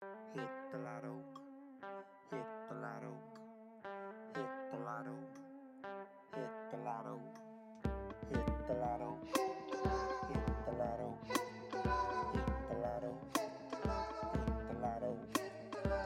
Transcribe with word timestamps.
Hit 0.00 0.48
the 0.70 0.78
lotto. 0.78 1.12
Hit 2.30 2.46
the 2.68 2.74
lotto. 2.76 3.12
Hit 4.34 4.52
the 4.70 4.78
lotto. 4.78 5.14
Hit 6.34 6.52
the 6.70 6.76
lotto. 6.84 7.14
Hit 8.30 8.46
the 8.68 8.74
lotto. 8.74 9.18
Hit 10.28 10.46
the 10.66 10.72
lotto. 10.78 11.08
Hit 12.32 12.46
the 12.68 12.74
lotto. 12.78 13.10
Hit 13.42 14.48
the 14.68 14.74
lotto. 14.78 15.10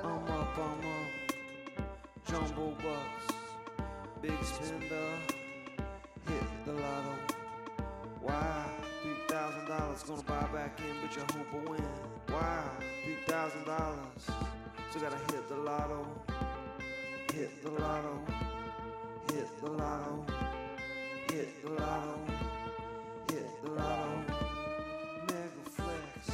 I'm 0.03 0.27
up, 0.31 0.59
I'm 0.59 0.81
up. 0.81 1.11
Jumbo 2.27 2.67
bucks, 2.83 3.27
big 4.23 4.43
spender, 4.43 5.11
hit 6.27 6.49
the 6.65 6.73
lotto. 6.73 7.15
Why? 8.23 8.72
Dollars 9.79 10.03
gonna 10.03 10.23
buy 10.25 10.47
back 10.53 10.79
in, 10.81 10.97
but 11.01 11.17
you 11.17 11.23
hope 11.23 11.47
I 11.55 11.71
win. 11.71 11.85
Why? 12.29 12.63
Three 13.05 13.17
thousand 13.27 13.65
dollars, 13.65 14.27
so 14.91 15.01
gotta 15.01 15.17
hit 15.33 15.49
the 15.49 15.57
lotto. 15.57 16.07
Hit 17.33 17.63
the 17.63 17.71
lotto. 17.71 18.21
Hit 19.33 19.49
the 19.63 19.71
lotto. 19.71 20.27
Hit 21.31 21.65
the 21.65 21.71
lotto. 21.71 22.19
Hit 23.31 23.63
the 23.65 23.71
lotto. 23.71 24.25
Mega 25.29 25.65
flex. 25.71 26.31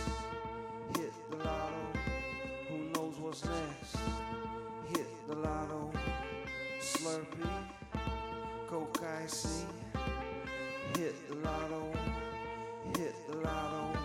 Hit 0.97 1.12
the 1.30 1.36
lotto. 1.36 1.83
Who 2.69 2.77
knows 2.92 3.19
what's 3.20 3.45
next? 3.45 3.97
Hit 4.89 5.28
the 5.28 5.36
lotto. 5.36 5.92
Slurpee. 6.80 7.62
Coke 8.66 9.00
icy. 9.23 9.64
Hit 10.97 11.28
the 11.28 11.36
lotto. 11.36 12.08
Hit 12.98 13.15
the 13.30 13.37
lotto. 13.37 13.97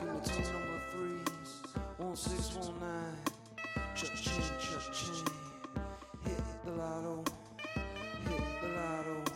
Give 0.00 0.08
me 0.08 0.20
two 0.24 0.42
number 0.42 0.80
threes. 0.90 1.50
One 1.98 2.16
six 2.16 2.56
one 2.56 2.80
nine. 2.80 3.16
Cha-ching, 3.94 4.42
cha-ching. 4.58 5.28
Hit 6.24 6.42
the 6.64 6.72
lotto. 6.72 7.22
Hit 8.28 8.44
the 8.60 8.68
lotto. 8.68 9.29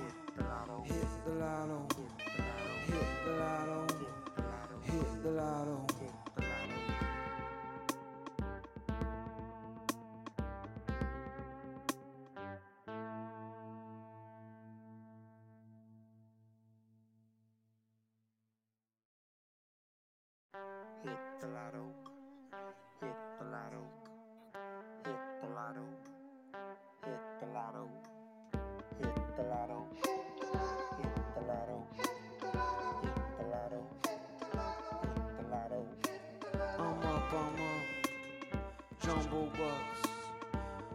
Jumbo 39.25 39.48
bucks, 39.56 40.12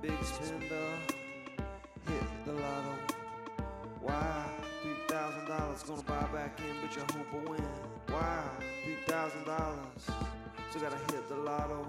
big 0.02 0.24
spender, 0.24 0.90
hit 2.08 2.46
the 2.46 2.54
lotto. 2.54 2.96
Why? 4.02 4.46
Three 4.84 4.94
thousand 5.08 5.48
dollars 5.48 5.84
gonna 5.84 6.04
buy 6.04 6.28
back 6.32 6.60
in, 6.60 6.76
but 6.82 6.96
you 6.96 7.02
hope 7.02 7.34
I 7.34 7.50
win. 7.50 7.64
Why? 8.10 8.44
Three 8.84 8.98
thousand 9.08 9.46
dollars, 9.46 10.06
so 10.72 10.80
gotta 10.80 10.98
hit 11.12 11.28
the 11.28 11.38
lotto. 11.38 11.88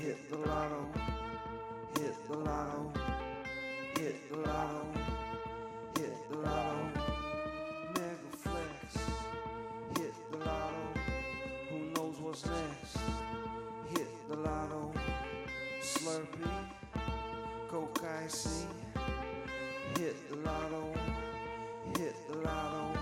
Hit 0.00 0.28
the 0.28 0.36
lotto. 0.36 0.86
Hit 1.94 2.28
the 2.28 2.36
lotto. 2.36 2.92
Hit 3.98 4.30
the 4.30 4.36
lotto. 4.38 4.75
Coke 17.68 18.02
icy. 18.24 18.66
Hit 19.98 20.16
the 20.30 20.36
lotto. 20.36 20.94
Hit 21.98 22.16
lotto. 22.42 22.98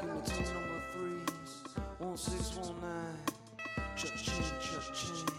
Give 0.00 0.14
me 0.14 0.20
two 0.24 0.44
number 0.54 0.80
threes. 0.92 1.52
One 1.98 2.16
six 2.16 2.56
one 2.56 2.80
nine. 2.80 3.18
Cha-ching, 3.96 4.44
cha-ching. 4.60 5.29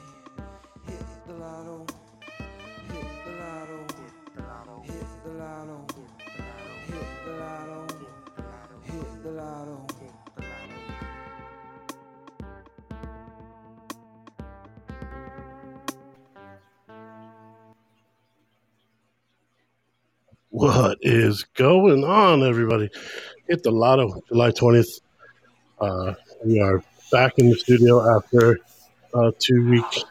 What 20.62 21.00
is 21.02 21.44
going 21.56 22.04
on, 22.04 22.48
everybody? 22.48 22.92
Hit 23.50 23.64
the 23.64 23.72
lotto, 23.72 24.22
July 24.28 24.52
20th. 24.52 25.02
Uh, 25.80 26.14
we 26.46 26.60
are 26.60 26.84
back 27.12 27.40
in 27.40 27.50
the 27.50 27.56
studio 27.56 28.16
after 28.16 28.60
a 29.16 29.32
two 29.40 29.68
week 29.68 30.04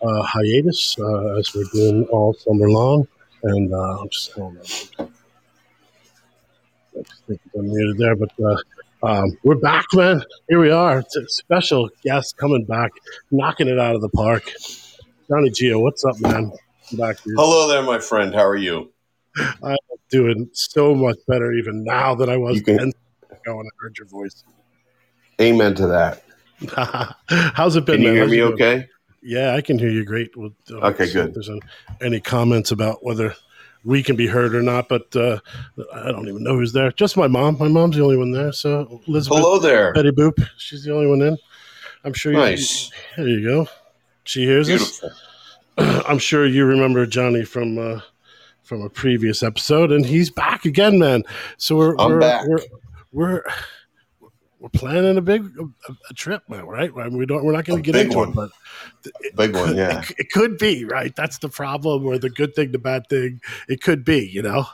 uh, 0.00 0.22
hiatus 0.22 0.96
uh, 1.00 1.36
as 1.36 1.52
we're 1.52 1.64
doing 1.72 2.04
all 2.12 2.32
summer 2.32 2.70
long. 2.70 3.08
And 3.42 3.74
uh, 3.74 3.98
I'm 4.02 4.08
just, 4.08 4.30
hold. 4.30 4.56
I 4.60 5.02
think 7.26 7.40
it's 7.44 7.56
unmuted 7.56 7.98
there, 7.98 8.14
but 8.14 8.30
uh, 8.40 8.56
um, 9.02 9.36
we're 9.42 9.56
back, 9.56 9.86
man. 9.94 10.22
Here 10.48 10.60
we 10.60 10.70
are. 10.70 11.00
It's 11.00 11.16
a 11.16 11.26
special 11.26 11.90
guest 12.04 12.36
coming 12.36 12.64
back, 12.66 12.92
knocking 13.32 13.66
it 13.66 13.80
out 13.80 13.96
of 13.96 14.00
the 14.00 14.10
park. 14.10 14.48
Johnny 15.28 15.50
Gio, 15.50 15.82
what's 15.82 16.04
up, 16.04 16.20
man? 16.20 16.52
Back. 16.92 17.16
Hello 17.34 17.66
there, 17.66 17.82
my 17.82 17.98
friend. 17.98 18.32
How 18.32 18.46
are 18.46 18.54
you? 18.54 18.91
I'm 19.62 19.76
doing 20.10 20.48
so 20.52 20.94
much 20.94 21.16
better 21.26 21.52
even 21.52 21.84
now 21.84 22.14
than 22.14 22.28
I 22.28 22.36
was 22.36 22.56
You 22.56 22.62
can- 22.62 22.78
10 22.78 22.92
ago 23.30 23.56
when 23.56 23.66
I 23.66 23.70
heard 23.80 23.96
your 23.98 24.06
voice. 24.08 24.44
Amen 25.40 25.74
to 25.76 25.86
that. 25.88 26.22
How's 27.54 27.74
it 27.76 27.84
been? 27.86 27.96
Can 27.96 28.02
you 28.02 28.06
man? 28.08 28.14
hear 28.14 28.22
How's 28.24 28.30
me 28.30 28.42
okay? 28.42 28.88
Yeah, 29.22 29.54
I 29.54 29.60
can 29.60 29.78
hear 29.78 29.88
you 29.90 30.04
great. 30.04 30.30
Uh, 30.36 30.48
Okay, 30.74 31.10
good. 31.12 31.28
If 31.28 31.34
there's 31.34 31.48
an- 31.48 31.60
any 32.00 32.20
comments 32.20 32.70
about 32.70 33.04
whether 33.04 33.34
we 33.84 34.02
can 34.02 34.14
be 34.14 34.26
heard 34.28 34.54
or 34.54 34.62
not, 34.62 34.88
but 34.88 35.14
uh, 35.16 35.38
I 35.92 36.12
don't 36.12 36.28
even 36.28 36.44
know 36.44 36.54
who's 36.56 36.72
there. 36.72 36.92
Just 36.92 37.16
my 37.16 37.26
mom. 37.26 37.56
My 37.58 37.66
mom's 37.68 37.96
the 37.96 38.02
only 38.04 38.16
one 38.16 38.30
there. 38.30 38.52
So 38.52 39.00
Elizabeth, 39.08 39.38
Hello 39.38 39.58
there. 39.58 39.92
Betty 39.92 40.10
Boop, 40.12 40.34
she's 40.56 40.84
the 40.84 40.92
only 40.94 41.06
one 41.08 41.20
in. 41.22 41.36
I'm 42.04 42.12
sure. 42.12 42.32
Nice. 42.32 42.90
You, 43.16 43.24
there 43.24 43.28
you 43.28 43.44
go. 43.48 43.68
She 44.24 44.44
hears 44.44 44.68
us. 44.70 45.02
I'm 45.78 46.18
sure 46.18 46.46
you 46.46 46.64
remember 46.64 47.06
Johnny 47.06 47.44
from 47.44 47.78
uh, 47.78 48.00
from 48.72 48.80
a 48.80 48.88
previous 48.88 49.42
episode, 49.42 49.92
and 49.92 50.06
he's 50.06 50.30
back 50.30 50.64
again, 50.64 50.98
man. 50.98 51.24
So 51.58 51.76
we're 51.76 51.94
I'm 51.98 52.12
we're, 52.12 52.20
back. 52.20 52.46
we're 52.48 52.60
we're 53.12 53.42
we're 54.60 54.70
planning 54.70 55.18
a 55.18 55.20
big 55.20 55.44
a, 55.60 55.92
a 56.08 56.14
trip, 56.14 56.42
man. 56.48 56.64
Right? 56.64 56.90
I 56.96 57.10
mean, 57.10 57.18
we 57.18 57.26
don't. 57.26 57.44
We're 57.44 57.52
not 57.52 57.66
going 57.66 57.82
to 57.82 57.92
get 57.92 58.00
into 58.00 58.16
one. 58.16 58.30
it, 58.30 58.34
but 58.34 58.50
Big 59.36 59.54
one, 59.54 59.76
yeah. 59.76 60.00
it, 60.00 60.12
it 60.16 60.30
could 60.30 60.56
be 60.56 60.86
right. 60.86 61.14
That's 61.14 61.36
the 61.36 61.50
problem, 61.50 62.06
or 62.06 62.16
the 62.16 62.30
good 62.30 62.54
thing, 62.54 62.72
the 62.72 62.78
bad 62.78 63.06
thing. 63.10 63.42
It 63.68 63.82
could 63.82 64.06
be, 64.06 64.26
you 64.26 64.40
know. 64.40 64.64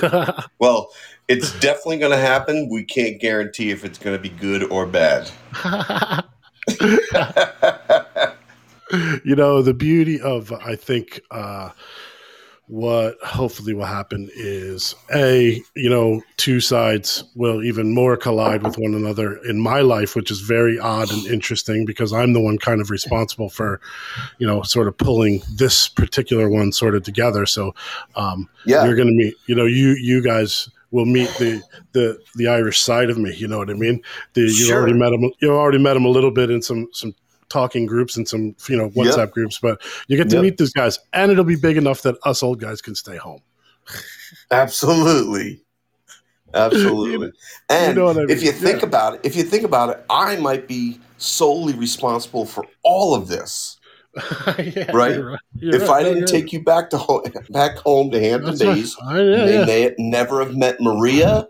Well, 0.60 0.90
it's 1.26 1.58
definitely 1.58 1.98
going 1.98 2.12
to 2.12 2.18
happen. 2.18 2.68
We 2.70 2.84
can't 2.84 3.20
guarantee 3.20 3.70
if 3.70 3.84
it's 3.84 3.98
going 3.98 4.16
to 4.16 4.22
be 4.22 4.28
good 4.28 4.62
or 4.70 4.86
bad. 4.86 5.30
you 9.24 9.34
know 9.34 9.62
the 9.62 9.74
beauty 9.74 10.20
of 10.20 10.52
i 10.52 10.74
think 10.74 11.20
uh 11.30 11.70
what 12.68 13.16
hopefully 13.22 13.72
will 13.72 13.86
happen 13.86 14.28
is 14.34 14.94
a 15.14 15.62
you 15.74 15.88
know 15.88 16.20
two 16.36 16.60
sides 16.60 17.24
will 17.34 17.64
even 17.64 17.94
more 17.94 18.14
collide 18.14 18.62
with 18.62 18.76
one 18.76 18.94
another 18.94 19.36
in 19.46 19.58
my 19.58 19.80
life 19.80 20.14
which 20.14 20.30
is 20.30 20.40
very 20.40 20.78
odd 20.78 21.10
and 21.10 21.26
interesting 21.28 21.86
because 21.86 22.12
i'm 22.12 22.34
the 22.34 22.40
one 22.40 22.58
kind 22.58 22.82
of 22.82 22.90
responsible 22.90 23.48
for 23.48 23.80
you 24.38 24.46
know 24.46 24.60
sort 24.62 24.86
of 24.86 24.96
pulling 24.98 25.40
this 25.54 25.88
particular 25.88 26.50
one 26.50 26.70
sort 26.70 26.94
of 26.94 27.02
together 27.02 27.46
so 27.46 27.74
um 28.16 28.46
yeah. 28.66 28.84
you're 28.84 28.96
gonna 28.96 29.12
meet 29.12 29.34
you 29.46 29.54
know 29.54 29.64
you 29.66 29.96
you 30.00 30.22
guys 30.22 30.68
will 30.90 31.06
meet 31.06 31.28
the 31.38 31.62
the 31.92 32.18
the 32.34 32.46
irish 32.46 32.80
side 32.80 33.08
of 33.08 33.16
me 33.16 33.34
you 33.34 33.48
know 33.48 33.58
what 33.58 33.70
i 33.70 33.74
mean 33.74 33.98
the 34.34 34.42
you 34.42 34.50
Sure. 34.50 34.76
already 34.76 34.92
met 34.94 35.12
him 35.14 35.30
you 35.40 35.50
already 35.50 35.78
met 35.78 35.96
him 35.96 36.04
a 36.04 36.10
little 36.10 36.30
bit 36.30 36.50
in 36.50 36.60
some 36.60 36.86
some 36.92 37.14
talking 37.48 37.86
groups 37.86 38.16
and 38.16 38.28
some 38.28 38.54
you 38.68 38.76
know 38.76 38.90
WhatsApp 38.90 39.30
groups, 39.30 39.58
but 39.58 39.80
you 40.08 40.16
get 40.16 40.28
to 40.30 40.36
yep. 40.36 40.42
meet 40.42 40.58
these 40.58 40.72
guys, 40.72 40.98
and 41.12 41.30
it'll 41.30 41.44
be 41.44 41.56
big 41.56 41.76
enough 41.76 42.02
that 42.02 42.16
us 42.24 42.42
old 42.42 42.60
guys 42.60 42.80
can 42.80 42.94
stay 42.94 43.16
home. 43.16 43.40
Absolutely. 44.50 45.62
Absolutely. 46.54 47.32
And 47.70 47.96
you 47.96 48.02
know 48.02 48.08
I 48.08 48.14
mean? 48.14 48.30
if 48.30 48.42
you 48.42 48.50
think 48.50 48.80
yeah. 48.80 48.88
about 48.88 49.14
it, 49.16 49.20
if 49.22 49.36
you 49.36 49.42
think 49.42 49.62
about 49.62 49.90
it, 49.90 50.02
I 50.08 50.36
might 50.36 50.66
be 50.66 50.98
solely 51.18 51.74
responsible 51.74 52.46
for 52.46 52.64
all 52.82 53.14
of 53.14 53.28
this. 53.28 53.78
yeah, 54.58 54.90
right? 54.92 55.14
You're 55.14 55.30
right. 55.32 55.40
You're 55.56 55.74
if 55.74 55.88
right. 55.88 56.00
I 56.00 56.02
didn't 56.02 56.26
take 56.26 56.50
you 56.50 56.64
back 56.64 56.88
to 56.90 56.98
home, 56.98 57.22
back 57.50 57.76
home 57.76 58.10
to 58.10 58.18
Hampton 58.18 58.56
Days, 58.56 58.96
right. 59.02 59.18
Oh, 59.18 59.22
yeah, 59.22 59.44
they 59.44 59.88
may 59.88 59.94
never 59.98 60.42
have 60.42 60.56
met 60.56 60.80
Maria. 60.80 61.46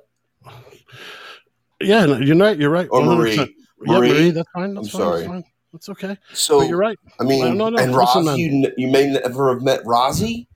Yeah, 1.80 2.06
you're 2.06 2.36
right. 2.36 2.58
You're 2.58 2.70
right. 2.70 2.88
Or 2.90 3.04
Marie. 3.04 3.36
Marie. 3.36 4.08
Yeah, 4.08 4.14
Marie. 4.14 4.30
That's 4.30 4.48
fine. 4.52 4.74
That's 4.74 4.92
I'm 4.92 5.00
fine. 5.00 5.24
sorry. 5.24 5.44
That's, 5.72 5.88
okay. 5.90 6.16
So 6.32 6.60
but 6.60 6.68
you're 6.68 6.78
right. 6.78 6.98
I 7.20 7.24
mean, 7.24 7.56
no, 7.58 7.68
no, 7.68 7.76
and 7.76 7.94
Roz, 7.94 8.38
you, 8.38 8.72
you 8.76 8.88
may 8.88 9.06
never 9.06 9.52
have 9.52 9.62
met 9.62 9.82
Rozzy 9.84 10.46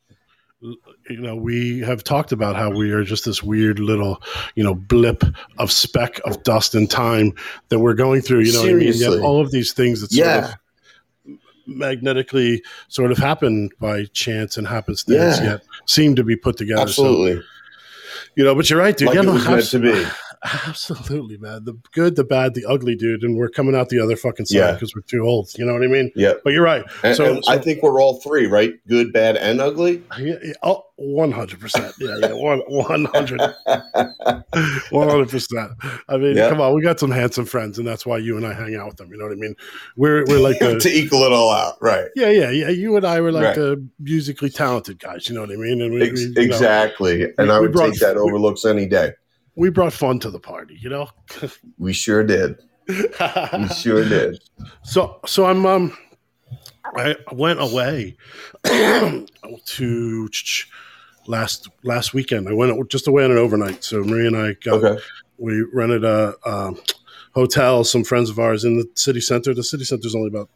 you 1.11 1.21
know, 1.21 1.35
we 1.35 1.81
have 1.81 2.05
talked 2.05 2.33
about 2.33 2.55
how 2.55 2.71
we 2.71 2.93
are 2.93 3.03
just 3.03 3.25
this 3.25 3.43
weird 3.43 3.79
little, 3.79 4.23
you 4.55 4.63
know, 4.63 4.75
blip 4.75 5.25
of 5.59 5.73
speck 5.73 6.21
of 6.25 6.43
dust 6.45 6.75
in 6.75 6.87
time 6.87 7.33
that 7.69 7.81
we're 7.81 7.95
going 7.95 8.21
through. 8.21 8.41
You 8.41 8.53
know, 8.53 8.63
Seriously. 8.63 9.07
I 9.07 9.11
mean? 9.11 9.21
all 9.21 9.41
of 9.41 9.51
these 9.51 9.73
things 9.73 10.01
that 10.01 10.13
yeah. 10.13 10.43
sort 10.43 10.55
of 10.55 11.39
magnetically 11.67 12.63
sort 12.89 13.11
of 13.11 13.19
happen 13.19 13.71
by 13.81 14.05
chance 14.07 14.57
and 14.57 14.67
happenstance, 14.67 15.39
yeah. 15.39 15.45
yet 15.45 15.63
seem 15.87 16.15
to 16.15 16.25
be 16.25 16.37
put 16.37 16.57
together. 16.57 16.83
Absolutely. 16.83 17.37
So, 17.37 17.43
you 18.37 18.45
know, 18.45 18.55
but 18.55 18.71
you're 18.71 18.79
right, 18.79 18.97
dude. 18.97 19.09
Like 19.09 19.17
yeah, 19.17 19.23
it 19.23 19.33
was 19.33 19.49
meant 19.49 19.65
to 19.71 19.79
be. 19.81 20.07
Absolutely, 20.67 21.39
man. 21.39 21.65
The 21.65 21.79
good, 21.93 22.17
the 22.17 22.25
bad, 22.25 22.55
the 22.55 22.65
ugly, 22.65 22.97
dude, 22.97 23.23
and 23.23 23.37
we're 23.37 23.49
coming 23.49 23.77
out 23.77 23.91
the 23.91 24.01
other 24.01 24.17
fucking 24.17 24.47
side 24.47 24.73
because 24.73 24.91
yeah. 24.91 24.95
we're 24.97 25.03
too 25.03 25.25
old. 25.25 25.51
You 25.57 25.65
know 25.65 25.73
what 25.73 25.85
I 25.85 25.87
mean? 25.87 26.11
Yeah. 26.17 26.33
But 26.43 26.53
you're 26.53 26.65
right. 26.65 26.85
And, 27.05 27.17
so, 27.17 27.35
and 27.37 27.45
so, 27.45 27.53
I 27.53 27.59
think 27.59 27.81
we're 27.81 28.03
all 28.03 28.21
three, 28.21 28.47
right? 28.47 28.73
Good, 28.89 29.13
bad, 29.13 29.37
and 29.37 29.61
ugly. 29.61 30.03
Yeah. 30.19 30.35
yeah 30.43 30.53
oh, 30.65 30.85
one 30.97 31.31
hundred 31.31 31.61
percent. 31.61 31.95
Yeah. 31.99 32.17
Yeah. 32.21 32.33
One. 32.33 32.63
Hundred. 33.13 33.41
One 34.91 35.09
hundred 35.09 35.29
percent. 35.29 35.73
I 36.09 36.17
mean, 36.17 36.37
come 36.37 36.61
on, 36.61 36.75
we 36.75 36.83
got 36.83 36.99
some 37.01 37.11
handsome 37.11 37.45
friends, 37.45 37.79
and 37.79 37.87
that's 37.87 38.07
why 38.07 38.19
you 38.19 38.37
and 38.37 38.47
I 38.47 38.53
hang 38.53 38.75
out 38.77 38.87
with 38.87 38.97
them. 38.97 39.11
You 39.11 39.19
know 39.19 39.25
what 39.25 39.33
I 39.33 39.37
mean? 39.37 39.55
We're 39.97 40.25
we're 40.27 40.39
like 40.39 40.59
the, 40.59 40.79
to 40.79 40.89
equal 40.89 41.23
it 41.23 41.33
all 41.33 41.51
out, 41.51 41.77
right? 41.81 42.07
Yeah. 42.15 42.31
Yeah. 42.31 42.51
Yeah. 42.51 42.69
You 42.69 42.97
and 42.97 43.07
I 43.07 43.21
were 43.21 43.33
like 43.33 43.45
right. 43.45 43.57
the 43.57 43.87
musically 43.99 44.51
talented 44.51 44.99
guys. 44.99 45.29
You 45.29 45.35
know 45.35 45.43
what 45.43 45.51
I 45.51 45.57
mean? 45.57 45.81
And 45.83 45.95
we, 45.95 46.03
Ex- 46.03 46.27
we, 46.37 46.45
exactly. 46.45 47.19
Know, 47.19 47.33
and 47.39 47.49
we, 47.49 47.55
I 47.55 47.61
would 47.61 47.75
take 47.75 47.99
that 48.01 48.17
overlooks 48.17 48.65
any 48.65 48.87
day 48.87 49.13
we 49.55 49.71
brought 49.71 49.93
fun 49.93 50.19
to 50.21 50.31
the 50.31 50.41
party, 50.41 50.79
you 50.81 50.89
know. 50.89 51.09
we 51.79 51.93
sure 51.93 52.25
did. 52.25 52.57
we 52.89 53.69
sure 53.69 54.05
did. 54.09 54.43
So 54.83 55.21
so 55.27 55.47
I'm 55.47 55.67
um 55.67 55.97
I 56.85 57.17
went 57.33 57.61
away 57.61 58.17
to 58.65 60.29
last 61.27 61.69
last 61.85 62.15
weekend. 62.15 62.49
I 62.49 62.53
went 62.53 62.91
just 62.91 63.07
away 63.07 63.25
on 63.25 63.31
an 63.31 63.39
overnight. 63.39 63.85
So 63.85 64.03
Marie 64.03 64.27
and 64.27 64.37
I 64.37 64.55
got 64.65 64.85
okay. 64.85 65.03
we 65.39 65.65
rented 65.73 66.05
a 66.05 66.35
um, 66.45 66.81
hotel. 67.35 67.85
Some 67.85 68.05
friends 68.05 68.31
of 68.31 68.39
ours 68.39 68.65
in 68.65 68.77
the 68.77 68.89
city 68.95 69.21
center. 69.21 69.55
The 69.55 69.65
city 69.65 69.85
center 69.85 70.07
is 70.07 70.15
only 70.15 70.29
about 70.29 70.51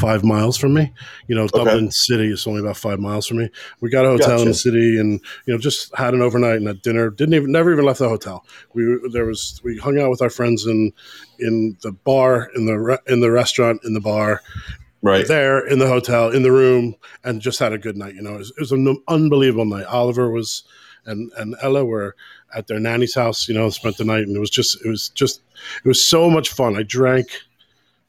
five 0.00 0.24
miles 0.24 0.56
from 0.56 0.74
me. 0.74 0.92
You 1.28 1.36
know, 1.36 1.46
Dublin 1.46 1.84
okay. 1.84 1.90
City 1.90 2.32
is 2.32 2.46
only 2.46 2.60
about 2.60 2.76
five 2.76 2.98
miles 2.98 3.26
from 3.26 3.38
me. 3.38 3.50
We 3.80 3.90
got 3.90 4.04
a 4.04 4.08
hotel 4.08 4.30
gotcha. 4.30 4.42
in 4.42 4.48
the 4.48 4.54
city, 4.54 4.98
and 4.98 5.20
you 5.46 5.52
know, 5.52 5.58
just 5.58 5.94
had 5.96 6.14
an 6.14 6.22
overnight 6.22 6.56
and 6.56 6.68
a 6.68 6.74
dinner. 6.74 7.10
Didn't 7.10 7.34
even 7.34 7.52
never 7.52 7.72
even 7.72 7.84
left 7.84 7.98
the 7.98 8.08
hotel. 8.08 8.44
We 8.74 8.98
there 9.12 9.26
was 9.26 9.60
we 9.62 9.78
hung 9.78 9.98
out 9.98 10.10
with 10.10 10.22
our 10.22 10.30
friends 10.30 10.66
in 10.66 10.92
in 11.38 11.76
the 11.82 11.92
bar, 11.92 12.50
in 12.54 12.66
the 12.66 12.78
re, 12.78 12.98
in 13.06 13.20
the 13.20 13.30
restaurant, 13.30 13.82
in 13.84 13.94
the 13.94 14.00
bar. 14.00 14.40
Right 15.02 15.26
there 15.26 15.66
in 15.66 15.78
the 15.78 15.88
hotel, 15.88 16.28
in 16.28 16.42
the 16.42 16.52
room, 16.52 16.94
and 17.24 17.40
just 17.40 17.58
had 17.58 17.72
a 17.72 17.78
good 17.78 17.96
night. 17.96 18.14
You 18.14 18.20
know, 18.20 18.34
it 18.34 18.38
was, 18.38 18.50
it 18.50 18.60
was 18.60 18.72
an 18.72 19.02
unbelievable 19.08 19.64
night. 19.64 19.86
Oliver 19.86 20.30
was, 20.30 20.64
and 21.06 21.32
and 21.38 21.56
Ella 21.62 21.86
were 21.86 22.16
at 22.54 22.66
their 22.66 22.78
nanny's 22.78 23.14
house. 23.14 23.48
You 23.48 23.54
know, 23.54 23.70
spent 23.70 23.96
the 23.96 24.04
night, 24.04 24.24
and 24.24 24.36
it 24.36 24.40
was 24.40 24.50
just, 24.50 24.84
it 24.84 24.88
was 24.90 25.08
just, 25.08 25.40
it 25.82 25.88
was 25.88 26.04
so 26.04 26.28
much 26.28 26.50
fun. 26.50 26.76
I 26.76 26.82
drank 26.82 27.28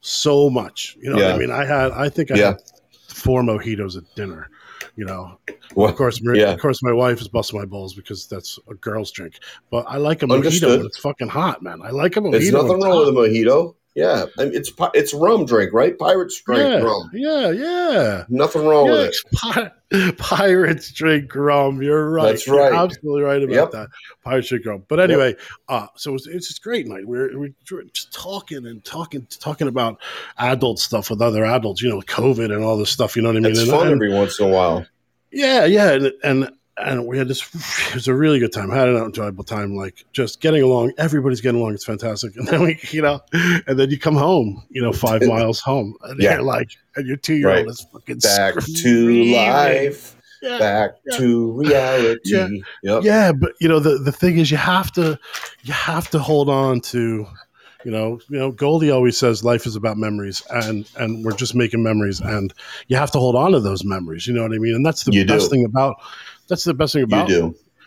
so 0.02 0.50
much. 0.50 0.96
You 1.00 1.10
know 1.10 1.18
yeah. 1.18 1.34
I 1.34 1.38
mean? 1.38 1.50
I 1.50 1.64
had, 1.64 1.92
I 1.92 2.10
think 2.10 2.30
I 2.30 2.34
yeah. 2.36 2.46
had 2.48 2.60
four 3.08 3.42
mojitos 3.42 3.96
at 3.96 4.04
dinner. 4.14 4.50
You 4.96 5.06
know, 5.06 5.38
well, 5.74 5.88
of 5.88 5.96
course, 5.96 6.20
yeah. 6.22 6.50
of 6.50 6.60
course, 6.60 6.82
my 6.82 6.92
wife 6.92 7.20
is 7.20 7.28
busting 7.28 7.58
my 7.58 7.64
balls 7.64 7.94
because 7.94 8.26
that's 8.26 8.58
a 8.68 8.74
girl's 8.74 9.10
drink. 9.10 9.38
But 9.70 9.86
I 9.88 9.96
like 9.96 10.22
a 10.22 10.26
mojito 10.26 10.76
when 10.76 10.86
it's 10.86 10.98
fucking 10.98 11.28
hot, 11.28 11.62
man. 11.62 11.80
I 11.82 11.90
like 11.90 12.16
a 12.16 12.20
mojito. 12.20 12.32
There's 12.32 12.52
nothing 12.52 12.80
wrong 12.80 12.92
hot. 12.92 13.06
with 13.06 13.08
a 13.08 13.12
mojito. 13.12 13.76
Yeah, 13.94 14.24
I 14.38 14.44
mean, 14.44 14.54
it's 14.54 14.72
it's 14.94 15.12
rum 15.12 15.44
drink, 15.44 15.74
right? 15.74 15.98
Pirates 15.98 16.40
drink 16.40 16.62
yeah, 16.62 16.76
rum. 16.78 17.10
Yeah, 17.12 17.50
yeah. 17.50 18.24
Nothing 18.30 18.66
wrong 18.66 18.86
yeah, 18.86 18.92
with 18.92 19.14
it. 19.92 20.16
pirates 20.18 20.90
drink 20.92 21.34
rum. 21.34 21.82
You're 21.82 22.10
right. 22.10 22.28
That's 22.28 22.48
right. 22.48 22.72
You're 22.72 22.74
absolutely 22.74 23.22
right 23.22 23.42
about 23.42 23.54
yep. 23.54 23.70
that. 23.72 23.88
Pirates 24.24 24.48
drink 24.48 24.64
rum. 24.64 24.84
But 24.88 25.00
anyway, 25.00 25.28
yep. 25.28 25.38
uh, 25.68 25.86
so 25.96 26.14
it's 26.14 26.26
it's 26.26 26.48
just 26.48 26.62
great 26.62 26.86
night. 26.86 27.06
We're 27.06 27.38
we're 27.38 27.52
just 27.92 28.14
talking 28.14 28.66
and 28.66 28.82
talking 28.82 29.26
talking 29.40 29.68
about 29.68 30.00
adult 30.38 30.78
stuff 30.78 31.10
with 31.10 31.20
other 31.20 31.44
adults. 31.44 31.82
You 31.82 31.90
know, 31.90 32.00
COVID 32.00 32.50
and 32.54 32.64
all 32.64 32.78
this 32.78 32.90
stuff. 32.90 33.14
You 33.14 33.20
know 33.20 33.28
what 33.28 33.36
I 33.36 33.40
mean? 33.40 33.50
It's 33.50 33.60
and, 33.60 33.70
fun 33.70 33.88
and, 33.88 33.92
every 33.96 34.12
once 34.14 34.40
in 34.40 34.48
a 34.48 34.50
while. 34.50 34.86
Yeah, 35.30 35.66
yeah, 35.66 35.92
and, 35.92 36.12
and 36.24 36.50
and 36.78 37.06
we 37.06 37.18
had 37.18 37.28
this 37.28 37.42
it 37.88 37.94
was 37.94 38.08
a 38.08 38.14
really 38.14 38.38
good 38.38 38.52
time 38.52 38.70
had 38.70 38.88
an 38.88 38.96
enjoyable 38.96 39.44
time 39.44 39.74
like 39.74 40.04
just 40.12 40.40
getting 40.40 40.62
along 40.62 40.92
everybody's 40.98 41.40
getting 41.40 41.60
along 41.60 41.74
it's 41.74 41.84
fantastic 41.84 42.34
and 42.36 42.48
then 42.48 42.62
we 42.62 42.78
you 42.90 43.02
know 43.02 43.20
and 43.66 43.78
then 43.78 43.90
you 43.90 43.98
come 43.98 44.16
home 44.16 44.62
you 44.70 44.80
know 44.80 44.92
five 44.92 45.22
miles 45.26 45.60
home 45.60 45.94
and 46.04 46.20
yeah. 46.20 46.34
you're 46.34 46.42
like 46.42 46.70
and 46.96 47.06
your 47.06 47.16
two-year-old 47.16 47.56
right. 47.56 47.68
is 47.68 47.86
fucking 47.92 48.18
back 48.18 48.60
screaming. 48.60 49.32
to 49.32 49.36
life 49.36 50.16
yeah, 50.42 50.58
back 50.58 50.90
yeah. 51.06 51.16
to 51.18 51.52
reality 51.52 52.20
yeah. 52.24 52.48
Yep. 52.82 53.04
yeah 53.04 53.32
but 53.32 53.52
you 53.60 53.68
know 53.68 53.78
the 53.78 53.98
the 53.98 54.12
thing 54.12 54.38
is 54.38 54.50
you 54.50 54.56
have 54.56 54.90
to 54.92 55.18
you 55.62 55.72
have 55.72 56.10
to 56.10 56.18
hold 56.18 56.48
on 56.48 56.80
to 56.80 57.26
you 57.84 57.90
know 57.90 58.20
you 58.28 58.38
know 58.38 58.50
goldie 58.50 58.90
always 58.90 59.16
says 59.16 59.44
life 59.44 59.66
is 59.66 59.76
about 59.76 59.96
memories 59.96 60.42
and 60.50 60.90
and 60.96 61.24
we're 61.24 61.32
just 61.32 61.54
making 61.54 61.82
memories 61.82 62.20
and 62.20 62.52
you 62.88 62.96
have 62.96 63.10
to 63.10 63.18
hold 63.18 63.36
on 63.36 63.52
to 63.52 63.60
those 63.60 63.84
memories 63.84 64.26
you 64.26 64.32
know 64.32 64.42
what 64.42 64.52
i 64.52 64.58
mean 64.58 64.74
and 64.74 64.84
that's 64.84 65.04
the 65.04 65.12
you 65.12 65.24
best 65.24 65.50
do. 65.50 65.56
thing 65.56 65.64
about 65.64 65.96
that's 66.52 66.64
the 66.64 66.74
best 66.74 66.92
thing 66.92 67.04
about 67.04 67.30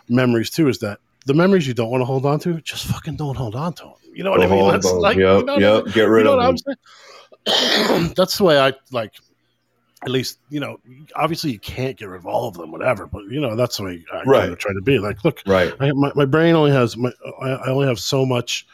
memories 0.09 0.49
too 0.49 0.67
is 0.67 0.79
that 0.79 0.99
the 1.27 1.35
memories 1.35 1.67
you 1.67 1.75
don't 1.75 1.91
want 1.91 2.01
to 2.01 2.05
hold 2.05 2.25
on 2.25 2.39
to, 2.39 2.59
just 2.61 2.85
fucking 2.87 3.15
don't 3.15 3.35
hold 3.35 3.55
on 3.55 3.73
to 3.73 3.83
them. 3.83 3.93
You 4.11 4.23
know 4.23 4.31
what 4.31 4.41
don't 4.41 4.51
I 4.51 4.55
mean? 4.55 4.71
That's 4.71 4.91
like, 4.91 5.17
yep, 5.17 5.39
you 5.39 5.45
know 5.45 5.57
yep, 5.57 5.93
get 5.93 6.05
rid 6.05 6.25
you 6.25 6.35
know 6.35 6.39
of 6.39 6.57
them. 6.63 8.13
That's 8.15 8.39
the 8.39 8.43
way 8.43 8.59
I 8.59 8.73
like. 8.91 9.13
At 10.01 10.09
least 10.09 10.39
you 10.49 10.59
know. 10.59 10.79
Obviously, 11.15 11.51
you 11.51 11.59
can't 11.59 11.95
get 11.95 12.09
rid 12.09 12.17
of 12.19 12.25
all 12.25 12.47
of 12.47 12.55
them, 12.55 12.71
whatever. 12.71 13.05
But 13.05 13.25
you 13.25 13.39
know, 13.39 13.55
that's 13.55 13.77
the 13.77 13.83
way 13.83 14.05
I 14.11 14.23
right. 14.23 14.41
kind 14.41 14.53
of 14.53 14.59
try 14.59 14.73
to 14.73 14.81
be. 14.81 14.99
Like, 14.99 15.23
look, 15.23 15.41
right. 15.47 15.73
I, 15.79 15.91
my, 15.93 16.11
my 16.15 16.25
brain 16.25 16.55
only 16.55 16.71
has 16.71 16.97
my. 16.97 17.11
I 17.41 17.69
only 17.69 17.87
have 17.87 17.99
so 17.99 18.25
much 18.25 18.67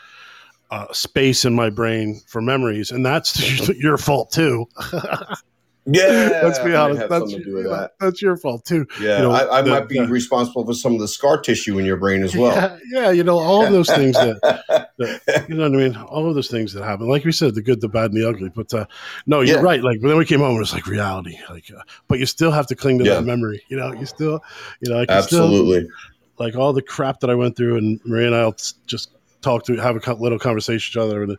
uh, 0.72 0.92
space 0.92 1.46
in 1.46 1.54
my 1.54 1.70
brain 1.70 2.22
for 2.28 2.42
memories, 2.42 2.92
and 2.92 3.06
that's 3.06 3.70
your 3.78 3.98
fault 3.98 4.32
too. 4.32 4.68
Yeah, 5.86 6.42
let's 6.44 6.60
be 6.60 6.76
honest. 6.76 7.10
That's, 7.10 7.32
your, 7.32 7.64
that. 7.64 7.94
that's 8.00 8.22
your 8.22 8.38
fault 8.38 8.66
too. 8.66 8.86
Yeah, 9.00 9.18
you 9.18 9.24
know, 9.24 9.32
I, 9.32 9.60
I 9.60 9.62
the, 9.64 9.70
might 9.72 9.88
be 9.88 10.00
responsible 10.00 10.64
for 10.64 10.76
some 10.76 10.94
of 10.94 11.00
the 11.00 11.08
scar 11.08 11.40
tissue 11.40 11.80
in 11.80 11.86
your 11.86 11.98
brain 11.98 12.22
as 12.22 12.36
well. 12.36 12.56
Yeah, 12.56 12.78
yeah 12.92 13.12
you 13.12 13.24
know 13.24 13.40
all 13.40 13.66
of 13.66 13.72
those 13.72 13.90
things 13.90 14.14
that, 14.14 14.40
that, 15.00 15.46
you 15.50 15.56
know 15.56 15.70
what 15.70 15.80
I 15.80 15.84
mean. 15.84 15.96
All 15.96 16.30
of 16.30 16.36
those 16.36 16.50
things 16.50 16.74
that 16.74 16.84
happen, 16.84 17.08
like 17.08 17.26
we 17.26 17.32
said, 17.32 17.56
the 17.56 17.64
good, 17.64 17.82
the 17.82 17.90
bad, 17.90 18.12
and 18.12 18.22
the 18.22 18.30
ugly. 18.30 18.50
But 18.50 18.72
uh, 18.76 18.86
no, 19.26 19.42
you're 19.42 19.58
yeah. 19.58 19.64
right. 19.64 19.84
Like, 19.84 20.02
but 20.02 20.10
then 20.10 20.18
we 20.18 20.26
came 20.26 20.42
home, 20.42 20.56
it 20.56 20.60
was 20.60 20.74
like 20.74 20.86
reality. 20.86 21.40
Like, 21.50 21.72
uh, 21.76 21.82
but 22.08 22.20
you 22.20 22.28
still 22.28 22.52
have 22.52 22.68
to 22.68 22.76
cling 22.76 23.00
to 23.00 23.06
yeah. 23.06 23.16
that 23.16 23.24
memory. 23.24 23.64
You 23.70 23.78
know, 23.78 23.92
you 23.92 24.06
still, 24.06 24.40
you 24.82 24.92
know, 24.92 25.00
like 25.00 25.10
absolutely. 25.10 25.80
Still, 25.80 25.92
like 26.38 26.56
all 26.56 26.74
the 26.74 26.82
crap 26.84 27.22
that 27.22 27.32
I 27.32 27.36
went 27.36 27.58
through, 27.58 27.78
and 27.78 28.00
Maria 28.06 28.28
and 28.28 28.36
I'll 28.36 28.56
just 28.86 29.10
talk 29.42 29.64
to 29.66 29.76
have 29.78 29.96
a 29.96 30.14
little 30.14 30.40
conversation 30.40 31.02
with 31.02 31.08
each 31.08 31.10
other 31.10 31.24
and 31.24 31.38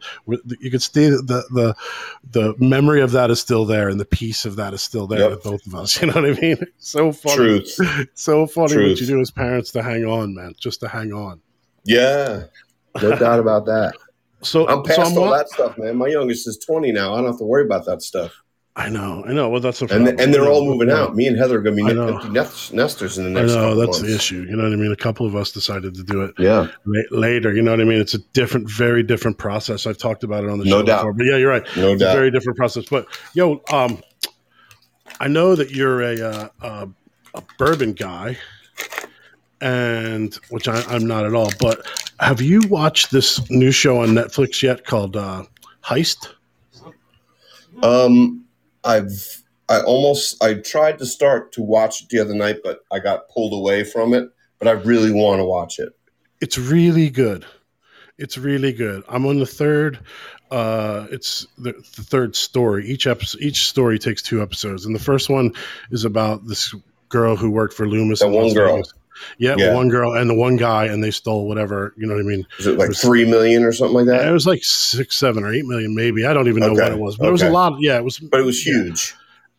you 0.60 0.70
can 0.70 0.80
see 0.80 1.08
the 1.08 1.44
the 1.50 1.74
the 2.30 2.54
memory 2.58 3.00
of 3.00 3.12
that 3.12 3.30
is 3.30 3.40
still 3.40 3.64
there 3.64 3.88
and 3.88 3.98
the 4.00 4.04
piece 4.04 4.44
of 4.44 4.56
that 4.56 4.74
is 4.74 4.82
still 4.82 5.06
there 5.06 5.20
yep. 5.20 5.30
with 5.30 5.42
both 5.42 5.66
of 5.66 5.74
us 5.74 5.98
you 6.00 6.08
know 6.08 6.14
what 6.14 6.24
i 6.24 6.40
mean? 6.40 6.56
So 6.78 7.12
funny. 7.12 7.36
Truth. 7.36 7.80
so 8.14 8.46
funny 8.46 8.72
Truth. 8.72 8.90
what 8.90 9.00
you 9.00 9.06
do 9.06 9.20
as 9.20 9.30
parents 9.30 9.72
to 9.72 9.82
hang 9.82 10.04
on 10.04 10.34
man 10.34 10.54
just 10.58 10.80
to 10.80 10.88
hang 10.88 11.12
on. 11.12 11.40
Yeah. 11.84 12.44
No 13.00 13.16
doubt 13.16 13.40
about 13.40 13.66
that. 13.66 13.94
So 14.42 14.68
i'm 14.68 14.82
past 14.82 14.96
so 14.96 15.02
I'm 15.02 15.18
all 15.18 15.26
not, 15.26 15.36
that 15.36 15.48
stuff 15.48 15.78
man. 15.78 15.96
My 15.96 16.08
youngest 16.08 16.48
is 16.48 16.58
20 16.58 16.92
now. 16.92 17.14
I 17.14 17.18
don't 17.18 17.26
have 17.26 17.38
to 17.38 17.44
worry 17.44 17.64
about 17.64 17.86
that 17.86 18.02
stuff 18.02 18.41
I 18.74 18.88
know, 18.88 19.22
I 19.26 19.34
know. 19.34 19.50
Well, 19.50 19.60
that's 19.60 19.82
a 19.82 19.94
and 19.94 20.08
and 20.18 20.32
they're 20.32 20.48
all 20.48 20.64
moving 20.64 20.90
out. 20.90 21.14
Me 21.14 21.26
and 21.26 21.36
Heather 21.36 21.58
are 21.58 21.62
going 21.62 21.76
to 21.76 21.84
be 21.94 22.00
empty 22.00 22.28
nest, 22.30 22.72
nesters 22.72 23.18
in 23.18 23.24
the 23.24 23.30
next. 23.30 23.52
I 23.52 23.56
know 23.56 23.74
that's 23.74 24.00
months. 24.00 24.00
the 24.00 24.14
issue. 24.14 24.46
You 24.48 24.56
know 24.56 24.62
what 24.62 24.72
I 24.72 24.76
mean? 24.76 24.90
A 24.90 24.96
couple 24.96 25.26
of 25.26 25.36
us 25.36 25.52
decided 25.52 25.94
to 25.94 26.02
do 26.02 26.22
it. 26.22 26.34
Yeah. 26.38 26.68
later, 27.10 27.52
you 27.52 27.60
know 27.60 27.72
what 27.72 27.82
I 27.82 27.84
mean? 27.84 28.00
It's 28.00 28.14
a 28.14 28.18
different, 28.32 28.70
very 28.70 29.02
different 29.02 29.36
process. 29.36 29.86
I've 29.86 29.98
talked 29.98 30.24
about 30.24 30.44
it 30.44 30.50
on 30.50 30.58
the 30.58 30.64
no 30.64 30.80
show 30.80 30.86
doubt. 30.86 30.98
before, 31.00 31.12
but 31.12 31.26
yeah, 31.26 31.36
you're 31.36 31.50
right. 31.50 31.66
No 31.76 31.92
it's 31.92 32.00
doubt. 32.00 32.16
A 32.16 32.18
very 32.18 32.30
different 32.30 32.56
process. 32.56 32.86
But 32.86 33.06
yo, 33.34 33.60
um, 33.70 34.02
I 35.20 35.28
know 35.28 35.54
that 35.54 35.70
you're 35.70 36.00
a 36.00 36.20
uh, 36.22 36.48
a, 36.62 36.88
a 37.34 37.42
bourbon 37.58 37.92
guy, 37.92 38.38
and 39.60 40.34
which 40.48 40.66
I, 40.66 40.82
I'm 40.84 41.06
not 41.06 41.26
at 41.26 41.34
all. 41.34 41.50
But 41.60 41.86
have 42.20 42.40
you 42.40 42.62
watched 42.68 43.10
this 43.10 43.50
new 43.50 43.70
show 43.70 44.00
on 44.00 44.08
Netflix 44.08 44.62
yet 44.62 44.86
called 44.86 45.14
uh, 45.14 45.44
Heist? 45.84 46.28
Um, 47.82 48.41
I've 48.84 49.42
I 49.68 49.80
almost 49.80 50.42
I 50.42 50.54
tried 50.54 50.98
to 50.98 51.06
start 51.06 51.52
to 51.52 51.62
watch 51.62 52.02
it 52.02 52.08
the 52.08 52.18
other 52.18 52.34
night, 52.34 52.58
but 52.62 52.80
I 52.92 52.98
got 52.98 53.28
pulled 53.28 53.52
away 53.52 53.84
from 53.84 54.14
it. 54.14 54.28
But 54.58 54.68
I 54.68 54.72
really 54.72 55.12
want 55.12 55.40
to 55.40 55.44
watch 55.44 55.78
it. 55.78 55.92
It's 56.40 56.58
really 56.58 57.10
good. 57.10 57.44
It's 58.18 58.38
really 58.38 58.72
good. 58.72 59.02
I'm 59.08 59.26
on 59.26 59.38
the 59.38 59.46
third. 59.46 59.98
Uh, 60.50 61.06
it's 61.10 61.46
the, 61.56 61.72
the 61.72 62.02
third 62.02 62.36
story. 62.36 62.86
Each 62.86 63.06
episode, 63.06 63.40
each 63.40 63.68
story 63.68 63.98
takes 63.98 64.22
two 64.22 64.42
episodes, 64.42 64.84
and 64.84 64.94
the 64.94 65.00
first 65.00 65.30
one 65.30 65.52
is 65.90 66.04
about 66.04 66.46
this 66.46 66.74
girl 67.08 67.36
who 67.36 67.50
worked 67.50 67.74
for 67.74 67.88
Loomis. 67.88 68.20
That 68.20 68.28
one 68.28 68.52
girl. 68.52 68.82
Yeah, 69.38 69.54
yeah, 69.58 69.74
one 69.74 69.88
girl 69.88 70.14
and 70.14 70.28
the 70.28 70.34
one 70.34 70.56
guy, 70.56 70.86
and 70.86 71.02
they 71.02 71.10
stole 71.10 71.46
whatever. 71.46 71.94
You 71.96 72.06
know 72.06 72.14
what 72.14 72.20
I 72.20 72.26
mean? 72.26 72.46
Was 72.58 72.66
it 72.66 72.78
like 72.78 72.86
it 72.86 72.88
was, 72.88 73.00
three 73.00 73.24
million 73.24 73.64
or 73.64 73.72
something 73.72 73.94
like 73.94 74.06
that? 74.06 74.26
it 74.26 74.32
was 74.32 74.46
like 74.46 74.64
six, 74.64 75.16
seven, 75.16 75.44
or 75.44 75.52
eight 75.52 75.66
million, 75.66 75.94
maybe. 75.94 76.24
I 76.26 76.32
don't 76.32 76.48
even 76.48 76.60
know 76.60 76.72
okay. 76.72 76.82
what 76.82 76.92
it 76.92 76.98
was, 76.98 77.16
but 77.16 77.24
okay. 77.24 77.28
it 77.28 77.32
was 77.32 77.42
a 77.42 77.50
lot. 77.50 77.74
yeah, 77.80 77.96
it 77.96 78.04
was. 78.04 78.18
But 78.18 78.40
it 78.40 78.44
was 78.44 78.64
huge. 78.64 79.14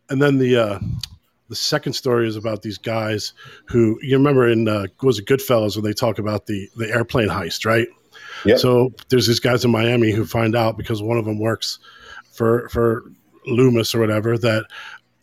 And 0.09 0.21
then 0.21 0.37
the 0.37 0.57
uh, 0.57 0.79
the 1.49 1.55
second 1.55 1.93
story 1.93 2.27
is 2.27 2.35
about 2.35 2.61
these 2.61 2.77
guys 2.77 3.33
who 3.65 3.99
you 4.01 4.17
remember 4.17 4.47
in 4.47 4.67
uh, 4.67 4.87
was 5.01 5.19
it 5.19 5.27
Goodfellas 5.27 5.75
when 5.75 5.85
they 5.85 5.93
talk 5.93 6.19
about 6.19 6.47
the 6.47 6.69
the 6.75 6.89
airplane 6.89 7.29
heist, 7.29 7.65
right? 7.65 7.87
Yep. 8.45 8.59
So 8.59 8.93
there's 9.09 9.27
these 9.27 9.39
guys 9.39 9.63
in 9.63 9.71
Miami 9.71 10.11
who 10.11 10.25
find 10.25 10.55
out 10.55 10.77
because 10.77 11.01
one 11.01 11.17
of 11.17 11.25
them 11.25 11.39
works 11.39 11.79
for 12.31 12.69
for 12.69 13.03
Loomis 13.45 13.93
or 13.93 13.99
whatever 13.99 14.37
that 14.37 14.65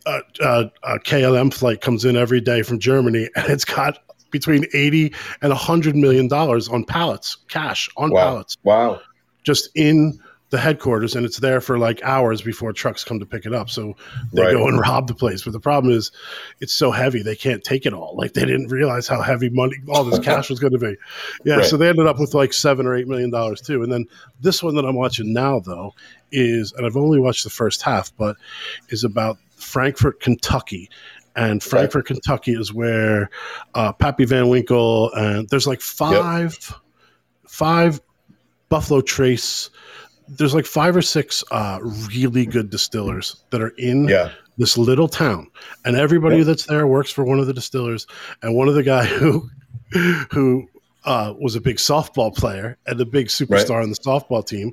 uh, 0.05 0.19
uh, 0.39 0.63
a 0.83 0.99
KLM 0.99 1.53
flight 1.53 1.81
comes 1.81 2.05
in 2.05 2.15
every 2.15 2.41
day 2.41 2.61
from 2.61 2.79
Germany 2.79 3.29
and 3.35 3.49
it's 3.49 3.65
got 3.65 3.99
between 4.31 4.65
80 4.73 5.13
and 5.41 5.49
100 5.49 5.95
million 5.95 6.27
dollars 6.27 6.67
on 6.67 6.83
pallets 6.83 7.37
cash 7.47 7.89
on 7.97 8.11
wow. 8.11 8.31
pallets 8.31 8.57
wow 8.63 8.99
just 9.43 9.69
in 9.75 10.19
the 10.51 10.57
headquarters 10.57 11.15
and 11.15 11.25
it's 11.25 11.37
there 11.37 11.61
for 11.61 11.79
like 11.79 12.03
hours 12.03 12.41
before 12.41 12.73
trucks 12.73 13.05
come 13.05 13.19
to 13.19 13.25
pick 13.25 13.45
it 13.45 13.53
up. 13.53 13.69
So 13.69 13.95
they 14.33 14.43
right. 14.43 14.51
go 14.51 14.67
and 14.67 14.79
rob 14.87 15.07
the 15.07 15.15
place. 15.15 15.43
But 15.43 15.53
the 15.53 15.61
problem 15.61 15.93
is 15.93 16.11
it's 16.59 16.73
so 16.73 16.91
heavy 16.91 17.23
they 17.23 17.37
can't 17.37 17.63
take 17.63 17.85
it 17.85 17.93
all. 17.93 18.15
Like 18.17 18.33
they 18.33 18.45
didn't 18.45 18.67
realize 18.67 19.07
how 19.07 19.21
heavy 19.21 19.49
money 19.49 19.77
all 19.87 20.03
this 20.03 20.19
cash 20.19 20.49
was 20.49 20.59
going 20.59 20.73
to 20.73 20.79
be. 20.79 20.95
Yeah, 21.43 21.55
right. 21.55 21.65
so 21.65 21.77
they 21.77 21.87
ended 21.87 22.05
up 22.05 22.19
with 22.19 22.33
like 22.33 22.53
7 22.53 22.85
or 22.85 22.95
8 22.95 23.07
million 23.07 23.31
dollars 23.31 23.61
too. 23.61 23.81
And 23.81 23.91
then 23.91 24.05
this 24.41 24.61
one 24.61 24.75
that 24.75 24.85
I'm 24.85 24.95
watching 24.95 25.33
now 25.33 25.59
though 25.59 25.93
is 26.31 26.73
and 26.73 26.85
I've 26.85 26.97
only 26.97 27.19
watched 27.19 27.45
the 27.45 27.49
first 27.49 27.81
half, 27.81 28.11
but 28.17 28.35
is 28.89 29.03
about 29.03 29.37
Frankfort, 29.55 30.19
Kentucky. 30.19 30.89
And 31.35 31.63
Frankfort, 31.63 32.09
right. 32.09 32.15
Kentucky 32.15 32.51
is 32.53 32.73
where 32.73 33.29
uh, 33.73 33.93
Pappy 33.93 34.25
Van 34.25 34.49
Winkle 34.49 35.11
and 35.13 35.47
there's 35.49 35.67
like 35.67 35.81
five 35.81 36.57
yep. 36.69 36.79
five 37.47 38.01
Buffalo 38.69 39.01
Trace 39.01 39.69
there's 40.37 40.55
like 40.55 40.65
five 40.65 40.95
or 40.95 41.01
six 41.01 41.43
uh, 41.51 41.79
really 42.13 42.45
good 42.45 42.69
distillers 42.69 43.43
that 43.49 43.61
are 43.61 43.73
in 43.77 44.07
yeah. 44.07 44.31
this 44.57 44.77
little 44.77 45.07
town, 45.07 45.47
and 45.85 45.95
everybody 45.95 46.37
yep. 46.37 46.45
that's 46.47 46.65
there 46.65 46.87
works 46.87 47.11
for 47.11 47.23
one 47.25 47.39
of 47.39 47.47
the 47.47 47.53
distillers. 47.53 48.07
And 48.41 48.55
one 48.55 48.67
of 48.67 48.75
the 48.75 48.83
guy 48.83 49.05
who 49.05 49.49
who 50.31 50.67
uh, 51.03 51.33
was 51.39 51.55
a 51.55 51.61
big 51.61 51.77
softball 51.77 52.35
player 52.35 52.77
and 52.87 52.99
a 53.01 53.05
big 53.05 53.27
superstar 53.27 53.71
right. 53.71 53.83
on 53.83 53.89
the 53.89 53.95
softball 53.95 54.45
team, 54.45 54.71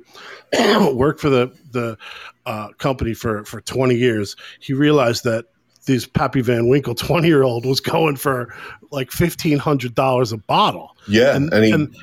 worked 0.95 1.19
for 1.19 1.29
the 1.29 1.51
the 1.71 1.97
uh, 2.45 2.69
company 2.77 3.13
for 3.13 3.43
for 3.43 3.61
20 3.61 3.95
years. 3.95 4.35
He 4.59 4.73
realized 4.73 5.23
that 5.25 5.45
this 5.85 6.05
Pappy 6.05 6.41
Van 6.41 6.67
Winkle 6.67 6.95
20 6.95 7.27
year 7.27 7.43
old 7.43 7.65
was 7.65 7.79
going 7.79 8.15
for 8.15 8.53
like 8.91 9.09
$1,500 9.09 10.33
a 10.33 10.37
bottle. 10.37 10.95
Yeah. 11.07 11.35
And, 11.35 11.53
and, 11.53 11.65
he, 11.65 11.71
and 11.71 11.95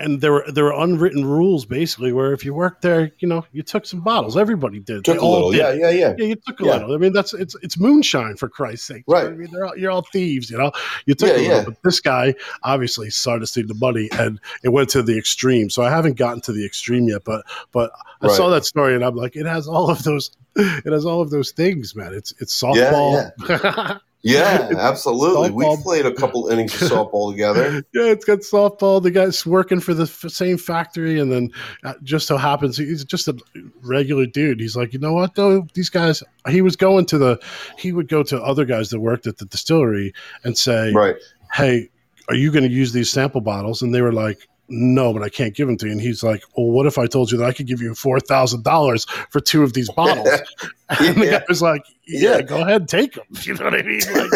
and 0.00 0.20
there 0.20 0.32
were 0.32 0.44
there 0.50 0.64
were 0.64 0.72
unwritten 0.72 1.24
rules 1.24 1.66
basically 1.66 2.12
where 2.12 2.32
if 2.32 2.44
you 2.44 2.54
worked 2.54 2.82
there, 2.82 3.12
you 3.18 3.28
know, 3.28 3.44
you 3.52 3.62
took 3.62 3.86
some 3.86 4.00
bottles. 4.00 4.36
Everybody 4.36 4.80
did. 4.80 5.04
Took 5.04 5.16
they 5.16 5.20
a 5.20 5.28
little, 5.28 5.52
did. 5.52 5.58
yeah, 5.58 5.72
yeah, 5.72 5.90
yeah. 5.90 6.14
Yeah, 6.18 6.24
you 6.26 6.36
took 6.36 6.60
a 6.60 6.64
yeah. 6.64 6.72
little. 6.72 6.94
I 6.94 6.98
mean, 6.98 7.12
that's 7.12 7.34
it's 7.34 7.54
it's 7.62 7.78
moonshine 7.78 8.36
for 8.36 8.48
Christ's 8.48 8.86
sake. 8.86 9.04
Right. 9.06 9.26
I 9.26 9.30
mean, 9.30 9.54
all, 9.62 9.76
you're 9.76 9.90
all 9.90 10.02
thieves, 10.02 10.50
you 10.50 10.58
know. 10.58 10.72
You 11.06 11.14
took 11.14 11.28
yeah, 11.28 11.34
a 11.34 11.38
little, 11.38 11.56
yeah. 11.56 11.64
but 11.64 11.82
this 11.82 12.00
guy 12.00 12.34
obviously 12.62 13.10
started 13.10 13.40
to 13.40 13.46
see 13.46 13.62
the 13.62 13.74
money, 13.74 14.08
and 14.12 14.40
it 14.64 14.70
went 14.70 14.88
to 14.90 15.02
the 15.02 15.18
extreme. 15.18 15.70
So 15.70 15.82
I 15.82 15.90
haven't 15.90 16.16
gotten 16.16 16.40
to 16.42 16.52
the 16.52 16.64
extreme 16.64 17.08
yet, 17.08 17.24
but 17.24 17.44
but 17.72 17.92
I 18.20 18.26
right. 18.26 18.36
saw 18.36 18.50
that 18.50 18.64
story, 18.64 18.94
and 18.94 19.04
I'm 19.04 19.16
like, 19.16 19.36
it 19.36 19.46
has 19.46 19.68
all 19.68 19.90
of 19.90 20.02
those. 20.02 20.30
It 20.56 20.92
has 20.92 21.06
all 21.06 21.20
of 21.20 21.30
those 21.30 21.52
things, 21.52 21.94
man. 21.94 22.12
It's 22.12 22.34
it's 22.40 22.60
softball. 22.60 23.30
Yeah, 23.48 23.98
Yeah, 24.22 24.68
absolutely. 24.78 25.50
we 25.50 25.64
played 25.82 26.04
a 26.04 26.12
couple 26.12 26.48
innings 26.48 26.80
of 26.80 26.90
softball 26.90 27.30
together. 27.32 27.82
Yeah, 27.92 28.04
it's 28.04 28.24
got 28.24 28.40
softball. 28.40 29.02
The 29.02 29.10
guy's 29.10 29.44
working 29.44 29.80
for 29.80 29.94
the 29.94 30.06
same 30.06 30.58
factory, 30.58 31.18
and 31.18 31.32
then 31.32 31.50
uh, 31.84 31.94
just 32.02 32.26
so 32.26 32.36
happens 32.36 32.76
he's 32.76 33.04
just 33.04 33.28
a 33.28 33.36
regular 33.82 34.26
dude. 34.26 34.60
He's 34.60 34.76
like, 34.76 34.92
you 34.92 34.98
know 34.98 35.12
what, 35.12 35.34
though, 35.34 35.66
these 35.74 35.88
guys. 35.88 36.22
He 36.48 36.62
was 36.62 36.76
going 36.76 37.06
to 37.06 37.18
the. 37.18 37.40
He 37.78 37.92
would 37.92 38.08
go 38.08 38.22
to 38.24 38.40
other 38.42 38.64
guys 38.64 38.90
that 38.90 39.00
worked 39.00 39.26
at 39.26 39.38
the 39.38 39.46
distillery 39.46 40.12
and 40.44 40.56
say, 40.56 40.92
right, 40.92 41.16
hey, 41.52 41.88
are 42.28 42.34
you 42.36 42.52
going 42.52 42.64
to 42.64 42.70
use 42.70 42.92
these 42.92 43.10
sample 43.10 43.40
bottles? 43.40 43.82
And 43.82 43.94
they 43.94 44.02
were 44.02 44.12
like, 44.12 44.48
no, 44.70 45.12
but 45.12 45.22
I 45.22 45.28
can't 45.28 45.54
give 45.54 45.66
them 45.66 45.76
to 45.78 45.86
you. 45.86 45.92
And 45.92 46.00
he's 46.00 46.22
like, 46.22 46.42
well, 46.56 46.66
what 46.66 46.86
if 46.86 46.96
I 46.96 47.06
told 47.06 47.32
you 47.32 47.38
that 47.38 47.44
I 47.44 47.52
could 47.52 47.66
give 47.66 47.82
you 47.82 47.90
$4,000 47.90 49.10
for 49.30 49.40
two 49.40 49.62
of 49.62 49.72
these 49.72 49.90
bottles? 49.96 50.28
and 50.88 51.16
the 51.16 51.30
guy 51.30 51.44
was 51.48 51.60
like, 51.60 51.84
yeah, 52.06 52.36
yeah, 52.36 52.42
go 52.42 52.62
ahead, 52.62 52.88
take 52.88 53.14
them. 53.14 53.24
You 53.42 53.54
know 53.54 53.64
what 53.64 53.74
I 53.74 53.82
mean? 53.82 54.00
Like, 54.00 54.30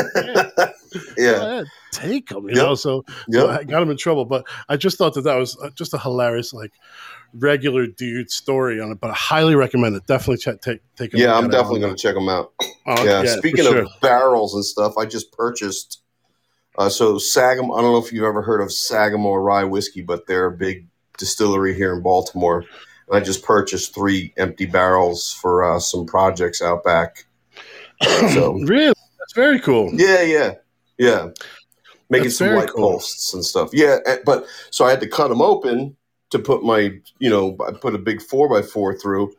yeah, 0.57 0.71
yeah. 1.17 1.31
Ahead, 1.31 1.67
take 1.93 2.29
them. 2.29 2.45
You 2.45 2.57
yep. 2.57 2.64
know, 2.64 2.75
so, 2.75 3.05
yep. 3.29 3.43
so, 3.43 3.50
I 3.50 3.64
got 3.64 3.83
him 3.83 3.91
in 3.91 3.97
trouble. 3.97 4.25
But 4.25 4.47
I 4.69 4.76
just 4.76 4.99
thought 4.99 5.14
that 5.14 5.23
that 5.23 5.37
was 5.37 5.57
uh, 5.62 5.71
just 5.75 5.95
a 5.95 5.99
hilarious, 5.99 6.53
like, 6.53 6.73
regular 7.33 7.87
dude 7.87 8.31
story 8.31 8.81
on 8.81 8.93
it. 8.93 9.00
But 9.00 9.11
I 9.11 9.14
highly 9.14 9.55
recommend 9.55 9.97
it. 9.97 10.07
Definitely 10.07 10.38
check, 10.38 10.61
take 10.61 10.81
take. 10.97 11.12
Yeah, 11.12 11.37
I'm 11.37 11.49
definitely 11.49 11.81
going 11.81 11.97
to 11.97 12.03
check 12.03 12.14
them 12.14 12.29
out. 12.29 12.53
Uh, 12.87 13.03
yeah. 13.05 13.23
yeah. 13.23 13.37
Speaking 13.37 13.67
of 13.67 13.88
barrels 14.00 14.55
and 14.55 14.64
stuff, 14.64 14.97
I 14.97 15.05
just 15.05 15.33
purchased 15.33 16.04
uh, 16.76 16.88
so 16.88 17.14
Sagam, 17.14 17.76
I 17.76 17.81
don't 17.81 17.93
know 17.93 18.04
if 18.04 18.12
you've 18.12 18.25
ever 18.25 18.43
heard 18.43 18.61
of 18.61 18.73
Sagamore 18.73 19.43
Rye 19.43 19.64
Whiskey, 19.64 20.02
but 20.02 20.26
they're 20.26 20.47
a 20.47 20.57
big 20.57 20.87
distillery 21.19 21.75
here 21.75 21.95
in 21.95 22.02
Baltimore. 22.02 22.64
And 23.09 23.16
I 23.16 23.21
just 23.21 23.45
purchased 23.45 23.95
three 23.95 24.33
empty 24.37 24.66
barrels 24.66 25.33
for 25.33 25.64
uh, 25.64 25.78
some 25.78 26.07
projects 26.07 26.62
out 26.62 26.85
back. 26.85 27.26
So 28.35 28.54
really, 28.54 28.95
that's 29.19 29.33
very 29.35 29.61
cool. 29.61 29.90
Yeah, 29.95 30.23
yeah, 30.23 30.54
yeah. 30.99 31.28
Making 32.11 32.25
that's 32.25 32.37
some 32.37 32.54
white 32.54 32.69
cool. 32.71 32.93
posts 32.93 33.33
and 33.33 33.45
stuff. 33.45 33.71
Yeah, 33.73 33.99
but 34.26 34.47
so 34.71 34.85
I 34.85 34.90
had 34.90 35.00
to 35.00 35.09
cut 35.09 35.28
them 35.28 35.40
open 35.40 35.97
to 36.31 36.38
put 36.38 36.64
my, 36.64 36.99
you 37.21 37.31
know, 37.31 37.57
I 37.66 37.73
put 37.73 37.95
a 37.95 37.99
big 37.99 38.21
four 38.21 38.49
by 38.49 38.61
four 38.61 38.99
through, 38.99 39.33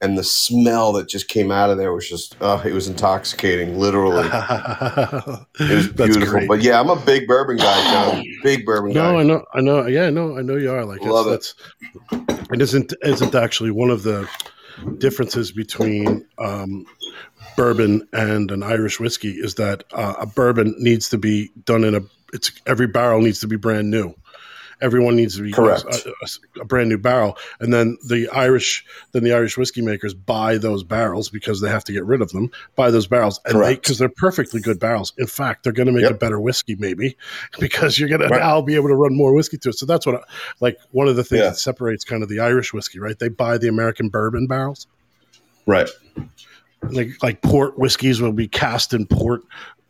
and 0.00 0.16
the 0.16 0.24
smell 0.24 0.92
that 0.94 1.08
just 1.08 1.28
came 1.28 1.50
out 1.50 1.70
of 1.70 1.76
there 1.76 1.92
was 1.92 2.08
just 2.08 2.36
uh, 2.40 2.60
it 2.64 2.72
was 2.72 2.88
intoxicating 2.88 3.78
literally. 3.78 4.28
It 5.60 5.74
was 5.76 5.88
beautiful. 6.08 6.46
but 6.48 6.62
yeah 6.62 6.80
i'm 6.80 6.88
a 6.90 6.96
big 6.96 7.26
bourbon 7.26 7.56
guy 7.58 7.82
John. 7.92 8.24
big 8.42 8.64
bourbon 8.64 8.92
no, 8.92 9.00
guy. 9.02 9.10
No 9.12 9.18
i 9.18 9.22
know 9.22 9.44
i 9.54 9.60
know 9.60 9.86
yeah 9.86 10.08
no 10.10 10.38
i 10.38 10.42
know 10.42 10.56
you 10.56 10.70
are. 10.70 10.84
Like 10.84 11.02
Love 11.02 11.26
that's, 11.26 11.54
it. 12.12 12.26
that's 12.26 12.50
it 12.52 12.62
isn't 12.62 12.94
isn't 13.02 13.34
actually 13.34 13.70
one 13.70 13.90
of 13.90 14.02
the 14.02 14.28
differences 14.98 15.52
between 15.52 16.26
um, 16.38 16.86
bourbon 17.56 18.06
and 18.12 18.50
an 18.50 18.62
irish 18.62 18.98
whiskey 18.98 19.32
is 19.32 19.56
that 19.56 19.84
uh, 19.92 20.14
a 20.18 20.26
bourbon 20.26 20.74
needs 20.78 21.08
to 21.10 21.18
be 21.18 21.50
done 21.64 21.84
in 21.84 21.94
a 21.94 22.00
it's 22.32 22.50
every 22.66 22.86
barrel 22.86 23.20
needs 23.20 23.40
to 23.40 23.46
be 23.46 23.56
brand 23.56 23.90
new 23.90 24.14
everyone 24.80 25.16
needs 25.16 25.36
to 25.36 25.42
be 25.42 25.52
correct 25.52 25.84
a, 25.84 26.08
a, 26.08 26.60
a, 26.62 26.64
brand 26.64 26.88
new 26.88 26.98
barrel 26.98 27.36
and 27.60 27.72
then 27.72 27.96
the 28.08 28.28
irish 28.30 28.84
then 29.12 29.22
the 29.24 29.32
irish 29.32 29.56
whiskey 29.56 29.82
makers 29.82 30.14
buy 30.14 30.58
those 30.58 30.82
barrels 30.82 31.28
because 31.28 31.60
they 31.60 31.68
have 31.68 31.84
to 31.84 31.92
get 31.92 32.04
rid 32.04 32.20
of 32.20 32.30
them 32.30 32.50
buy 32.76 32.90
those 32.90 33.06
barrels 33.06 33.40
and 33.44 33.62
they 33.62 33.74
because 33.74 33.98
they're 33.98 34.08
perfectly 34.08 34.60
good 34.60 34.78
barrels 34.78 35.12
in 35.18 35.26
fact 35.26 35.62
they're 35.62 35.72
going 35.72 35.86
to 35.86 35.92
make 35.92 36.02
yep. 36.02 36.12
a 36.12 36.14
better 36.14 36.40
whiskey 36.40 36.74
maybe 36.76 37.16
because 37.60 37.98
you're 37.98 38.08
going 38.08 38.20
right. 38.20 38.28
to 38.28 38.38
now 38.38 38.60
be 38.60 38.74
able 38.74 38.88
to 38.88 38.96
run 38.96 39.16
more 39.16 39.34
whiskey 39.34 39.56
to 39.58 39.70
it 39.70 39.78
so 39.78 39.86
that's 39.86 40.06
what 40.06 40.16
I, 40.16 40.20
like 40.60 40.78
one 40.92 41.08
of 41.08 41.16
the 41.16 41.24
things 41.24 41.42
yeah. 41.42 41.50
that 41.50 41.58
separates 41.58 42.04
kind 42.04 42.22
of 42.22 42.28
the 42.28 42.40
irish 42.40 42.72
whiskey 42.72 42.98
right 42.98 43.18
they 43.18 43.28
buy 43.28 43.58
the 43.58 43.68
american 43.68 44.08
bourbon 44.08 44.46
barrels 44.46 44.86
right 45.66 45.88
like 46.82 47.22
like 47.22 47.42
port 47.42 47.78
whiskeys 47.78 48.20
will 48.20 48.32
be 48.32 48.48
cast 48.48 48.94
in 48.94 49.06
port 49.06 49.42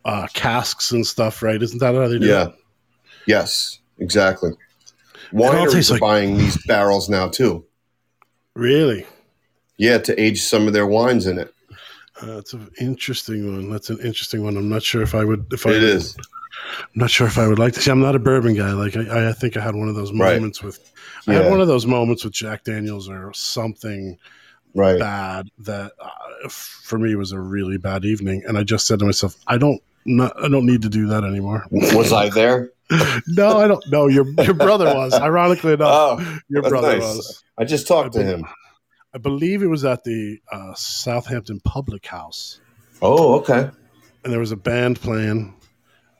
uh, 0.05 0.27
casks 0.33 0.91
and 0.91 1.05
stuff, 1.05 1.41
right? 1.43 1.61
Isn't 1.61 1.79
that 1.79 1.95
how 1.95 2.07
they 2.07 2.19
do 2.19 2.27
yeah. 2.27 2.49
Yes, 3.27 3.79
exactly. 3.99 4.51
Wineries 5.31 5.89
are 5.89 5.93
like, 5.93 6.01
buying 6.01 6.37
these 6.37 6.57
barrels 6.65 7.09
now 7.09 7.27
too. 7.29 7.65
Really? 8.55 9.05
Yeah, 9.77 9.97
to 9.99 10.21
age 10.21 10.41
some 10.43 10.67
of 10.67 10.73
their 10.73 10.85
wines 10.85 11.27
in 11.27 11.39
it. 11.39 11.53
Uh, 12.21 12.35
that's 12.35 12.53
an 12.53 12.69
interesting 12.79 13.51
one. 13.53 13.69
That's 13.69 13.89
an 13.89 13.99
interesting 13.99 14.43
one. 14.43 14.57
I'm 14.57 14.69
not 14.69 14.83
sure 14.83 15.01
if 15.01 15.15
I 15.15 15.23
would. 15.23 15.47
If 15.51 15.65
I 15.65 15.71
it 15.71 15.73
would, 15.73 15.83
is. 15.83 16.15
I'm 16.77 16.89
not 16.95 17.09
sure 17.09 17.25
if 17.25 17.37
I 17.37 17.47
would 17.47 17.57
like 17.57 17.73
to 17.73 17.81
see. 17.81 17.89
I'm 17.89 18.01
not 18.01 18.15
a 18.15 18.19
bourbon 18.19 18.53
guy. 18.55 18.73
Like 18.73 18.95
I, 18.95 19.29
I 19.29 19.33
think 19.33 19.57
I 19.57 19.61
had 19.61 19.75
one 19.75 19.89
of 19.89 19.95
those 19.95 20.13
moments 20.13 20.61
right. 20.61 20.67
with. 20.67 20.91
I 21.27 21.33
had 21.33 21.49
one 21.49 21.61
of 21.61 21.67
those 21.67 21.85
moments 21.85 22.23
with 22.23 22.33
Jack 22.33 22.63
Daniels 22.63 23.07
or 23.07 23.31
something 23.33 24.17
right. 24.73 24.99
bad 24.99 25.49
that 25.59 25.93
uh, 25.99 26.49
for 26.49 26.99
me 26.99 27.15
was 27.15 27.31
a 27.31 27.39
really 27.39 27.77
bad 27.77 28.05
evening, 28.05 28.43
and 28.47 28.57
I 28.57 28.63
just 28.63 28.87
said 28.87 28.99
to 28.99 29.05
myself, 29.05 29.35
I 29.47 29.57
don't. 29.57 29.81
Not, 30.03 30.33
I 30.43 30.47
don't 30.47 30.65
need 30.65 30.81
to 30.81 30.89
do 30.89 31.05
that 31.07 31.23
anymore. 31.23 31.67
Was 31.71 32.11
I 32.11 32.29
there? 32.29 32.71
no, 33.27 33.57
I 33.57 33.67
don't 33.67 33.83
know. 33.89 34.07
Your 34.07 34.25
your 34.43 34.53
brother 34.53 34.85
was. 34.85 35.13
Ironically 35.13 35.73
enough, 35.73 36.19
oh, 36.19 36.39
your 36.49 36.63
brother 36.63 36.93
nice. 36.93 37.01
was. 37.01 37.43
I 37.57 37.65
just 37.65 37.87
talked 37.87 38.13
to 38.13 38.23
him. 38.23 38.45
I 39.13 39.17
believe 39.17 39.61
it 39.61 39.67
was 39.67 39.83
at 39.85 40.03
the 40.03 40.39
uh, 40.51 40.73
Southampton 40.73 41.59
Public 41.61 42.05
House. 42.05 42.61
Oh, 43.01 43.39
okay. 43.39 43.69
And 44.23 44.31
there 44.31 44.39
was 44.39 44.51
a 44.51 44.57
band 44.57 45.01
playing, 45.01 45.53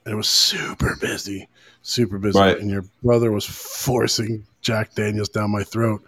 and 0.05 0.13
it 0.13 0.15
was 0.15 0.27
super 0.27 0.97
busy, 0.99 1.47
super 1.81 2.17
busy. 2.17 2.39
Right. 2.39 2.57
And 2.57 2.69
your 2.69 2.85
brother 3.03 3.31
was 3.31 3.45
forcing 3.45 4.45
Jack 4.61 4.93
Daniels 4.95 5.29
down 5.29 5.51
my 5.51 5.63
throat, 5.63 6.03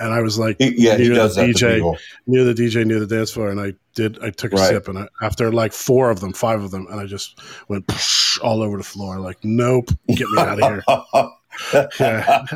and 0.00 0.12
I 0.12 0.20
was 0.20 0.38
like, 0.38 0.56
yeah, 0.60 0.96
he 0.96 1.04
near 1.08 1.14
does 1.14 1.36
the 1.36 1.42
DJ, 1.42 1.96
near 2.26 2.44
the 2.44 2.54
DJ, 2.54 2.84
near 2.86 3.00
the 3.00 3.06
dance 3.06 3.30
floor, 3.30 3.48
and 3.50 3.60
I 3.60 3.74
did. 3.94 4.18
I 4.22 4.30
took 4.30 4.52
a 4.52 4.56
Right. 4.56 4.68
sip, 4.70 4.88
and 4.88 4.98
I, 4.98 5.06
after 5.22 5.52
like 5.52 5.72
four 5.72 6.10
of 6.10 6.20
them, 6.20 6.32
five 6.32 6.62
of 6.62 6.70
them, 6.70 6.86
and 6.90 7.00
I 7.00 7.06
just 7.06 7.38
went 7.68 7.84
all 8.42 8.62
over 8.62 8.76
the 8.78 8.82
floor. 8.84 9.18
Like, 9.20 9.38
nope, 9.42 9.90
get 10.08 10.28
me 10.30 10.38
out 10.38 10.60
of 10.62 10.68
here. 11.72 11.92
Yeah. 12.00 12.46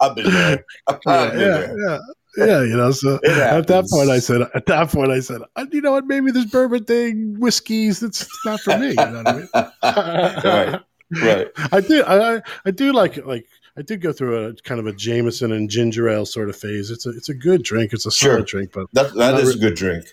I've 0.00 0.14
been 0.14 0.30
there. 0.30 0.64
I've 0.86 0.98
yeah, 1.06 1.30
been 1.30 1.40
yeah, 1.40 1.48
there. 1.48 1.76
yeah, 1.88 1.98
yeah. 2.36 2.62
You 2.62 2.76
know, 2.76 2.90
so 2.92 3.14
at 3.26 3.66
that 3.66 3.88
point, 3.90 4.10
I 4.10 4.18
said, 4.18 4.42
at 4.54 4.66
that 4.66 4.88
point, 4.90 5.10
I 5.10 5.20
said, 5.20 5.40
"Uh, 5.56 5.66
you 5.72 5.80
know 5.80 5.92
what? 5.92 6.06
Maybe 6.06 6.30
this 6.30 6.44
bourbon 6.46 6.84
thing, 6.84 7.36
whiskeys, 7.38 8.02
it's 8.02 8.26
not 8.44 8.60
for 8.60 8.76
me. 8.78 8.90
You 8.90 8.94
know 8.94 9.22
what 9.24 9.28
I 9.28 9.36
mean? 9.36 9.48
Right. 10.44 10.80
Right. 11.22 11.48
I 11.72 11.80
do, 11.80 12.02
I, 12.04 12.36
I- 12.36 12.42
I 12.66 12.70
do 12.70 12.92
like, 12.92 13.16
it 13.16 13.26
like, 13.26 13.44
I 13.80 13.82
did 13.82 14.02
go 14.02 14.12
through 14.12 14.46
a 14.46 14.54
kind 14.56 14.78
of 14.78 14.86
a 14.86 14.92
Jameson 14.92 15.52
and 15.52 15.70
ginger 15.70 16.06
ale 16.06 16.26
sort 16.26 16.50
of 16.50 16.56
phase. 16.56 16.90
It's 16.90 17.06
a, 17.06 17.10
it's 17.10 17.30
a 17.30 17.34
good 17.34 17.62
drink. 17.62 17.94
It's 17.94 18.04
a 18.04 18.10
Sure. 18.10 18.32
solid 18.34 18.46
drink, 18.46 18.72
but 18.74 18.88
That 18.92 19.14
that 19.14 19.40
is 19.40 19.48
re- 19.48 19.54
a 19.54 19.58
good 19.58 19.74
drink. 19.74 20.04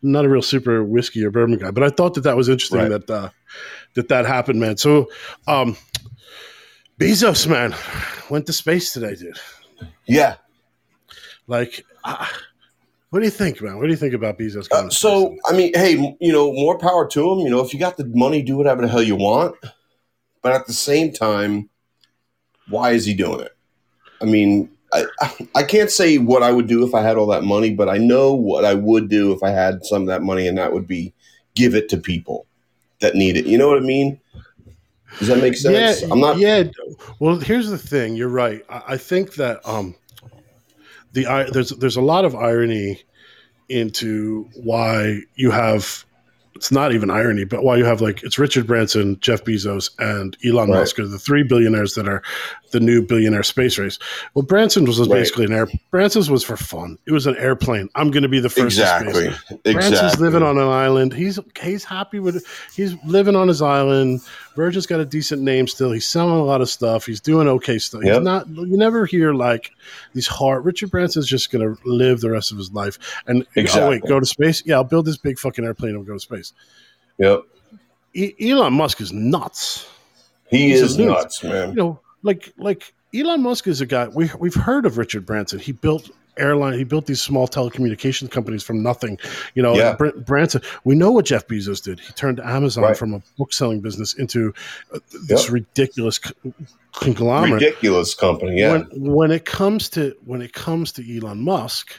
Not 0.00 0.24
a 0.24 0.28
real 0.28 0.42
super 0.42 0.84
whiskey 0.84 1.24
or 1.24 1.32
bourbon 1.32 1.58
guy. 1.58 1.72
But 1.72 1.82
I 1.82 1.88
thought 1.88 2.14
that 2.14 2.20
that 2.20 2.36
was 2.36 2.48
interesting 2.48 2.78
Right. 2.78 2.88
that 2.90 3.10
uh, 3.10 3.30
that 3.94 4.08
that 4.10 4.26
happened, 4.26 4.60
man. 4.60 4.76
So, 4.76 5.10
um, 5.48 5.76
Bezos, 7.00 7.48
man, 7.48 7.74
went 8.30 8.46
to 8.46 8.52
space 8.52 8.92
today, 8.92 9.16
dude. 9.16 9.38
Yeah. 10.06 10.36
Like, 11.48 11.84
uh, 12.04 12.26
what 13.10 13.18
do 13.20 13.24
you 13.24 13.30
think, 13.32 13.60
man? 13.60 13.76
What 13.78 13.84
do 13.86 13.90
you 13.90 13.96
think 13.96 14.14
about 14.14 14.38
Bezos? 14.38 14.68
going 14.68 14.86
Uh, 14.86 14.90
so? 14.90 15.34
I 15.46 15.52
mean, 15.52 15.72
hey, 15.74 16.16
you 16.20 16.32
know, 16.32 16.52
more 16.52 16.78
power 16.78 17.08
to 17.08 17.32
him. 17.32 17.40
You 17.40 17.50
know, 17.50 17.60
if 17.60 17.74
you 17.74 17.80
got 17.80 17.96
the 17.96 18.06
money, 18.06 18.40
do 18.42 18.56
whatever 18.56 18.82
the 18.82 18.88
hell 18.88 19.02
you 19.02 19.16
want. 19.16 19.56
But 20.42 20.52
at 20.52 20.66
the 20.68 20.72
same 20.72 21.12
time, 21.12 21.70
why 22.68 22.92
is 22.92 23.04
he 23.04 23.14
doing 23.14 23.40
it? 23.40 23.56
I 24.20 24.24
mean, 24.24 24.70
I 24.92 25.04
I 25.54 25.62
can't 25.62 25.90
say 25.90 26.18
what 26.18 26.42
I 26.42 26.52
would 26.52 26.66
do 26.68 26.86
if 26.86 26.94
I 26.94 27.02
had 27.02 27.16
all 27.16 27.26
that 27.28 27.44
money, 27.44 27.70
but 27.74 27.88
I 27.88 27.98
know 27.98 28.32
what 28.34 28.64
I 28.64 28.74
would 28.74 29.08
do 29.08 29.32
if 29.32 29.42
I 29.42 29.50
had 29.50 29.84
some 29.84 30.02
of 30.02 30.08
that 30.08 30.22
money, 30.22 30.46
and 30.48 30.56
that 30.58 30.72
would 30.72 30.86
be 30.86 31.12
give 31.54 31.74
it 31.74 31.88
to 31.90 31.96
people 31.98 32.46
that 33.00 33.14
need 33.14 33.36
it. 33.36 33.46
You 33.46 33.58
know 33.58 33.68
what 33.68 33.78
I 33.78 33.82
mean? 33.82 34.18
Does 35.18 35.28
that 35.28 35.38
make 35.38 35.56
sense? 35.56 36.02
Yeah, 36.02 36.08
I'm 36.10 36.20
not. 36.20 36.38
Yeah. 36.38 36.64
Well, 37.18 37.36
here's 37.36 37.68
the 37.68 37.78
thing. 37.78 38.16
You're 38.16 38.28
right. 38.28 38.62
I, 38.68 38.82
I 38.88 38.96
think 38.96 39.34
that 39.34 39.60
um, 39.68 39.94
the 41.12 41.26
i- 41.26 41.50
there's 41.50 41.70
there's 41.70 41.96
a 41.96 42.00
lot 42.02 42.24
of 42.24 42.34
irony 42.34 43.02
into 43.68 44.48
why 44.54 45.20
you 45.34 45.50
have. 45.50 46.04
It's 46.56 46.72
not 46.72 46.92
even 46.92 47.10
irony, 47.10 47.44
but 47.44 47.62
why 47.62 47.76
you 47.76 47.84
have 47.84 48.00
like 48.00 48.22
it's 48.22 48.38
Richard 48.38 48.66
Branson, 48.66 49.18
Jeff 49.20 49.44
Bezos, 49.44 49.90
and 49.98 50.36
Elon 50.44 50.70
Right. 50.70 50.80
Musk 50.80 50.98
are 50.98 51.06
the 51.06 51.18
three 51.18 51.42
billionaires 51.42 51.94
that 51.94 52.08
are 52.08 52.22
the 52.72 52.80
new 52.80 53.00
billionaire 53.00 53.42
space 53.42 53.78
race. 53.78 53.98
Well, 54.34 54.42
Branson 54.42 54.84
was 54.84 54.98
Right. 55.00 55.08
basically 55.10 55.44
an 55.46 55.52
air. 55.52 55.68
Branson's 55.90 56.28
was 56.30 56.42
for 56.44 56.56
fun. 56.56 56.98
It 57.06 57.12
was 57.12 57.26
an 57.26 57.36
airplane. 57.36 57.88
I'm 57.94 58.10
going 58.10 58.22
to 58.24 58.28
be 58.28 58.40
the 58.40 58.48
first 58.50 58.76
to 58.78 58.86
space. 58.86 59.02
Exactly. 59.16 59.72
Branson's 59.72 60.18
living 60.20 60.42
on 60.42 60.58
an 60.58 60.68
island. 60.68 61.12
He's 61.12 61.38
he's 61.62 61.84
happy 61.84 62.18
with 62.18 62.44
he's 62.74 62.94
living 63.04 63.36
on 63.36 63.48
his 63.48 63.62
island. 63.62 64.20
Virgin's 64.56 64.86
got 64.86 65.00
a 65.00 65.04
decent 65.04 65.42
name 65.42 65.66
still. 65.68 65.92
He's 65.92 66.06
selling 66.06 66.34
a 66.40 66.44
lot 66.44 66.60
of 66.60 66.68
stuff. 66.70 67.04
He's 67.06 67.20
doing 67.20 67.46
okay 67.48 67.78
still. 67.78 68.00
He's 68.00 68.18
not 68.20 68.48
you 68.48 68.76
never 68.76 69.06
hear 69.06 69.32
like 69.34 69.70
these 70.14 70.26
hard 70.26 70.64
Richard 70.64 70.90
Branson's 70.90 71.26
just 71.28 71.50
gonna 71.52 71.76
live 71.84 72.20
the 72.20 72.30
rest 72.30 72.52
of 72.52 72.58
his 72.58 72.72
life. 72.72 72.98
And 73.26 73.42
oh 73.44 73.60
Exactly. 73.60 73.90
wait, 74.00 74.02
go 74.08 74.18
to 74.18 74.26
space? 74.26 74.62
Yeah, 74.66 74.76
I'll 74.76 74.84
build 74.84 75.04
this 75.06 75.18
big 75.18 75.38
fucking 75.38 75.64
airplane 75.64 75.90
and 75.90 75.98
we'll 75.98 76.06
go 76.06 76.14
to 76.14 76.20
space. 76.20 76.52
Yep. 77.18 77.42
E- 78.14 78.50
Elon 78.50 78.72
Musk 78.72 79.00
is 79.00 79.12
nuts. 79.12 79.86
He 80.48 80.70
He's 80.70 80.80
is 80.80 80.98
nuts, 80.98 81.42
man. 81.44 81.70
You 81.70 81.74
know, 81.74 82.00
like 82.22 82.52
like 82.58 82.92
Elon 83.14 83.42
Musk 83.42 83.66
is 83.66 83.80
a 83.80 83.86
guy 83.86 84.08
we 84.08 84.30
we've 84.38 84.54
heard 84.54 84.86
of 84.86 84.98
Richard 84.98 85.24
Branson. 85.26 85.58
He 85.58 85.72
built 85.72 86.10
airline. 86.38 86.76
He 86.76 86.84
built 86.84 87.06
these 87.06 87.22
small 87.22 87.48
telecommunications 87.48 88.30
companies 88.30 88.62
from 88.62 88.82
nothing. 88.82 89.18
You 89.54 89.62
know, 89.62 89.74
Yeah. 89.74 89.94
Br- 89.96 90.10
Branson. 90.18 90.60
We 90.84 90.94
know 90.94 91.10
what 91.10 91.24
Jeff 91.24 91.46
Bezos 91.46 91.82
did. 91.82 91.98
He 91.98 92.12
turned 92.12 92.40
Amazon 92.40 92.84
Right. 92.84 92.96
from 92.96 93.14
a 93.14 93.22
book 93.38 93.54
selling 93.54 93.80
business 93.80 94.12
into 94.12 94.52
uh, 94.92 94.98
this 95.28 95.44
Yep. 95.44 95.52
ridiculous 95.52 96.20
conglomerate. 96.92 97.62
Ridiculous 97.62 98.14
company. 98.14 98.60
Yeah. 98.60 98.72
When 98.72 99.12
when 99.14 99.30
it 99.30 99.44
comes 99.44 99.88
to 99.90 100.14
when 100.24 100.42
it 100.42 100.52
comes 100.52 100.92
to 100.92 101.16
Elon 101.16 101.42
Musk, 101.42 101.94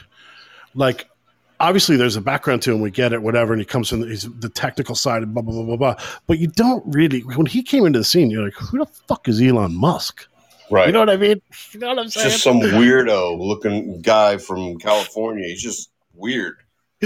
like 0.74 1.08
obviously 1.60 1.96
there's 1.96 2.16
a 2.16 2.20
background 2.20 2.62
to 2.62 2.72
him. 2.72 2.80
We 2.80 2.90
get 2.90 3.12
it, 3.12 3.22
whatever. 3.22 3.52
And 3.52 3.60
he 3.60 3.66
comes 3.66 3.88
from 3.88 4.00
the, 4.00 4.08
he's 4.08 4.28
the 4.40 4.48
technical 4.48 4.94
side 4.94 5.22
and 5.22 5.32
blah 5.34 5.42
blah 5.42 5.52
blah 5.54 5.64
blah 5.64 5.76
blah. 5.94 6.04
But 6.26 6.38
you 6.38 6.48
don't 6.48 6.82
really 6.86 7.20
when 7.20 7.46
he 7.46 7.62
came 7.62 7.86
into 7.86 7.98
the 7.98 8.04
scene, 8.04 8.30
you're 8.30 8.44
like, 8.44 8.54
who 8.54 8.78
the 8.78 8.86
fuck 9.08 9.28
is 9.28 9.40
Elon 9.40 9.74
Musk? 9.74 10.26
right. 10.70 10.86
You 10.86 10.92
know 10.92 11.00
what 11.00 11.10
I 11.10 11.16
mean? 11.16 11.40
You 11.72 11.80
know 11.80 11.88
what 11.88 11.98
I'm 11.98 12.08
saying? 12.08 12.30
just 12.30 12.42
some 12.42 12.60
weirdo 12.60 13.38
looking 13.38 14.00
guy 14.02 14.36
from 14.38 14.78
California. 14.78 15.46
He's 15.48 15.62
just 15.62 15.90
weird. 16.14 16.56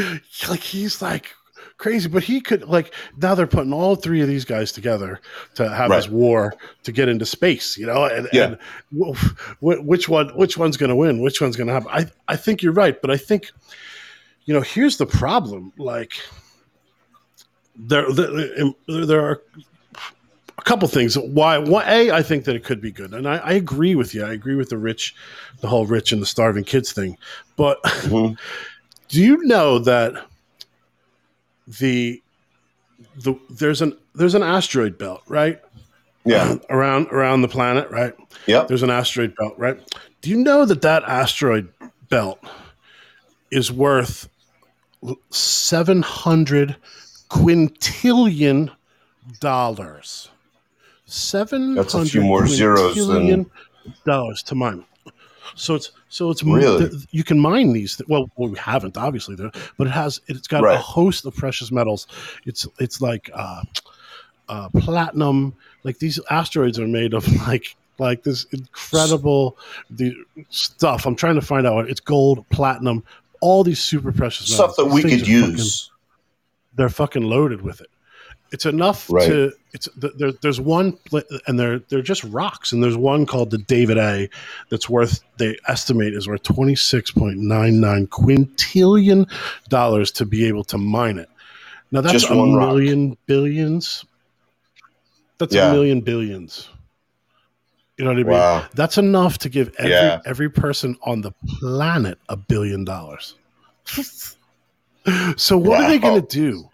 like 0.49 0.61
he's 0.61 1.01
like 1.03 1.31
crazy, 1.77 2.09
but 2.09 2.23
he 2.23 2.41
could 2.41 2.63
like 2.69 2.95
now 3.19 3.35
they're 3.35 3.47
putting 3.47 3.73
all 3.73 3.95
three 3.97 4.21
of 4.21 4.29
these 4.29 4.45
guys 4.45 4.73
together 4.73 5.21
to 5.57 5.69
have 5.69 5.91
Right. 5.91 5.97
this 5.97 6.09
war 6.09 6.55
to 6.85 6.93
get 6.93 7.09
into 7.09 7.27
space. 7.27 7.77
You 7.77 7.87
know, 7.87 8.05
and, 8.05 8.29
Yeah. 8.33 8.45
and 8.45 8.59
w- 8.97 9.15
w- 9.61 9.83
which 9.83 10.09
one 10.09 10.29
which 10.31 10.57
one's 10.57 10.77
going 10.77 10.91
to 10.91 10.97
win? 10.97 11.21
Which 11.23 11.41
one's 11.41 11.57
going 11.57 11.67
to 11.69 11.73
happen? 11.75 11.89
I 11.93 12.07
I 12.29 12.37
think 12.37 12.63
you're 12.63 12.73
right, 12.73 13.01
but 13.01 13.11
I 13.11 13.17
think 13.17 13.51
you 14.45 14.55
know 14.55 14.61
here's 14.61 14.97
the 14.97 15.07
problem. 15.07 15.73
Like 15.79 16.13
there 17.77 18.11
there, 18.13 18.65
there 18.87 19.25
are 19.25 19.43
a 20.59 20.63
couple 20.63 20.87
things. 20.89 21.17
Why 21.19 21.59
why 21.59 21.85
a 21.87 22.11
i 22.13 22.23
think 22.23 22.45
that 22.45 22.57
it 22.57 22.65
could 22.65 22.81
be 22.81 22.91
good. 22.91 23.13
And 23.15 23.27
I, 23.29 23.37
I 23.39 23.53
agree 23.53 23.95
with 23.95 24.15
you. 24.15 24.25
I 24.25 24.33
agree 24.33 24.55
with 24.55 24.69
the 24.69 24.79
rich 24.79 25.15
the 25.61 25.69
whole 25.69 25.87
rich 25.87 26.13
and 26.13 26.21
the 26.21 26.27
starving 26.27 26.65
kids 26.65 26.93
thing. 26.93 27.17
But 27.57 27.83
Mhm. 27.83 28.37
do 29.09 29.23
you 29.23 29.43
know 29.45 29.79
that 29.81 30.27
the 31.67 32.21
the 33.17 33.35
there's 33.51 33.83
an 33.83 33.97
there's 34.15 34.35
an 34.35 34.43
asteroid 34.43 34.99
belt 34.99 35.23
right? 35.29 35.61
Yeah. 36.25 36.57
around 36.71 37.07
around 37.09 37.43
the 37.43 37.49
planet 37.49 37.91
right? 37.91 38.15
Yeah, 38.47 38.65
there's 38.65 38.83
an 38.83 38.91
asteroid 38.91 39.35
belt 39.37 39.55
right? 39.59 39.79
Do 40.21 40.31
you 40.31 40.37
know 40.37 40.65
that 40.65 40.83
that 40.83 41.03
asteroid 41.05 41.69
belt 42.09 42.39
is 43.51 43.71
worth 43.73 44.29
700 45.31 46.77
quintillion 47.31 48.71
dollars. 49.41 50.29
700 51.07 51.83
That's 51.83 51.95
a 51.95 52.05
few 52.05 52.23
more 52.23 52.47
zeros 52.47 52.95
than- 52.97 53.07
quintillion 53.07 53.51
dollars 54.05 54.43
to 54.45 54.55
mine. 54.55 54.85
So 55.55 55.75
it's 55.75 55.91
so 56.09 56.31
it's 56.31 56.43
Really? 56.43 56.91
you 57.11 57.25
can 57.25 57.39
mine 57.39 57.73
these 57.73 57.97
th- 57.97 58.09
well, 58.09 58.31
well 58.37 58.49
we 58.49 58.59
haven't 58.59 58.97
obviously 58.97 59.35
there 59.35 59.51
but 59.77 59.87
it 59.87 59.91
has 59.91 60.21
it's 60.29 60.49
got 60.49 60.65
a 60.65 60.79
host 60.79 61.27
of 61.27 61.35
precious 61.37 61.71
metals. 61.71 62.07
It's 62.47 62.67
it's 62.79 63.01
like 63.03 63.29
uh 63.35 63.63
uh 64.49 64.69
platinum 64.79 65.55
like 65.85 65.99
these 65.99 66.19
asteroids 66.31 66.79
are 66.79 66.87
made 66.87 67.13
of 67.13 67.27
like 67.47 67.77
like 67.99 68.23
this 68.23 68.45
incredible 68.53 69.59
the 69.91 70.15
stuff. 70.49 71.05
I'm 71.07 71.17
trying 71.17 71.35
to 71.35 71.43
find 71.43 71.67
out 71.67 71.75
what 71.75 71.91
it's 71.91 72.01
gold 72.01 72.49
platinum 72.49 73.05
all 73.43 73.63
these 73.65 73.81
super 73.81 74.11
precious 74.13 74.51
metals. 74.51 74.75
Stuff 74.75 74.77
that 74.77 74.93
we 74.95 75.03
could 75.03 75.13
are 75.13 75.19
fucking- 75.19 75.35
use. 75.35 75.91
they're 76.75 76.89
fucking 76.89 77.23
loaded 77.23 77.61
with 77.61 77.83
it. 77.83 77.89
It's 78.53 78.65
enough 78.67 79.11
Right. 79.11 79.27
to 79.29 79.53
it's 79.73 79.89
there, 79.97 80.33
there's 80.43 80.61
one 80.61 80.99
and 81.47 81.59
they're 81.59 81.79
they're 81.89 82.03
just 82.03 82.23
rocks 82.25 82.73
and 82.73 82.83
there's 82.83 82.97
one 82.97 83.25
called 83.27 83.51
the 83.51 83.57
Davida 83.59 84.29
that's 84.69 84.89
worth 84.91 85.21
they 85.39 85.57
estimate 85.69 86.13
is 86.15 86.29
worth 86.29 86.43
26.99 86.43 88.09
quintillion 88.09 89.27
dollars 89.71 90.11
to 90.13 90.27
be 90.27 90.47
able 90.47 90.65
to 90.65 90.77
mine 90.79 91.19
it. 91.19 91.29
Now 91.91 92.03
that's 92.03 92.13
Just 92.13 92.31
a 92.31 92.37
one 92.37 92.53
rock. 92.55 92.69
million 92.75 93.17
billions. 93.27 94.05
That's 95.39 95.55
Yeah. 95.55 95.71
a 95.71 95.73
million 95.73 96.01
billions. 96.03 96.69
You 98.03 98.09
know 98.09 98.15
what 98.15 98.21
I 98.21 98.23
mean? 98.25 98.33
Wow. 98.33 98.67
That's 98.75 98.99
enough 98.99 99.39
to 99.39 99.49
give 99.49 99.73
every 99.79 99.93
Yeah. 99.93 100.19
every 100.27 100.51
person 100.51 100.97
on 101.05 101.21
the 101.21 101.31
planet 101.61 102.19
a 102.29 102.37
billion 102.37 102.85
dollars. 102.85 103.37
so 105.37 105.57
what 105.57 105.85
are 105.85 105.89
they 105.89 106.01
going 106.01 106.21
to 106.21 106.27
do? 106.27 106.69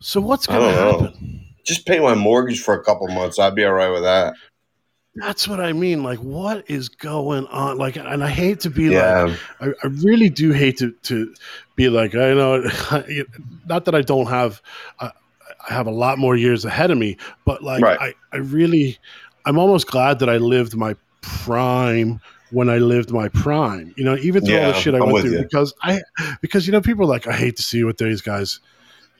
So 0.00 0.20
what's 0.20 0.46
going 0.46 0.60
to 0.60 0.74
know. 0.76 0.92
happen? 1.00 1.40
Just 1.64 1.86
pay 1.86 2.00
my 2.00 2.14
mortgage 2.14 2.62
for 2.62 2.74
a 2.74 2.84
couple 2.84 3.08
months. 3.08 3.38
I'd 3.38 3.54
be 3.54 3.64
all 3.64 3.72
right 3.72 3.88
with 3.88 4.02
that. 4.02 4.34
That's 5.14 5.48
what 5.48 5.58
I 5.58 5.72
mean. 5.72 6.02
Like, 6.02 6.18
what 6.18 6.68
is 6.70 6.90
going 6.90 7.46
on? 7.46 7.78
Like, 7.78 7.96
and 7.96 8.22
I 8.22 8.28
hate 8.28 8.60
to 8.60 8.68
be 8.70 8.90
like, 8.90 9.38
I, 9.62 9.68
I 9.82 9.86
really 9.86 10.28
do 10.28 10.52
hate 10.52 10.76
to 10.80 10.92
to 11.04 11.34
be 11.76 11.88
like, 11.88 12.14
I 12.14 12.34
know, 12.34 12.58
not 13.66 13.86
that 13.86 13.94
I 13.94 14.02
don't 14.02 14.26
have, 14.26 14.60
I, 15.00 15.12
I 15.66 15.72
have 15.72 15.86
a 15.86 15.90
lot 15.92 16.18
more 16.18 16.36
years 16.36 16.66
ahead 16.66 16.90
of 16.90 16.98
me, 16.98 17.16
but 17.46 17.62
like, 17.64 17.82
Right. 17.82 17.98
I, 17.98 18.14
I 18.34 18.40
really, 18.40 18.98
I'm 19.48 19.58
almost 19.58 19.86
glad 19.86 20.18
that 20.18 20.28
I 20.28 20.36
lived 20.36 20.76
my 20.76 20.94
prime 21.22 22.20
when 22.50 22.68
I 22.68 22.76
lived 22.76 23.10
my 23.10 23.30
prime. 23.30 23.94
You 23.96 24.04
know, 24.04 24.16
even 24.18 24.44
through 24.44 24.58
all 24.58 24.72
the 24.72 24.74
shit 24.74 24.94
I 24.94 24.98
I'm 24.98 25.10
went 25.10 25.24
through, 25.24 25.38
you. 25.38 25.42
because 25.42 25.72
I 25.82 26.02
because 26.42 26.66
you 26.66 26.72
know 26.72 26.82
people 26.82 27.04
are 27.04 27.08
like 27.08 27.26
I 27.26 27.32
hate 27.32 27.56
to 27.56 27.62
see 27.62 27.82
what 27.82 27.96
these 27.96 28.20
guys 28.20 28.60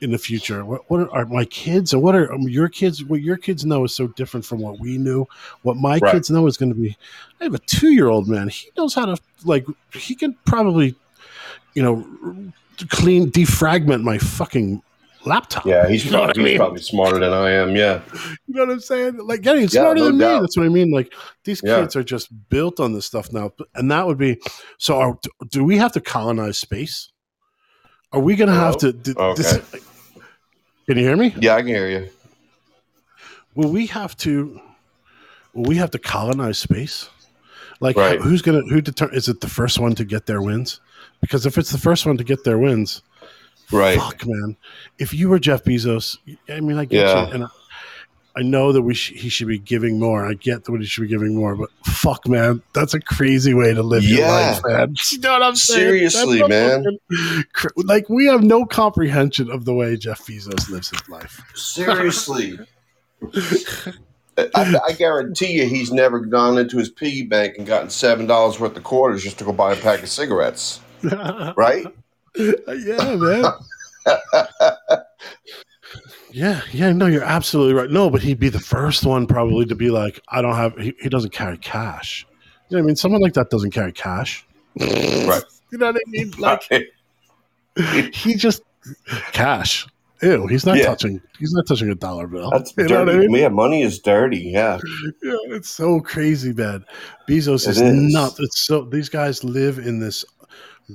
in 0.01 0.11
the 0.11 0.19
future. 0.19 0.63
What, 0.63 0.87
what 0.87 1.09
are, 1.11 1.25
my 1.25 1.45
kids 1.45 1.93
and 1.93 2.03
what 2.03 2.15
are 2.15 2.31
um, 2.31 2.43
your 2.43 2.69
kids? 2.69 3.03
What 3.03 3.21
your 3.21 3.37
kids 3.37 3.65
know 3.65 3.83
is 3.85 3.93
so 3.93 4.07
different 4.09 4.45
from 4.45 4.59
what 4.59 4.79
we 4.79 4.99
knew. 4.99 5.27
What 5.63 5.77
my 5.77 5.97
right. 5.97 6.11
kids 6.11 6.29
know 6.29 6.45
is 6.45 6.57
going 6.57 6.71
to 6.71 6.79
be. 6.79 6.95
I 7.41 7.45
have 7.45 7.55
a 7.55 7.59
two 7.59 7.89
year 7.89 8.07
old 8.07 8.27
man. 8.27 8.49
He 8.49 8.69
knows 8.77 8.93
how 8.93 9.05
to 9.05 9.17
like. 9.45 9.65
He 9.93 10.13
can 10.13 10.37
probably, 10.45 10.93
you 11.73 11.81
know, 11.81 12.53
clean 12.89 13.31
defragment 13.31 14.03
my 14.03 14.19
fucking 14.19 14.83
laptop. 15.29 15.65
Yeah, 15.65 15.87
he's, 15.87 16.05
you 16.05 16.11
know 16.11 16.25
probably, 16.25 16.41
I 16.41 16.43
mean? 16.43 16.51
he's 16.51 16.57
probably 16.57 16.81
smarter 16.81 17.19
than 17.19 17.31
I 17.31 17.51
am. 17.51 17.75
Yeah, 17.75 18.01
you 18.47 18.55
know 18.55 18.65
what 18.65 18.71
I'm 18.71 18.79
saying? 18.79 19.17
Like, 19.17 19.45
yeah, 19.45 19.55
he's 19.55 19.73
yeah, 19.73 19.81
smarter 19.81 19.99
no 19.99 20.05
than 20.07 20.17
doubt. 20.17 20.35
me. 20.35 20.39
That's 20.41 20.57
what 20.57 20.65
I 20.65 20.69
mean. 20.69 20.91
Like, 20.91 21.13
these 21.45 21.61
yeah. 21.63 21.79
kids 21.79 21.95
are 21.95 22.03
just 22.03 22.29
built 22.49 22.79
on 22.79 22.93
this 22.93 23.05
stuff 23.05 23.31
now, 23.31 23.51
and 23.75 23.89
that 23.91 24.05
would 24.05 24.17
be. 24.17 24.37
So, 24.77 24.97
are, 24.97 25.17
do 25.49 25.63
we 25.63 25.77
have 25.77 25.93
to 25.93 26.01
colonize 26.01 26.57
space? 26.57 27.11
Are 28.11 28.19
we 28.19 28.35
going 28.35 28.49
to 28.49 28.55
have 28.55 28.77
to? 28.77 28.91
Do, 28.91 29.13
okay. 29.17 29.41
This, 29.41 29.59
can 30.87 30.97
you 30.97 31.03
hear 31.03 31.15
me? 31.15 31.33
Yeah, 31.39 31.55
I 31.55 31.61
can 31.61 31.67
hear 31.67 31.87
you. 31.87 32.09
Will 33.55 33.71
we 33.71 33.85
have 33.87 34.17
to? 34.17 34.59
Will 35.53 35.63
we 35.63 35.75
have 35.77 35.91
to 35.91 35.99
colonize 35.99 36.57
space? 36.57 37.09
Like, 37.79 37.95
right. 37.95 38.19
who's 38.19 38.41
gonna? 38.41 38.61
Who 38.69 38.81
deter? 38.81 39.09
Is 39.13 39.29
it 39.29 39.41
the 39.41 39.49
first 39.49 39.79
one 39.79 39.95
to 39.95 40.03
get 40.03 40.25
their 40.25 40.41
wins? 40.41 40.81
Because 41.21 41.45
if 41.45 41.57
it's 41.57 41.71
the 41.71 41.77
first 41.77 42.05
one 42.05 42.17
to 42.17 42.23
get 42.23 42.43
their 42.43 42.57
wins, 42.57 43.03
Right. 43.71 43.97
Fuck, 43.97 44.25
man. 44.25 44.57
If 44.97 45.13
you 45.13 45.29
were 45.29 45.39
Jeff 45.39 45.63
Bezos, 45.63 46.17
I 46.49 46.59
mean, 46.59 46.77
I 46.77 46.85
get 46.85 47.05
yeah. 47.05 47.27
you, 47.27 47.33
and 47.33 47.47
I, 48.35 48.41
know 48.41 48.71
that 48.71 48.81
we 48.81 48.93
sh- 48.93 49.13
he 49.15 49.29
should 49.29 49.47
be 49.47 49.59
giving 49.59 49.99
more. 49.99 50.25
I 50.25 50.33
get 50.33 50.63
that 50.63 50.79
he 50.79 50.85
should 50.85 51.01
be 51.01 51.07
giving 51.07 51.35
more, 51.35 51.55
but 51.55 51.69
fuck, 51.85 52.27
man, 52.27 52.61
that's 52.73 52.93
a 52.93 52.99
crazy 52.99 53.53
way 53.53 53.73
to 53.73 53.83
live 53.83 54.03
yeah. 54.03 54.17
your 54.17 54.27
life, 54.27 54.61
man. 54.65 54.95
You 55.11 55.19
know 55.19 55.31
what 55.33 55.43
I'm 55.43 55.55
saying? 55.55 55.79
Seriously, 55.79 56.47
man. 56.47 56.83
Fucking, 57.55 57.85
like 57.85 58.09
we 58.09 58.25
have 58.25 58.43
no 58.43 58.65
comprehension 58.65 59.51
of 59.51 59.65
the 59.65 59.73
way 59.73 59.97
Jeff 59.97 60.25
Bezos 60.25 60.69
lives 60.69 60.89
his 60.89 61.07
life. 61.09 61.41
Seriously. 61.53 62.57
I, 64.55 64.79
I, 64.87 64.93
guarantee 64.93 65.51
you 65.53 65.65
he's 65.65 65.91
never 65.91 66.19
gone 66.19 66.57
into 66.57 66.77
his 66.77 66.89
piggy 66.89 67.23
bank 67.23 67.55
and 67.57 67.67
gotten 67.67 67.89
seven 67.89 68.25
dollars 68.25 68.59
worth 68.59 68.77
of 68.77 68.83
quarters 68.83 69.23
just 69.23 69.37
to 69.39 69.43
go 69.43 69.51
buy 69.51 69.73
a 69.73 69.75
pack 69.75 70.01
of 70.01 70.09
cigarettes. 70.09 70.79
right? 71.03 71.85
yeah, 72.37 73.15
man. 73.15 73.43
yeah, 76.31 76.61
yeah, 76.71 76.91
no, 76.91 77.07
you're 77.07 77.23
absolutely 77.23 77.73
right. 77.73 77.89
No, 77.89 78.09
but 78.09 78.21
he'd 78.21 78.39
be 78.39 78.49
the 78.49 78.59
first 78.59 79.05
one 79.05 79.27
probably 79.27 79.65
to 79.65 79.75
be 79.75 79.89
like, 79.89 80.21
I 80.29 80.41
don't 80.41 80.55
have, 80.55 80.77
he, 80.77 80.95
he 81.01 81.09
doesn't 81.09 81.31
carry 81.31 81.57
cash. 81.57 82.25
You 82.69 82.77
know 82.77 82.83
I 82.83 82.85
mean? 82.85 82.95
Someone 82.95 83.21
like 83.21 83.33
that 83.33 83.49
doesn't 83.49 83.71
carry 83.71 83.91
cash. 83.91 84.45
Right. 84.79 85.43
you 85.71 85.77
know 85.77 85.87
what 85.87 85.95
I 85.95 86.09
mean? 86.09 86.31
Like, 86.37 86.63
he 88.13 88.35
just, 88.35 88.63
cash. 89.31 89.87
Ew, 90.21 90.47
he's 90.47 90.65
not 90.65 90.77
yeah. 90.77 90.85
touching. 90.85 91.21
He's 91.37 91.53
not 91.53 91.65
touching 91.65 91.89
a 91.89 91.95
dollar 91.95 92.27
bill. 92.27 92.51
That's 92.51 92.73
you 92.75 92.87
dirty. 92.87 93.11
I 93.11 93.17
mean? 93.19 93.35
Yeah, 93.35 93.47
money 93.47 93.83
is 93.83 93.99
dirty. 93.99 94.39
Yeah, 94.39 94.79
yeah, 95.23 95.35
it's 95.47 95.69
so 95.69 96.01
crazy, 96.01 96.51
man. 96.51 96.83
Bezos 97.27 97.67
is, 97.67 97.79
is 97.79 98.13
not. 98.13 98.35
It's 98.39 98.59
so. 98.59 98.81
These 98.81 99.07
guys 99.07 99.45
live 99.45 99.79
in 99.79 99.99
this 99.99 100.25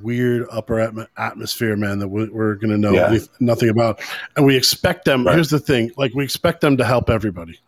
weird 0.02 0.46
upper 0.50 0.76
atm- 0.76 1.06
atmosphere, 1.16 1.76
man, 1.76 1.98
that 1.98 2.08
we're, 2.08 2.30
we're 2.30 2.54
going 2.54 2.70
to 2.70 2.78
know 2.78 2.92
yeah. 2.92 3.18
nothing 3.40 3.68
about. 3.68 4.00
And 4.36 4.44
we 4.44 4.56
expect 4.56 5.04
them. 5.04 5.26
Right. 5.26 5.34
Here's 5.34 5.50
the 5.50 5.58
thing: 5.58 5.90
like 5.96 6.14
we 6.14 6.24
expect 6.24 6.60
them 6.60 6.76
to 6.76 6.84
help 6.84 7.10
everybody, 7.10 7.58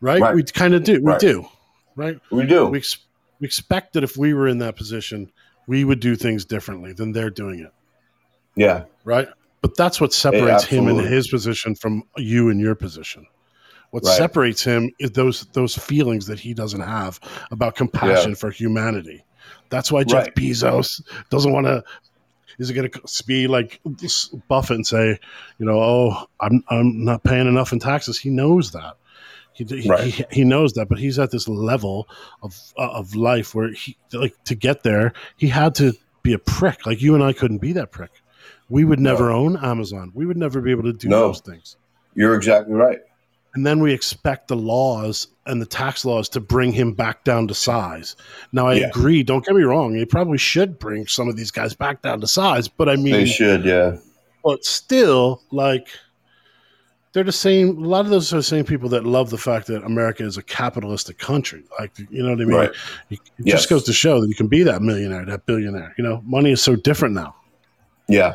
right? 0.00 0.20
right. 0.20 0.34
We 0.34 0.42
kind 0.42 0.74
of 0.74 0.84
do. 0.84 0.94
We 0.94 1.12
right. 1.12 1.20
do, 1.20 1.46
right? 1.96 2.18
We 2.30 2.46
do. 2.46 2.66
We, 2.66 2.78
ex- 2.78 2.98
we 3.40 3.46
expect 3.46 3.94
that 3.94 4.04
if 4.04 4.16
we 4.16 4.34
were 4.34 4.48
in 4.48 4.58
that 4.58 4.76
position, 4.76 5.30
we 5.66 5.84
would 5.84 6.00
do 6.00 6.16
things 6.16 6.44
differently 6.44 6.92
than 6.92 7.12
they're 7.12 7.30
doing 7.30 7.60
it. 7.60 7.72
Yeah. 8.56 8.84
Right. 9.04 9.28
But 9.62 9.76
that's 9.76 10.00
what 10.00 10.12
separates 10.12 10.64
him 10.64 10.88
in 10.88 10.98
his 10.98 11.28
position 11.28 11.74
from 11.74 12.02
you 12.18 12.50
in 12.50 12.58
your 12.58 12.74
position. 12.74 13.26
What 13.92 14.04
separates 14.04 14.62
him 14.62 14.90
is 14.98 15.12
those 15.12 15.46
those 15.52 15.78
feelings 15.78 16.26
that 16.26 16.40
he 16.40 16.52
doesn't 16.52 16.80
have 16.80 17.20
about 17.52 17.76
compassion 17.76 18.32
yeah. 18.32 18.36
for 18.36 18.50
humanity 18.50 19.24
that's 19.70 19.90
why 19.90 20.04
Jeff 20.04 20.26
right. 20.26 20.34
Bezos 20.34 21.02
doesn't 21.30 21.52
want 21.52 21.66
to. 21.66 21.84
Is 22.58 22.70
it 22.70 22.74
going 22.74 22.88
to 22.88 23.24
be 23.26 23.48
like 23.48 23.80
Buffett 24.48 24.76
and 24.76 24.86
say, 24.86 25.18
you 25.58 25.66
know, 25.66 25.80
oh, 25.80 26.26
I'm 26.40 26.62
I'm 26.68 27.04
not 27.04 27.24
paying 27.24 27.48
enough 27.48 27.72
in 27.72 27.80
taxes? 27.80 28.18
He 28.18 28.30
knows 28.30 28.72
that. 28.72 28.96
He, 29.52 29.64
he, 29.64 29.88
right. 29.88 30.04
he, 30.04 30.24
he, 30.32 30.44
knows 30.44 30.72
that, 30.72 30.88
but 30.88 30.98
he's 30.98 31.18
at 31.18 31.30
this 31.30 31.48
level 31.48 32.08
of 32.42 32.56
uh, 32.76 32.90
of 32.90 33.14
life 33.14 33.54
where 33.54 33.72
he 33.72 33.96
like 34.12 34.34
to 34.44 34.54
get 34.54 34.82
there. 34.82 35.12
He 35.36 35.48
had 35.48 35.74
to 35.76 35.92
be 36.22 36.32
a 36.32 36.38
prick. 36.38 36.86
Like 36.86 37.00
you 37.00 37.14
and 37.14 37.22
I 37.22 37.32
couldn't 37.32 37.58
be 37.58 37.72
that 37.74 37.92
prick. 37.92 38.10
We 38.68 38.84
would 38.84 39.00
never 39.00 39.28
no. 39.28 39.36
own 39.36 39.56
Amazon. 39.64 40.10
We 40.14 40.26
would 40.26 40.36
never 40.36 40.60
be 40.60 40.70
able 40.70 40.84
to 40.84 40.92
do 40.92 41.08
no. 41.08 41.28
those 41.28 41.40
things. 41.40 41.76
You're 42.14 42.34
exactly 42.34 42.74
right 42.74 43.00
and 43.54 43.66
then 43.66 43.80
we 43.80 43.92
expect 43.92 44.48
the 44.48 44.56
laws 44.56 45.28
and 45.46 45.60
the 45.60 45.66
tax 45.66 46.04
laws 46.04 46.28
to 46.30 46.40
bring 46.40 46.72
him 46.72 46.92
back 46.92 47.24
down 47.24 47.46
to 47.48 47.54
size. 47.54 48.16
Now, 48.52 48.68
I 48.68 48.74
yeah. 48.74 48.86
agree. 48.88 49.22
Don't 49.22 49.44
get 49.44 49.54
me 49.54 49.62
wrong. 49.62 49.94
He 49.94 50.04
probably 50.04 50.38
should 50.38 50.78
bring 50.78 51.06
some 51.06 51.28
of 51.28 51.36
these 51.36 51.50
guys 51.50 51.74
back 51.74 52.02
down 52.02 52.20
to 52.20 52.26
size, 52.26 52.66
but 52.66 52.88
I 52.88 52.96
mean, 52.96 53.12
they 53.12 53.26
should, 53.26 53.64
yeah. 53.64 53.96
But 54.42 54.64
still, 54.64 55.42
like, 55.50 55.88
they're 57.12 57.24
the 57.24 57.32
same. 57.32 57.82
A 57.82 57.86
lot 57.86 58.04
of 58.04 58.10
those 58.10 58.32
are 58.32 58.36
the 58.36 58.42
same 58.42 58.64
people 58.64 58.88
that 58.90 59.04
love 59.04 59.30
the 59.30 59.38
fact 59.38 59.68
that 59.68 59.84
America 59.84 60.24
is 60.24 60.36
a 60.36 60.42
capitalistic 60.42 61.18
country. 61.18 61.62
Like, 61.78 61.96
you 62.10 62.22
know 62.22 62.30
what 62.30 62.40
I 62.40 62.44
mean? 62.44 62.56
Right. 62.56 62.70
It 63.10 63.20
yes. 63.38 63.58
just 63.58 63.70
goes 63.70 63.84
to 63.84 63.92
show 63.92 64.20
that 64.20 64.28
you 64.28 64.34
can 64.34 64.48
be 64.48 64.64
that 64.64 64.82
millionaire, 64.82 65.24
that 65.24 65.46
billionaire. 65.46 65.94
You 65.96 66.02
know, 66.02 66.20
money 66.26 66.50
is 66.50 66.60
so 66.60 66.74
different 66.74 67.14
now. 67.14 67.36
Yeah. 68.08 68.34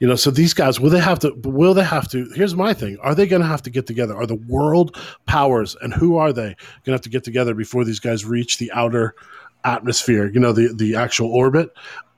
You 0.00 0.08
know, 0.08 0.16
so 0.16 0.30
these 0.30 0.54
guys 0.54 0.80
will 0.80 0.90
they 0.90 0.98
have 0.98 1.18
to? 1.20 1.32
Will 1.44 1.74
they 1.74 1.84
have 1.84 2.08
to? 2.08 2.28
Here's 2.34 2.54
my 2.54 2.72
thing: 2.72 2.96
Are 3.02 3.14
they 3.14 3.26
going 3.26 3.42
to 3.42 3.48
have 3.48 3.62
to 3.62 3.70
get 3.70 3.86
together? 3.86 4.16
Are 4.16 4.26
the 4.26 4.34
world 4.34 4.96
powers 5.26 5.76
and 5.82 5.92
who 5.92 6.16
are 6.16 6.32
they 6.32 6.48
going 6.48 6.56
to 6.86 6.92
have 6.92 7.02
to 7.02 7.10
get 7.10 7.22
together 7.22 7.54
before 7.54 7.84
these 7.84 8.00
guys 8.00 8.24
reach 8.24 8.56
the 8.56 8.72
outer 8.72 9.14
atmosphere? 9.62 10.30
You 10.32 10.40
know, 10.40 10.52
the 10.52 10.72
the 10.74 10.96
actual 10.96 11.30
orbit 11.30 11.70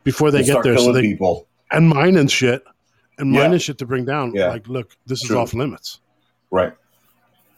before 0.04 0.30
they 0.30 0.44
get 0.44 0.62
there. 0.62 0.78
So 0.78 0.92
they 0.92 1.02
people 1.02 1.48
and 1.72 1.88
mine 1.88 2.16
and 2.16 2.30
shit 2.30 2.62
and 3.18 3.32
mine 3.32 3.40
yeah. 3.40 3.52
and 3.52 3.62
shit 3.62 3.78
to 3.78 3.86
bring 3.86 4.04
down. 4.04 4.32
Yeah. 4.34 4.48
Like, 4.48 4.68
look, 4.68 4.96
this 5.06 5.22
True. 5.22 5.36
is 5.36 5.38
off 5.38 5.54
limits. 5.54 6.00
Right. 6.50 6.74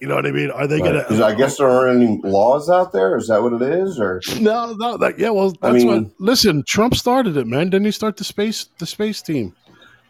You 0.00 0.08
know 0.08 0.16
what 0.16 0.26
I 0.26 0.32
mean? 0.32 0.50
Are 0.50 0.66
they 0.66 0.80
right. 0.80 1.06
gonna? 1.08 1.24
I 1.24 1.34
guess 1.34 1.56
there 1.56 1.68
aren't 1.68 2.02
any 2.02 2.20
laws 2.22 2.68
out 2.68 2.92
there. 2.92 3.16
Is 3.16 3.28
that 3.28 3.42
what 3.42 3.54
it 3.54 3.62
is? 3.62 3.98
Or 3.98 4.20
no, 4.40 4.74
no. 4.74 4.96
That, 4.98 5.18
yeah. 5.18 5.30
Well, 5.30 5.50
that's 5.50 5.64
I 5.64 5.72
mean, 5.72 5.86
what. 5.86 6.12
Listen, 6.18 6.62
Trump 6.66 6.94
started 6.94 7.36
it, 7.36 7.46
man. 7.46 7.70
Didn't 7.70 7.86
he 7.86 7.90
start 7.90 8.16
the 8.16 8.24
space 8.24 8.68
the 8.78 8.86
space 8.86 9.22
team? 9.22 9.54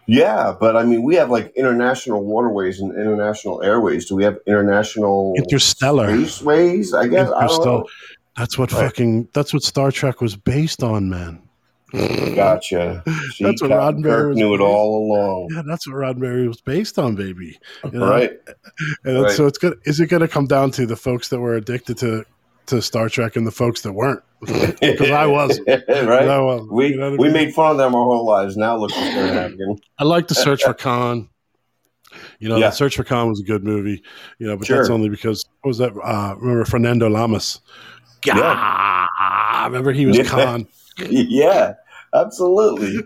Yeah, 0.07 0.55
but 0.59 0.77
I 0.77 0.85
mean, 0.85 1.03
we 1.03 1.15
have 1.17 1.31
like 1.31 1.53
international 1.57 2.25
waterways 2.25 2.81
and 2.81 2.93
international 2.93 3.63
airways. 3.63 4.07
Do 4.07 4.17
we 4.17 4.25
have 4.25 4.39
international 4.47 5.35
interstellar 5.37 6.09
spaceways? 6.09 6.97
I 6.97 7.07
guess 7.07 7.31
I 7.31 7.47
don't 7.47 7.65
know. 7.65 7.87
That's 8.37 8.59
what 8.59 8.73
right. 8.73 8.85
fucking. 8.87 9.29
That's 9.33 9.55
what 9.55 9.63
Star 9.63 9.91
Trek 9.91 10.21
was 10.21 10.37
based 10.37 10.83
on, 10.83 11.09
man. 11.09 11.41
Gotcha. 11.95 13.03
See, 13.35 13.45
that's 13.45 13.63
what 13.63 13.71
Roddenberry 13.71 14.35
knew 14.35 14.55
it 14.55 14.61
all 14.61 15.07
along. 15.07 15.51
Yeah, 15.55 15.63
that's 15.65 15.87
what 15.87 15.97
Roddenberry 15.97 16.49
was 16.49 16.61
based 16.61 16.99
on, 16.99 17.15
baby. 17.15 17.59
You 17.85 17.99
know? 17.99 18.11
Right. 18.11 18.33
And 19.05 19.23
right. 19.23 19.31
so 19.31 19.47
it's 19.47 19.59
good. 19.59 19.79
Is 19.85 20.01
it 20.01 20.07
going 20.07 20.23
to 20.23 20.29
come 20.29 20.47
down 20.47 20.73
to 20.73 20.87
the 20.87 20.97
folks 20.97 21.29
that 21.29 21.39
were 21.39 21.55
addicted 21.55 21.97
to 21.99 22.25
to 22.67 22.83
Star 22.83 23.09
Trek 23.09 23.37
and 23.37 23.47
the 23.47 23.51
folks 23.51 23.83
that 23.83 23.93
weren't. 23.93 24.23
Because 24.81 25.11
I 25.11 25.27
was. 25.27 25.59
right? 25.67 25.89
I 25.89 26.41
was, 26.41 26.69
we 26.71 26.89
you 26.89 26.97
know 26.97 27.11
we 27.13 27.17
I 27.17 27.23
mean? 27.23 27.33
made 27.33 27.55
fun 27.55 27.73
of 27.73 27.79
them 27.79 27.95
our 27.95 28.05
whole 28.05 28.27
lives. 28.27 28.57
Now 28.57 28.77
look 28.77 28.91
what's 28.91 29.15
happening. 29.15 29.81
I 29.99 30.05
like 30.05 30.29
to 30.29 30.35
search 30.35 30.63
for 30.63 30.75
Khan. 30.75 31.29
You 32.39 32.49
know, 32.49 32.57
yeah. 32.59 32.71
Search 32.71 32.97
for 32.97 33.05
Khan 33.05 33.29
was 33.29 33.41
a 33.41 33.45
good 33.45 33.65
movie. 33.65 34.03
You 34.39 34.47
know, 34.47 34.57
but 34.57 34.67
sure. 34.67 34.77
that's 34.77 34.91
only 34.91 35.09
because 35.09 35.45
what 35.63 35.69
was 35.69 35.79
that? 35.79 35.93
Uh, 35.97 36.37
remember 36.37 36.65
Fernando 36.65 37.09
Lamas? 37.09 37.61
Yeah. 38.25 38.37
yeah. 38.37 39.65
Remember 39.65 39.93
he 39.93 40.07
was 40.07 40.19
yeah. 40.19 40.25
Khan. 40.25 40.69
yeah, 40.99 41.75
absolutely. 42.15 43.01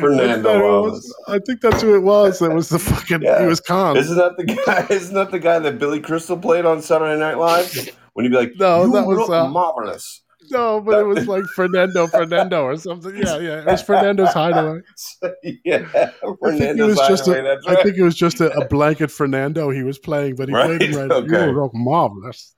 Fernando 0.00 0.82
was, 0.82 1.14
I 1.28 1.38
think 1.38 1.60
that's 1.60 1.80
who 1.80 1.94
it 1.94 2.02
was. 2.02 2.40
That 2.40 2.52
was 2.52 2.68
the 2.68 2.78
fucking. 2.78 3.22
Yeah. 3.22 3.40
He 3.40 3.46
was 3.46 3.60
Khan. 3.60 3.96
Isn't 3.96 4.16
that 4.16 4.36
the 4.36 4.44
guy? 4.44 4.86
Isn't 4.90 5.14
that 5.14 5.30
the 5.30 5.38
guy 5.38 5.60
that 5.60 5.78
Billy 5.78 6.00
Crystal 6.00 6.36
played 6.36 6.64
on 6.64 6.82
Saturday 6.82 7.18
Night 7.18 7.38
Live? 7.38 7.96
When 8.16 8.24
you'd 8.24 8.30
be 8.30 8.36
like, 8.38 8.56
"No, 8.56 8.90
that 8.92 9.06
was 9.06 9.28
uh, 9.28 9.46
marvelous." 9.46 10.22
No, 10.50 10.80
but 10.80 10.92
that, 10.92 11.00
it 11.00 11.04
was 11.04 11.28
like 11.28 11.44
Fernando 11.54 12.06
Fernando 12.06 12.62
or 12.62 12.76
something. 12.76 13.14
Yeah, 13.14 13.38
yeah, 13.38 13.58
it 13.58 13.66
was 13.66 13.82
Fernando's 13.82 14.32
hideaway. 14.32 14.80
yeah, 15.64 15.86
I 15.92 16.56
think 16.56 16.78
it 16.78 16.82
was 16.82 16.96
just 16.96 17.28
a, 17.28 17.32
right. 17.32 17.58
I 17.66 17.82
think 17.82 17.98
it 17.98 18.02
was 18.02 18.14
just 18.14 18.40
a, 18.40 18.50
a, 18.52 18.64
blanket 18.68 19.10
Fernando 19.10 19.68
he 19.68 19.82
was 19.82 19.98
playing, 19.98 20.36
but 20.36 20.48
he 20.48 20.54
right? 20.54 20.78
played 20.78 20.94
him 20.94 20.96
right. 20.98 21.10
Okay. 21.10 21.46
You 21.46 21.52
rock 21.52 21.72
marvelous. 21.74 22.54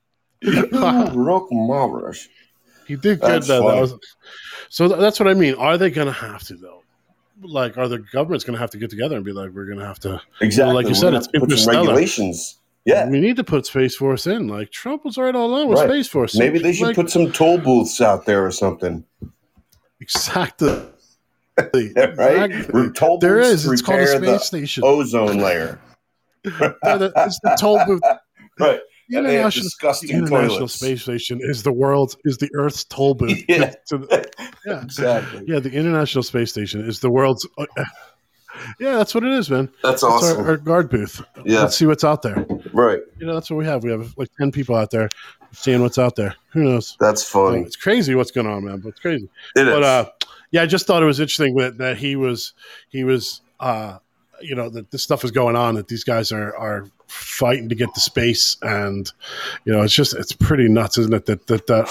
rock 1.11 1.47
marvelous. 1.51 2.29
He 2.87 2.95
did 2.95 3.19
good 3.19 3.43
though. 3.43 3.69
That 3.69 3.81
was, 3.81 3.95
so 4.69 4.87
that's 4.87 5.19
what 5.19 5.27
I 5.27 5.33
mean. 5.33 5.55
Are 5.55 5.77
they 5.77 5.89
going 5.89 6.07
to 6.07 6.13
have 6.13 6.43
to 6.43 6.55
though? 6.55 6.83
Like, 7.41 7.77
are 7.77 7.89
the 7.89 7.99
governments 7.99 8.45
going 8.45 8.55
to 8.55 8.61
have 8.61 8.71
to 8.71 8.77
get 8.77 8.89
together 8.89 9.17
and 9.17 9.25
be 9.25 9.33
like, 9.33 9.49
we're 9.51 9.65
going 9.65 9.79
to 9.79 9.85
have 9.85 9.99
to 9.99 10.21
exactly? 10.39 10.73
like 10.73 10.87
you 10.87 10.95
said, 10.95 11.13
it's 11.15 11.67
regulations 11.67 12.59
Yeah, 12.89 13.07
we 13.07 13.19
need 13.19 13.35
to 13.35 13.43
put 13.43 13.67
Space 13.67 13.95
Force 13.95 14.25
in. 14.25 14.47
Like 14.47 14.71
Trump 14.71 15.05
was 15.05 15.15
right 15.17 15.35
all 15.35 15.45
along 15.45 15.67
with 15.67 15.77
right. 15.77 15.89
Space 15.89 16.07
Force. 16.07 16.35
Maybe 16.35 16.57
they 16.57 16.73
should 16.73 16.87
like, 16.87 16.95
put 16.95 17.11
some 17.11 17.31
toll 17.31 17.59
booths 17.59 18.01
out 18.01 18.25
there 18.25 18.43
or 18.43 18.49
something. 18.49 19.05
Exactly. 20.01 20.69
right? 21.57 21.71
Exactly. 21.75 22.91
Toll 22.93 23.19
there 23.19 23.39
is. 23.39 23.67
It's 23.67 23.83
called 23.83 23.99
a 23.99 24.07
space 24.07 24.43
station. 24.43 24.83
Ozone 24.83 25.37
layer. 25.37 25.79
it's 26.43 27.39
the 27.43 27.57
toll 27.59 27.79
booth. 27.85 28.01
Right. 28.59 28.81
The 29.07 29.19
International, 29.19 29.69
the 29.79 30.09
International 30.11 30.67
Space 30.67 31.01
Station 31.03 31.39
is 31.41 31.63
the 31.63 31.71
world's 31.71 32.17
is 32.25 32.39
the 32.39 32.49
Earth's 32.53 32.83
toll 32.83 33.13
booth. 33.13 33.41
Yeah, 33.47 33.73
the, 33.89 34.29
yeah, 34.65 34.81
exactly. 34.81 35.45
Yeah, 35.47 35.59
the 35.59 35.71
International 35.71 36.23
Space 36.23 36.49
Station 36.51 36.81
is 36.81 36.99
the 36.99 37.09
world's. 37.09 37.47
Uh, 37.57 37.65
yeah, 38.79 38.97
that's 38.97 39.13
what 39.13 39.23
it 39.23 39.31
is, 39.33 39.49
man. 39.49 39.69
That's, 39.83 40.01
that's 40.01 40.03
awesome. 40.03 40.41
Our, 40.41 40.47
our, 40.51 40.57
guard 40.57 40.89
booth. 40.89 41.21
Yeah, 41.45 41.61
let's 41.61 41.77
see 41.77 41.85
what's 41.85 42.03
out 42.03 42.21
there. 42.21 42.45
Right. 42.73 42.99
You 43.17 43.25
know, 43.25 43.33
that's 43.33 43.49
what 43.49 43.57
we 43.57 43.65
have. 43.65 43.83
We 43.83 43.91
have 43.91 44.13
like 44.17 44.29
ten 44.37 44.51
people 44.51 44.75
out 44.75 44.91
there 44.91 45.09
seeing 45.51 45.81
what's 45.81 45.97
out 45.97 46.15
there. 46.15 46.35
Who 46.51 46.63
knows? 46.63 46.95
That's 46.99 47.23
funny. 47.23 47.61
it's 47.61 47.75
crazy 47.75 48.15
what's 48.15 48.31
going 48.31 48.47
on, 48.47 48.65
man. 48.65 48.79
But 48.79 48.89
it's 48.89 48.99
crazy. 48.99 49.29
It 49.55 49.65
but, 49.65 49.81
is. 49.81 49.85
Uh, 49.85 50.09
yeah, 50.51 50.63
I 50.63 50.65
just 50.65 50.87
thought 50.87 51.03
it 51.03 51.05
was 51.05 51.19
interesting 51.19 51.55
that, 51.55 51.77
that 51.77 51.97
he 51.97 52.15
was 52.15 52.53
he 52.89 53.03
was 53.03 53.41
uh, 53.59 53.97
you 54.41 54.55
know 54.55 54.69
that 54.69 54.91
this 54.91 55.03
stuff 55.03 55.23
is 55.23 55.31
going 55.31 55.55
on 55.55 55.75
that 55.75 55.87
these 55.87 56.03
guys 56.03 56.31
are 56.31 56.55
are 56.55 56.87
fighting 57.07 57.69
to 57.69 57.75
get 57.75 57.93
the 57.93 57.99
space 57.99 58.55
and 58.61 59.11
you 59.65 59.73
know 59.73 59.81
it's 59.81 59.93
just 59.93 60.15
it's 60.15 60.33
pretty 60.33 60.67
nuts, 60.67 60.97
isn't 60.97 61.13
it? 61.13 61.25
That 61.25 61.47
that, 61.47 61.67
that 61.67 61.89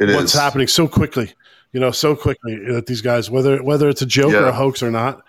it 0.00 0.14
what's 0.14 0.34
is. 0.34 0.40
happening 0.40 0.68
so 0.68 0.86
quickly, 0.88 1.32
you 1.72 1.80
know, 1.80 1.90
so 1.90 2.16
quickly 2.16 2.58
that 2.72 2.86
these 2.86 3.02
guys 3.02 3.30
whether 3.30 3.62
whether 3.62 3.88
it's 3.88 4.02
a 4.02 4.06
joke 4.06 4.32
yeah. 4.32 4.40
or 4.40 4.46
a 4.46 4.52
hoax 4.52 4.82
or 4.82 4.90
not. 4.90 5.22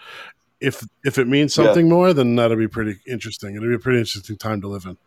If 0.59 0.85
if 1.05 1.17
it 1.17 1.27
means 1.27 1.53
something 1.53 1.85
yeah. 1.85 1.93
more, 1.93 2.13
then 2.13 2.35
that'll 2.35 2.57
be 2.57 2.67
pretty 2.67 2.99
interesting. 3.07 3.55
It'll 3.55 3.69
be 3.69 3.75
a 3.75 3.79
pretty 3.79 3.99
interesting 3.99 4.35
time 4.35 4.59
to 4.61 4.67
live 4.67 4.85
in. 4.85 4.97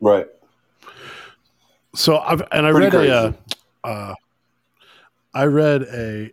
Right. 0.00 0.26
So 1.94 2.18
I've 2.18 2.42
and 2.50 2.66
I 2.66 2.72
pretty 2.72 2.86
read 2.86 2.92
crazy. 2.92 3.10
a 3.10 3.16
uh, 3.18 3.32
uh, 3.84 4.14
I 5.34 5.44
read 5.44 5.82
a 5.82 6.30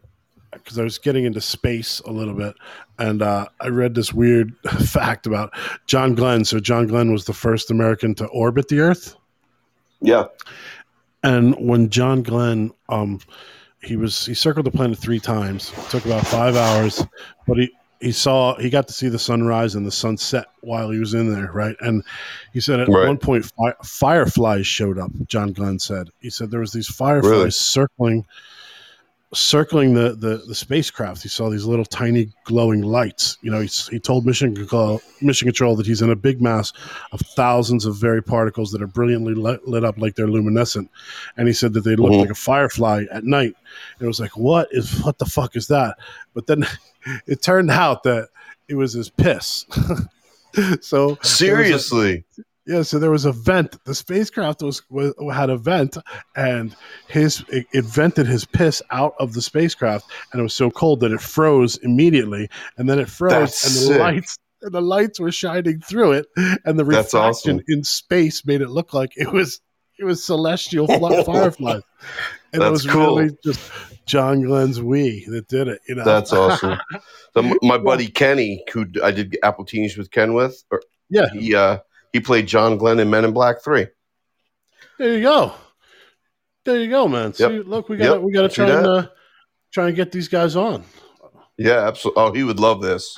because 0.54 0.78
I 0.78 0.84
was 0.84 0.98
getting 0.98 1.26
into 1.26 1.42
space 1.42 2.00
a 2.02 2.12
little 2.12 2.34
bit, 2.34 2.56
and 3.00 3.22
uh, 3.22 3.48
I 3.60 3.68
read 3.68 3.96
this 3.96 4.14
weird 4.14 4.56
fact 4.86 5.26
about 5.26 5.54
John 5.86 6.16
Glenn. 6.16 6.46
So 6.46 6.60
John 6.60 6.88
Glenn 6.88 7.12
was 7.12 7.26
the 7.26 7.34
first 7.34 7.72
American 7.72 8.16
to 8.16 8.26
orbit 8.28 8.68
the 8.68 8.80
Earth. 8.80 9.16
Yeah. 10.02 10.26
And 11.24 11.56
when 11.56 11.90
John 11.90 12.24
Glenn, 12.24 12.72
um, 12.90 13.20
he 13.82 13.96
was 13.96 14.26
he 14.26 14.34
circled 14.34 14.66
the 14.66 14.72
planet 14.72 14.98
three 14.98 15.20
times. 15.20 15.74
It 15.78 15.90
took 15.90 16.06
about 16.06 16.26
five 16.26 16.56
hours, 16.56 17.06
but 17.48 17.58
he 17.58 17.72
he 18.00 18.12
saw 18.12 18.56
he 18.58 18.70
got 18.70 18.88
to 18.88 18.94
see 18.94 19.10
the 19.10 19.20
sunrise 19.20 19.76
and 19.76 19.86
the 19.86 19.92
sunset 19.92 20.46
while 20.62 20.90
he 20.90 21.00
was 21.00 21.14
in 21.14 21.34
there, 21.34 21.52
right? 21.52 21.76
And 21.82 22.04
he 22.54 22.60
said 22.60 22.80
at 22.80 22.88
right. 22.88 23.08
one 23.08 23.18
point 23.18 23.46
fi- 23.46 23.76
fireflies 23.84 24.68
showed 24.68 24.98
up. 24.98 25.12
John 25.28 25.54
Glenn 25.54 25.80
said 25.80 26.10
he 26.20 26.30
said 26.30 26.52
there 26.52 26.60
was 26.60 26.74
these 26.74 26.88
fireflies 26.88 27.32
really? 27.32 27.52
circling 27.52 28.26
circling 29.34 29.94
the, 29.94 30.14
the, 30.14 30.44
the 30.48 30.56
spacecraft, 30.56 31.24
he 31.24 31.30
saw 31.30 31.50
these 31.50 31.66
little 31.66 31.86
tiny 31.86 32.32
glowing 32.44 32.82
lights. 32.82 33.38
You 33.42 33.52
know, 33.52 33.62
he, 33.62 33.68
he 33.90 34.00
told 34.00 34.26
Mission 34.26 34.56
Control, 34.56 35.02
Mission 35.22 35.46
Control 35.48 35.76
that 35.78 35.86
he's 35.86 36.02
in 36.02 36.10
a 36.10 36.16
big 36.16 36.42
mass 36.42 36.74
of 37.12 37.22
thousands 37.22 37.86
of 37.86 37.96
very 37.96 38.22
particles 38.22 38.72
that 38.72 38.82
are 38.82 38.88
brilliantly 38.88 39.34
lit, 39.34 39.66
lit 39.68 39.86
up 39.86 39.98
like 39.98 40.16
they're 40.16 40.28
luminescent. 40.28 40.92
And 41.38 41.48
he 41.48 41.54
said 41.54 41.74
that 41.74 41.82
they 41.82 41.96
looked 41.96 42.14
mm-hmm. 42.14 42.22
like 42.22 42.30
a 42.30 42.36
firefly 42.36 43.06
at 43.12 43.24
night. 43.24 43.56
And 43.98 44.06
it 44.06 44.08
was 44.08 44.20
like, 44.20 44.36
what 44.36 44.68
is 44.72 45.02
what 45.04 45.18
the 45.18 45.26
fuck 45.26 45.56
is 45.56 45.68
that? 45.68 45.98
But 46.34 46.48
then 46.48 46.66
it 47.26 47.42
turned 47.42 47.72
out 47.72 48.04
that 48.04 48.30
it 48.68 48.76
was 48.76 48.94
his 48.94 49.10
piss. 49.10 49.66
so 50.82 51.18
seriously, 51.22 52.26
yeah, 52.72 52.82
so 52.84 53.00
there 53.00 53.12
was 53.12 53.26
a 53.26 53.34
vent. 53.34 53.84
The 53.84 53.94
spacecraft 53.94 54.62
was, 54.62 54.82
was 54.90 55.14
had 55.34 55.50
a 55.50 55.58
vent, 55.58 55.98
and 56.36 56.74
his 57.08 57.44
it, 57.50 57.66
it, 57.74 57.84
vented 57.84 58.28
his 58.28 58.46
piss 58.46 58.82
out 58.92 59.14
of 59.20 59.34
the 59.34 59.42
spacecraft, 59.42 60.10
and 60.32 60.40
it 60.40 60.44
was 60.44 60.54
so 60.54 60.72
cold 60.72 61.02
that 61.02 61.12
it 61.12 61.20
froze 61.22 61.78
immediately, 61.78 62.50
and 62.78 62.90
then 62.90 62.98
it 62.98 63.10
froze, 63.10 63.32
That's 63.32 63.66
and 63.66 63.74
the 63.74 63.94
sick. 63.94 64.00
lights 64.00 64.38
and 64.62 64.72
the 64.74 64.82
lights 64.82 65.20
were 65.20 65.32
shining 65.32 65.82
through 65.82 66.14
it, 66.14 66.28
and 66.66 66.80
the 66.80 66.86
reflection 66.86 67.18
awesome. 67.58 67.64
in 67.68 67.84
space 67.84 68.46
made 68.46 68.62
it 68.62 68.70
look 68.70 68.94
like 68.94 69.12
it 69.16 69.32
was 69.32 69.60
it 70.00 70.06
was 70.06 70.24
celestial 70.24 70.88
fireflies, 71.26 71.82
and 72.54 72.62
That's 72.62 72.68
it 72.68 72.72
was 72.72 72.86
cool. 72.88 73.18
really 73.18 73.38
just 73.44 73.60
John 74.06 74.44
Glenn's 74.44 74.82
we 74.82 75.26
that 75.26 75.50
did 75.50 75.68
it. 75.68 75.82
You 75.90 75.96
know, 75.96 76.06
That's 76.06 76.32
awesome. 76.34 76.80
so 77.34 77.58
my 77.62 77.78
buddy 77.78 78.08
Kenny, 78.08 78.64
who 78.72 78.86
I 79.04 79.12
did 79.12 79.38
Apple 79.44 79.66
Teenies 79.66 79.98
with 79.98 80.10
Ken 80.10 80.34
with, 80.34 80.64
or, 80.72 80.82
yeah, 81.10 81.28
he. 81.34 81.54
uh 81.54 81.80
he 82.14 82.20
played 82.20 82.48
John 82.48 82.78
Glenn 82.78 83.00
in 83.00 83.10
Men 83.10 83.26
in 83.26 83.34
Black 83.34 83.64
Three. 83.64 83.88
There 84.98 85.16
you 85.16 85.24
go. 85.24 85.54
There 86.66 86.80
you 86.80 86.90
go, 86.90 87.08
man. 87.08 87.34
See, 87.34 87.44
yep. 87.44 87.64
look, 87.66 87.90
we 87.90 87.98
got 87.98 88.14
yep. 88.16 88.22
we 88.22 88.32
got 88.32 88.44
to 88.44 88.50
try 88.50 88.70
and 88.70 88.86
uh, 88.86 89.08
try 89.72 89.88
and 89.88 89.96
get 89.96 90.12
these 90.12 90.28
guys 90.28 90.56
on. 90.56 90.84
Yeah, 91.58 91.88
absolutely. 91.88 92.24
Oh, 92.24 92.32
he 92.34 92.44
would 92.44 92.60
love 92.60 92.82
this. 92.82 93.16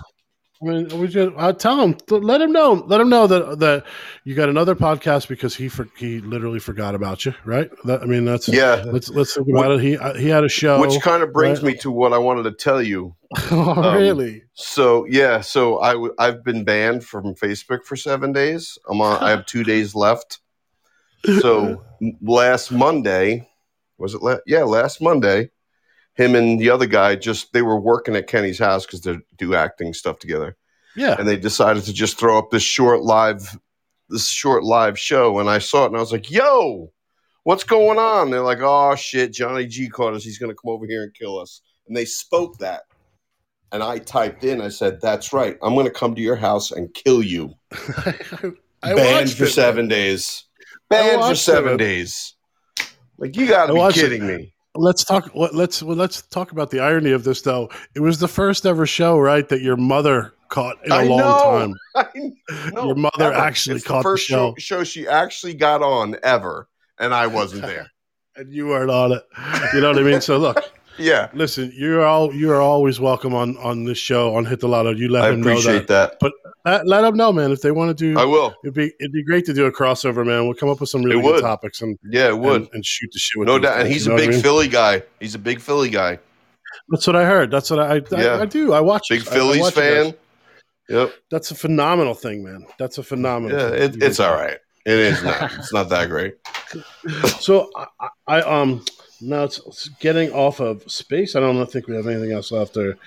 I 0.63 0.65
mean, 0.65 0.99
we 0.99 1.07
just 1.07 1.33
I 1.37 1.51
tell 1.51 1.81
him, 1.81 1.97
let 2.09 2.39
him 2.39 2.53
know, 2.53 2.85
let 2.87 3.01
him 3.01 3.09
know 3.09 3.27
that 3.27 3.59
that 3.59 3.85
you 4.23 4.33
got 4.33 4.47
another 4.47 4.75
podcast 4.75 5.27
because 5.27 5.55
he 5.55 5.67
for, 5.67 5.89
he 5.97 6.19
literally 6.19 6.59
forgot 6.59 6.95
about 6.95 7.25
you, 7.25 7.33
right? 7.43 7.69
That, 7.83 8.01
I 8.01 8.05
mean, 8.05 8.23
that's 8.23 8.47
yeah. 8.47 8.83
Let's 8.85 9.09
let's 9.09 9.33
think 9.33 9.49
about 9.49 9.71
it. 9.71 9.81
He 9.81 9.97
uh, 9.97 10.13
he 10.13 10.29
had 10.29 10.45
a 10.45 10.49
show, 10.49 10.79
which 10.79 11.01
kind 11.01 11.21
of 11.21 11.33
brings 11.33 11.61
right? 11.61 11.73
me 11.73 11.79
to 11.79 11.91
what 11.91 12.13
I 12.13 12.17
wanted 12.17 12.43
to 12.43 12.53
tell 12.53 12.81
you. 12.81 13.15
oh, 13.51 13.83
um, 13.83 13.95
really? 13.95 14.43
So 14.53 15.05
yeah, 15.05 15.41
so 15.41 15.79
I 15.81 15.93
w- 15.93 16.13
I've 16.17 16.43
been 16.43 16.63
banned 16.63 17.03
from 17.03 17.35
Facebook 17.35 17.83
for 17.83 17.97
seven 17.97 18.31
days. 18.31 18.77
I'm 18.89 19.01
on. 19.01 19.21
I 19.21 19.31
have 19.31 19.45
two 19.45 19.63
days 19.63 19.95
left. 19.95 20.39
So 21.41 21.83
last 22.21 22.71
Monday, 22.71 23.49
was 23.97 24.13
it? 24.13 24.21
La- 24.21 24.37
yeah, 24.45 24.63
last 24.63 25.01
Monday 25.01 25.49
him 26.15 26.35
and 26.35 26.59
the 26.59 26.69
other 26.69 26.85
guy 26.85 27.15
just 27.15 27.53
they 27.53 27.61
were 27.61 27.79
working 27.79 28.15
at 28.15 28.27
Kenny's 28.27 28.59
house 28.59 28.85
because 28.85 29.01
they 29.01 29.17
do 29.37 29.55
acting 29.55 29.93
stuff 29.93 30.19
together. 30.19 30.55
Yeah, 30.95 31.15
and 31.17 31.27
they 31.27 31.37
decided 31.37 31.83
to 31.85 31.93
just 31.93 32.17
throw 32.19 32.37
up 32.37 32.51
this 32.51 32.63
short 32.63 33.01
live, 33.01 33.57
this 34.09 34.29
short 34.29 34.63
live 34.63 34.99
show, 34.99 35.39
and 35.39 35.49
I 35.49 35.57
saw 35.59 35.83
it 35.83 35.87
and 35.87 35.97
I 35.97 35.99
was 35.99 36.11
like, 36.11 36.29
"Yo, 36.29 36.91
what's 37.43 37.63
going 37.63 37.97
on?" 37.97 38.29
They're 38.29 38.41
like, 38.41 38.59
"Oh 38.61 38.95
shit, 38.95 39.33
Johnny 39.33 39.65
G 39.65 39.89
caught 39.89 40.13
us. 40.13 40.23
He's 40.23 40.37
going 40.37 40.51
to 40.51 40.55
come 40.55 40.71
over 40.71 40.85
here 40.85 41.03
and 41.03 41.13
kill 41.13 41.39
us." 41.39 41.61
And 41.87 41.97
they 41.97 42.05
spoke 42.05 42.59
that, 42.59 42.83
and 43.71 43.81
I 43.81 43.97
typed 43.97 44.43
in. 44.43 44.61
I 44.61 44.69
said, 44.69 45.01
"That's 45.01 45.33
right. 45.33 45.57
I'm 45.63 45.73
going 45.73 45.87
to 45.87 45.91
come 45.91 46.13
to 46.13 46.21
your 46.21 46.35
house 46.35 46.71
and 46.71 46.93
kill 46.93 47.23
you." 47.23 47.53
I 48.83 48.93
Banned 48.95 49.31
for 49.31 49.45
it, 49.45 49.51
seven 49.51 49.87
man. 49.87 49.97
days. 49.97 50.43
Banned 50.89 51.23
for 51.23 51.35
seven 51.35 51.73
it. 51.73 51.77
days. 51.77 52.35
Like 53.17 53.35
you 53.35 53.47
got 53.47 53.67
to 53.67 53.73
be 53.73 53.93
kidding 53.93 54.23
it. 54.29 54.37
me. 54.37 54.52
Let's 54.75 55.03
talk. 55.03 55.31
Let's 55.35 55.83
well, 55.83 55.95
let's 55.95 56.23
talk 56.23 56.51
about 56.51 56.71
the 56.71 56.79
irony 56.79 57.11
of 57.11 57.23
this, 57.23 57.41
though. 57.41 57.69
It 57.93 57.99
was 57.99 58.19
the 58.19 58.27
first 58.27 58.65
ever 58.65 58.87
show, 58.87 59.19
right, 59.19 59.47
that 59.49 59.61
your 59.61 59.77
mother 59.77 60.33
caught 60.53 60.77
in 60.85 60.91
a 60.91 60.95
I 60.95 61.03
long 61.03 61.17
know. 61.19 61.75
time. 62.03 62.37
Your 62.73 62.95
mother 62.95 63.25
Ever. 63.25 63.33
actually 63.33 63.77
it's 63.77 63.85
caught 63.85 63.99
the 63.99 64.03
first 64.03 64.27
the 64.27 64.33
show. 64.33 64.55
show 64.57 64.83
she 64.83 65.07
actually 65.07 65.55
got 65.55 65.81
on 65.81 66.15
ever, 66.23 66.67
and 66.99 67.13
I 67.13 67.27
wasn't 67.27 67.63
there. 67.63 67.87
and 68.35 68.53
you 68.53 68.67
weren't 68.67 68.91
on 68.91 69.11
it. 69.13 69.23
You 69.73 69.81
know 69.81 69.89
what 69.89 69.99
I 69.99 70.03
mean? 70.03 70.21
So 70.21 70.37
look, 70.37 70.57
yeah. 70.97 71.29
listen, 71.33 71.71
you're 71.75 72.05
all 72.05 72.33
you 72.33 72.51
are 72.51 72.61
always 72.61 72.99
welcome 72.99 73.33
on 73.33 73.57
on 73.57 73.83
this 73.83 73.97
show 73.97 74.35
on 74.35 74.45
Hit 74.45 74.59
the 74.59 74.67
Lotto. 74.67 74.91
You 74.91 75.09
let 75.09 75.23
I 75.23 75.31
them 75.31 75.41
know 75.41 75.59
that. 75.61 75.87
that. 75.87 76.17
But 76.19 76.33
uh, 76.65 76.79
let 76.85 77.01
them 77.01 77.15
know, 77.15 77.31
man, 77.33 77.51
if 77.51 77.61
they 77.61 77.71
want 77.71 77.95
to 77.97 78.13
do. 78.13 78.17
I 78.19 78.25
will. 78.25 78.53
It'd 78.63 78.73
be 78.73 78.91
it'd 78.99 79.11
be 79.11 79.23
great 79.23 79.45
to 79.45 79.53
do 79.53 79.65
a 79.65 79.71
crossover, 79.71 80.25
man. 80.25 80.45
We'll 80.45 80.53
come 80.55 80.69
up 80.69 80.79
with 80.79 80.89
some 80.89 81.03
really 81.03 81.21
good 81.21 81.41
topics 81.41 81.81
and 81.81 81.97
Yeah, 82.03 82.29
it 82.29 82.37
would. 82.37 82.61
and, 82.61 82.69
and 82.73 82.85
shoot 82.85 83.09
the 83.11 83.19
shit 83.19 83.37
with 83.39 83.47
no 83.47 83.59
doubt. 83.59 83.79
And 83.79 83.87
he's 83.89 84.05
you 84.05 84.13
a 84.13 84.15
know 84.15 84.21
I 84.23 84.25
big 84.25 84.35
mean? 84.35 84.41
Philly 84.43 84.67
guy. 84.67 85.03
He's 85.19 85.35
a 85.35 85.39
big 85.39 85.59
Philly 85.59 85.89
guy. 85.89 86.19
That's 86.89 87.05
what 87.05 87.15
I 87.15 87.25
heard. 87.25 87.51
That's 87.51 87.69
what 87.69 87.79
I 87.79 87.95
I, 87.95 88.01
Yeah. 88.11 88.35
I, 88.35 88.41
I 88.41 88.45
do. 88.45 88.73
I 88.73 88.79
watch 88.81 89.03
Big 89.09 89.21
it. 89.21 89.27
I- 89.27 89.31
I 89.31 89.33
Phillies 89.33 89.61
watch 89.61 89.73
fan. 89.73 90.13
Yep. 90.89 91.13
That's 91.31 91.51
a 91.51 91.55
phenomenal 91.55 92.13
thing, 92.13 92.43
man. 92.43 92.65
That's 92.77 92.97
a 92.97 93.03
phenomenal. 93.03 93.57
Yeah, 93.57 93.69
thing. 93.69 93.81
it, 94.01 94.03
it's 94.03 94.19
all 94.19 94.33
right. 94.33 94.57
It 94.85 94.97
is 94.99 95.23
not. 95.23 95.53
It's 95.53 95.71
not 95.73 95.89
that 95.89 96.09
great. 96.09 96.35
So 97.39 97.69
I, 97.75 97.87
I 97.99 98.09
I, 98.27 98.41
um 98.41 98.83
now 99.21 99.43
it's, 99.43 99.59
it's 99.67 99.87
getting 99.99 100.31
off 100.33 100.59
of 100.59 100.83
space. 100.91 101.35
I 101.35 101.39
don't 101.39 101.65
think 101.71 101.87
we 101.87 101.95
have 101.95 102.07
anything 102.07 102.31
else 102.31 102.51
after 102.51 102.97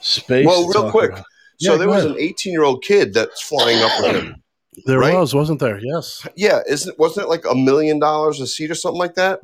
space. 0.00 0.46
Well, 0.46 0.66
real 0.68 0.90
quick. 0.90 1.12
about. 1.12 1.24
So 1.60 1.76
there 1.76 1.88
was 1.88 2.04
ahead. 2.04 2.16
an 2.16 2.22
18 2.22 2.52
year 2.52 2.64
old 2.64 2.82
kid 2.82 3.12
that's 3.12 3.42
flying 3.42 3.82
up 3.82 3.92
with 4.00 4.22
him. 4.22 4.36
There 4.86 5.00
right? 5.00 5.14
was, 5.14 5.34
wasn't 5.34 5.60
there? 5.60 5.78
Yes. 5.82 6.26
Yeah, 6.36 6.60
isn't 6.66 6.98
wasn't 6.98 7.26
it 7.26 7.28
like 7.28 7.44
a 7.44 7.54
million 7.54 7.98
dollars 7.98 8.40
a 8.40 8.46
seat 8.46 8.70
or 8.70 8.74
something 8.74 9.00
like 9.00 9.14
that? 9.16 9.40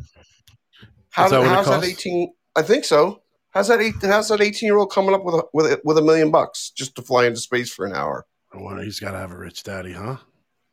How 1.11 1.29
that 1.29 1.41
did, 1.41 1.47
what 1.47 1.47
it 1.47 1.55
how's 1.55 1.67
that 1.67 1.85
18? 1.85 2.33
I 2.55 2.63
think 2.63 2.85
so. 2.85 3.21
How's 3.51 3.69
that? 3.69 3.81
Eight, 3.81 3.95
how's 4.03 4.29
that 4.29 4.41
18 4.41 4.67
year 4.67 4.77
old 4.77 4.93
coming 4.93 5.15
up 5.15 5.25
with 5.25 5.35
a, 5.35 5.43
with 5.53 5.67
a, 5.67 5.81
with 5.85 5.99
a 5.99 6.03
million 6.03 6.31
bucks 6.31 6.71
just 6.71 6.95
to 6.97 7.03
fly 7.03 7.27
into 7.27 7.41
space 7.41 7.71
for 7.71 7.85
an 7.87 7.93
hour? 7.93 8.25
Oh, 8.55 8.63
well, 8.63 8.79
he's 8.79 9.01
got 9.01 9.11
to 9.11 9.19
have 9.19 9.33
a 9.33 9.37
rich 9.37 9.63
daddy, 9.63 9.93
huh? 9.93 10.17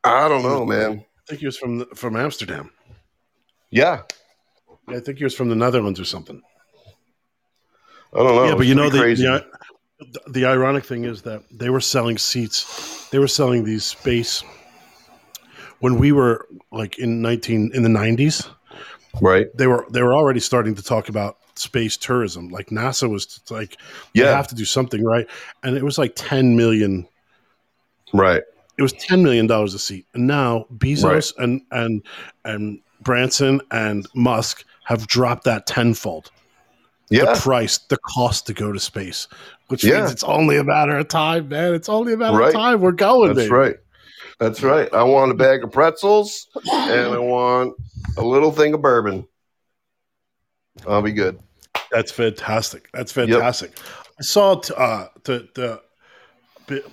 I 0.04 0.30
don't 0.30 0.44
know, 0.44 0.66
man. 0.66 1.00
I 1.00 1.22
think 1.28 1.40
he 1.40 1.46
was 1.46 1.58
from 1.58 1.80
the, 1.80 1.86
from 1.88 2.16
Amsterdam. 2.16 2.72
Yeah, 3.70 4.02
Yeah, 4.90 4.98
I 4.98 5.00
think 5.00 5.18
he 5.18 5.24
was 5.24 5.34
from 5.36 5.50
the 5.50 5.56
Netherlands 5.56 6.00
or 6.00 6.06
something. 6.06 6.42
I 8.14 8.20
don't 8.20 8.36
know. 8.36 8.46
yeah, 8.46 8.56
but 8.56 8.68
you 8.68 8.76
know 8.76 8.90
the, 8.90 9.00
crazy. 9.00 9.24
the 9.24 9.46
the 10.28 10.46
ironic 10.46 10.86
thing 10.86 11.04
is 11.06 11.22
that 11.24 11.44
they 11.52 11.70
were 11.70 11.82
selling 11.82 12.18
seats. 12.18 13.10
They 13.10 13.20
were 13.20 13.28
selling 13.28 13.64
these 13.64 13.86
space 13.86 14.44
when 15.80 15.98
we 16.00 16.12
were 16.12 16.48
like 16.72 16.98
in 16.98 17.22
nineteen 17.22 17.72
in 17.74 17.84
the 17.84 17.90
nineties, 17.90 18.48
right? 19.22 19.48
They 19.56 19.68
were 19.68 19.86
they 19.92 20.02
were 20.02 20.14
already 20.14 20.40
starting 20.40 20.76
to 20.76 20.84
talk 20.84 21.10
about 21.10 21.38
space 21.56 21.98
tourism. 21.98 22.50
Like 22.50 22.68
NASA 22.68 23.10
was 23.10 23.42
like, 23.50 23.78
yeah, 24.14 24.24
you 24.24 24.30
have 24.30 24.48
to 24.48 24.56
do 24.56 24.66
something, 24.66 25.04
right? 25.04 25.28
And 25.64 25.76
it 25.76 25.84
was 25.84 25.98
like 25.98 26.14
ten 26.16 26.56
million, 26.56 27.08
right? 28.14 28.44
It 28.78 28.82
was 28.82 28.94
ten 28.94 29.24
million 29.24 29.48
dollars 29.48 29.74
a 29.74 29.80
seat, 29.80 30.08
and 30.14 30.26
now 30.26 30.66
Bezos 30.74 31.04
right. 31.04 31.44
and 31.44 31.62
and 31.72 32.02
and 32.46 32.80
Branson 33.02 33.62
and 33.72 34.08
Musk 34.16 34.66
have 34.86 35.08
dropped 35.08 35.44
that 35.44 35.68
tenfold. 35.68 36.32
Yeah. 37.10 37.34
The 37.34 37.40
price, 37.40 37.78
the 37.78 37.98
cost 37.98 38.48
to 38.48 38.54
go 38.54 38.72
to 38.72 38.80
space, 38.80 39.28
which 39.68 39.84
yeah. 39.84 40.00
means 40.00 40.12
it's 40.12 40.24
only 40.24 40.58
a 40.58 40.64
matter 40.64 40.98
of 40.98 41.08
time, 41.10 41.50
man. 41.50 41.74
It's 41.74 41.90
only 41.90 42.14
a 42.14 42.18
matter 42.18 42.38
right. 42.38 42.48
of 42.48 42.54
time. 42.54 42.82
We're 42.82 42.92
going. 42.92 43.36
That's 43.36 43.48
baby. 43.48 43.54
right. 43.54 43.76
That's 44.40 44.64
right. 44.64 44.92
I 44.94 45.04
want 45.04 45.32
a 45.32 45.36
bag 45.36 45.64
of 45.64 45.72
pretzels 45.72 46.48
and 46.72 47.14
I 47.14 47.20
want 47.20 47.76
a 48.18 48.24
little 48.24 48.52
thing 48.52 48.74
of 48.74 48.82
bourbon. 48.82 49.28
I'll 50.88 51.02
be 51.02 51.12
good. 51.12 51.40
That's 51.92 52.12
fantastic. 52.12 52.90
That's 52.94 53.12
fantastic. 53.12 53.72
Yep. 53.78 53.86
I 54.20 54.24
saw 54.24 54.56
t- 54.56 54.74
uh, 54.76 55.08
the 55.24 55.48
the 55.54 55.82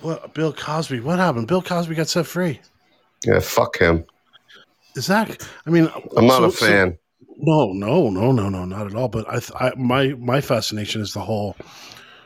what, 0.01 0.33
Bill 0.33 0.53
Cosby. 0.53 0.99
What 0.99 1.19
happened? 1.19 1.47
Bill 1.47 1.61
Cosby 1.61 1.95
got 1.95 2.07
set 2.07 2.27
free. 2.27 2.59
Yeah, 3.25 3.39
fuck 3.39 3.79
him. 3.79 4.05
Is 4.95 5.07
that? 5.07 5.47
I 5.65 5.69
mean, 5.69 5.89
I'm 6.17 6.27
not 6.27 6.39
so, 6.39 6.43
a 6.45 6.51
fan. 6.51 6.91
So, 6.91 6.97
no, 7.37 7.71
no, 7.73 8.09
no, 8.09 8.31
no, 8.31 8.49
no, 8.49 8.65
not 8.65 8.87
at 8.87 8.95
all. 8.95 9.07
But 9.07 9.27
I, 9.29 9.67
I, 9.67 9.71
my 9.75 10.09
my 10.13 10.41
fascination 10.41 11.01
is 11.01 11.13
the 11.13 11.21
whole 11.21 11.55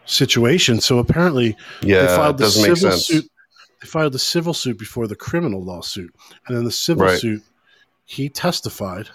situation. 0.05 0.81
So 0.81 0.99
apparently, 0.99 1.55
yeah, 1.81 2.01
they 2.01 2.07
filed 2.07 2.37
the 2.37 2.49
civil 2.49 2.91
suit. 2.91 3.29
They 3.81 3.87
filed 3.87 4.13
the 4.13 4.19
civil 4.19 4.53
suit 4.53 4.79
before 4.79 5.07
the 5.07 5.15
criminal 5.15 5.63
lawsuit, 5.63 6.13
and 6.47 6.57
in 6.57 6.63
the 6.63 6.71
civil 6.71 7.05
right. 7.05 7.19
suit, 7.19 7.43
he 8.05 8.29
testified 8.29 9.09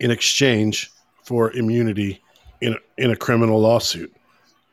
in 0.00 0.10
exchange 0.10 0.90
for 1.24 1.52
immunity 1.52 2.22
in 2.60 2.74
a, 2.74 3.02
in 3.02 3.10
a 3.10 3.16
criminal 3.16 3.60
lawsuit. 3.60 4.14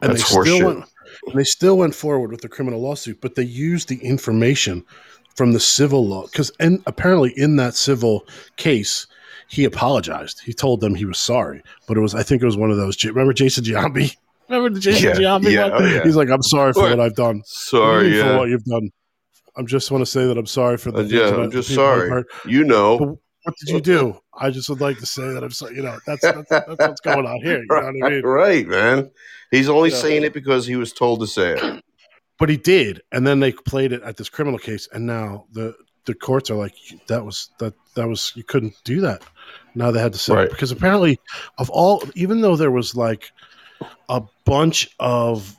And 0.02 0.12
That's 0.12 0.34
they 0.34 0.41
still 0.41 0.65
went, 0.65 0.86
and 1.28 1.39
they 1.39 1.43
still 1.43 1.78
went 1.78 1.95
forward 1.95 2.32
with 2.32 2.41
the 2.41 2.50
criminal 2.50 2.82
lawsuit, 2.82 3.21
but 3.21 3.36
they 3.36 3.43
used 3.43 3.88
the 3.88 3.98
information 3.98 4.86
from 5.36 5.52
the 5.52 5.60
civil 5.60 6.06
law 6.08 6.24
because 6.24 6.52
and 6.60 6.82
apparently 6.88 7.34
in 7.36 7.58
that 7.58 7.76
civil 7.76 8.26
case 8.56 9.08
he 9.47 9.65
apologized. 9.65 10.41
He 10.43 10.53
told 10.53 10.81
them 10.81 10.95
he 10.95 11.05
was 11.05 11.19
sorry, 11.19 11.62
but 11.88 11.97
it 11.97 12.01
was 12.01 12.15
I 12.15 12.23
think 12.23 12.41
it 12.41 12.45
was 12.45 12.58
one 12.58 12.71
of 12.71 12.77
those. 12.77 13.03
Remember 13.03 13.34
Jason 13.34 13.63
Giambi? 13.63 14.15
Remember 14.49 14.69
the 14.69 14.79
Jason 14.79 15.10
yeah, 15.10 15.15
Giambi 15.15 15.51
yeah, 15.51 15.69
oh, 15.73 15.84
yeah. 15.84 16.03
He's 16.03 16.15
like, 16.15 16.29
I'm 16.29 16.43
sorry 16.43 16.73
for 16.73 16.84
what 16.84 16.99
I've 16.99 17.15
done. 17.15 17.41
Sorry 17.45 18.21
for 18.21 18.38
what 18.38 18.49
you've 18.49 18.63
done. 18.65 18.91
I 19.58 19.63
just 19.63 19.89
want 19.89 20.01
to 20.01 20.05
say 20.05 20.25
that 20.27 20.38
I'm 20.38 20.45
sorry 20.45 20.77
for 20.77 20.91
the. 20.91 20.99
Uh, 20.99 21.03
yeah, 21.03 21.36
I'm 21.36 21.51
just 21.51 21.73
sorry. 21.73 22.23
You 22.45 22.63
know. 22.63 22.97
But 22.99 23.08
what 23.43 23.55
did 23.60 23.69
you 23.69 23.81
do? 23.81 24.19
I 24.38 24.49
just 24.49 24.69
would 24.69 24.81
like 24.81 24.97
to 24.99 25.05
say 25.05 25.27
that 25.34 25.43
I'm 25.43 25.51
sorry. 25.51 25.75
You 25.75 25.84
know, 25.84 25.97
that's 26.05 26.21
that's, 26.21 26.49
that's 26.49 26.67
what's 26.67 27.01
going 27.01 27.25
on 27.25 27.41
here. 27.41 27.60
You 27.60 27.67
know 27.69 27.75
what 27.75 27.86
I 27.86 28.10
mean? 28.10 28.21
Right, 28.25 28.67
man. 28.67 29.12
He's 29.51 29.69
only 29.69 29.89
you 29.89 29.95
saying 29.95 30.23
it 30.23 30.34
because 30.34 30.67
he 30.67 30.75
was 30.75 30.91
told 30.91 31.21
to 31.21 31.27
say 31.27 31.58
it. 31.58 31.84
But 32.38 32.49
he 32.49 32.58
did, 32.58 33.01
and 33.12 33.25
then 33.25 33.39
they 33.39 33.53
played 33.53 33.93
it 33.93 34.03
at 34.03 34.17
this 34.17 34.29
criminal 34.29 34.60
case, 34.60 34.89
and 34.91 35.05
now 35.05 35.45
the 35.53 35.73
the 36.06 36.13
courts 36.13 36.50
are 36.50 36.56
like, 36.56 36.76
that 37.08 37.26
was 37.26 37.50
that 37.60 37.74
that 37.96 38.08
was 38.08 38.32
you 38.36 38.44
couldn't 38.44 38.76
do 38.84 39.02
that. 39.02 39.24
Now 39.74 39.91
they 39.91 40.00
had 40.00 40.13
to 40.13 40.20
say 40.20 40.34
right. 40.34 40.50
because 40.50 40.72
apparently, 40.72 41.20
of 41.58 41.70
all, 41.70 42.04
even 42.15 42.41
though 42.41 42.56
there 42.56 42.72
was 42.72 42.96
like 42.96 43.32
a 44.10 44.22
bunch 44.46 44.89
of 45.00 45.58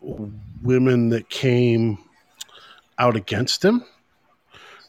women 0.62 1.10
that 1.10 1.28
came 1.28 1.98
out 2.98 3.16
against 3.16 3.64
him, 3.64 3.84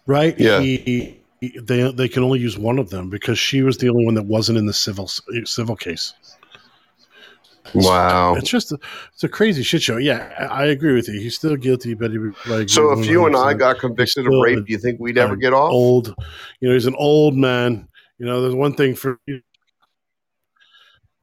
right? 0.06 0.40
Yeah. 0.40 0.60
He, 0.60 1.20
they 1.40 1.92
they 1.92 2.08
can 2.08 2.24
only 2.24 2.40
use 2.40 2.58
one 2.58 2.80
of 2.80 2.90
them 2.90 3.10
because 3.10 3.38
she 3.38 3.62
was 3.62 3.78
the 3.78 3.90
only 3.90 4.06
one 4.06 4.16
that 4.16 4.26
wasn't 4.26 4.58
in 4.58 4.66
the 4.66 4.74
civil 4.74 5.08
civil 5.46 5.76
case. 5.76 6.14
Wow, 7.74 8.36
it's 8.36 8.50
just 8.50 8.72
a, 8.72 8.80
it's 9.14 9.24
a 9.24 9.30
crazy 9.30 9.64
shit 9.64 9.82
show. 9.82 9.98
Yeah, 9.98 10.48
I, 10.52 10.66
agree 10.66 10.94
with 10.94 11.08
you. 11.08 11.20
He's 11.20 11.36
still 11.36 11.56
guilty, 11.56 11.94
but 11.94 12.12
he 12.12 12.18
like. 12.48 12.70
So 12.70 12.98
if 12.98 13.06
you 13.06 13.26
and 13.26 13.36
I 13.36 13.54
got 13.54 13.80
convicted 13.80 14.26
of 14.26 14.34
rape, 14.42 14.66
do 14.66 14.72
you 14.72 14.78
think 14.78 15.00
we'd 15.00 15.18
ever 15.18 15.36
get 15.36 15.54
off? 15.54 15.72
Old, 15.72 16.16
you 16.60 16.68
know, 16.68 16.74
he's 16.74 16.86
an 16.86 16.96
old 16.98 17.36
man. 17.36 17.88
You 18.18 18.26
know, 18.26 18.42
there's 18.42 18.56
one 18.56 18.74
thing 18.74 18.96
for. 18.96 19.20
You. 19.26 19.42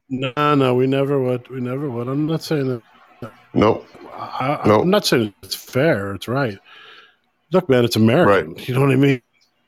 No, 0.09 0.55
no, 0.55 0.75
we 0.75 0.87
never 0.87 1.19
would. 1.19 1.47
We 1.49 1.59
never 1.59 1.89
would. 1.89 2.07
I'm 2.07 2.27
not 2.27 2.43
saying 2.43 2.67
that. 2.67 3.31
Nope. 3.53 3.87
I, 4.13 4.61
nope. 4.65 4.81
I'm 4.83 4.89
not 4.89 5.05
saying 5.05 5.33
it's 5.41 5.55
fair. 5.55 6.13
It's 6.13 6.27
right. 6.27 6.57
Look, 7.51 7.69
man, 7.69 7.85
it's 7.85 7.95
American. 7.95 8.53
Right. 8.53 8.67
You 8.67 8.75
know 8.75 8.81
what 8.81 8.91
I 8.91 8.95
mean? 8.95 9.21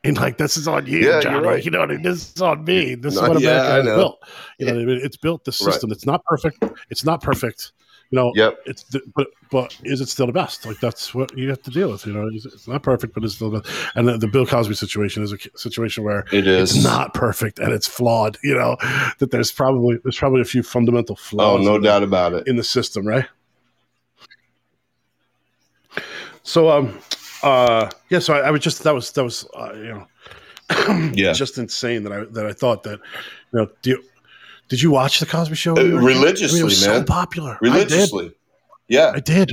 And 0.07 0.17
like 0.17 0.37
this 0.37 0.57
is 0.57 0.67
on 0.67 0.85
you, 0.85 0.99
yeah, 0.99 1.19
Johnny. 1.21 1.45
Right. 1.45 1.63
You 1.63 1.71
know 1.71 1.79
what 1.79 1.91
I 1.91 1.95
mean? 1.95 2.03
This 2.03 2.33
is 2.33 2.41
on 2.41 2.63
me. 2.63 2.95
This 2.95 3.15
is 3.15 3.21
what 3.21 3.31
America 3.31 3.43
yeah, 3.43 3.75
has 3.75 3.85
built. 3.85 4.23
You 4.57 4.65
know 4.67 4.73
what 4.73 4.81
I 4.81 4.85
mean? 4.85 4.99
It's 5.03 5.17
built 5.17 5.43
the 5.43 5.51
system. 5.51 5.89
Right. 5.89 5.95
It's 5.95 6.05
not 6.05 6.23
perfect. 6.25 6.63
It's 6.89 7.03
not 7.03 7.21
perfect. 7.21 7.71
You 8.09 8.15
know, 8.15 8.31
yep. 8.35 8.59
It's 8.65 8.83
the, 8.83 9.01
but 9.15 9.27
but 9.51 9.77
is 9.83 9.99
it 9.99 10.07
still 10.07 10.27
the 10.27 10.31
best? 10.31 10.65
Like 10.65 10.79
that's 10.79 11.13
what 11.13 11.37
you 11.37 11.49
have 11.49 11.61
to 11.63 11.71
deal 11.71 11.91
with. 11.91 12.05
You 12.05 12.13
know, 12.13 12.29
it's, 12.31 12.45
it's 12.45 12.67
not 12.67 12.81
perfect, 12.81 13.13
but 13.13 13.23
it's 13.25 13.35
still 13.35 13.49
the 13.49 13.59
best. 13.59 13.75
And 13.95 14.07
the, 14.07 14.17
the, 14.17 14.27
Bill 14.27 14.45
Cosby 14.45 14.75
situation 14.75 15.23
is 15.23 15.33
a 15.33 15.37
situation 15.57 16.05
where 16.05 16.25
it 16.31 16.47
is 16.47 16.75
it's 16.75 16.83
not 16.85 17.13
perfect 17.13 17.59
and 17.59 17.73
it's 17.73 17.87
flawed. 17.87 18.37
You 18.43 18.55
know, 18.55 18.77
that 19.19 19.31
there's 19.31 19.51
probably 19.51 19.97
there's 20.03 20.17
probably 20.17 20.39
a 20.39 20.45
few 20.45 20.63
fundamental 20.63 21.17
flaws. 21.17 21.59
Oh, 21.59 21.61
no 21.61 21.79
doubt 21.79 22.03
about 22.03 22.33
it 22.33 22.47
in 22.47 22.55
the 22.55 22.63
system, 22.63 23.05
right? 23.05 23.25
So 26.43 26.69
um 26.69 26.97
uh 27.43 27.89
yeah, 28.09 28.19
so 28.19 28.33
I, 28.33 28.47
I 28.47 28.51
was 28.51 28.61
just 28.61 28.83
that 28.83 28.93
was 28.93 29.11
that 29.11 29.23
was 29.23 29.47
uh, 29.55 29.73
you 29.73 29.89
know 29.89 30.07
yeah, 31.13 31.33
just 31.33 31.57
insane 31.57 32.03
that 32.03 32.11
I 32.11 32.23
that 32.25 32.45
I 32.45 32.53
thought 32.53 32.83
that 32.83 32.99
you 33.53 33.59
know 33.59 33.69
do 33.81 33.91
you, 33.91 34.03
did 34.69 34.81
you 34.81 34.91
watch 34.91 35.19
the 35.19 35.25
Cosby 35.25 35.55
Show 35.55 35.77
uh, 35.77 35.83
religiously? 35.83 36.59
I 36.59 36.63
mean, 36.63 36.69
man, 36.69 36.75
so 36.75 37.03
popular 37.03 37.57
religiously. 37.61 38.27
I 38.27 38.31
yeah, 38.87 39.11
I 39.13 39.19
did. 39.19 39.51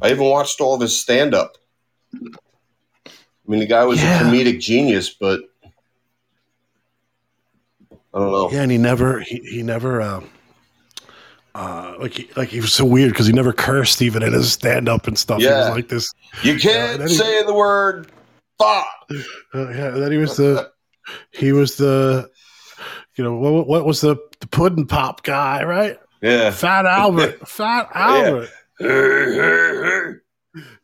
I 0.00 0.10
even 0.10 0.24
watched 0.24 0.60
all 0.60 0.74
of 0.74 0.80
his 0.80 0.98
stand 0.98 1.34
up. 1.34 1.56
I 2.14 2.20
mean, 3.46 3.60
the 3.60 3.66
guy 3.66 3.84
was 3.84 4.02
yeah. 4.02 4.20
a 4.20 4.24
comedic 4.24 4.60
genius, 4.60 5.10
but 5.10 5.40
I 8.14 8.18
don't 8.18 8.30
know. 8.30 8.50
Yeah, 8.50 8.62
and 8.62 8.70
he 8.70 8.78
never 8.78 9.20
he 9.20 9.38
he 9.38 9.62
never. 9.62 10.00
Uh, 10.00 10.22
uh, 11.54 11.94
like 11.98 12.14
he, 12.14 12.30
like 12.36 12.48
he 12.48 12.60
was 12.60 12.72
so 12.72 12.84
weird 12.84 13.12
because 13.12 13.26
he 13.26 13.32
never 13.32 13.52
cursed 13.52 14.00
even 14.00 14.22
in 14.22 14.32
his 14.32 14.52
stand 14.52 14.88
up 14.88 15.06
and 15.06 15.18
stuff. 15.18 15.40
Yeah. 15.40 15.50
He 15.50 15.56
was 15.56 15.76
like 15.76 15.88
this. 15.88 16.12
You 16.42 16.58
can't 16.58 17.08
say 17.10 17.38
he, 17.38 17.44
the 17.44 17.54
word 17.54 18.10
fuck. 18.58 18.86
Uh, 19.54 19.68
yeah, 19.68 19.90
then 19.90 20.10
he 20.10 20.16
was 20.16 20.38
the 20.38 20.72
he 21.30 21.52
was 21.52 21.76
the 21.76 22.30
you 23.16 23.22
know 23.22 23.34
what 23.34 23.66
what 23.66 23.84
was 23.84 24.00
the 24.00 24.16
the 24.40 24.46
pudding 24.46 24.86
pop 24.86 25.22
guy, 25.22 25.62
right? 25.62 25.98
Yeah, 26.22 26.50
Fat 26.50 26.86
Albert, 26.86 27.46
Fat 27.46 27.88
Albert. 27.94 28.48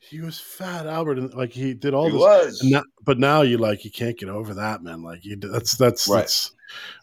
He 0.01 0.23
was 0.23 0.41
Fat 0.41 0.87
Albert, 0.87 1.19
and 1.19 1.35
like 1.35 1.53
he 1.53 1.75
did 1.75 1.93
all 1.93 2.07
he 2.07 2.13
this. 2.13 2.21
Was. 2.21 2.63
Now, 2.65 2.83
but 3.05 3.19
now 3.19 3.43
you 3.43 3.59
like 3.59 3.85
you 3.85 3.91
can't 3.91 4.19
get 4.19 4.31
over 4.31 4.55
that, 4.55 4.83
man. 4.83 5.03
Like 5.03 5.23
you, 5.23 5.37
that's 5.37 5.77
that's 5.77 6.09
right. 6.09 6.21
that's. 6.21 6.53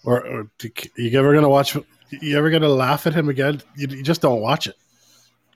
Or, 0.04 0.26
or 0.26 0.52
you 0.98 1.20
ever 1.20 1.34
gonna 1.34 1.50
watch? 1.50 1.78
You 2.10 2.38
ever 2.38 2.50
gonna 2.50 2.70
laugh 2.70 3.08
at 3.08 3.14
him 3.14 3.30
again? 3.30 3.62
You, 3.76 3.88
you 3.88 4.04
just 4.04 4.22
don't 4.22 4.42
watch 4.42 4.68
it. 4.68 4.76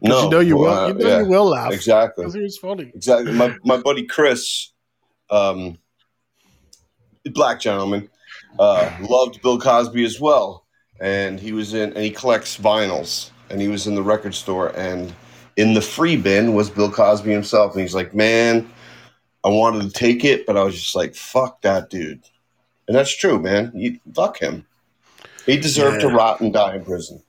No, 0.02 0.24
you 0.24 0.30
know 0.30 0.40
you 0.40 0.58
will. 0.58 0.88
You 0.88 0.94
know 0.94 1.08
yeah, 1.08 1.20
you 1.20 1.28
will 1.28 1.46
laugh 1.46 1.74
exactly 1.74 2.24
because 2.24 2.34
he 2.34 2.42
was 2.42 2.58
funny. 2.58 2.92
Exactly. 2.96 3.34
My 3.34 3.56
my 3.64 3.78
buddy 3.78 4.06
Chris, 4.06 4.72
um, 5.30 5.78
black 7.26 7.60
gentleman, 7.60 8.10
uh, 8.58 8.90
loved 9.02 9.42
Bill 9.42 9.60
Cosby 9.60 10.04
as 10.06 10.20
well, 10.20 10.66
and 11.00 11.40
he 11.40 11.52
was 11.52 11.74
in 11.74 11.94
and 11.94 12.04
he 12.04 12.12
collects 12.12 12.58
vinyls, 12.58 13.32
and 13.50 13.62
he 13.62 13.68
was 13.68 13.88
in 13.88 13.96
the 13.96 14.04
record 14.04 14.34
store, 14.34 14.70
and 14.78 15.14
in 15.58 15.74
the 15.74 15.82
free 15.82 16.16
bin 16.16 16.54
was 16.54 16.70
Bill 16.70 16.92
Cosby 16.92 17.32
himself, 17.32 17.74
and 17.74 17.82
he's 17.82 17.96
like, 17.96 18.16
man, 18.16 18.70
I 19.44 19.50
wanted 19.50 19.84
to 19.84 19.92
take 19.92 20.24
it, 20.24 20.46
but 20.46 20.56
I 20.56 20.64
was 20.64 20.76
just 20.76 20.96
like, 20.96 21.14
fuck 21.14 21.62
that 21.62 21.90
dude, 21.90 22.24
and 22.88 22.96
that's 22.96 23.16
true, 23.16 23.40
man. 23.40 23.72
You 23.76 24.00
fuck 24.14 24.40
him. 24.40 24.66
He 25.46 25.58
deserved 25.58 26.02
yeah. 26.02 26.10
to 26.10 26.16
rot 26.16 26.42
and 26.42 26.54
die 26.54 26.76
in 26.76 26.86
prison. 26.86 27.22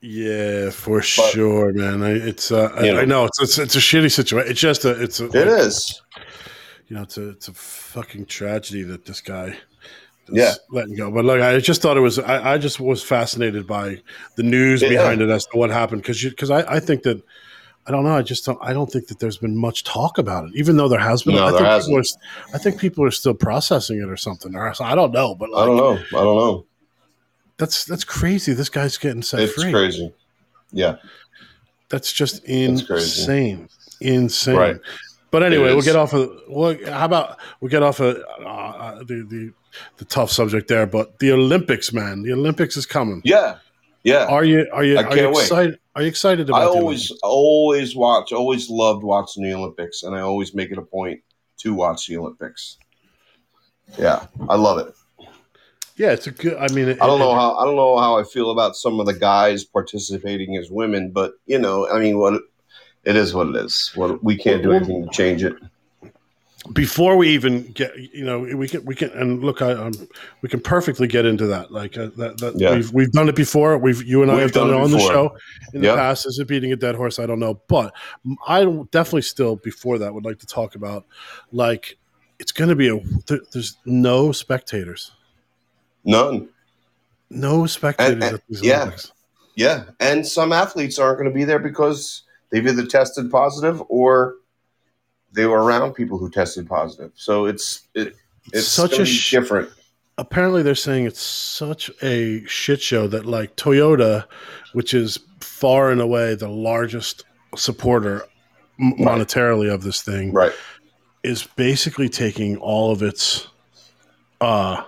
Yeah, 0.00 0.70
for 0.70 0.98
but, 0.98 1.04
sure, 1.04 1.72
man. 1.72 2.02
I, 2.02 2.10
it's 2.10 2.52
uh, 2.52 2.70
I, 2.74 2.82
know. 2.82 2.98
I, 2.98 3.04
know 3.06 3.24
it's, 3.24 3.40
it's 3.40 3.58
it's 3.58 3.76
a 3.76 3.78
shitty 3.78 4.12
situation. 4.12 4.50
It's 4.50 4.60
just 4.60 4.84
a 4.84 5.02
it's 5.02 5.20
a, 5.20 5.26
it 5.26 5.48
is 5.48 6.02
you 6.88 6.96
know, 6.96 7.02
it's 7.02 7.16
a 7.16 7.30
it's 7.30 7.48
a 7.48 7.52
fucking 7.52 8.26
tragedy 8.26 8.82
that 8.82 9.04
this 9.04 9.20
guy 9.20 9.56
yeah 10.30 10.54
letting 10.70 10.96
go. 10.96 11.10
But 11.10 11.24
look, 11.24 11.40
I 11.40 11.58
just 11.58 11.82
thought 11.82 11.96
it 11.96 12.00
was. 12.00 12.18
I, 12.18 12.54
I 12.54 12.58
just 12.58 12.80
was 12.80 13.02
fascinated 13.02 13.66
by 13.66 14.00
the 14.36 14.42
news 14.42 14.82
yeah. 14.82 14.90
behind 14.90 15.20
it 15.20 15.28
as 15.28 15.46
to 15.46 15.58
what 15.58 15.70
happened 15.70 16.02
because 16.02 16.22
because 16.22 16.50
I, 16.50 16.60
I 16.76 16.80
think 16.80 17.02
that. 17.02 17.22
I 17.86 17.90
don't 17.90 18.02
know. 18.04 18.16
I 18.16 18.22
just 18.22 18.46
don't. 18.46 18.58
I 18.62 18.72
don't 18.72 18.90
think 18.90 19.08
that 19.08 19.18
there's 19.18 19.36
been 19.36 19.58
much 19.58 19.84
talk 19.84 20.16
about 20.16 20.46
it, 20.46 20.52
even 20.54 20.78
though 20.78 20.88
there 20.88 20.98
has 20.98 21.22
been. 21.22 21.34
No, 21.34 21.44
I, 21.44 21.50
there 21.50 21.58
think 21.58 21.68
hasn't. 21.68 21.98
Are, 21.98 22.54
I 22.54 22.58
think 22.58 22.80
people 22.80 23.04
are 23.04 23.10
still 23.10 23.34
processing 23.34 24.00
it 24.00 24.08
or 24.08 24.16
something. 24.16 24.54
Or 24.54 24.72
I 24.80 24.94
don't 24.94 25.12
know, 25.12 25.34
but 25.34 25.50
like, 25.50 25.64
I 25.64 25.66
don't 25.66 25.76
know. 25.76 25.92
I 25.92 26.24
don't 26.24 26.36
know. 26.36 26.66
That's 27.56 27.84
that's 27.84 28.04
crazy. 28.04 28.52
This 28.52 28.68
guy's 28.68 28.98
getting 28.98 29.22
set 29.22 29.40
it's 29.40 29.54
free. 29.54 29.64
It's 29.64 29.72
crazy. 29.72 30.14
Yeah, 30.72 30.96
that's 31.88 32.12
just 32.12 32.44
insane. 32.44 33.68
Insane. 34.00 34.56
Right 34.56 34.76
But 35.30 35.42
anyway, 35.44 35.72
we'll 35.72 35.82
get 35.82 35.96
off 35.96 36.12
of. 36.12 36.30
Well, 36.48 36.76
how 36.86 37.04
about 37.04 37.38
we 37.60 37.70
get 37.70 37.82
off 37.82 38.00
of 38.00 38.16
uh, 38.40 38.44
uh, 38.44 38.98
the, 38.98 39.26
the 39.28 39.52
the 39.98 40.04
tough 40.04 40.30
subject 40.30 40.68
there? 40.68 40.86
But 40.86 41.18
the 41.20 41.32
Olympics, 41.32 41.92
man, 41.92 42.22
the 42.22 42.32
Olympics 42.32 42.76
is 42.76 42.86
coming. 42.86 43.22
Yeah, 43.24 43.58
yeah. 44.02 44.26
Are 44.26 44.44
you 44.44 44.66
are 44.72 44.84
you, 44.84 44.98
are 44.98 45.16
you 45.16 45.30
excited? 45.30 45.70
Wait. 45.70 45.80
Are 45.96 46.02
you 46.02 46.08
excited 46.08 46.48
about? 46.48 46.62
I 46.62 46.66
always 46.66 47.12
always 47.22 47.94
watch. 47.94 48.32
Always 48.32 48.68
loved 48.68 49.04
watching 49.04 49.44
the 49.44 49.54
Olympics, 49.54 50.02
and 50.02 50.16
I 50.16 50.20
always 50.20 50.54
make 50.54 50.72
it 50.72 50.78
a 50.78 50.82
point 50.82 51.22
to 51.58 51.72
watch 51.72 52.08
the 52.08 52.16
Olympics. 52.16 52.78
Yeah, 53.98 54.26
I 54.48 54.56
love 54.56 54.78
it. 54.78 54.94
Yeah, 55.96 56.10
it's 56.10 56.26
a 56.26 56.32
good. 56.32 56.56
I 56.56 56.72
mean, 56.72 56.88
it, 56.88 57.02
I 57.02 57.06
don't 57.06 57.20
know 57.20 57.32
it, 57.32 57.36
how 57.36 57.56
I 57.56 57.64
don't 57.64 57.76
know 57.76 57.96
how 57.98 58.18
I 58.18 58.24
feel 58.24 58.50
about 58.50 58.74
some 58.76 58.98
of 58.98 59.06
the 59.06 59.14
guys 59.14 59.64
participating 59.64 60.56
as 60.56 60.70
women, 60.70 61.10
but 61.10 61.34
you 61.46 61.58
know, 61.58 61.88
I 61.88 62.00
mean, 62.00 62.18
what 62.18 62.40
it 63.04 63.16
is 63.16 63.34
what 63.34 63.48
it 63.48 63.56
is. 63.56 63.92
What 63.94 64.22
we 64.24 64.36
can't 64.36 64.62
do 64.62 64.72
anything 64.72 65.04
to 65.04 65.10
change 65.10 65.44
it. 65.44 65.54
Before 66.72 67.14
we 67.16 67.28
even 67.28 67.70
get, 67.72 67.94
you 67.98 68.24
know, 68.24 68.40
we 68.40 68.66
can 68.66 68.84
we 68.86 68.94
can 68.94 69.10
and 69.10 69.44
look, 69.44 69.60
I 69.60 69.72
um, 69.72 69.92
we 70.40 70.48
can 70.48 70.60
perfectly 70.60 71.06
get 71.06 71.26
into 71.26 71.46
that. 71.46 71.70
Like 71.70 71.98
uh, 71.98 72.08
that, 72.16 72.38
that 72.38 72.54
yeah. 72.56 72.74
we've 72.74 72.92
we've 72.92 73.12
done 73.12 73.28
it 73.28 73.36
before. 73.36 73.76
We've 73.76 74.02
you 74.02 74.22
and 74.22 74.30
I 74.30 74.36
we've 74.36 74.42
have 74.44 74.52
done, 74.52 74.68
done 74.68 74.78
it 74.78 74.82
on 74.82 74.90
before. 74.90 75.00
the 75.00 75.12
show 75.12 75.36
in 75.74 75.82
yep. 75.82 75.92
the 75.92 75.98
past. 75.98 76.26
Is 76.26 76.38
it 76.38 76.48
beating 76.48 76.72
a 76.72 76.76
dead 76.76 76.94
horse? 76.94 77.18
I 77.18 77.26
don't 77.26 77.38
know, 77.38 77.60
but 77.68 77.94
I 78.48 78.64
definitely 78.90 79.22
still 79.22 79.56
before 79.56 79.98
that 79.98 80.14
would 80.14 80.24
like 80.24 80.38
to 80.38 80.46
talk 80.46 80.74
about 80.74 81.04
like 81.52 81.98
it's 82.38 82.52
going 82.52 82.70
to 82.70 82.76
be 82.76 82.88
a 82.88 82.98
there's 83.52 83.76
no 83.84 84.32
spectators, 84.32 85.12
none, 86.04 86.48
no 87.30 87.66
spectators 87.66 88.12
and, 88.14 88.22
and, 88.22 88.34
at 88.34 88.42
these 88.48 88.62
yeah. 88.62 88.82
Olympics. 88.82 89.12
Yeah, 89.56 89.84
and 90.00 90.26
some 90.26 90.52
athletes 90.52 90.98
aren't 90.98 91.18
going 91.18 91.30
to 91.30 91.34
be 91.34 91.44
there 91.44 91.60
because 91.60 92.22
they've 92.50 92.66
either 92.66 92.86
tested 92.86 93.30
positive 93.30 93.82
or 93.88 94.36
they 95.32 95.46
were 95.46 95.62
around 95.62 95.94
people 95.94 96.18
who 96.18 96.30
tested 96.30 96.68
positive. 96.68 97.12
So 97.14 97.46
it's 97.46 97.82
it, 97.94 98.16
it's 98.52 98.66
such 98.66 98.98
a 98.98 99.06
sh- 99.06 99.30
different. 99.30 99.70
Apparently, 100.18 100.62
they're 100.62 100.74
saying 100.74 101.06
it's 101.06 101.20
such 101.20 101.90
a 102.02 102.44
shit 102.46 102.80
show 102.80 103.06
that 103.08 103.26
like 103.26 103.56
Toyota, 103.56 104.24
which 104.72 104.94
is 104.94 105.18
far 105.40 105.90
and 105.90 106.00
away 106.00 106.34
the 106.34 106.48
largest 106.48 107.24
supporter 107.56 108.24
right. 108.80 108.96
monetarily 108.96 109.72
of 109.72 109.82
this 109.82 110.02
thing, 110.02 110.32
right, 110.32 110.52
is 111.22 111.44
basically 111.56 112.08
taking 112.08 112.56
all 112.58 112.90
of 112.90 113.02
its 113.02 113.48
uh 114.40 114.82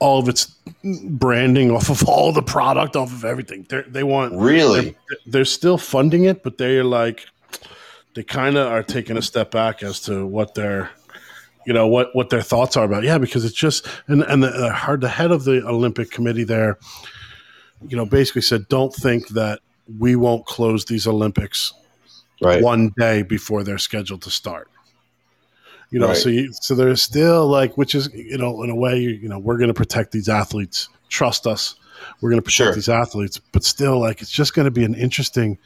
all 0.00 0.18
of 0.18 0.28
its 0.28 0.56
branding 0.82 1.70
off 1.70 1.90
of 1.90 2.08
all 2.08 2.32
the 2.32 2.42
product 2.42 2.96
off 2.96 3.12
of 3.12 3.24
everything. 3.24 3.66
They're, 3.68 3.82
they 3.82 4.02
want 4.02 4.34
really 4.34 4.80
they're, 4.80 5.18
they're 5.26 5.44
still 5.44 5.78
funding 5.78 6.24
it, 6.24 6.42
but 6.42 6.58
they're 6.58 6.84
like 6.84 7.26
they 8.14 8.24
kind 8.24 8.56
of 8.56 8.66
are 8.66 8.82
taking 8.82 9.16
a 9.16 9.22
step 9.22 9.50
back 9.50 9.82
as 9.82 10.00
to 10.02 10.26
what 10.26 10.54
their 10.54 10.90
you 11.66 11.72
know 11.72 11.86
what 11.86 12.14
what 12.14 12.30
their 12.30 12.42
thoughts 12.42 12.76
are 12.76 12.84
about 12.84 13.02
yeah 13.02 13.18
because 13.18 13.44
it's 13.44 13.54
just 13.54 13.86
and 14.06 14.22
and 14.22 14.42
the, 14.42 14.72
hard 14.72 15.00
the 15.00 15.08
head 15.08 15.30
of 15.30 15.44
the 15.44 15.64
Olympic 15.66 16.10
Committee 16.10 16.44
there 16.44 16.78
you 17.86 17.96
know 17.96 18.06
basically 18.06 18.42
said 18.42 18.66
don't 18.68 18.94
think 18.94 19.28
that 19.28 19.60
we 19.98 20.16
won't 20.16 20.46
close 20.46 20.86
these 20.86 21.06
Olympics 21.06 21.74
right. 22.40 22.62
one 22.62 22.92
day 22.98 23.22
before 23.22 23.62
they're 23.62 23.78
scheduled 23.78 24.22
to 24.22 24.30
start 24.30 24.69
you 25.90 25.98
know 25.98 26.08
right. 26.08 26.16
so 26.16 26.28
you, 26.28 26.52
so 26.52 26.74
there's 26.74 27.02
still 27.02 27.46
like 27.46 27.76
which 27.76 27.94
is 27.94 28.08
you 28.14 28.38
know 28.38 28.62
in 28.62 28.70
a 28.70 28.74
way 28.74 28.98
you 28.98 29.28
know 29.28 29.38
we're 29.38 29.58
going 29.58 29.68
to 29.68 29.74
protect 29.74 30.12
these 30.12 30.28
athletes 30.28 30.88
trust 31.08 31.46
us 31.46 31.76
we're 32.20 32.30
going 32.30 32.40
to 32.40 32.44
protect 32.44 32.56
sure. 32.68 32.74
these 32.74 32.88
athletes 32.88 33.38
but 33.52 33.64
still 33.64 34.00
like 34.00 34.22
it's 34.22 34.30
just 34.30 34.54
going 34.54 34.64
to 34.64 34.70
be 34.70 34.84
an 34.84 34.94
interesting 34.94 35.58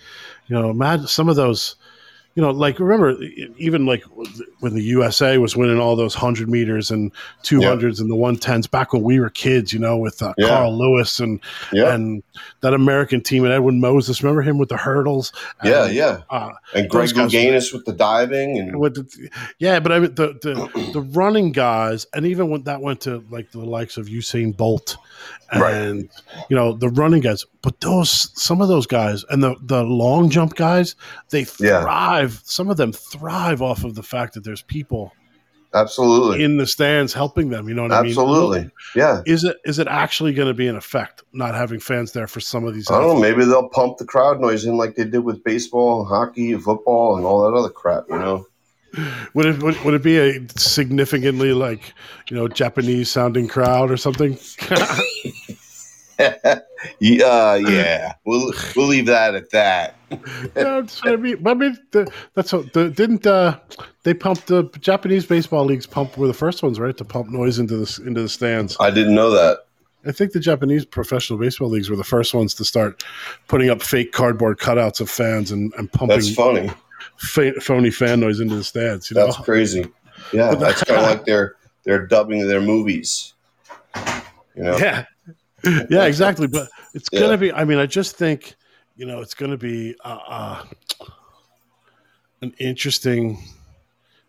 you 0.46 0.54
know 0.54 0.70
imagine 0.70 1.06
some 1.06 1.28
of 1.28 1.36
those 1.36 1.76
you 2.34 2.42
know, 2.42 2.50
like 2.50 2.80
remember 2.80 3.16
even 3.58 3.86
like 3.86 4.02
when 4.58 4.74
the 4.74 4.82
USA 4.82 5.38
was 5.38 5.56
winning 5.56 5.78
all 5.78 5.94
those 5.94 6.14
hundred 6.14 6.48
meters 6.48 6.90
and 6.90 7.12
two 7.42 7.62
hundreds 7.62 7.98
yeah. 7.98 8.02
and 8.02 8.10
the 8.10 8.16
one 8.16 8.36
tens 8.36 8.66
back 8.66 8.92
when 8.92 9.02
we 9.02 9.20
were 9.20 9.30
kids, 9.30 9.72
you 9.72 9.78
know, 9.78 9.96
with 9.96 10.20
uh, 10.20 10.34
yeah. 10.36 10.48
Carl 10.48 10.76
Lewis 10.76 11.20
and 11.20 11.40
yeah. 11.72 11.94
and 11.94 12.24
that 12.60 12.74
American 12.74 13.22
team 13.22 13.44
and 13.44 13.52
Edwin 13.52 13.80
Moses. 13.80 14.22
Remember 14.22 14.42
him 14.42 14.58
with 14.58 14.68
the 14.68 14.76
hurdles? 14.76 15.32
Yeah, 15.62 15.84
and, 15.84 15.94
yeah. 15.94 16.22
Uh, 16.28 16.50
and 16.74 16.90
Greg 16.90 17.10
Louganis 17.10 17.72
with 17.72 17.84
the 17.84 17.92
diving 17.92 18.58
and 18.58 18.80
with 18.80 18.94
the, 18.94 19.30
yeah, 19.60 19.78
but 19.78 19.92
I 19.92 20.00
mean 20.00 20.14
the 20.16 20.38
the, 20.42 20.90
the 20.92 21.02
running 21.02 21.52
guys, 21.52 22.06
and 22.14 22.26
even 22.26 22.50
when 22.50 22.64
that 22.64 22.80
went 22.80 23.00
to 23.02 23.24
like 23.30 23.52
the 23.52 23.64
likes 23.64 23.96
of 23.96 24.06
Usain 24.06 24.56
Bolt 24.56 24.96
and 25.52 25.62
right. 25.62 26.44
you 26.48 26.56
know 26.56 26.72
the 26.72 26.88
running 26.88 27.20
guys. 27.20 27.44
But 27.62 27.80
those 27.80 28.30
some 28.40 28.60
of 28.60 28.68
those 28.68 28.86
guys 28.86 29.24
and 29.30 29.42
the 29.42 29.54
the 29.62 29.84
long 29.84 30.30
jump 30.30 30.54
guys, 30.54 30.96
they 31.30 31.44
thrive. 31.44 32.23
Yeah. 32.32 32.38
Some 32.44 32.70
of 32.70 32.76
them 32.76 32.92
thrive 32.92 33.62
off 33.62 33.84
of 33.84 33.94
the 33.94 34.02
fact 34.02 34.34
that 34.34 34.44
there's 34.44 34.62
people 34.62 35.12
absolutely 35.74 36.42
in 36.42 36.56
the 36.56 36.66
stands 36.66 37.12
helping 37.12 37.50
them. 37.50 37.68
You 37.68 37.74
know 37.74 37.82
what 37.82 37.92
absolutely. 37.92 38.58
I 38.58 38.62
mean? 38.62 38.72
Absolutely, 38.94 39.00
yeah. 39.00 39.22
Is 39.34 39.44
it 39.44 39.56
is 39.64 39.78
it 39.78 39.88
actually 39.88 40.32
going 40.32 40.48
to 40.48 40.54
be 40.54 40.68
an 40.68 40.76
effect 40.76 41.22
not 41.32 41.54
having 41.54 41.80
fans 41.80 42.12
there 42.12 42.26
for 42.26 42.40
some 42.40 42.64
of 42.64 42.74
these? 42.74 42.90
I 42.90 43.00
don't 43.00 43.14
know. 43.14 43.20
Maybe 43.20 43.44
they'll 43.44 43.68
pump 43.68 43.98
the 43.98 44.04
crowd 44.04 44.40
noise 44.40 44.64
in 44.64 44.76
like 44.76 44.94
they 44.94 45.04
did 45.04 45.20
with 45.20 45.42
baseball, 45.44 46.04
hockey, 46.04 46.54
football, 46.54 47.16
and 47.16 47.26
all 47.26 47.50
that 47.50 47.56
other 47.56 47.70
crap. 47.70 48.04
You 48.08 48.18
know. 48.18 48.46
Would 49.34 49.46
it 49.46 49.62
would, 49.62 49.80
would 49.84 49.94
it 49.94 50.04
be 50.04 50.18
a 50.18 50.40
significantly 50.56 51.52
like 51.52 51.92
you 52.28 52.36
know 52.36 52.46
Japanese 52.46 53.10
sounding 53.10 53.48
crowd 53.48 53.90
or 53.90 53.96
something? 53.96 54.38
uh, 56.18 56.60
yeah, 57.00 58.14
we'll 58.24 58.52
we'll 58.76 58.86
leave 58.86 59.06
that 59.06 59.34
at 59.34 59.50
that. 59.50 59.96
I 60.10 61.16
mean, 61.16 61.46
I 61.46 61.54
mean, 61.54 61.78
the, 61.90 62.10
that's 62.34 62.52
what, 62.52 62.72
the, 62.72 62.90
didn't 62.90 63.26
uh, 63.26 63.58
they 64.04 64.14
pump 64.14 64.44
the 64.46 64.64
Japanese 64.80 65.26
baseball 65.26 65.64
leagues? 65.64 65.86
Pump 65.86 66.16
were 66.16 66.26
the 66.26 66.34
first 66.34 66.62
ones, 66.62 66.78
right, 66.78 66.96
to 66.96 67.04
pump 67.04 67.30
noise 67.30 67.58
into 67.58 67.76
the 67.76 68.02
into 68.06 68.22
the 68.22 68.28
stands. 68.28 68.76
I 68.80 68.90
didn't 68.90 69.14
know 69.14 69.30
that. 69.30 69.66
I 70.06 70.12
think 70.12 70.32
the 70.32 70.40
Japanese 70.40 70.84
professional 70.84 71.38
baseball 71.38 71.70
leagues 71.70 71.88
were 71.88 71.96
the 71.96 72.04
first 72.04 72.34
ones 72.34 72.54
to 72.54 72.64
start 72.64 73.02
putting 73.48 73.70
up 73.70 73.82
fake 73.82 74.12
cardboard 74.12 74.58
cutouts 74.58 75.00
of 75.00 75.08
fans 75.08 75.50
and, 75.50 75.72
and 75.78 75.90
pumping. 75.90 76.16
That's 76.16 76.34
funny 76.34 76.70
fa- 77.16 77.60
phony 77.60 77.90
fan 77.90 78.20
noise 78.20 78.40
into 78.40 78.56
the 78.56 78.64
stands. 78.64 79.10
You 79.10 79.16
know? 79.16 79.26
That's 79.26 79.38
crazy. 79.38 79.86
Yeah, 80.32 80.54
that's 80.54 80.82
kind 80.84 81.00
of 81.00 81.06
like 81.06 81.24
they're 81.24 81.56
they're 81.84 82.06
dubbing 82.06 82.46
their 82.46 82.60
movies. 82.60 83.34
You 83.96 84.62
know? 84.62 84.76
Yeah, 84.78 85.04
yeah, 85.90 86.04
exactly. 86.04 86.46
But 86.46 86.68
it's 86.94 87.08
yeah. 87.12 87.20
gonna 87.20 87.38
be. 87.38 87.52
I 87.52 87.64
mean, 87.64 87.78
I 87.78 87.86
just 87.86 88.16
think 88.16 88.54
you 88.96 89.06
know 89.06 89.20
it's 89.20 89.34
gonna 89.34 89.56
be 89.56 89.94
uh, 90.04 90.18
uh, 90.28 90.64
an 92.42 92.54
interesting. 92.58 93.38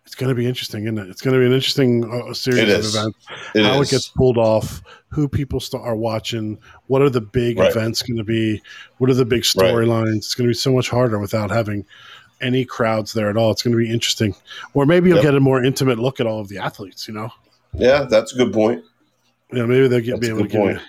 It's 0.06 0.14
going 0.14 0.30
to 0.30 0.36
be 0.36 0.46
interesting, 0.46 0.84
isn't 0.84 1.00
it? 1.00 1.10
It's 1.10 1.20
going 1.20 1.34
to 1.34 1.40
be 1.40 1.48
an 1.48 1.52
interesting 1.52 2.06
uh, 2.06 2.32
series 2.32 2.62
of 2.62 3.02
events. 3.02 3.18
It 3.56 3.66
how 3.66 3.82
is. 3.82 3.90
it 3.90 3.96
gets 3.96 4.08
pulled 4.08 4.38
off, 4.38 4.84
who 5.08 5.28
people 5.28 5.60
start, 5.60 5.84
are 5.84 5.96
watching, 5.96 6.60
what 6.86 7.02
are 7.02 7.10
the 7.10 7.22
big 7.22 7.58
right. 7.58 7.72
events 7.72 8.04
going 8.04 8.18
to 8.18 8.24
be, 8.24 8.62
what 9.00 9.10
are 9.10 9.16
the 9.16 9.26
big 9.26 9.42
storylines. 9.42 10.06
Right. 10.06 10.16
It's 10.18 10.36
going 10.36 10.46
to 10.46 10.52
be 10.52 10.54
so 10.54 10.72
much 10.72 10.92
harder 10.92 11.18
without 11.18 11.50
having 11.50 11.88
any 12.40 12.66
crowds 12.66 13.14
there 13.14 13.32
at 13.32 13.36
all. 13.36 13.50
It's 13.50 13.64
going 13.64 13.76
to 13.76 13.84
be 13.84 13.92
interesting, 13.92 14.36
or 14.76 14.86
maybe 14.86 15.10
you'll 15.10 15.18
yep. 15.18 15.26
get 15.26 15.36
a 15.36 15.40
more 15.40 15.64
intimate 15.64 15.98
look 15.98 16.20
at 16.20 16.28
all 16.28 16.40
of 16.40 16.50
the 16.50 16.60
athletes. 16.60 17.08
You 17.08 17.16
know? 17.16 17.32
Yeah, 17.74 18.04
that's 18.04 18.32
a 18.32 18.38
good 18.38 18.54
point. 18.54 18.84
Yeah, 19.52 19.66
maybe 19.66 19.88
they'll 19.88 20.02
get, 20.02 20.20
be 20.20 20.30
able 20.30 20.44
to 20.44 20.48
get 20.48 20.82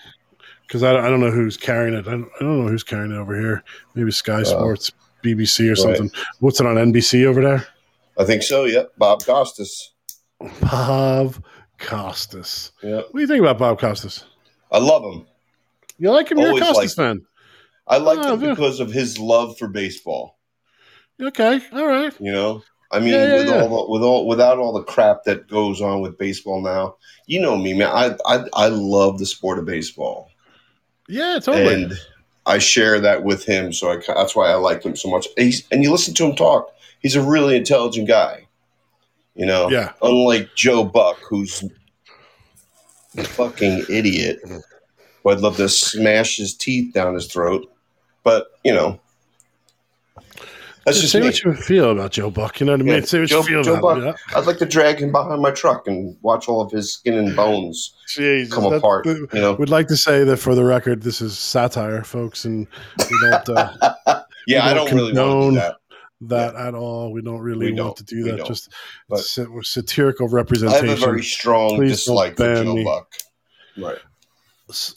because 0.67 0.83
I, 0.83 0.91
I 0.91 1.09
don't 1.09 1.21
know 1.21 1.31
who's 1.31 1.57
carrying 1.57 1.95
it. 1.95 2.07
I 2.07 2.13
don't, 2.13 2.29
I 2.37 2.45
don't 2.45 2.65
know 2.65 2.69
who's 2.69 2.83
carrying 2.83 3.13
it 3.13 3.19
over 3.19 3.39
here. 3.39 3.63
Maybe 3.95 4.11
Sky 4.11 4.41
uh, 4.41 4.45
Sports, 4.45 4.93
BBC, 5.23 5.67
or 5.67 5.69
right. 5.71 5.79
something. 5.79 6.11
What's 6.41 6.61
it 6.61 6.67
on 6.67 6.77
NBC 6.77 7.25
over 7.25 7.43
there? 7.43 7.67
I 8.19 8.25
think 8.25 8.43
so. 8.43 8.65
Yep, 8.65 8.93
Bob 8.99 9.25
Costas. 9.25 9.93
Bob 10.61 11.43
Costas. 11.79 12.73
Yeah. 12.83 12.97
What 12.97 13.13
do 13.15 13.21
you 13.21 13.27
think 13.27 13.41
about 13.41 13.59
Bob 13.59 13.79
Costas? 13.79 14.25
I 14.73 14.79
love 14.79 15.05
him. 15.05 15.27
You 15.99 16.11
like 16.11 16.31
him? 16.31 16.39
You're 16.39 16.57
a 16.57 16.61
Costas 16.61 16.95
fan. 16.95 17.25
I 17.87 17.99
like 17.99 18.19
oh, 18.21 18.37
him 18.37 18.51
because 18.51 18.81
of 18.81 18.93
his 18.93 19.19
love 19.19 19.57
for 19.59 19.69
baseball. 19.69 20.39
Okay, 21.21 21.61
all 21.73 21.87
right. 21.87 22.13
You 22.21 22.33
know, 22.33 22.63
I 22.91 22.99
mean, 22.99 23.11
yeah, 23.11 23.27
yeah, 23.27 23.37
with 23.37 23.47
yeah. 23.49 23.63
all 23.63 23.69
the, 23.69 23.93
with 23.93 24.03
all 24.03 24.27
without 24.27 24.59
all 24.59 24.73
the 24.73 24.83
crap 24.83 25.25
that 25.25 25.49
goes 25.49 25.81
on 25.81 26.01
with 26.01 26.19
baseball 26.19 26.61
now, 26.61 26.97
you 27.27 27.41
know 27.41 27.57
me, 27.57 27.75
man. 27.75 27.89
I 27.89 28.17
I 28.27 28.45
I 28.53 28.69
love 28.69 29.19
the 29.19 29.27
sport 29.27 29.59
of 29.59 29.65
baseball. 29.65 30.31
Yeah, 31.09 31.39
totally. 31.43 31.85
And 31.85 31.93
I 32.47 32.59
share 32.59 33.01
that 33.01 33.25
with 33.25 33.45
him, 33.45 33.73
so 33.73 33.91
I, 33.91 34.01
that's 34.07 34.37
why 34.37 34.51
I 34.51 34.55
like 34.55 34.85
him 34.85 34.97
so 34.97 35.11
much. 35.11 35.27
He's, 35.37 35.67
and 35.71 35.83
you 35.83 35.91
listen 35.91 36.15
to 36.15 36.27
him 36.27 36.37
talk; 36.37 36.73
he's 37.01 37.17
a 37.17 37.23
really 37.23 37.57
intelligent 37.57 38.09
guy. 38.09 38.47
You 39.35 39.47
know, 39.47 39.69
yeah. 39.69 39.93
Unlike 40.03 40.51
Joe 40.55 40.85
Buck, 40.85 41.19
who's 41.29 41.65
a 43.17 43.25
fucking 43.25 43.85
idiot, 43.89 44.41
who 44.47 45.31
I'd 45.31 45.41
love 45.41 45.57
to 45.57 45.69
smash 45.69 46.37
his 46.37 46.55
teeth 46.55 46.95
down 46.95 47.15
his 47.15 47.27
throat. 47.27 47.71
But 48.23 48.49
you 48.65 48.73
know, 48.73 49.01
that's 50.87 51.01
just 51.01 51.13
say 51.13 51.19
me. 51.19 51.27
what 51.27 51.43
you 51.43 51.53
feel 51.53 51.91
about 51.91 52.13
Joe 52.13 52.31
Buck. 52.31 52.61
You 52.61 52.67
know 52.67 52.73
what 52.73 52.81
I 52.81 52.85
mean? 52.85 52.95
Yeah, 52.95 53.01
say 53.01 53.19
what 53.19 53.29
Joe, 53.29 53.39
you 53.39 53.43
feel 53.43 53.63
Joe 53.65 53.75
about 53.75 53.97
Buck, 53.97 54.05
him. 54.05 54.37
I'd 54.37 54.47
like 54.47 54.59
to 54.59 54.67
drag 54.67 55.01
him 55.01 55.11
behind 55.11 55.43
my 55.43 55.51
truck 55.51 55.89
and 55.89 56.17
watch 56.23 56.49
all 56.49 56.61
of 56.61 56.71
his 56.71 56.95
skin 56.95 57.15
and 57.15 57.35
bones 57.35 57.97
Jesus, 58.07 58.55
come 58.55 58.73
apart. 58.73 59.05
you 59.05 59.27
know, 59.35 59.55
we'd 59.55 59.69
like 59.69 59.89
to 59.89 59.97
say 59.97 60.23
that 60.23 60.37
for 60.37 60.55
the 60.55 60.63
record, 60.63 61.03
this 61.03 61.21
is 61.21 61.37
satire, 61.37 62.05
folks, 62.05 62.45
and 62.45 62.69
we 62.99 63.19
don't. 63.21 63.49
Uh, 63.49 63.73
yeah, 64.47 64.47
we 64.47 64.55
don't 64.55 64.63
I 64.63 64.75
don't 64.75 64.95
really 64.95 65.13
want 65.13 65.43
to 65.43 65.51
do 65.51 65.57
that. 65.57 65.77
that 66.21 66.55
yeah. 66.55 66.69
at 66.69 66.75
all. 66.77 67.11
We 67.13 67.21
don't 67.21 67.41
really 67.41 67.73
we 67.73 67.81
want 67.81 67.97
don't. 67.97 67.97
to 67.97 68.05
do 68.05 68.23
that. 68.25 68.47
Just 68.47 68.73
but 69.09 69.19
satirical 69.19 70.29
representation. 70.29 70.87
I 70.87 70.91
have 70.91 71.03
a 71.03 71.05
very 71.05 71.25
strong 71.25 71.75
Please 71.75 72.05
dislike 72.05 72.37
for 72.37 72.63
Joe 72.63 72.75
me. 72.75 72.85
Buck. 72.85 73.13
Right. 73.77 73.99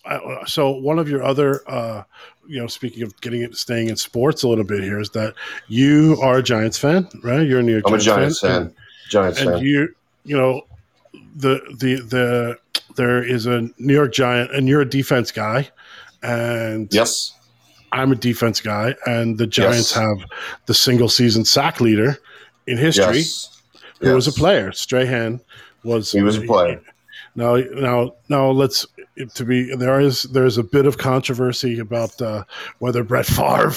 Uh, 0.06 0.46
so 0.46 0.72
one 0.72 1.00
of 1.00 1.10
your 1.10 1.24
other, 1.24 1.62
uh, 1.70 2.04
you 2.50 2.60
know, 2.60 2.68
speaking 2.68 3.04
of 3.04 3.20
getting 3.22 3.44
it, 3.44 3.56
staying 3.56 3.90
in 3.90 3.96
sports 3.96 4.42
a 4.42 4.48
little 4.48 4.64
bit 4.64 4.84
here 4.84 5.00
is 5.00 5.12
that 5.12 5.36
you 5.68 6.18
are 6.22 6.40
a 6.40 6.44
Giants 6.44 6.80
fan, 6.80 7.08
right? 7.24 7.48
You're 7.48 7.60
a 7.60 7.64
New 7.64 7.74
York 7.74 7.84
I'm 7.86 8.00
Giants 8.00 8.06
a 8.08 8.10
Giants 8.10 8.40
fan. 8.40 8.50
fan. 8.50 8.62
And, 8.62 8.76
Giants 9.10 9.42
and 9.42 9.50
fan. 9.52 9.64
you, 9.64 9.96
you 10.26 10.36
know, 10.36 10.62
the 11.36 11.62
the 11.78 12.02
the 12.02 12.58
there 12.96 13.24
is 13.24 13.46
a 13.46 13.70
New 13.78 13.94
York 13.94 14.12
Giant, 14.12 14.52
and 14.54 14.68
you're 14.68 14.82
a 14.82 14.90
defense 14.90 15.32
guy, 15.32 15.70
and 16.24 16.92
yes, 16.92 17.34
I'm 17.92 18.12
a 18.12 18.16
defense 18.16 18.62
guy, 18.62 18.96
and 19.06 19.38
the 19.38 19.48
Giants 19.48 19.96
yes. 19.96 20.02
have 20.02 20.18
the 20.66 20.74
single 20.74 21.08
season 21.08 21.46
sack 21.46 21.80
leader 21.80 22.18
in 22.66 22.78
history, 22.78 23.20
yes. 23.20 23.62
who 24.00 24.08
yes. 24.08 24.16
was 24.16 24.28
a 24.28 24.34
player. 24.34 24.72
Strahan 24.72 25.40
was 25.84 26.12
he 26.12 26.24
was 26.24 26.38
a 26.38 26.42
player. 26.42 26.82
Now, 27.40 27.56
now, 27.56 28.16
now, 28.28 28.52
let's 28.52 28.86
to 29.34 29.46
be 29.46 29.74
there 29.74 30.02
is 30.02 30.24
there's 30.24 30.58
a 30.58 30.64
bit 30.64 30.86
of 30.86 30.98
controversy 30.98 31.80
about 31.80 32.22
uh, 32.22 32.44
whether 32.80 33.02
Brett 33.02 33.26
Favre 33.26 33.72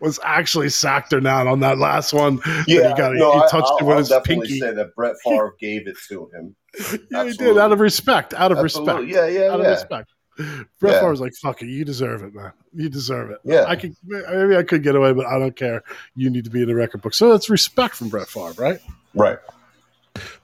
was 0.00 0.18
actually 0.24 0.70
sacked 0.70 1.12
or 1.12 1.20
not 1.20 1.46
on 1.46 1.60
that 1.60 1.76
last 1.76 2.14
one. 2.14 2.40
Yeah, 2.66 2.88
he, 2.88 2.94
got, 2.94 3.12
no, 3.12 3.34
he 3.34 3.40
touched 3.50 3.70
I, 3.70 3.80
him 3.80 3.86
with 3.86 3.92
I'll 3.92 3.98
his 3.98 4.08
definitely 4.08 4.46
pinky. 4.46 4.60
Say 4.60 4.72
that 4.72 4.94
Brett 4.96 5.16
Favre 5.22 5.54
gave 5.60 5.86
it 5.86 5.98
to 6.08 6.30
him. 6.32 6.56
yeah, 7.10 7.24
he 7.24 7.32
did 7.34 7.58
out 7.58 7.70
of 7.70 7.80
respect. 7.80 8.32
Out 8.32 8.50
of 8.50 8.56
Absolutely. 8.56 9.04
respect. 9.04 9.14
Yeah, 9.14 9.40
yeah, 9.40 9.52
out 9.52 9.60
yeah. 9.60 9.66
of 9.66 9.70
respect. 9.72 10.10
Brett 10.38 10.66
yeah. 10.82 11.00
Favre 11.00 11.10
was 11.10 11.20
like, 11.20 11.34
"Fuck 11.34 11.60
it, 11.60 11.66
you 11.66 11.84
deserve 11.84 12.22
it, 12.22 12.34
man. 12.34 12.52
You 12.72 12.88
deserve 12.88 13.30
it. 13.30 13.40
Yeah, 13.44 13.66
I 13.68 13.76
could 13.76 13.94
maybe 14.06 14.56
I 14.56 14.62
could 14.62 14.82
get 14.82 14.96
away, 14.96 15.12
but 15.12 15.26
I 15.26 15.38
don't 15.38 15.54
care. 15.54 15.82
You 16.16 16.30
need 16.30 16.44
to 16.44 16.50
be 16.50 16.62
in 16.62 16.68
the 16.68 16.74
record 16.74 17.02
book." 17.02 17.12
So 17.12 17.30
that's 17.30 17.50
respect 17.50 17.94
from 17.94 18.08
Brett 18.08 18.28
Favre, 18.28 18.54
right? 18.56 18.80
Right. 19.12 19.38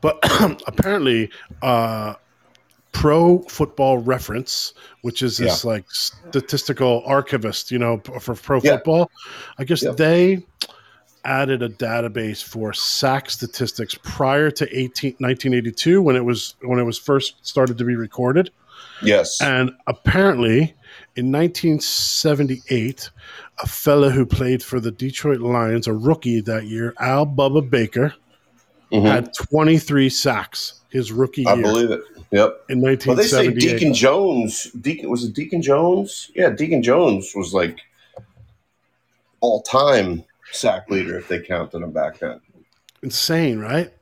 But 0.02 0.18
apparently, 0.66 1.30
uh, 1.62 2.14
Pro 2.92 3.40
Football 3.42 3.98
Reference, 3.98 4.74
which 5.02 5.22
is 5.22 5.36
this 5.36 5.64
yeah. 5.64 5.70
like 5.70 5.84
statistical 5.90 7.02
archivist, 7.06 7.70
you 7.70 7.78
know, 7.78 7.98
for 8.20 8.34
pro 8.34 8.60
yeah. 8.62 8.76
football. 8.76 9.10
I 9.58 9.64
guess 9.64 9.82
yeah. 9.82 9.92
they 9.92 10.44
added 11.24 11.62
a 11.62 11.68
database 11.68 12.42
for 12.42 12.72
sack 12.72 13.30
statistics 13.30 13.94
prior 14.02 14.50
to 14.50 14.64
18, 14.66 15.12
1982 15.18 16.00
when 16.00 16.16
it 16.16 16.24
was 16.24 16.54
when 16.62 16.78
it 16.78 16.84
was 16.84 16.98
first 16.98 17.46
started 17.46 17.78
to 17.78 17.84
be 17.84 17.94
recorded. 17.96 18.50
Yes. 19.02 19.40
And 19.40 19.72
apparently 19.86 20.74
in 21.16 21.32
1978, 21.32 23.10
a 23.62 23.66
fella 23.66 24.10
who 24.10 24.24
played 24.24 24.62
for 24.62 24.80
the 24.80 24.90
Detroit 24.90 25.40
Lions, 25.40 25.86
a 25.86 25.92
rookie 25.92 26.40
that 26.42 26.64
year, 26.66 26.94
Al 26.98 27.26
Bubba 27.26 27.68
Baker, 27.68 28.14
mm-hmm. 28.92 29.06
had 29.06 29.34
23 29.34 30.08
sacks 30.08 30.77
his 30.90 31.12
rookie 31.12 31.42
year. 31.42 31.52
I 31.52 31.60
believe 31.60 31.90
it. 31.90 32.00
Yep. 32.30 32.64
In 32.68 32.80
1978. 32.80 33.06
Well, 33.06 33.16
they 33.16 33.28
say 33.28 33.54
Deacon 33.54 33.94
Jones, 33.94 34.64
Deacon 34.80 35.10
was 35.10 35.24
it 35.24 35.34
Deacon 35.34 35.62
Jones? 35.62 36.30
Yeah, 36.34 36.50
Deacon 36.50 36.82
Jones 36.82 37.32
was 37.34 37.54
like 37.54 37.80
all 39.40 39.62
time 39.62 40.24
sack 40.52 40.90
leader 40.90 41.18
if 41.18 41.28
they 41.28 41.40
counted 41.40 41.82
him 41.82 41.92
back 41.92 42.18
then. 42.18 42.40
Insane, 43.02 43.58
right? 43.58 43.92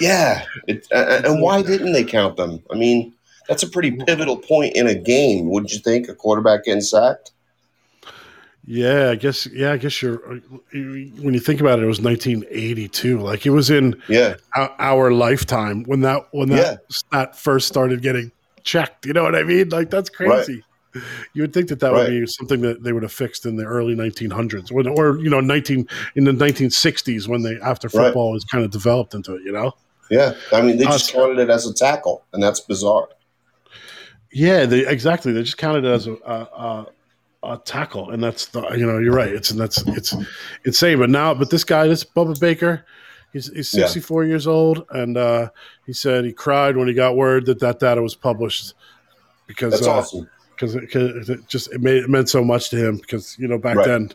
Yeah. 0.00 0.44
It, 0.66 0.86
uh, 0.92 1.22
and 1.24 1.42
why 1.42 1.62
didn't 1.62 1.92
they 1.92 2.04
count 2.04 2.36
them? 2.36 2.62
I 2.70 2.76
mean, 2.76 3.14
that's 3.48 3.62
a 3.62 3.68
pretty 3.68 3.92
pivotal 4.06 4.36
point 4.36 4.76
in 4.76 4.86
a 4.86 4.94
game, 4.94 5.50
wouldn't 5.50 5.72
you 5.72 5.80
think? 5.80 6.08
A 6.08 6.14
quarterback 6.14 6.64
getting 6.64 6.80
sacked. 6.80 7.32
Yeah, 8.70 9.08
I 9.08 9.14
guess. 9.14 9.46
Yeah, 9.46 9.72
I 9.72 9.78
guess 9.78 10.02
you're. 10.02 10.18
When 10.18 11.32
you 11.32 11.40
think 11.40 11.62
about 11.62 11.78
it, 11.78 11.84
it 11.84 11.86
was 11.86 12.02
1982. 12.02 13.18
Like 13.18 13.46
it 13.46 13.50
was 13.50 13.70
in 13.70 14.00
yeah 14.08 14.34
our, 14.54 14.74
our 14.78 15.10
lifetime 15.10 15.84
when 15.84 16.02
that 16.02 16.28
when 16.32 16.50
that 16.50 16.56
yeah. 16.72 16.76
stat 16.90 17.34
first 17.34 17.66
started 17.66 18.02
getting 18.02 18.30
checked. 18.64 19.06
You 19.06 19.14
know 19.14 19.22
what 19.22 19.34
I 19.34 19.42
mean? 19.42 19.70
Like 19.70 19.88
that's 19.88 20.10
crazy. 20.10 20.62
Right. 20.94 21.04
You 21.32 21.42
would 21.42 21.54
think 21.54 21.68
that 21.68 21.80
that 21.80 21.92
right. 21.92 22.10
would 22.10 22.10
be 22.10 22.26
something 22.26 22.60
that 22.60 22.82
they 22.82 22.92
would 22.92 23.04
have 23.04 23.12
fixed 23.12 23.46
in 23.46 23.56
the 23.56 23.64
early 23.64 23.94
1900s, 23.94 24.70
when, 24.70 24.86
or 24.86 25.16
you 25.18 25.30
know, 25.30 25.40
19 25.40 25.88
in 26.16 26.24
the 26.24 26.32
1960s 26.32 27.26
when 27.26 27.42
they 27.42 27.58
after 27.60 27.88
football 27.88 28.28
right. 28.28 28.34
was 28.34 28.44
kind 28.44 28.64
of 28.64 28.70
developed 28.70 29.14
into 29.14 29.34
it. 29.34 29.42
You 29.44 29.52
know? 29.52 29.72
Yeah, 30.10 30.34
I 30.52 30.60
mean, 30.60 30.76
they 30.76 30.84
just 30.84 31.14
uh, 31.14 31.20
counted 31.20 31.38
it 31.38 31.48
as 31.48 31.66
a 31.66 31.72
tackle, 31.72 32.26
and 32.34 32.42
that's 32.42 32.60
bizarre. 32.60 33.08
Yeah, 34.30 34.66
they 34.66 34.86
exactly. 34.86 35.32
They 35.32 35.42
just 35.42 35.56
counted 35.56 35.86
it 35.86 35.90
as 35.90 36.06
a, 36.06 36.14
a, 36.14 36.86
a 37.42 37.58
tackle, 37.64 38.10
and 38.10 38.22
that's 38.22 38.46
the 38.46 38.62
you 38.70 38.86
know 38.86 38.98
you're 38.98 39.14
right. 39.14 39.32
It's 39.32 39.50
and 39.50 39.60
that's 39.60 39.82
it's 39.88 40.14
insane. 40.64 40.98
But 40.98 41.10
now, 41.10 41.34
but 41.34 41.50
this 41.50 41.64
guy, 41.64 41.86
this 41.86 42.04
Bubba 42.04 42.38
Baker, 42.40 42.84
he's 43.32 43.52
he's 43.52 43.68
64 43.68 44.24
yeah. 44.24 44.28
years 44.28 44.46
old, 44.46 44.84
and 44.90 45.16
uh, 45.16 45.50
he 45.86 45.92
said 45.92 46.24
he 46.24 46.32
cried 46.32 46.76
when 46.76 46.88
he 46.88 46.94
got 46.94 47.16
word 47.16 47.46
that 47.46 47.60
that 47.60 47.80
data 47.80 48.02
was 48.02 48.14
published 48.14 48.74
because 49.46 49.72
that's 49.72 49.86
uh, 49.86 49.92
awesome. 49.92 50.28
Because 50.50 50.74
it, 50.74 50.94
it, 50.94 51.46
just 51.46 51.72
it 51.72 51.80
made 51.80 52.02
it 52.02 52.10
meant 52.10 52.28
so 52.28 52.42
much 52.42 52.70
to 52.70 52.76
him 52.76 52.96
because 52.96 53.38
you 53.38 53.46
know 53.46 53.58
back 53.58 53.76
right. 53.76 53.86
then 53.86 54.10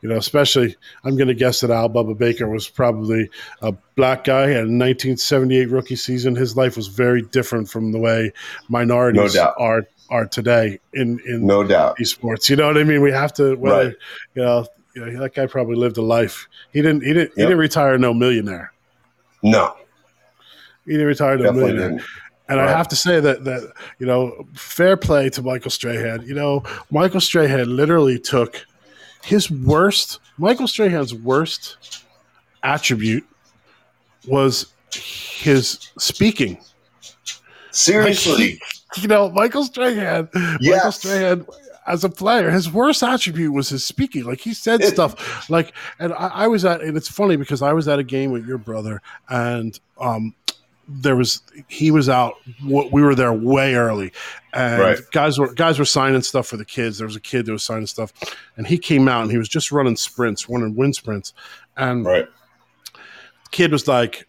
you 0.00 0.08
know, 0.08 0.16
especially 0.16 0.76
I'm 1.04 1.16
going 1.16 1.28
to 1.28 1.34
guess 1.34 1.60
that 1.60 1.70
Al 1.70 1.88
Bubba 1.88 2.16
Baker 2.16 2.48
was 2.48 2.68
probably 2.68 3.30
a 3.60 3.72
black 3.96 4.24
guy 4.24 4.44
in 4.44 4.78
1978 4.78 5.70
rookie 5.70 5.96
season. 5.96 6.34
His 6.34 6.56
life 6.56 6.76
was 6.76 6.88
very 6.88 7.22
different 7.22 7.68
from 7.68 7.92
the 7.92 7.98
way 7.98 8.32
minorities 8.68 9.34
no 9.34 9.52
are 9.58 9.86
are 10.12 10.26
today 10.26 10.78
in 10.92 11.18
in 11.26 11.46
no 11.46 11.64
doubt 11.64 11.96
esports. 11.98 12.48
You 12.50 12.56
know 12.56 12.66
what 12.66 12.76
I 12.76 12.84
mean? 12.84 13.00
We 13.00 13.10
have 13.10 13.32
to 13.34 13.56
whether 13.56 13.88
right. 13.88 13.96
you 14.34 14.42
know, 14.42 14.66
you 14.94 15.04
know 15.04 15.20
that 15.20 15.34
guy 15.34 15.46
probably 15.46 15.76
lived 15.76 15.96
a 15.96 16.02
life. 16.02 16.46
He 16.72 16.82
didn't 16.82 17.02
he 17.02 17.14
didn't 17.14 17.30
yep. 17.30 17.36
he 17.36 17.42
didn't 17.42 17.58
retire 17.58 17.96
no 17.96 18.12
millionaire. 18.12 18.72
No. 19.42 19.74
He 20.84 20.92
didn't 20.92 21.06
retire 21.06 21.36
no 21.38 21.44
Definitely 21.44 21.72
millionaire. 21.72 21.90
Didn't. 21.98 22.08
And 22.48 22.60
right. 22.60 22.68
I 22.68 22.76
have 22.76 22.88
to 22.88 22.96
say 22.96 23.20
that 23.20 23.44
that 23.44 23.72
you 23.98 24.06
know, 24.06 24.46
fair 24.52 24.98
play 24.98 25.30
to 25.30 25.42
Michael 25.42 25.70
Strahan. 25.70 26.22
You 26.26 26.34
know, 26.34 26.62
Michael 26.90 27.20
Strahan 27.20 27.74
literally 27.74 28.18
took 28.18 28.66
his 29.24 29.50
worst, 29.50 30.20
Michael 30.36 30.68
Strahan's 30.68 31.14
worst 31.14 32.04
attribute 32.62 33.24
was 34.26 34.66
his 34.92 35.90
speaking. 35.98 36.58
Seriously, 37.72 38.60
like, 38.60 39.02
you 39.02 39.08
know, 39.08 39.30
Michael 39.30 39.64
Strahan, 39.64 40.28
yes. 40.60 40.60
Michael 40.60 40.92
Strahan 40.92 41.46
as 41.86 42.04
a 42.04 42.08
player, 42.08 42.50
his 42.50 42.70
worst 42.70 43.02
attribute 43.02 43.52
was 43.52 43.68
his 43.68 43.84
speaking. 43.84 44.24
Like 44.24 44.40
he 44.40 44.54
said 44.54 44.84
stuff 44.84 45.50
like, 45.50 45.72
and 45.98 46.12
I, 46.12 46.28
I, 46.28 46.46
was 46.46 46.64
at, 46.64 46.80
and 46.80 46.96
it's 46.96 47.08
funny 47.08 47.36
because 47.36 47.62
I 47.62 47.72
was 47.72 47.88
at 47.88 47.98
a 47.98 48.04
game 48.04 48.30
with 48.30 48.46
your 48.46 48.58
brother, 48.58 49.02
and 49.28 49.78
um, 49.98 50.34
there 50.88 51.16
was 51.16 51.42
he 51.68 51.90
was 51.90 52.08
out. 52.08 52.34
What 52.62 52.92
we 52.92 53.02
were 53.02 53.14
there 53.14 53.32
way 53.32 53.74
early, 53.74 54.12
and 54.52 54.80
right. 54.80 54.98
guys 55.12 55.38
were 55.38 55.52
guys 55.54 55.78
were 55.78 55.84
signing 55.84 56.22
stuff 56.22 56.46
for 56.46 56.56
the 56.56 56.64
kids. 56.64 56.98
There 56.98 57.06
was 57.06 57.16
a 57.16 57.20
kid 57.20 57.46
that 57.46 57.52
was 57.52 57.64
signing 57.64 57.86
stuff, 57.86 58.12
and 58.56 58.66
he 58.66 58.78
came 58.78 59.08
out 59.08 59.22
and 59.22 59.30
he 59.30 59.38
was 59.38 59.48
just 59.48 59.72
running 59.72 59.96
sprints, 59.96 60.48
running 60.48 60.76
wind 60.76 60.94
sprints, 60.94 61.32
and 61.76 62.04
right. 62.04 62.28
kid 63.50 63.72
was 63.72 63.88
like, 63.88 64.28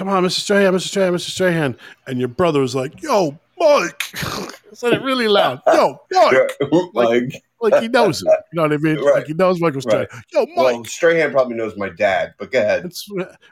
"Come 0.00 0.08
on, 0.08 0.24
Mr. 0.24 0.40
Strahan, 0.40 0.72
Mr. 0.72 0.88
Strahan, 0.88 1.12
Mr. 1.12 1.28
Strahan," 1.28 1.76
and 2.06 2.18
your 2.18 2.28
brother 2.28 2.60
was 2.60 2.74
like, 2.74 3.02
"Yo, 3.02 3.38
Mike," 3.58 4.02
said 4.72 4.94
it 4.94 5.02
really 5.02 5.28
loud, 5.28 5.60
"Yo, 5.66 6.00
Mike," 6.10 6.56
like, 6.94 7.42
like 7.60 7.82
he 7.82 7.88
knows 7.88 8.22
it. 8.22 8.28
You 8.28 8.34
know 8.54 8.62
what 8.62 8.72
I 8.72 8.78
mean? 8.78 8.96
Right. 9.04 9.16
Like 9.16 9.26
he 9.26 9.34
knows 9.34 9.60
Michael 9.60 9.82
Strahan. 9.82 10.06
Right. 10.10 10.24
Yo, 10.32 10.46
Mike. 10.46 10.56
Well, 10.56 10.84
Strahan 10.84 11.32
probably 11.32 11.54
knows 11.54 11.76
my 11.76 11.90
dad, 11.90 12.32
but 12.38 12.50
go 12.50 12.60
ahead. 12.62 12.86
It's, 12.86 13.06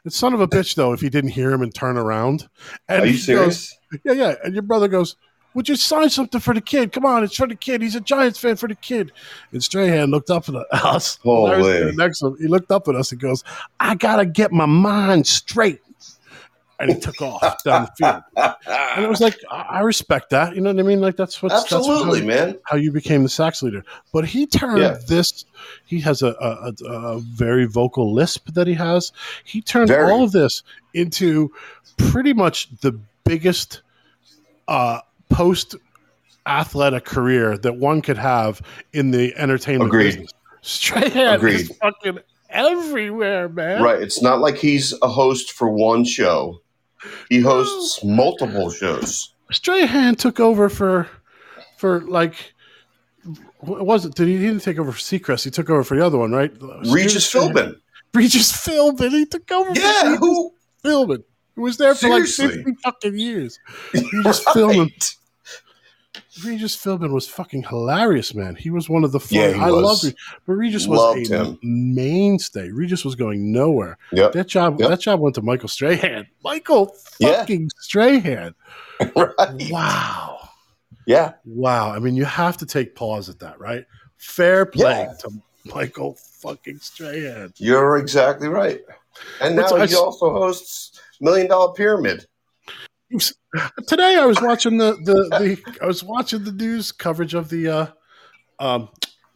it's 0.07 0.17
son 0.17 0.33
of 0.33 0.41
a 0.41 0.49
bitch 0.49 0.75
though. 0.75 0.95
If 0.95 1.03
he 1.03 1.11
didn't 1.11 1.33
hear 1.33 1.53
him 1.53 1.61
and 1.61 1.75
turn 1.75 1.99
around, 1.99 2.49
and 2.89 3.03
are 3.03 3.07
you 3.07 3.19
serious? 3.19 3.77
Goes, 3.93 4.01
yeah, 4.07 4.13
yeah. 4.13 4.35
And 4.43 4.55
your 4.55 4.63
brother 4.63 4.89
goes, 4.89 5.17
"Would 5.53 5.69
you 5.69 5.77
sign 5.77 6.09
something 6.09 6.41
for 6.41 6.55
the 6.55 6.63
kid? 6.63 6.93
Come 6.93 7.05
on, 7.05 7.25
it's 7.25 7.37
for 7.37 7.47
the 7.47 7.57
kid. 7.57 7.83
He's 7.83 7.95
a 7.95 8.01
Giants 8.01 8.39
fan 8.39 8.57
for 8.57 8.69
the 8.69 8.75
kid." 8.75 9.13
And 9.53 9.63
Strahan 9.63 10.11
looked 10.11 10.31
up 10.31 10.49
at 10.49 10.55
us. 10.73 11.19
Holy. 11.23 11.95
Next 11.95 12.21
to 12.21 12.39
he 12.41 12.47
looked 12.47 12.73
up 12.73 12.89
at 12.89 12.95
us 12.95 13.13
and 13.13 13.21
goes, 13.21 13.45
"I 13.81 13.97
gotta 13.97 14.25
get 14.25 14.51
my 14.51 14.65
mind 14.65 15.27
straight." 15.27 15.81
And 16.79 16.93
he 16.93 16.99
took 16.99 17.21
off 17.21 17.63
down 17.65 17.87
the 17.87 17.91
field. 17.97 18.23
And 18.97 19.05
it 19.05 19.09
was 19.09 19.21
like, 19.21 19.39
I 19.51 19.81
respect 19.81 20.31
that. 20.31 20.55
You 20.55 20.61
know 20.61 20.73
what 20.73 20.81
I 20.81 20.87
mean? 20.87 21.01
Like 21.01 21.17
that's 21.17 21.43
what 21.43 21.53
absolutely, 21.53 22.21
that's 22.21 22.53
man. 22.53 22.59
How 22.65 22.77
you 22.77 22.93
became 22.93 23.23
the 23.23 23.29
sax 23.29 23.63
leader. 23.63 23.85
But 24.13 24.27
he 24.27 24.47
turned 24.47 24.81
yeah. 24.81 24.99
this. 25.07 25.45
He 25.85 26.01
has 26.01 26.23
a, 26.23 26.29
a, 26.29 26.73
a, 26.87 27.21
very 27.21 27.67
vocal 27.67 28.13
lisp 28.13 28.53
that 28.55 28.67
he 28.67 28.75
has. 28.75 29.13
He 29.45 29.61
turned 29.61 29.89
very. 29.89 30.11
all 30.11 30.25
of 30.25 30.33
this 30.33 30.63
into 30.95 31.53
pretty 31.97 32.33
much 32.33 32.69
the 32.81 32.93
biggest 33.25 33.83
uh, 34.69 35.01
post 35.29 35.75
athletic 36.47 37.05
career 37.05 37.59
that 37.59 37.77
one 37.77 38.03
could 38.03 38.19
have 38.19 38.63
in 38.93 39.11
the 39.11 39.35
entertainment 39.37 39.91
Agreed. 39.91 40.05
business. 40.05 40.33
Agreed. 41.17 41.61
is 41.61 41.77
fucking 41.77 42.19
everywhere, 42.51 43.49
man. 43.49 43.83
Right. 43.83 44.01
It's 44.01 44.23
not 44.23 44.41
like 44.41 44.57
he's 44.57 44.95
a 45.03 45.09
host 45.09 45.53
for 45.53 45.69
one 45.69 46.05
show. 46.05 46.61
He 47.29 47.41
hosts 47.41 48.03
multiple 48.05 48.71
shows. 48.71 49.35
Strahan 49.51 50.15
took 50.15 50.41
over 50.41 50.69
for 50.69 51.09
for 51.79 52.01
like 52.03 52.55
what 53.61 53.85
was 53.85 54.05
it? 54.05 54.15
Did 54.15 54.29
he, 54.29 54.37
he 54.37 54.47
didn't 54.47 54.63
take 54.63 54.79
over 54.79 54.93
for 54.93 54.99
Seacrest? 54.99 55.45
He 55.45 55.51
took 55.51 55.71
over 55.71 55.85
for 55.85 55.97
the 55.97 56.05
other 56.05 56.19
one, 56.19 56.33
right? 56.33 56.53
Regis 56.87 57.33
Philbin. 57.33 57.77
Regis 58.15 58.53
Philbin. 58.53 59.11
He 59.11 59.27
took 59.27 59.51
over. 59.51 59.73
Yeah, 59.75 60.17
who 60.17 60.53
Philbin? 60.85 61.25
Who 61.57 61.63
was 61.63 61.77
there 61.77 61.95
for 61.95 62.07
Seriously? 62.07 62.47
like 62.47 62.55
fifty 62.55 62.75
fucking 62.83 63.19
years? 63.19 63.59
Regis 63.93 64.45
right. 64.47 64.57
Philbin. 64.57 65.17
Regis 66.45 66.77
Philbin 66.77 67.13
was 67.13 67.29
fucking 67.29 67.65
hilarious, 67.65 68.35
man. 68.35 68.55
He 68.55 68.71
was 68.71 68.89
one 68.89 69.05
of 69.05 69.13
the 69.13 69.21
fun. 69.21 69.39
Yeah, 69.39 69.65
I 69.65 69.69
loved 69.71 70.05
it, 70.05 70.17
but 70.47 70.55
Regis 70.55 70.87
was 70.87 71.31
a 71.31 71.35
him. 71.35 71.59
mainstay. 71.63 72.71
Regis 72.71 73.05
was 73.05 73.15
going 73.15 73.53
nowhere. 73.53 73.99
Yep. 74.13 74.33
That 74.33 74.47
job, 74.49 74.81
yep. 74.81 74.91
that 74.91 75.01
job 75.01 75.21
went 75.21 75.35
to 75.37 75.43
Michael 75.43 75.69
Strahan. 75.69 76.27
Michael 76.45 76.95
fucking 77.21 77.63
yeah. 77.63 77.69
Strahan. 77.79 78.55
right. 79.17 79.71
Wow. 79.71 80.49
Yeah. 81.07 81.33
Wow. 81.45 81.93
I 81.93 81.99
mean, 81.99 82.17
you 82.17 82.25
have 82.25 82.57
to 82.59 82.67
take 82.67 82.95
pause 82.95 83.29
at 83.29 83.39
that, 83.41 83.59
right? 83.59 83.85
Fair 84.17 84.67
play 84.67 85.07
yeah. 85.09 85.13
to 85.21 85.31
Michael 85.75 86.15
fucking 86.15 86.79
Strahan. 86.81 87.53
You're 87.57 87.97
exactly 87.99 88.49
right. 88.49 88.81
And 89.41 89.57
now 89.57 89.75
he 89.85 89.95
also 89.95 90.31
hosts 90.31 91.01
Million 91.21 91.49
Dollar 91.49 91.73
Pyramid. 91.73 92.27
Today 93.87 94.17
I 94.17 94.27
was 94.27 94.41
watching 94.43 94.77
the, 94.79 94.93
the, 95.03 95.15
the 95.39 95.79
I 95.83 95.87
was 95.87 96.05
watching 96.05 96.45
the 96.45 96.53
news 96.53 96.93
coverage 96.93 97.35
of 97.35 97.49
the 97.49 97.69
uh 97.69 97.87
um 98.59 98.89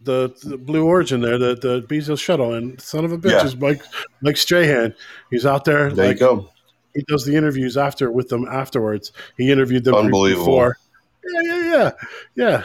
the, 0.05 0.35
the 0.43 0.59
Blue 0.59 0.85
Origin 0.85 1.21
there, 1.21 1.39
the 1.39 1.55
the 1.55 1.83
Bezos 1.83 2.21
shuttle, 2.21 2.55
and 2.55 2.81
son 2.81 3.05
of 3.05 3.13
a 3.13 3.19
bitch 3.19 3.31
yeah. 3.31 3.45
is 3.45 3.57
Mike 3.57 3.83
Mike 4.21 4.37
Strahan. 4.37 4.95
He's 5.31 5.47
out 5.47 5.65
there. 5.65 5.91
There 5.91 6.09
like, 6.09 6.17
you 6.17 6.21
go. 6.21 6.49
He 6.95 7.03
does 7.09 7.25
the 7.25 7.35
interviews 7.35 7.77
after 7.77 8.11
with 8.11 8.29
them 8.29 8.47
afterwards. 8.47 9.13
He 9.39 9.51
interviewed 9.51 9.85
them 9.85 10.11
before. 10.11 10.77
Yeah, 11.25 11.41
yeah, 11.43 11.65
yeah, 11.65 11.91
yeah. 12.35 12.65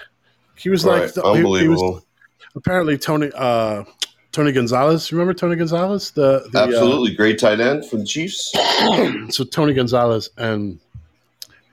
He 0.56 0.70
was 0.70 0.84
right. 0.84 1.04
like 1.04 1.14
the, 1.14 1.24
unbelievable. 1.24 1.60
He, 1.60 1.90
he 1.90 1.96
was, 1.96 2.04
apparently 2.56 2.98
Tony 2.98 3.32
uh 3.36 3.84
Tony 4.32 4.52
Gonzalez. 4.52 5.12
Remember 5.12 5.34
Tony 5.34 5.56
Gonzalez? 5.56 6.12
The, 6.12 6.48
the 6.52 6.60
uh, 6.60 6.64
absolutely 6.66 7.14
uh, 7.14 7.18
great 7.18 7.40
tight 7.40 7.60
end 7.60 7.86
for 7.86 7.98
the 7.98 8.06
Chiefs. 8.06 8.52
so 9.36 9.44
Tony 9.44 9.74
Gonzalez 9.74 10.30
and 10.38 10.80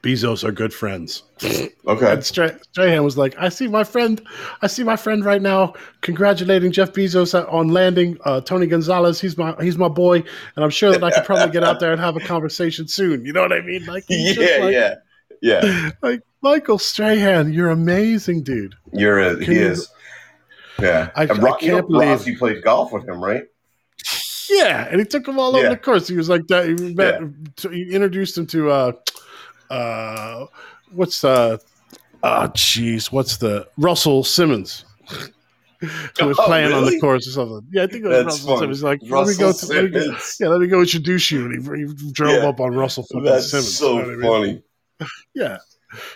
Bezos 0.04 0.44
are 0.44 0.52
good 0.52 0.72
friends. 0.72 1.22
Okay. 1.86 2.12
And 2.12 2.24
Strahan 2.24 3.04
was 3.04 3.18
like, 3.18 3.34
I 3.38 3.50
see 3.50 3.68
my 3.68 3.84
friend, 3.84 4.26
I 4.62 4.68
see 4.68 4.82
my 4.82 4.96
friend 4.96 5.22
right 5.22 5.42
now 5.42 5.74
congratulating 6.00 6.72
Jeff 6.72 6.92
Bezos 6.92 7.34
on 7.52 7.68
landing 7.68 8.16
uh, 8.24 8.40
Tony 8.40 8.66
Gonzalez. 8.66 9.20
He's 9.20 9.36
my 9.36 9.54
he's 9.60 9.76
my 9.76 9.88
boy, 9.88 10.24
and 10.56 10.64
I'm 10.64 10.70
sure 10.70 10.92
that 10.92 11.04
I 11.04 11.10
could 11.10 11.26
probably 11.26 11.52
get 11.52 11.62
out 11.62 11.80
there 11.80 11.92
and 11.92 12.00
have 12.00 12.16
a 12.16 12.20
conversation 12.20 12.88
soon. 12.88 13.26
You 13.26 13.34
know 13.34 13.42
what 13.42 13.52
I 13.52 13.60
mean? 13.60 13.84
Like, 13.84 14.04
yeah, 14.08 14.64
like, 14.64 14.72
yeah, 14.72 14.94
yeah. 15.42 15.90
Like 16.02 16.22
Michael 16.40 16.78
Strahan, 16.78 17.52
you're 17.52 17.70
amazing, 17.70 18.44
dude. 18.44 18.74
You're 18.94 19.18
a, 19.18 19.44
he 19.44 19.56
you, 19.56 19.66
is. 19.66 19.90
Yeah, 20.80 21.10
I, 21.14 21.24
I 21.24 21.26
can't 21.26 21.62
you 21.62 21.72
know, 21.72 21.82
believe 21.82 22.26
you 22.26 22.38
played 22.38 22.64
golf 22.64 22.94
with 22.94 23.06
him, 23.06 23.22
right? 23.22 23.44
Yeah, 24.48 24.88
and 24.90 25.00
he 25.00 25.04
took 25.04 25.28
him 25.28 25.38
all 25.38 25.52
yeah. 25.52 25.58
over 25.58 25.68
the 25.68 25.76
course. 25.76 26.08
He 26.08 26.16
was 26.16 26.30
like 26.30 26.46
that. 26.46 26.66
He 26.66 26.94
met. 26.94 27.20
Yeah. 27.20 27.70
He 27.70 27.92
introduced 27.92 28.38
him 28.38 28.46
to. 28.46 28.70
uh 28.70 28.92
uh, 29.70 30.46
what's 30.92 31.24
uh, 31.24 31.58
oh, 32.22 32.48
jeez, 32.54 33.12
what's 33.12 33.36
the 33.38 33.68
Russell 33.76 34.24
Simmons? 34.24 34.84
who 35.80 36.26
was 36.26 36.38
oh, 36.38 36.46
playing 36.46 36.70
really? 36.70 36.86
on 36.86 36.92
the 36.92 37.00
course 37.00 37.26
or 37.28 37.30
something. 37.30 37.66
Yeah, 37.70 37.84
I 37.84 37.86
think 37.86 38.04
it 38.04 38.08
was 38.08 38.16
That's 38.16 38.26
Russell 38.26 38.48
fun. 38.48 38.58
Simmons. 38.58 38.82
Like, 38.82 39.00
let 39.02 39.26
me 39.26 39.36
go. 39.36 39.52
To, 39.52 39.66
let 39.66 39.84
me 39.84 39.90
go, 39.90 40.18
yeah, 40.40 40.48
let 40.48 40.60
me 40.60 40.66
go 40.66 40.80
introduce 40.80 41.30
you. 41.30 41.46
And 41.46 41.78
he, 41.78 42.04
he 42.04 42.12
drove 42.12 42.42
yeah. 42.42 42.48
up 42.48 42.60
on 42.60 42.74
Russell 42.74 43.06
That's 43.22 43.50
Simmons. 43.50 43.76
so 43.76 43.98
you 43.98 44.16
know 44.16 44.28
funny. 44.28 44.50
I 44.50 44.52
mean? 44.52 44.62
Yeah, 45.34 45.58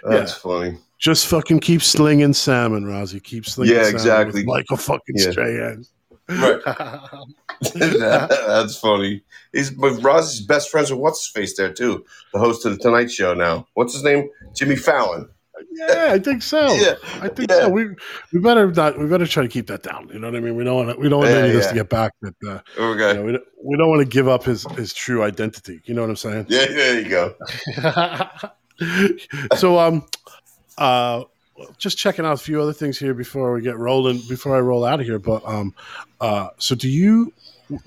that's 0.04 0.32
yeah. 0.32 0.38
funny. 0.38 0.78
Just 0.98 1.26
fucking 1.26 1.60
keep 1.60 1.82
slinging 1.82 2.32
salmon, 2.32 2.86
Rosie. 2.86 3.20
Keep 3.20 3.46
slinging. 3.46 3.74
Yeah, 3.74 3.88
exactly. 3.88 4.44
Michael 4.44 4.76
fucking 4.76 5.16
yeah. 5.16 5.30
Strahan. 5.30 5.84
Right. 6.28 6.60
that, 7.60 8.28
that's 8.46 8.78
funny. 8.78 9.22
He's 9.52 9.70
but 9.70 10.02
Rosie's 10.02 10.40
best 10.40 10.70
friends 10.70 10.90
with 10.90 11.00
what's 11.00 11.26
his 11.26 11.32
face 11.32 11.56
there 11.56 11.72
too, 11.72 12.04
the 12.32 12.38
host 12.38 12.64
of 12.66 12.72
the 12.72 12.78
Tonight 12.78 13.10
Show 13.10 13.34
now. 13.34 13.66
What's 13.74 13.94
his 13.94 14.04
name? 14.04 14.28
Jimmy 14.54 14.76
Fallon. 14.76 15.28
Yeah, 15.72 16.10
I 16.12 16.18
think 16.18 16.42
so. 16.42 16.72
yeah, 16.74 16.94
I 17.20 17.28
think 17.28 17.50
yeah. 17.50 17.60
so. 17.60 17.68
We 17.68 17.88
we 18.32 18.40
better 18.40 18.70
not. 18.70 18.98
We 18.98 19.06
better 19.06 19.26
try 19.26 19.42
to 19.42 19.48
keep 19.48 19.66
that 19.68 19.82
down. 19.82 20.10
You 20.12 20.18
know 20.18 20.28
what 20.28 20.36
I 20.36 20.40
mean? 20.40 20.56
We 20.56 20.64
don't 20.64 20.86
want 20.86 20.96
to, 20.96 21.00
we 21.00 21.08
don't 21.08 21.20
want 21.20 21.30
yeah, 21.30 21.38
any 21.38 21.48
of 21.48 21.54
this 21.54 21.68
to 21.68 21.74
get 21.74 21.88
back. 21.88 22.12
But 22.20 22.34
uh, 22.46 22.60
okay, 22.78 23.08
you 23.08 23.14
know, 23.14 23.24
we, 23.24 23.32
don't, 23.32 23.44
we 23.64 23.76
don't 23.76 23.88
want 23.88 24.00
to 24.00 24.08
give 24.08 24.28
up 24.28 24.44
his 24.44 24.64
his 24.72 24.92
true 24.92 25.22
identity. 25.22 25.80
You 25.84 25.94
know 25.94 26.02
what 26.02 26.10
I'm 26.10 26.16
saying? 26.16 26.46
Yeah, 26.48 26.66
there 26.66 27.00
you 27.00 27.08
go. 27.08 27.34
so 29.56 29.78
um, 29.78 30.06
uh, 30.76 31.24
just 31.78 31.98
checking 31.98 32.24
out 32.24 32.32
a 32.32 32.38
few 32.38 32.60
other 32.60 32.72
things 32.72 32.98
here 32.98 33.14
before 33.14 33.52
we 33.52 33.62
get 33.62 33.76
rolling. 33.76 34.20
Before 34.28 34.56
I 34.56 34.60
roll 34.60 34.84
out 34.84 35.00
of 35.00 35.06
here, 35.06 35.18
but 35.18 35.42
um, 35.44 35.74
uh, 36.20 36.48
so 36.58 36.74
do 36.74 36.88
you? 36.88 37.32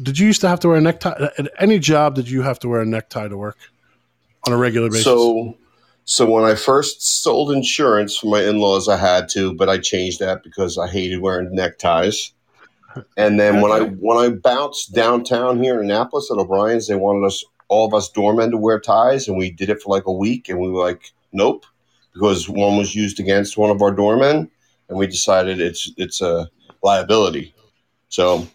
Did 0.02 0.20
you 0.20 0.28
used 0.28 0.42
to 0.42 0.48
have 0.48 0.60
to 0.62 0.68
wear 0.68 0.78
a 0.78 0.82
necktie 0.82 1.30
at 1.38 1.48
any 1.60 1.80
job? 1.80 2.16
Did 2.16 2.30
you 2.30 2.42
have 2.42 2.60
to 2.60 2.70
wear 2.70 2.82
a 2.82 2.86
necktie 2.86 3.28
to 3.28 3.38
work 3.38 3.58
on 4.46 4.54
a 4.54 4.58
regular 4.58 4.90
basis? 4.90 5.04
So, 5.04 5.58
so 6.06 6.30
when 6.30 6.44
I 6.44 6.56
first 6.56 7.24
sold 7.24 7.52
insurance 7.52 8.18
for 8.18 8.28
my 8.28 8.44
in-laws, 8.44 8.88
I 8.88 8.98
had 8.98 9.30
to, 9.30 9.54
but 9.54 9.70
I 9.70 9.78
changed 9.78 10.20
that 10.20 10.44
because 10.44 10.78
I 10.78 10.88
hated 10.88 11.22
wearing 11.22 11.54
neckties. 11.54 12.34
And 13.16 13.40
then 13.40 13.56
okay. 13.56 13.62
when 13.62 13.72
I 13.72 13.86
when 13.86 14.18
I 14.18 14.30
bounced 14.30 14.94
downtown 14.94 15.64
here 15.64 15.80
in 15.80 15.86
Annapolis 15.86 16.30
at 16.30 16.38
O'Brien's, 16.38 16.88
they 16.88 16.96
wanted 16.96 17.26
us 17.26 17.44
all 17.70 17.88
of 17.88 17.94
us 17.94 18.10
doormen 18.10 18.52
to 18.52 18.58
wear 18.58 18.82
ties, 18.82 19.28
and 19.30 19.38
we 19.38 19.50
did 19.50 19.70
it 19.70 19.82
for 19.82 19.96
like 19.96 20.06
a 20.08 20.12
week, 20.12 20.50
and 20.50 20.60
we 20.60 20.70
were 20.70 20.84
like, 20.84 21.12
nope 21.32 21.66
because 22.14 22.50
one 22.50 22.78
was 22.78 22.96
used 22.96 23.20
against 23.20 23.58
one 23.58 23.70
of 23.70 23.82
our 23.82 23.92
doormen, 23.92 24.50
and 24.90 24.98
we 24.98 25.08
decided 25.08 25.62
it's 25.62 25.92
it's 25.98 26.22
a 26.22 26.50
liability. 26.84 27.54
So 28.10 28.48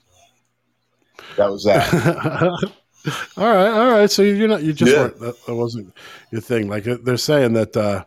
that 1.37 1.51
was 1.51 1.65
that. 1.65 1.93
all 3.37 3.55
right, 3.55 3.71
all 3.71 3.91
right. 3.91 4.11
So 4.11 4.23
you're 4.23 4.49
not 4.49 4.63
you 4.63 4.73
just 4.73 4.93
yeah. 4.93 4.99
weren't 4.99 5.21
that, 5.21 5.47
that, 5.47 5.55
wasn't 5.55 5.95
your 6.31 6.41
thing. 6.41 6.69
Like 6.69 6.85
they're 6.85 7.17
saying 7.17 7.55
that. 7.55 7.77
Uh, 7.77 8.05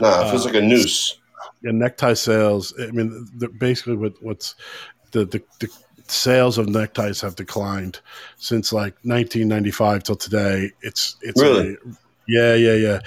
nah, 0.00 0.26
it 0.26 0.30
feels 0.30 0.44
uh, 0.44 0.50
like 0.50 0.56
a 0.56 0.62
noose. 0.62 1.18
Yeah, 1.62 1.70
necktie 1.72 2.14
sales. 2.14 2.74
I 2.80 2.90
mean, 2.90 3.28
basically, 3.58 3.96
what 3.96 4.14
what's 4.22 4.54
the, 5.12 5.24
the 5.24 5.42
the 5.60 5.70
sales 6.08 6.58
of 6.58 6.68
neckties 6.68 7.20
have 7.20 7.36
declined 7.36 8.00
since 8.36 8.72
like 8.72 8.94
1995 9.02 10.02
till 10.02 10.16
today. 10.16 10.70
It's 10.82 11.16
it's 11.22 11.40
really? 11.40 11.74
a, 11.74 11.76
yeah, 12.28 12.54
yeah, 12.54 12.74
yeah. 12.74 12.98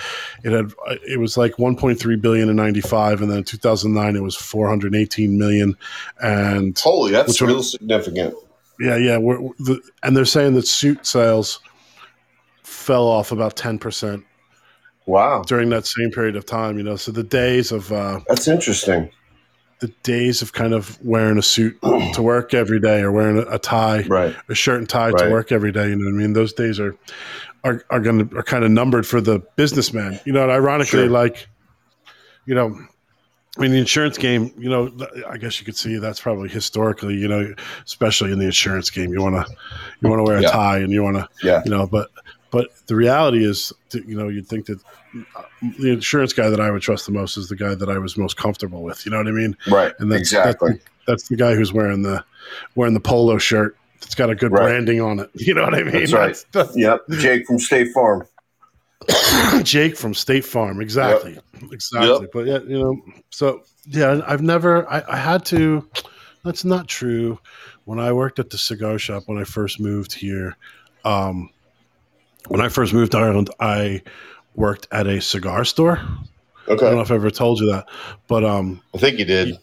It 0.44 0.52
had 0.52 0.74
it 1.08 1.20
was 1.20 1.38
like 1.38 1.54
1.3 1.54 2.22
billion 2.22 2.50
in 2.50 2.56
95 2.56 3.22
and 3.22 3.32
then 3.32 3.40
in 3.40 3.44
2009 3.44 4.16
it 4.16 4.22
was 4.22 4.36
418 4.36 5.38
million 5.38 5.78
and 6.22 6.78
Holy, 6.78 7.12
that's 7.12 7.42
real 7.42 7.64
significant. 7.64 8.36
Yeah, 8.80 8.98
yeah, 8.98 9.18
we're, 9.18 9.38
the, 9.60 9.82
and 10.04 10.16
they're 10.16 10.26
saying 10.26 10.56
that 10.56 10.68
suit 10.68 11.06
sales 11.06 11.60
fell 12.64 13.08
off 13.08 13.32
about 13.32 13.56
10%. 13.56 14.24
Wow. 15.06 15.44
During 15.44 15.70
that 15.70 15.86
same 15.86 16.12
period 16.12 16.36
of 16.36 16.46
time, 16.46 16.78
you 16.78 16.84
know. 16.84 16.96
So 16.96 17.12
the 17.12 17.24
days 17.24 17.72
of 17.72 17.92
uh 17.92 18.22
That's 18.28 18.48
interesting. 18.48 19.12
The 19.80 19.88
days 20.04 20.42
of 20.42 20.54
kind 20.54 20.74
of 20.74 21.00
wearing 21.06 21.38
a 21.38 21.44
suit 21.44 21.80
to 22.14 22.22
work 22.22 22.54
every 22.54 22.80
day 22.80 23.02
or 23.02 23.12
wearing 23.12 23.38
a, 23.38 23.42
a 23.42 23.60
tie, 23.60 24.02
right. 24.08 24.36
a 24.50 24.56
shirt 24.56 24.80
and 24.80 24.90
tie 24.90 25.12
right. 25.12 25.26
to 25.26 25.30
work 25.30 25.52
every 25.52 25.72
day, 25.72 25.90
you 25.90 25.96
know 25.96 26.06
what 26.06 26.18
I 26.18 26.24
mean? 26.24 26.34
Those 26.34 26.54
days 26.54 26.80
are 26.80 26.98
are, 27.64 27.84
are 27.90 28.00
going 28.00 28.28
to 28.28 28.38
are 28.38 28.44
kind 28.44 28.64
of 28.64 28.72
numbered 28.72 29.06
for 29.06 29.22
the 29.22 29.40
businessman. 29.56 30.20
You 30.26 30.34
know, 30.34 30.44
and 30.44 30.52
ironically, 30.52 31.02
sure. 31.02 31.10
like, 31.10 31.48
you 32.46 32.56
know, 32.56 32.80
I 33.58 33.62
mean, 33.62 33.72
the 33.72 33.78
insurance 33.78 34.18
game, 34.18 34.54
you 34.58 34.70
know, 34.70 34.92
I 35.30 35.38
guess 35.38 35.60
you 35.60 35.66
could 35.66 35.78
see 35.78 35.98
that's 35.98 36.20
probably 36.20 36.50
historically, 36.50 37.16
you 37.16 37.28
know, 37.28 37.54
especially 37.86 38.32
in 38.32 38.40
the 38.40 38.46
insurance 38.46 38.90
game, 38.90 39.14
you 39.14 39.22
want 39.22 39.36
to, 39.36 39.56
you 40.02 40.10
want 40.10 40.20
to 40.20 40.24
wear 40.24 40.38
a 40.38 40.42
yeah. 40.42 40.50
tie 40.50 40.80
and 40.80 40.92
you 40.92 41.04
want 41.04 41.18
to, 41.18 41.30
yeah. 41.42 41.62
you 41.64 41.72
know, 41.72 41.88
but, 41.88 42.10
but 42.52 42.68
the 42.88 42.96
reality 42.96 43.46
is, 43.46 43.72
you 43.94 44.18
know, 44.18 44.28
you'd 44.28 44.48
think 44.48 44.66
that 44.66 44.80
uh, 45.36 45.44
the 45.80 45.92
insurance 45.92 46.34
guy 46.34 46.50
that 46.50 46.60
I 46.60 46.70
would 46.70 46.82
trust 46.82 47.06
the 47.06 47.14
most 47.14 47.38
is 47.38 47.48
the 47.48 47.56
guy 47.56 47.76
that 47.76 47.90
I 47.90 47.98
was 47.98 48.18
most 48.18 48.36
comfortable 48.36 48.84
with. 48.84 49.06
You 49.06 49.12
know 49.12 49.18
what 49.18 49.28
I 49.28 49.32
mean? 49.32 49.56
Right. 49.68 49.94
And 50.00 50.12
that's, 50.12 50.22
exactly. 50.22 50.72
That's, 50.74 50.86
that's 51.08 51.28
the 51.30 51.38
guy 51.38 51.56
who's 51.56 51.72
wearing 51.72 52.02
the, 52.02 52.24
wearing 52.76 52.94
the 52.94 53.00
polo 53.00 53.38
shirt 53.38 53.78
it's 54.02 54.16
got 54.16 54.30
a 54.30 54.36
good 54.36 54.52
right. 54.52 54.64
branding 54.64 55.02
on 55.02 55.20
it. 55.20 55.30
You 55.36 55.54
know 55.54 55.64
what 55.64 55.74
I 55.74 55.84
mean? 55.84 55.94
That's 55.94 56.14
right. 56.14 56.46
That's, 56.52 56.78
yep. 56.78 57.02
Jake 57.20 57.46
from 57.46 57.60
State 57.60 57.92
Farm. 57.94 58.28
Jake 59.64 59.96
from 59.98 60.14
State 60.14 60.46
Farm. 60.46 60.82
Exactly. 60.82 61.34
Yep. 61.34 61.72
Exactly. 61.72 62.10
Yep. 62.22 62.30
But 62.34 62.46
yeah, 62.46 62.60
you 62.60 62.80
know, 62.80 63.02
so 63.30 63.64
yeah, 63.88 64.22
I've 64.28 64.42
never, 64.42 64.90
I, 64.90 65.04
I 65.08 65.18
had 65.18 65.46
to, 65.46 65.88
that's 66.44 66.66
not 66.66 66.88
true. 66.88 67.40
When 67.86 68.00
I 68.00 68.12
worked 68.14 68.40
at 68.40 68.50
the 68.50 68.58
cigar 68.58 68.98
shop 68.98 69.24
when 69.28 69.38
I 69.38 69.44
first 69.44 69.80
moved 69.80 70.14
here, 70.14 70.58
um, 71.04 71.50
when 72.48 72.62
I 72.62 72.70
first 72.70 72.94
moved 72.94 73.12
to 73.14 73.18
Ireland, 73.20 73.50
I 73.60 74.02
worked 74.56 74.88
at 74.92 75.08
a 75.08 75.22
cigar 75.22 75.66
store. 75.66 76.00
Okay. 76.68 76.86
I 76.86 76.90
don't 76.90 76.96
know 76.96 77.02
if 77.02 77.12
I 77.12 77.16
ever 77.16 77.30
told 77.30 77.60
you 77.60 77.72
that, 77.72 77.88
but 78.28 78.44
um, 78.44 78.82
I 78.96 78.98
think 78.98 79.20
you 79.20 79.26
did. 79.26 79.58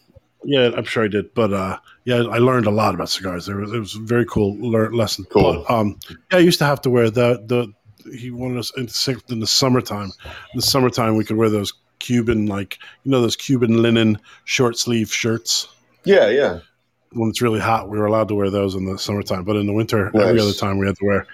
Yeah, 0.44 0.70
I'm 0.76 0.84
sure 0.84 1.04
I 1.04 1.08
did. 1.08 1.34
But 1.34 1.52
uh, 1.52 1.78
yeah, 2.04 2.16
I 2.16 2.38
learned 2.38 2.66
a 2.66 2.70
lot 2.70 2.94
about 2.94 3.08
cigars. 3.08 3.46
There 3.46 3.56
was, 3.56 3.72
it 3.72 3.78
was 3.78 3.96
a 3.96 4.00
very 4.00 4.24
cool 4.24 4.56
learn, 4.56 4.92
lesson. 4.92 5.24
Cool. 5.30 5.64
But, 5.66 5.70
um, 5.72 5.98
yeah, 6.10 6.38
I 6.38 6.40
used 6.40 6.58
to 6.58 6.64
have 6.64 6.80
to 6.82 6.90
wear 6.90 7.10
the 7.10 7.42
the. 7.46 7.72
He 8.16 8.30
wanted 8.30 8.58
us 8.58 8.72
in, 8.76 8.88
in 9.28 9.40
the 9.40 9.46
summertime. 9.46 10.12
In 10.24 10.56
the 10.56 10.62
summertime, 10.62 11.16
we 11.16 11.24
could 11.24 11.36
wear 11.36 11.50
those 11.50 11.72
Cuban 12.02 12.46
like 12.46 12.78
you 13.04 13.10
know 13.10 13.22
those 13.22 13.36
Cuban 13.36 13.80
linen 13.80 14.18
short 14.44 14.76
sleeve 14.76 15.12
shirts. 15.12 15.68
Yeah, 16.04 16.28
yeah. 16.28 16.58
when 17.12 17.30
it's 17.30 17.40
really 17.40 17.60
hot, 17.60 17.88
we 17.88 17.98
were 17.98 18.06
allowed 18.06 18.28
to 18.28 18.34
wear 18.34 18.50
those 18.50 18.74
in 18.74 18.84
the 18.84 18.98
summertime. 18.98 19.44
But 19.44 19.56
in 19.56 19.66
the 19.66 19.72
winter, 19.72 20.10
nice. 20.12 20.26
every 20.26 20.40
other 20.40 20.52
time 20.52 20.78
we 20.78 20.86
had 20.86 20.96
to 20.96 21.04
wear 21.04 21.26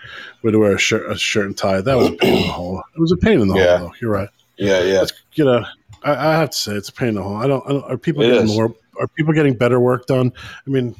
we 0.42 0.48
had 0.48 0.52
to 0.52 0.58
wear 0.58 0.74
a 0.74 0.78
shirt, 0.78 1.10
a 1.10 1.16
shirt 1.16 1.46
and 1.46 1.56
tie. 1.56 1.80
That 1.80 1.96
was 1.96 2.08
a 2.08 2.12
pain 2.12 2.34
in 2.34 2.42
the 2.42 2.52
hole. 2.52 2.82
It 2.94 3.00
was 3.00 3.12
a 3.12 3.16
pain 3.16 3.40
in 3.40 3.48
the 3.48 3.56
yeah. 3.56 3.78
hole. 3.78 3.88
Though. 3.88 3.94
You're 4.00 4.10
right. 4.10 4.28
Yeah, 4.58 4.82
yeah. 4.82 5.02
It's, 5.02 5.12
you 5.34 5.44
know, 5.44 5.64
I, 6.02 6.12
I, 6.12 6.32
have 6.34 6.50
to 6.50 6.56
say 6.56 6.72
it's 6.72 6.88
a 6.88 6.92
pain 6.92 7.10
in 7.10 7.14
the 7.14 7.22
hole. 7.22 7.36
I 7.36 7.46
don't. 7.46 7.64
I 7.66 7.72
don't 7.72 7.84
are 7.84 7.96
people 7.96 8.22
it 8.22 8.28
getting 8.28 8.44
is. 8.44 8.56
more? 8.56 8.74
Are 9.00 9.08
people 9.08 9.32
getting 9.32 9.54
better 9.54 9.80
work 9.80 10.06
done? 10.06 10.32
I 10.66 10.70
mean, 10.70 10.94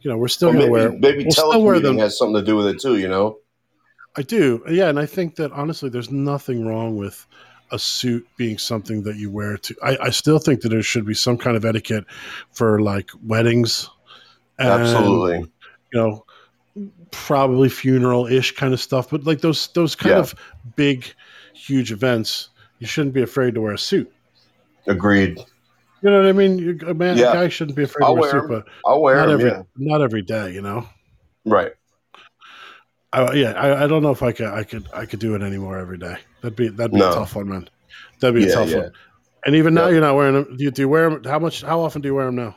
you 0.00 0.10
know, 0.10 0.16
we're 0.16 0.28
still 0.28 0.50
well, 0.50 0.58
going 0.58 0.66
to 0.66 0.72
wear. 0.72 0.92
Maybe 0.92 1.24
we'll 1.24 1.32
telecommuting 1.32 1.98
has 1.98 2.16
something 2.16 2.36
to 2.36 2.42
do 2.42 2.56
with 2.56 2.68
it 2.68 2.80
too. 2.80 2.96
You 2.96 3.08
know. 3.08 3.38
I 4.18 4.22
do, 4.22 4.64
yeah, 4.68 4.88
and 4.88 4.98
I 4.98 5.06
think 5.06 5.36
that 5.36 5.52
honestly, 5.52 5.88
there's 5.88 6.10
nothing 6.10 6.66
wrong 6.66 6.96
with 6.96 7.24
a 7.70 7.78
suit 7.78 8.26
being 8.36 8.58
something 8.58 9.04
that 9.04 9.14
you 9.14 9.30
wear 9.30 9.56
to. 9.58 9.76
I, 9.80 9.96
I 10.06 10.10
still 10.10 10.40
think 10.40 10.62
that 10.62 10.70
there 10.70 10.82
should 10.82 11.06
be 11.06 11.14
some 11.14 11.38
kind 11.38 11.56
of 11.56 11.64
etiquette 11.64 12.04
for 12.50 12.80
like 12.80 13.10
weddings. 13.24 13.88
And, 14.58 14.68
Absolutely. 14.68 15.48
You 15.92 16.00
know, 16.00 16.24
probably 17.12 17.68
funeral 17.68 18.26
ish 18.26 18.56
kind 18.56 18.74
of 18.74 18.80
stuff, 18.80 19.08
but 19.08 19.22
like 19.22 19.40
those 19.40 19.68
those 19.68 19.94
kind 19.94 20.14
yeah. 20.14 20.18
of 20.18 20.34
big, 20.74 21.04
huge 21.54 21.92
events, 21.92 22.48
you 22.80 22.88
shouldn't 22.88 23.14
be 23.14 23.22
afraid 23.22 23.54
to 23.54 23.60
wear 23.60 23.74
a 23.74 23.78
suit. 23.78 24.12
Agreed. 24.88 25.38
You 26.02 26.10
know 26.10 26.20
what 26.22 26.28
I 26.28 26.32
mean? 26.32 26.80
A 26.88 26.94
man, 26.94 27.16
yeah. 27.16 27.30
a 27.30 27.34
guy 27.34 27.48
shouldn't 27.48 27.76
be 27.76 27.84
afraid 27.84 28.04
I'll 28.04 28.16
to 28.16 28.20
wear, 28.20 28.32
wear 28.32 28.38
a 28.38 28.42
suit, 28.42 28.48
but 28.48 28.64
I'll 28.84 29.00
wear 29.00 29.16
not 29.16 29.26
them, 29.26 29.40
every 29.40 29.50
yeah. 29.50 29.62
not 29.76 30.02
every 30.02 30.22
day. 30.22 30.52
You 30.52 30.62
know. 30.62 30.88
Right. 31.44 31.72
I, 33.12 33.32
yeah, 33.32 33.52
I, 33.52 33.84
I, 33.84 33.86
don't 33.86 34.02
know 34.02 34.10
if 34.10 34.22
I 34.22 34.32
could 34.32 34.48
I 34.48 34.64
could 34.64 34.86
I 34.92 35.06
could 35.06 35.18
do 35.18 35.34
it 35.34 35.42
anymore 35.42 35.78
every 35.78 35.96
day. 35.96 36.16
That'd 36.42 36.56
be 36.56 36.68
that'd 36.68 36.92
be 36.92 36.98
no. 36.98 37.10
a 37.10 37.14
tough 37.14 37.36
one, 37.36 37.48
man. 37.48 37.68
That'd 38.20 38.34
be 38.34 38.46
yeah, 38.46 38.52
a 38.52 38.54
tough 38.54 38.70
yeah. 38.70 38.78
one. 38.78 38.92
And 39.46 39.54
even 39.54 39.72
now, 39.72 39.88
you're 39.88 40.00
not 40.00 40.14
wearing 40.14 40.34
them. 40.34 40.56
Do 40.56 40.64
you, 40.64 40.70
do 40.70 40.82
you 40.82 40.88
wear 40.88 41.08
them? 41.08 41.24
How 41.24 41.38
much? 41.38 41.62
How 41.62 41.80
often 41.80 42.02
do 42.02 42.08
you 42.08 42.14
wear 42.14 42.26
them 42.26 42.36
now? 42.36 42.56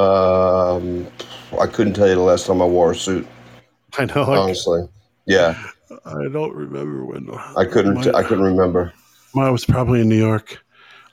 Um, 0.00 1.08
I 1.58 1.66
couldn't 1.66 1.94
tell 1.94 2.06
you 2.06 2.14
the 2.14 2.20
last 2.20 2.46
time 2.46 2.62
I 2.62 2.66
wore 2.66 2.92
a 2.92 2.96
suit. 2.96 3.26
I 3.98 4.04
know. 4.04 4.22
Honestly, 4.22 4.88
yeah. 5.26 5.60
I 6.04 6.28
don't 6.28 6.54
remember 6.54 7.04
when. 7.04 7.28
I 7.56 7.64
couldn't. 7.64 7.94
My, 7.94 8.12
I 8.12 8.22
couldn't 8.22 8.44
remember. 8.44 8.92
Mine 9.34 9.50
was 9.52 9.64
probably 9.64 10.00
in 10.00 10.08
New 10.08 10.18
York. 10.18 10.62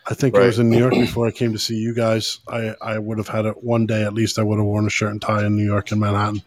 I 0.10 0.14
think 0.14 0.36
right. 0.36 0.44
I 0.44 0.48
was 0.48 0.60
in 0.60 0.70
New 0.70 0.78
York 0.78 0.94
before 0.94 1.28
I 1.28 1.32
came 1.32 1.52
to 1.54 1.60
see 1.60 1.76
you 1.76 1.94
guys. 1.94 2.40
I, 2.48 2.76
I 2.82 2.98
would 2.98 3.18
have 3.18 3.28
had 3.28 3.46
it 3.46 3.64
one 3.64 3.86
day 3.86 4.04
at 4.04 4.14
least. 4.14 4.40
I 4.40 4.44
would 4.44 4.58
have 4.58 4.66
worn 4.66 4.86
a 4.86 4.90
shirt 4.90 5.12
and 5.12 5.22
tie 5.22 5.46
in 5.46 5.56
New 5.56 5.66
York 5.66 5.92
and 5.92 6.00
Manhattan. 6.00 6.42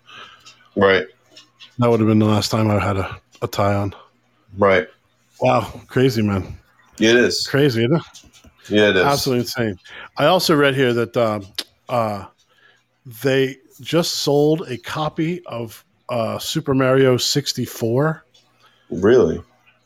Right. 0.76 1.06
That 1.80 1.88
would 1.88 2.00
have 2.00 2.08
been 2.10 2.18
the 2.18 2.26
last 2.26 2.50
time 2.50 2.70
I 2.70 2.78
had 2.78 2.98
a, 2.98 3.18
a 3.40 3.48
tie 3.48 3.74
on. 3.74 3.94
Right. 4.58 4.86
Wow, 5.40 5.62
crazy 5.86 6.20
man. 6.20 6.58
It 6.98 7.16
is 7.16 7.46
crazy, 7.46 7.84
isn't 7.84 7.96
it? 7.96 8.02
Yeah, 8.68 8.90
it 8.90 8.96
is 8.96 9.02
absolutely 9.02 9.40
insane. 9.40 9.78
I 10.18 10.26
also 10.26 10.54
read 10.54 10.74
here 10.74 10.92
that 10.92 11.16
uh, 11.16 11.40
uh, 11.88 12.26
they 13.22 13.56
just 13.80 14.16
sold 14.16 14.68
a 14.68 14.76
copy 14.76 15.42
of 15.46 15.82
uh, 16.10 16.38
Super 16.38 16.74
Mario 16.74 17.16
64. 17.16 18.26
Really, 18.90 19.42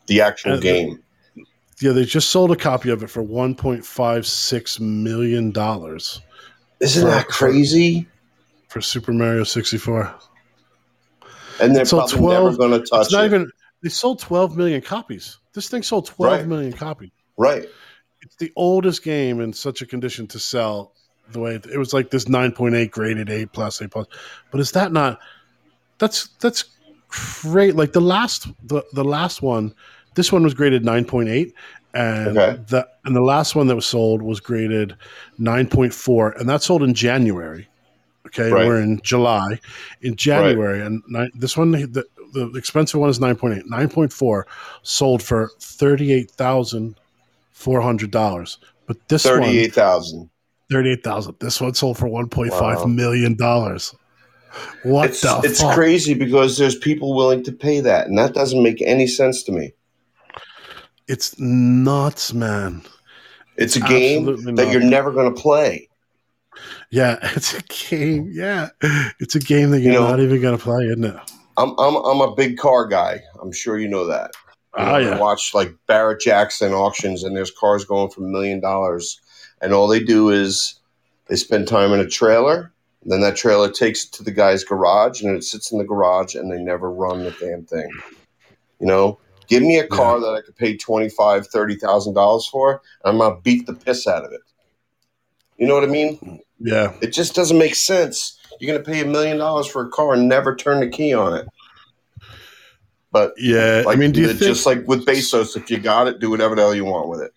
the 0.06 0.20
actual 0.20 0.54
and 0.54 0.62
game. 0.62 1.02
The, 1.36 1.44
yeah, 1.80 1.92
they 1.92 2.04
just 2.04 2.30
sold 2.30 2.50
a 2.50 2.56
copy 2.56 2.90
of 2.90 3.04
it 3.04 3.08
for 3.08 3.22
1.56 3.22 4.80
million 4.80 5.52
dollars. 5.52 6.20
Isn't 6.80 7.04
for, 7.04 7.10
that 7.10 7.28
crazy? 7.28 8.08
For 8.66 8.80
Super 8.80 9.12
Mario 9.12 9.44
64. 9.44 10.12
And 11.60 11.74
they're 11.74 11.84
probably 11.84 12.16
12, 12.16 12.44
never 12.44 12.56
going 12.56 12.70
to 12.72 12.86
touch 12.86 13.06
it's 13.06 13.12
not 13.12 13.24
it. 13.24 13.26
Even, 13.26 13.50
they 13.82 13.88
sold 13.88 14.20
12 14.20 14.56
million 14.56 14.80
copies. 14.80 15.38
This 15.54 15.68
thing 15.68 15.82
sold 15.82 16.06
twelve 16.06 16.32
right. 16.32 16.46
million 16.46 16.72
copies. 16.72 17.10
Right. 17.36 17.66
It's 18.20 18.36
the 18.36 18.52
oldest 18.56 19.04
game 19.04 19.40
in 19.40 19.52
such 19.52 19.82
a 19.82 19.86
condition 19.86 20.26
to 20.28 20.38
sell 20.38 20.92
the 21.30 21.38
way 21.38 21.54
it, 21.54 21.66
it 21.66 21.78
was 21.78 21.94
like 21.94 22.10
this 22.10 22.24
9.8 22.24 22.90
graded 22.90 23.30
A 23.30 23.46
plus 23.46 23.80
A 23.80 23.88
plus. 23.88 24.06
But 24.50 24.60
is 24.60 24.72
that 24.72 24.92
not 24.92 25.20
that's 25.98 26.28
that's 26.40 26.64
great. 27.42 27.76
Like 27.76 27.92
the 27.92 28.00
last 28.00 28.48
the, 28.66 28.82
the 28.92 29.04
last 29.04 29.42
one, 29.42 29.72
this 30.16 30.32
one 30.32 30.42
was 30.42 30.54
graded 30.54 30.82
9.8 30.82 31.52
and 31.94 32.36
okay. 32.36 32.60
the 32.68 32.88
and 33.04 33.14
the 33.14 33.22
last 33.22 33.54
one 33.54 33.68
that 33.68 33.76
was 33.76 33.86
sold 33.86 34.22
was 34.22 34.40
graded 34.40 34.96
9.4 35.38 36.40
and 36.40 36.48
that 36.48 36.62
sold 36.62 36.82
in 36.82 36.94
January. 36.94 37.68
Okay, 38.26 38.50
right. 38.50 38.66
we're 38.66 38.80
in 38.80 39.00
July. 39.02 39.58
In 40.02 40.16
January, 40.16 40.78
right. 40.78 40.86
and 40.86 41.02
ni- 41.08 41.30
this 41.34 41.56
one, 41.56 41.70
the, 41.72 42.04
the 42.32 42.50
expensive 42.56 43.00
one 43.00 43.10
is 43.10 43.18
9.8. 43.18 43.64
9.4 43.64 44.44
sold 44.82 45.22
for 45.22 45.50
$38,400. 45.60 48.56
But 48.86 49.08
this 49.08 49.22
38,000. 49.22 50.18
one. 50.18 50.30
38,000. 50.70 51.36
This 51.40 51.60
one 51.60 51.74
sold 51.74 51.98
for 51.98 52.08
one 52.08 52.28
point 52.28 52.52
five 52.52 52.78
wow. 52.78 52.86
million 52.86 53.36
dollars. 53.36 53.94
What 54.82 55.10
it's, 55.10 55.20
the 55.20 55.40
It's 55.44 55.60
fuck? 55.60 55.74
crazy 55.74 56.14
because 56.14 56.58
there's 56.58 56.76
people 56.76 57.14
willing 57.14 57.42
to 57.44 57.52
pay 57.52 57.80
that, 57.80 58.06
and 58.06 58.16
that 58.18 58.34
doesn't 58.34 58.62
make 58.62 58.80
any 58.82 59.06
sense 59.06 59.42
to 59.44 59.52
me. 59.52 59.72
It's 61.06 61.38
nuts, 61.38 62.32
man. 62.32 62.82
It's 63.56 63.76
a 63.76 63.80
game 63.80 64.26
that 64.26 64.52
nuts. 64.52 64.72
you're 64.72 64.82
never 64.82 65.12
going 65.12 65.32
to 65.32 65.40
play. 65.40 65.88
Yeah, 66.94 67.18
it's 67.34 67.54
a 67.54 67.62
game. 67.62 68.30
Yeah, 68.32 68.68
it's 69.18 69.34
a 69.34 69.40
game 69.40 69.72
that 69.72 69.80
you're 69.80 69.94
you 69.94 69.98
know, 69.98 70.08
not 70.08 70.20
even 70.20 70.40
going 70.40 70.56
to 70.56 70.62
play, 70.62 70.84
isn't 70.84 71.02
it? 71.02 71.16
I'm 71.56 71.70
I'm 71.76 71.96
I'm 71.96 72.20
a 72.20 72.34
big 72.36 72.56
car 72.56 72.86
guy. 72.86 73.20
I'm 73.42 73.50
sure 73.50 73.78
you 73.78 73.88
know 73.88 74.06
that. 74.06 74.30
You 74.78 74.84
oh, 74.84 74.96
yeah. 74.98 75.16
I 75.16 75.20
watch 75.20 75.54
like 75.54 75.74
Barrett 75.88 76.20
Jackson 76.20 76.72
auctions, 76.72 77.24
and 77.24 77.36
there's 77.36 77.50
cars 77.50 77.84
going 77.84 78.10
for 78.10 78.24
a 78.24 78.28
million 78.28 78.60
dollars, 78.60 79.20
and 79.60 79.72
all 79.72 79.88
they 79.88 79.98
do 79.98 80.30
is 80.30 80.78
they 81.26 81.34
spend 81.34 81.66
time 81.66 81.92
in 81.92 81.98
a 81.98 82.08
trailer. 82.08 82.72
Then 83.02 83.20
that 83.22 83.36
trailer 83.36 83.70
takes 83.70 84.04
it 84.04 84.12
to 84.12 84.22
the 84.22 84.30
guy's 84.30 84.62
garage, 84.62 85.20
and 85.20 85.36
it 85.36 85.42
sits 85.42 85.72
in 85.72 85.78
the 85.78 85.84
garage, 85.84 86.36
and 86.36 86.50
they 86.50 86.62
never 86.62 86.92
run 86.92 87.24
the 87.24 87.32
damn 87.40 87.64
thing. 87.64 87.90
You 88.78 88.86
know, 88.86 89.18
give 89.48 89.64
me 89.64 89.78
a 89.78 89.86
car 89.86 90.18
yeah. 90.18 90.26
that 90.26 90.34
I 90.34 90.40
could 90.42 90.56
pay 90.56 90.76
twenty 90.76 91.08
five, 91.08 91.48
thirty 91.48 91.74
thousand 91.74 92.14
dollars 92.14 92.46
for, 92.46 92.80
and 93.04 93.12
I'm 93.12 93.18
gonna 93.18 93.40
beat 93.40 93.66
the 93.66 93.74
piss 93.74 94.06
out 94.06 94.24
of 94.24 94.30
it. 94.30 94.42
You 95.58 95.66
know 95.66 95.74
what 95.74 95.84
I 95.84 95.88
mean? 95.88 96.40
Yeah. 96.64 96.94
It 97.02 97.08
just 97.12 97.34
doesn't 97.34 97.58
make 97.58 97.74
sense. 97.74 98.38
You're 98.58 98.72
going 98.72 98.82
to 98.82 98.90
pay 98.90 99.02
a 99.02 99.06
million 99.06 99.36
dollars 99.38 99.66
for 99.66 99.86
a 99.86 99.88
car 99.90 100.14
and 100.14 100.28
never 100.28 100.56
turn 100.56 100.80
the 100.80 100.88
key 100.88 101.12
on 101.12 101.34
it. 101.36 101.46
But 103.12 103.34
yeah, 103.36 103.82
like, 103.86 103.96
I 103.96 104.00
mean, 104.00 104.10
do 104.10 104.20
you 104.22 104.28
think- 104.28 104.40
just 104.40 104.66
like 104.66 104.88
with 104.88 105.06
Bezos, 105.06 105.56
if 105.56 105.70
you 105.70 105.78
got 105.78 106.08
it, 106.08 106.18
do 106.18 106.30
whatever 106.30 106.56
the 106.56 106.62
hell 106.62 106.74
you 106.74 106.84
want 106.84 107.08
with 107.08 107.20
it. 107.20 107.32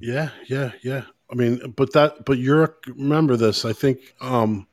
Yeah, 0.00 0.30
yeah, 0.48 0.72
yeah. 0.82 1.02
I 1.30 1.34
mean, 1.36 1.72
but 1.76 1.92
that, 1.92 2.24
but 2.24 2.38
you're 2.38 2.74
remember 2.88 3.36
this. 3.36 3.64
I 3.64 3.72
think, 3.72 4.00
um, 4.20 4.66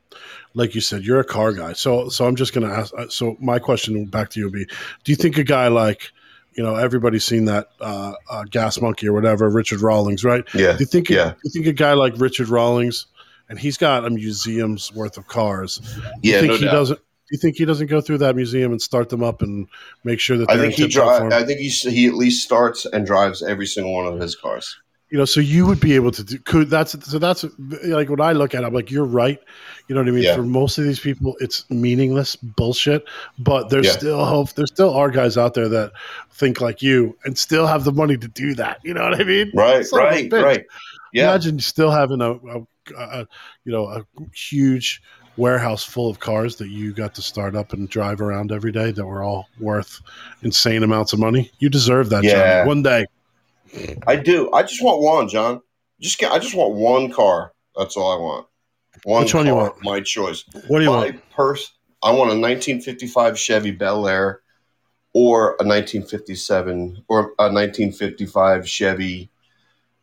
like 0.54 0.74
you 0.74 0.80
said, 0.80 1.04
you're 1.04 1.20
a 1.20 1.24
car 1.24 1.52
guy. 1.52 1.74
So, 1.74 2.08
so 2.08 2.26
I'm 2.26 2.34
just 2.34 2.54
going 2.54 2.68
to 2.68 2.74
ask. 2.74 2.92
Uh, 2.98 3.08
so, 3.08 3.36
my 3.38 3.60
question 3.60 4.04
back 4.06 4.30
to 4.30 4.40
you 4.40 4.46
would 4.46 4.54
be: 4.54 4.64
Do 4.64 5.12
you 5.12 5.16
think 5.16 5.38
a 5.38 5.44
guy 5.44 5.68
like, 5.68 6.10
you 6.54 6.64
know, 6.64 6.74
everybody's 6.74 7.24
seen 7.24 7.44
that 7.44 7.68
uh, 7.80 8.14
uh, 8.28 8.44
Gas 8.50 8.80
Monkey 8.80 9.06
or 9.06 9.12
whatever, 9.12 9.48
Richard 9.50 9.80
Rawlings, 9.80 10.24
right? 10.24 10.42
Yeah. 10.54 10.72
Do 10.72 10.78
you 10.80 10.86
think? 10.86 11.08
Yeah. 11.08 11.30
Do 11.30 11.36
you 11.44 11.50
think 11.50 11.66
a 11.66 11.72
guy 11.72 11.92
like 11.92 12.14
Richard 12.16 12.48
Rawlings? 12.48 13.06
And 13.48 13.58
he's 13.58 13.76
got 13.76 14.04
a 14.04 14.10
museum's 14.10 14.92
worth 14.92 15.16
of 15.16 15.26
cars. 15.26 15.78
Do 15.78 16.02
yeah, 16.22 16.36
you 16.36 16.40
think 16.40 16.50
no 16.52 16.56
he 16.56 16.64
doubt. 16.64 16.72
doesn't? 16.72 16.98
Do 16.98 17.34
you 17.34 17.38
think 17.38 17.56
he 17.56 17.66
doesn't 17.66 17.88
go 17.88 18.00
through 18.00 18.18
that 18.18 18.36
museum 18.36 18.72
and 18.72 18.80
start 18.80 19.10
them 19.10 19.22
up 19.22 19.42
and 19.42 19.68
make 20.02 20.18
sure 20.18 20.38
that 20.38 20.50
I 20.50 20.56
think 20.56 20.74
he 20.74 20.88
drives? 20.88 21.34
I 21.34 21.44
think 21.44 21.60
he 21.60 21.68
he 21.68 22.06
at 22.06 22.14
least 22.14 22.42
starts 22.42 22.86
and 22.86 23.06
drives 23.06 23.42
every 23.42 23.66
single 23.66 23.92
one 23.92 24.06
of 24.06 24.18
his 24.18 24.34
cars. 24.34 24.78
You 25.10 25.16
know, 25.16 25.24
so 25.24 25.40
you 25.40 25.66
would 25.66 25.80
be 25.80 25.94
able 25.94 26.10
to 26.10 26.22
do. 26.22 26.38
Could 26.38 26.68
that's 26.68 26.92
so 27.10 27.18
that's 27.18 27.44
like 27.84 28.10
when 28.10 28.20
I 28.20 28.32
look 28.32 28.54
at 28.54 28.62
it, 28.62 28.66
I'm 28.66 28.74
like, 28.74 28.90
you're 28.90 29.06
right. 29.06 29.38
You 29.88 29.94
know 29.94 30.02
what 30.02 30.08
I 30.08 30.12
mean? 30.12 30.24
Yeah. 30.24 30.36
For 30.36 30.42
most 30.42 30.76
of 30.76 30.84
these 30.84 31.00
people, 31.00 31.34
it's 31.40 31.68
meaningless 31.70 32.36
bullshit. 32.36 33.04
But 33.38 33.70
there's 33.70 33.86
yeah. 33.86 33.92
still 33.92 34.24
hope. 34.24 34.52
There 34.52 34.66
still 34.66 34.92
are 34.94 35.10
guys 35.10 35.38
out 35.38 35.54
there 35.54 35.68
that 35.68 35.92
think 36.32 36.60
like 36.60 36.82
you 36.82 37.16
and 37.24 37.38
still 37.38 37.66
have 37.66 37.84
the 37.84 37.92
money 37.92 38.18
to 38.18 38.28
do 38.28 38.54
that. 38.54 38.80
You 38.84 38.92
know 38.92 39.02
what 39.02 39.18
I 39.18 39.24
mean? 39.24 39.50
Right, 39.54 39.86
right, 39.92 40.30
right. 40.30 40.66
Yeah. 41.12 41.30
Imagine 41.30 41.58
still 41.60 41.90
having 41.90 42.20
a, 42.20 42.32
a 42.32 42.66
a, 42.96 43.26
you 43.64 43.72
know 43.72 43.86
a 43.86 44.04
huge 44.34 45.02
warehouse 45.36 45.84
full 45.84 46.10
of 46.10 46.18
cars 46.18 46.56
that 46.56 46.68
you 46.68 46.92
got 46.92 47.14
to 47.14 47.22
start 47.22 47.54
up 47.54 47.72
and 47.72 47.88
drive 47.88 48.20
around 48.20 48.52
every 48.52 48.72
day 48.72 48.90
that 48.90 49.06
were 49.06 49.22
all 49.22 49.48
worth 49.60 50.00
insane 50.42 50.82
amounts 50.82 51.12
of 51.12 51.18
money. 51.18 51.50
You 51.60 51.68
deserve 51.68 52.10
that, 52.10 52.24
yeah. 52.24 52.60
John. 52.60 52.66
One 52.66 52.82
day. 52.82 53.06
I 54.06 54.16
do. 54.16 54.52
I 54.52 54.62
just 54.62 54.82
want 54.82 55.00
one, 55.00 55.28
John. 55.28 55.60
Just 56.00 56.18
get, 56.18 56.32
I 56.32 56.38
just 56.38 56.54
want 56.54 56.74
one 56.74 57.10
car. 57.10 57.52
That's 57.76 57.96
all 57.96 58.12
I 58.12 58.20
want. 58.20 58.46
One 59.04 59.22
Which 59.22 59.34
one 59.34 59.44
car, 59.44 59.52
you 59.52 59.56
want? 59.56 59.84
My 59.84 60.00
choice. 60.00 60.44
What 60.66 60.78
do 60.78 60.84
you 60.84 60.90
my 60.90 60.96
want? 60.96 61.30
Pers- 61.30 61.72
I 62.02 62.10
want 62.10 62.30
a 62.30 62.38
1955 62.38 63.38
Chevy 63.38 63.70
Bel 63.70 64.06
Air 64.06 64.40
or 65.12 65.50
a 65.60 65.64
1957 65.66 67.04
or 67.08 67.20
a 67.38 67.50
1955 67.50 68.68
Chevy 68.68 69.30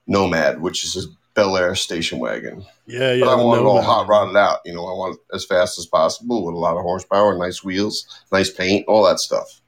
Nomad, 0.07 0.61
which 0.61 0.83
is 0.83 0.97
a 0.97 1.09
Bel 1.35 1.57
Air 1.57 1.75
station 1.75 2.19
wagon. 2.19 2.65
Yeah, 2.87 3.13
yeah. 3.13 3.25
But 3.25 3.39
I 3.39 3.43
want 3.43 3.61
it 3.61 3.65
all 3.65 3.81
hot 3.81 4.07
rodded 4.07 4.35
out. 4.35 4.59
You 4.65 4.73
know, 4.73 4.85
I 4.87 4.93
want 4.93 5.15
it 5.15 5.35
as 5.35 5.45
fast 5.45 5.77
as 5.77 5.85
possible 5.85 6.45
with 6.45 6.55
a 6.55 6.57
lot 6.57 6.77
of 6.77 6.81
horsepower, 6.81 7.37
nice 7.37 7.63
wheels, 7.63 8.23
nice 8.31 8.49
paint, 8.49 8.85
all 8.87 9.05
that 9.05 9.19
stuff. 9.19 9.61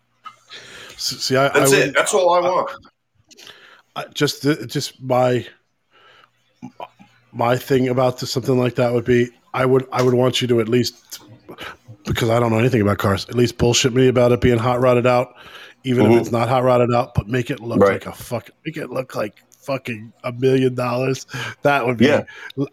See, 0.98 1.36
I, 1.36 1.50
that's 1.50 1.74
I 1.74 1.78
it. 1.78 1.94
That's 1.94 2.14
all 2.14 2.34
I 2.34 2.40
want. 2.40 2.72
I, 3.96 4.06
just, 4.14 4.44
just 4.68 5.02
my 5.02 5.46
my 7.32 7.58
thing 7.58 7.90
about 7.90 8.20
something 8.20 8.58
like 8.58 8.76
that 8.76 8.94
would 8.94 9.06
be 9.06 9.30
I 9.54 9.66
would 9.66 9.88
I 9.92 10.02
would 10.02 10.14
want 10.14 10.42
you 10.42 10.48
to 10.48 10.60
at 10.60 10.70
least 10.70 11.20
because 12.06 12.30
I 12.30 12.40
don't 12.40 12.52
know 12.52 12.60
anything 12.60 12.82
about 12.82 12.98
cars. 12.98 13.28
At 13.30 13.36
least 13.36 13.58
bullshit 13.58 13.94
me 13.94 14.08
about 14.08 14.32
it 14.32 14.42
being 14.42 14.58
hot 14.58 14.80
rodded 14.80 15.06
out, 15.06 15.36
even 15.84 16.06
mm-hmm. 16.06 16.14
if 16.14 16.22
it's 16.22 16.32
not 16.32 16.48
hot 16.48 16.64
rodded 16.64 16.94
out. 16.94 17.14
But 17.14 17.28
make 17.28 17.50
it 17.50 17.60
look 17.60 17.80
right. 17.80 17.94
like 17.94 18.06
a 18.06 18.12
fuck. 18.12 18.50
Make 18.66 18.78
it 18.78 18.90
look 18.90 19.16
like 19.16 19.44
fucking 19.68 20.14
a 20.24 20.32
million 20.32 20.74
dollars. 20.74 21.28
That 21.62 21.86
would 21.86 21.98
be. 21.98 22.06
Yeah. 22.06 22.24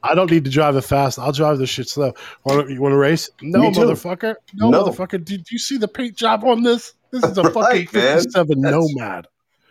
I 0.02 0.14
don't 0.14 0.30
need 0.30 0.44
to 0.44 0.50
drive 0.50 0.76
it 0.76 0.82
fast. 0.82 1.18
I'll 1.18 1.32
drive 1.32 1.58
this 1.58 1.68
shit 1.68 1.88
slow. 1.88 2.14
Want 2.44 2.70
you 2.70 2.80
want 2.80 2.92
to 2.92 2.96
race? 2.96 3.28
No, 3.42 3.70
motherfucker. 3.72 4.36
No, 4.54 4.70
no, 4.70 4.84
motherfucker. 4.84 5.22
Did 5.22 5.50
you 5.50 5.58
see 5.58 5.76
the 5.76 5.88
paint 5.88 6.16
job 6.16 6.44
on 6.44 6.62
this? 6.62 6.94
This 7.10 7.24
is 7.24 7.36
a 7.36 7.42
right, 7.44 7.52
fucking 7.52 7.86
fifty-seven 7.88 8.60
Nomad. 8.60 9.26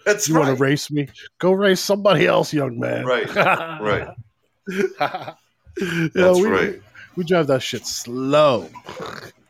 That's 0.05 0.27
you 0.27 0.35
right. 0.35 0.47
want 0.47 0.57
to 0.57 0.61
race 0.61 0.91
me? 0.91 1.07
Go 1.39 1.53
race 1.53 1.79
somebody 1.79 2.27
else, 2.27 2.53
young 2.53 2.77
man. 2.77 3.05
Right. 3.05 3.33
right. 3.35 4.09
That's 4.67 6.15
know, 6.15 6.33
we, 6.33 6.47
right. 6.47 6.81
We 7.15 7.23
drive 7.23 7.47
that 7.47 7.63
shit 7.63 7.87
slow. 7.87 8.69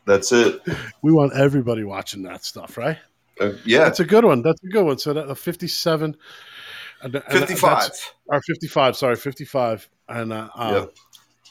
That's 0.06 0.30
it. 0.30 0.62
We 1.02 1.12
want 1.12 1.32
everybody 1.34 1.82
watching 1.82 2.22
that 2.22 2.44
stuff, 2.44 2.76
right? 2.78 2.98
Uh, 3.40 3.52
yeah, 3.64 3.78
that's 3.78 3.98
a 3.98 4.04
good 4.04 4.24
one. 4.24 4.42
That's 4.42 4.62
a 4.62 4.68
good 4.68 4.84
one. 4.84 4.98
So 4.98 5.12
that 5.12 5.28
a 5.28 5.34
fifty-seven, 5.34 6.16
and, 7.04 7.14
and 7.14 7.24
55 7.24 7.90
or 8.26 8.40
55 8.40 8.96
sorry 8.96 9.16
55 9.16 9.88
and 10.08 10.32
uh, 10.32 10.48
uh 10.54 10.80
yep. 10.80 10.94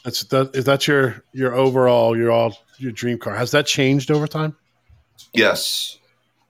that's 0.04 0.24
that 0.24 0.54
is 0.54 0.64
that 0.64 0.86
your 0.86 1.22
your 1.32 1.54
overall 1.54 2.16
your 2.16 2.30
all 2.30 2.56
your 2.78 2.92
dream 2.92 3.18
car? 3.18 3.34
Has 3.34 3.52
that 3.52 3.66
changed 3.66 4.10
over 4.10 4.26
time? 4.26 4.56
Yes. 5.32 5.98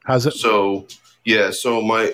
Has 0.07 0.27
it? 0.27 0.33
So 0.33 0.87
yeah 1.25 1.51
so 1.51 1.81
my 1.81 2.13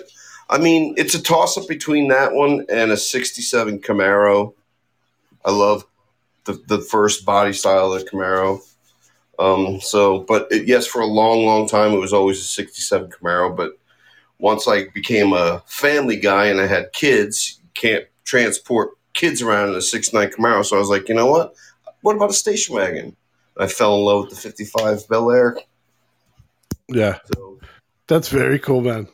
i 0.49 0.57
mean 0.57 0.93
it's 0.97 1.13
a 1.15 1.21
toss 1.21 1.57
up 1.57 1.67
between 1.67 2.07
that 2.09 2.33
one 2.33 2.65
and 2.69 2.91
a 2.91 2.97
67 2.97 3.79
camaro. 3.79 4.53
I 5.43 5.51
love 5.51 5.85
the, 6.45 6.61
the 6.67 6.79
first 6.79 7.25
body 7.25 7.53
style 7.53 7.93
of 7.93 8.03
the 8.03 8.09
camaro. 8.09 8.59
Um 9.39 9.79
so 9.79 10.19
but 10.19 10.47
it, 10.51 10.67
yes 10.67 10.87
for 10.87 11.01
a 11.01 11.05
long 11.05 11.45
long 11.45 11.67
time 11.67 11.93
it 11.93 11.99
was 11.99 12.13
always 12.13 12.39
a 12.39 12.43
67 12.43 13.09
camaro 13.11 13.55
but 13.55 13.77
once 14.41 14.67
I 14.67 14.87
became 14.89 15.33
a 15.33 15.63
family 15.67 16.17
guy 16.17 16.47
and 16.47 16.59
I 16.59 16.65
had 16.65 16.91
kids, 16.91 17.61
can't 17.75 18.05
transport 18.25 18.89
kids 19.13 19.41
around 19.41 19.69
in 19.69 19.75
a 19.75 19.81
six 19.81 20.11
nine 20.11 20.29
Camaro. 20.29 20.65
So 20.65 20.75
I 20.75 20.79
was 20.79 20.89
like, 20.89 21.07
you 21.07 21.15
know 21.15 21.27
what? 21.27 21.53
What 22.01 22.15
about 22.15 22.31
a 22.31 22.33
station 22.33 22.75
wagon? 22.75 23.15
I 23.57 23.67
fell 23.67 23.95
in 23.95 24.03
love 24.03 24.25
with 24.25 24.29
the 24.31 24.35
55 24.37 25.07
Bel 25.07 25.31
Air. 25.31 25.57
Yeah. 26.89 27.19
So, 27.33 27.59
That's 28.07 28.29
very 28.29 28.57
cool, 28.57 28.81
man. 28.81 29.07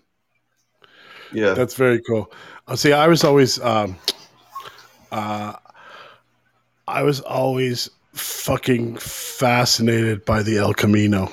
Yeah. 1.34 1.54
That's 1.54 1.76
very 1.76 2.02
cool. 2.02 2.32
Uh, 2.68 2.78
see, 2.78 2.94
I 2.94 3.08
was 3.08 3.26
always, 3.26 3.60
um, 3.60 3.98
uh, 5.12 5.54
I 6.88 7.04
was 7.04 7.20
always 7.20 7.90
fucking 8.14 8.96
fascinated 8.98 10.24
by 10.24 10.42
the 10.42 10.58
El 10.58 10.74
Camino. 10.74 11.30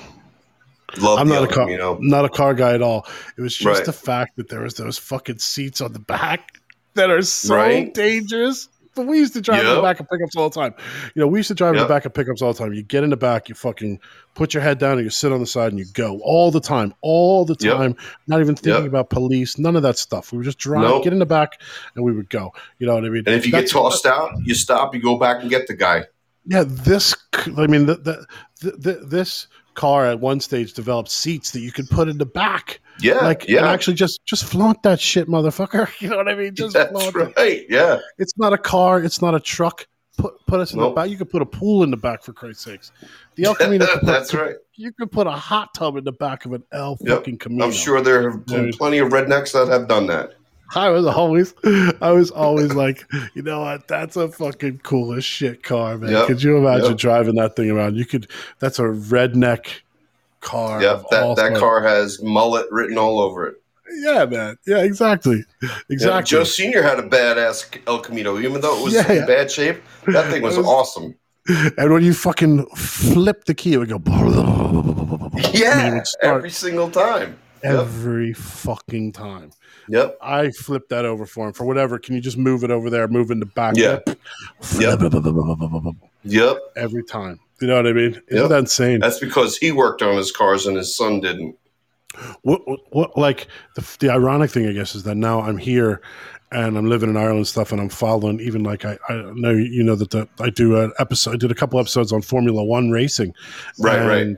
Love 0.97 1.19
I'm 1.19 1.27
not 1.27 1.43
a 1.43 1.47
car, 1.47 1.65
Camino. 1.65 1.97
not 2.01 2.25
a 2.25 2.29
car 2.29 2.53
guy 2.53 2.73
at 2.73 2.81
all. 2.81 3.07
It 3.37 3.41
was 3.41 3.55
just 3.55 3.65
right. 3.65 3.85
the 3.85 3.93
fact 3.93 4.37
that 4.37 4.49
there 4.49 4.61
was 4.61 4.75
those 4.75 4.97
fucking 4.97 5.39
seats 5.39 5.81
on 5.81 5.93
the 5.93 5.99
back 5.99 6.59
that 6.95 7.09
are 7.09 7.21
so 7.21 7.55
right. 7.55 7.93
dangerous. 7.93 8.69
But 8.95 9.07
we 9.07 9.17
used 9.17 9.33
to 9.33 9.41
drive 9.41 9.63
yep. 9.63 9.71
in 9.71 9.75
the 9.75 9.81
back 9.81 9.99
of 9.99 10.07
pickups 10.09 10.37
all 10.37 10.49
the 10.49 10.57
time. 10.57 10.73
You 11.15 11.19
know, 11.19 11.27
we 11.27 11.39
used 11.39 11.49
to 11.49 11.53
drive 11.53 11.75
yep. 11.75 11.81
in 11.81 11.87
the 11.87 11.93
back 11.93 12.05
of 12.05 12.13
pickups 12.13 12.41
all 12.41 12.53
the 12.53 12.57
time. 12.57 12.71
You 12.71 12.81
get 12.81 13.03
in 13.03 13.09
the 13.09 13.17
back, 13.17 13.49
you 13.49 13.55
fucking 13.55 13.99
put 14.35 14.53
your 14.53 14.63
head 14.63 14.77
down, 14.77 14.93
and 14.93 15.03
you 15.03 15.09
sit 15.09 15.33
on 15.33 15.41
the 15.41 15.45
side, 15.45 15.73
and 15.73 15.79
you 15.79 15.85
go 15.93 16.21
all 16.23 16.49
the 16.49 16.61
time, 16.61 16.93
all 17.01 17.43
the 17.43 17.55
time. 17.55 17.91
Yep. 17.91 17.99
Not 18.27 18.39
even 18.39 18.55
thinking 18.55 18.87
about 18.87 19.09
police, 19.09 19.57
none 19.57 19.75
of 19.75 19.83
that 19.83 19.97
stuff. 19.97 20.31
We 20.31 20.37
were 20.37 20.45
just 20.45 20.59
drive, 20.59 20.83
nope. 20.83 21.03
get 21.03 21.11
in 21.11 21.19
the 21.19 21.25
back, 21.25 21.59
and 21.95 22.05
we 22.05 22.13
would 22.13 22.29
go. 22.29 22.53
You 22.79 22.87
know 22.87 22.95
what 22.95 23.03
I 23.03 23.09
mean? 23.09 23.23
And 23.27 23.35
if 23.35 23.45
you 23.45 23.51
That's, 23.51 23.73
get 23.73 23.77
tossed 23.77 24.05
out, 24.05 24.31
you 24.45 24.55
stop, 24.55 24.95
you 24.95 25.01
go 25.01 25.17
back 25.17 25.41
and 25.41 25.49
get 25.49 25.67
the 25.67 25.75
guy. 25.75 26.05
Yeah, 26.45 26.63
this. 26.65 27.13
I 27.33 27.67
mean, 27.67 27.87
the, 27.87 27.95
the, 28.61 28.71
the, 28.71 28.93
this 29.05 29.47
car 29.75 30.05
at 30.05 30.19
one 30.19 30.39
stage 30.39 30.73
developed 30.73 31.09
seats 31.09 31.51
that 31.51 31.59
you 31.59 31.71
could 31.71 31.89
put 31.89 32.07
in 32.07 32.17
the 32.17 32.25
back. 32.25 32.81
Yeah, 32.99 33.17
like 33.17 33.47
yeah. 33.47 33.69
actually 33.69 33.95
just 33.95 34.25
just 34.25 34.45
flaunt 34.45 34.81
that 34.83 34.99
shit, 34.99 35.27
motherfucker. 35.27 35.89
You 35.99 36.09
know 36.09 36.17
what 36.17 36.27
I 36.27 36.35
mean? 36.35 36.55
Just 36.55 36.73
That's 36.73 37.13
right. 37.13 37.33
It. 37.37 37.67
Yeah, 37.69 37.99
it's 38.17 38.37
not 38.37 38.53
a 38.53 38.57
car. 38.57 39.01
It's 39.03 39.21
not 39.21 39.35
a 39.35 39.39
truck. 39.39 39.87
Put 40.17 40.33
put 40.47 40.61
us 40.61 40.73
in 40.73 40.79
nope. 40.79 40.95
the 40.95 41.01
back. 41.01 41.09
You 41.09 41.17
could 41.17 41.29
put 41.29 41.41
a 41.41 41.45
pool 41.45 41.83
in 41.83 41.91
the 41.91 41.97
back 41.97 42.23
for 42.23 42.31
Christ's 42.31 42.63
sakes. 42.63 42.91
The 43.35 43.45
El 43.45 43.55
Camino. 43.55 43.85
That's 44.01 44.33
right. 44.33 44.55
You 44.75 44.93
could 44.93 45.11
put 45.11 45.27
a 45.27 45.31
hot 45.31 45.73
tub 45.73 45.97
in 45.97 46.03
the 46.03 46.13
back 46.13 46.45
of 46.45 46.53
an 46.53 46.63
El 46.71 46.97
yep. 47.01 47.17
fucking 47.17 47.37
Camino. 47.37 47.65
I'm 47.65 47.71
sure 47.71 48.01
there 48.01 48.29
have 48.29 48.45
been 48.45 48.71
plenty 48.71 48.99
of 48.99 49.09
rednecks 49.09 49.51
that 49.53 49.67
have 49.67 49.87
done 49.87 50.07
that. 50.07 50.35
I 50.75 50.89
was 50.89 51.05
always, 51.05 51.53
I 52.01 52.11
was 52.11 52.31
always 52.31 52.73
like, 52.73 53.05
you 53.33 53.41
know 53.41 53.61
what? 53.61 53.87
That's 53.87 54.15
a 54.15 54.29
fucking 54.29 54.79
coolest 54.79 55.27
shit 55.27 55.63
car, 55.63 55.97
man. 55.97 56.11
Yep. 56.11 56.27
Could 56.27 56.43
you 56.43 56.57
imagine 56.57 56.91
yep. 56.91 56.97
driving 56.97 57.35
that 57.35 57.55
thing 57.55 57.69
around? 57.69 57.95
You 57.95 58.05
could. 58.05 58.29
That's 58.59 58.79
a 58.79 58.83
redneck 58.83 59.67
car. 60.41 60.81
Yeah, 60.81 61.03
that, 61.11 61.35
that 61.35 61.57
car 61.57 61.81
has 61.83 62.21
mullet 62.21 62.65
written 62.71 62.97
all 62.97 63.19
over 63.19 63.47
it. 63.47 63.61
Yeah, 63.97 64.25
man. 64.25 64.57
Yeah, 64.65 64.79
exactly. 64.79 65.45
Exactly. 65.89 65.97
Yeah, 65.99 66.21
Joe 66.21 66.43
Senior 66.43 66.81
had 66.81 66.99
a 66.99 67.03
badass 67.03 67.79
El 67.87 67.99
Camino, 67.99 68.39
even 68.39 68.61
though 68.61 68.79
it 68.79 68.83
was 68.83 68.93
yeah, 68.93 69.09
in 69.11 69.17
yeah. 69.19 69.25
bad 69.25 69.51
shape. 69.51 69.81
That 70.07 70.31
thing 70.31 70.41
was, 70.41 70.57
was, 70.57 70.65
awesome. 70.65 71.15
And 71.77 71.93
when 71.93 72.03
you 72.03 72.13
fucking 72.13 72.65
flip 72.75 73.45
the 73.45 73.53
key, 73.53 73.73
it 73.73 73.77
would 73.77 73.89
go. 73.89 74.01
Yeah, 75.53 76.03
every 76.21 76.49
single 76.49 76.89
time. 76.89 77.37
Every 77.65 78.27
yep. 78.27 78.37
fucking 78.37 79.11
time. 79.11 79.51
Yep. 79.89 80.17
I 80.21 80.51
flip 80.51 80.89
that 80.89 81.05
over 81.05 81.25
for 81.25 81.47
him 81.47 81.53
for 81.53 81.65
whatever. 81.65 81.99
Can 81.99 82.15
you 82.15 82.21
just 82.21 82.37
move 82.37 82.63
it 82.63 82.71
over 82.71 82.89
there? 82.89 83.07
Move 83.07 83.31
in 83.31 83.39
the 83.39 83.45
back. 83.45 83.75
Yeah. 83.75 83.99
Yep. 84.07 84.17
Yep. 86.23 86.59
Every 86.75 87.03
time. 87.03 87.39
You 87.61 87.67
know 87.67 87.75
what 87.77 87.87
I 87.87 87.93
mean? 87.93 88.21
Isn't 88.27 88.27
yep. 88.29 88.49
that 88.49 88.59
insane? 88.59 88.99
That's 88.99 89.19
because 89.19 89.57
he 89.57 89.71
worked 89.71 90.01
on 90.01 90.17
his 90.17 90.31
cars 90.31 90.65
and 90.65 90.75
his 90.77 90.95
son 90.95 91.21
didn't. 91.21 91.57
What, 92.43 92.67
what, 92.67 92.79
what, 92.91 93.17
like 93.17 93.47
the, 93.75 93.97
the 93.99 94.09
ironic 94.09 94.51
thing, 94.51 94.67
I 94.67 94.71
guess, 94.71 94.95
is 94.95 95.03
that 95.03 95.15
now 95.15 95.41
I'm 95.41 95.57
here 95.57 96.01
and 96.51 96.77
I'm 96.77 96.87
living 96.87 97.09
in 97.09 97.17
Ireland 97.17 97.47
stuff, 97.47 97.71
and 97.71 97.81
I'm 97.81 97.89
following. 97.89 98.39
Even 98.39 98.63
like 98.63 98.85
I, 98.85 98.97
I 99.09 99.15
know 99.33 99.51
you 99.51 99.83
know 99.83 99.95
that 99.95 100.11
the, 100.11 100.27
I 100.39 100.49
do 100.49 100.79
an 100.79 100.93
episode. 100.99 101.33
I 101.33 101.37
did 101.37 101.51
a 101.51 101.55
couple 101.55 101.79
episodes 101.79 102.11
on 102.11 102.21
Formula 102.21 102.63
One 102.63 102.91
racing. 102.91 103.33
Right, 103.79 103.99
and, 103.99 104.07
right. 104.07 104.37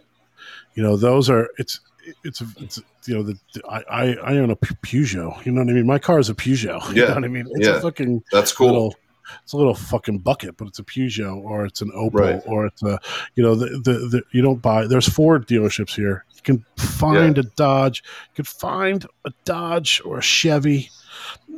You 0.73 0.83
know, 0.83 0.95
those 0.95 1.29
are 1.29 1.49
it's 1.57 1.79
it's 2.23 2.41
it's 2.57 2.81
you 3.07 3.15
know 3.15 3.23
the, 3.23 3.37
I, 3.69 3.83
I 3.89 4.13
I 4.15 4.37
own 4.37 4.51
a 4.51 4.55
Peugeot. 4.55 5.45
You 5.45 5.51
know 5.51 5.61
what 5.61 5.69
I 5.69 5.73
mean? 5.73 5.85
My 5.85 5.99
car 5.99 6.19
is 6.19 6.29
a 6.29 6.35
Peugeot. 6.35 6.89
You 6.95 7.01
yeah. 7.01 7.09
know 7.09 7.15
what 7.15 7.23
I 7.23 7.27
mean? 7.27 7.47
It's 7.51 7.67
yeah. 7.67 7.77
a 7.77 7.81
fucking 7.81 8.23
that's 8.31 8.51
cool. 8.51 8.67
Little, 8.67 8.95
it's 9.43 9.53
a 9.53 9.57
little 9.57 9.75
fucking 9.75 10.19
bucket, 10.19 10.57
but 10.57 10.67
it's 10.67 10.79
a 10.79 10.83
Peugeot 10.83 11.43
or 11.43 11.65
it's 11.65 11.81
an 11.81 11.91
Opel 11.91 12.13
right. 12.13 12.41
or 12.45 12.65
it's 12.65 12.81
a 12.83 12.99
you 13.35 13.43
know 13.43 13.55
the, 13.55 13.67
the, 13.83 13.93
the 13.93 14.23
you 14.31 14.41
don't 14.41 14.61
buy. 14.61 14.87
There's 14.87 15.07
Ford 15.07 15.47
dealerships 15.47 15.95
here. 15.95 16.25
You 16.35 16.41
can 16.41 16.65
find 16.77 17.37
yeah. 17.37 17.43
a 17.43 17.55
Dodge. 17.55 18.03
You 18.29 18.35
can 18.35 18.45
find 18.45 19.05
a 19.25 19.31
Dodge 19.45 20.01
or 20.05 20.17
a 20.17 20.21
Chevy. 20.21 20.89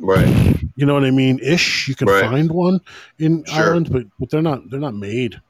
Right. 0.00 0.56
You 0.76 0.86
know 0.86 0.94
what 0.94 1.04
I 1.04 1.10
mean? 1.10 1.38
Ish. 1.42 1.88
You 1.88 1.94
can 1.94 2.08
right. 2.08 2.22
find 2.24 2.50
one 2.50 2.80
in 3.18 3.44
sure. 3.44 3.56
Ireland, 3.56 3.92
but 3.92 4.04
but 4.18 4.30
they're 4.30 4.42
not 4.42 4.68
they're 4.70 4.80
not 4.80 4.94
made. 4.94 5.40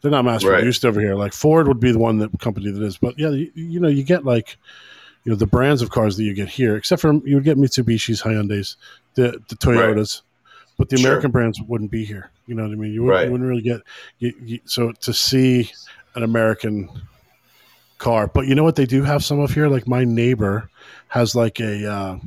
They're 0.00 0.12
not 0.12 0.24
mass 0.24 0.44
produced 0.44 0.84
right. 0.84 0.90
over 0.90 1.00
here. 1.00 1.16
Like 1.16 1.32
Ford 1.32 1.66
would 1.66 1.80
be 1.80 1.90
the 1.90 1.98
one 1.98 2.18
that 2.18 2.38
company 2.38 2.70
that 2.70 2.82
is. 2.82 2.98
But 2.98 3.18
yeah, 3.18 3.30
you, 3.30 3.50
you 3.54 3.80
know, 3.80 3.88
you 3.88 4.04
get 4.04 4.24
like 4.24 4.56
you 5.28 5.34
know 5.34 5.36
the 5.36 5.46
brands 5.46 5.82
of 5.82 5.90
cars 5.90 6.16
that 6.16 6.24
you 6.24 6.32
get 6.32 6.48
here, 6.48 6.74
except 6.74 7.02
for 7.02 7.12
you 7.26 7.34
would 7.34 7.44
get 7.44 7.58
Mitsubishi's, 7.58 8.22
Hyundai's, 8.22 8.78
the 9.12 9.42
the 9.50 9.56
Toyotas. 9.56 10.22
Right 10.22 10.22
but 10.78 10.88
the 10.88 10.96
American 10.96 11.22
sure. 11.22 11.32
brands 11.32 11.60
wouldn't 11.60 11.90
be 11.90 12.04
here. 12.04 12.30
You 12.46 12.54
know 12.54 12.62
what 12.62 12.72
I 12.72 12.76
mean? 12.76 12.92
You, 12.94 13.06
right. 13.06 13.26
you 13.26 13.32
wouldn't 13.32 13.50
really 13.50 13.62
get 13.62 13.82
you, 14.20 14.32
you, 14.42 14.60
so 14.64 14.92
to 14.92 15.12
see 15.12 15.70
an 16.14 16.22
American 16.22 16.88
car. 17.98 18.28
But 18.28 18.46
you 18.46 18.54
know 18.54 18.64
what 18.64 18.76
they 18.76 18.86
do 18.86 19.02
have 19.02 19.22
some 19.22 19.40
of 19.40 19.52
here? 19.52 19.68
Like 19.68 19.86
my 19.86 20.04
neighbor 20.04 20.70
has 21.08 21.34
like 21.34 21.60
a 21.60 21.84
uh, 21.86 22.18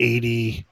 eighty-five 0.00 0.64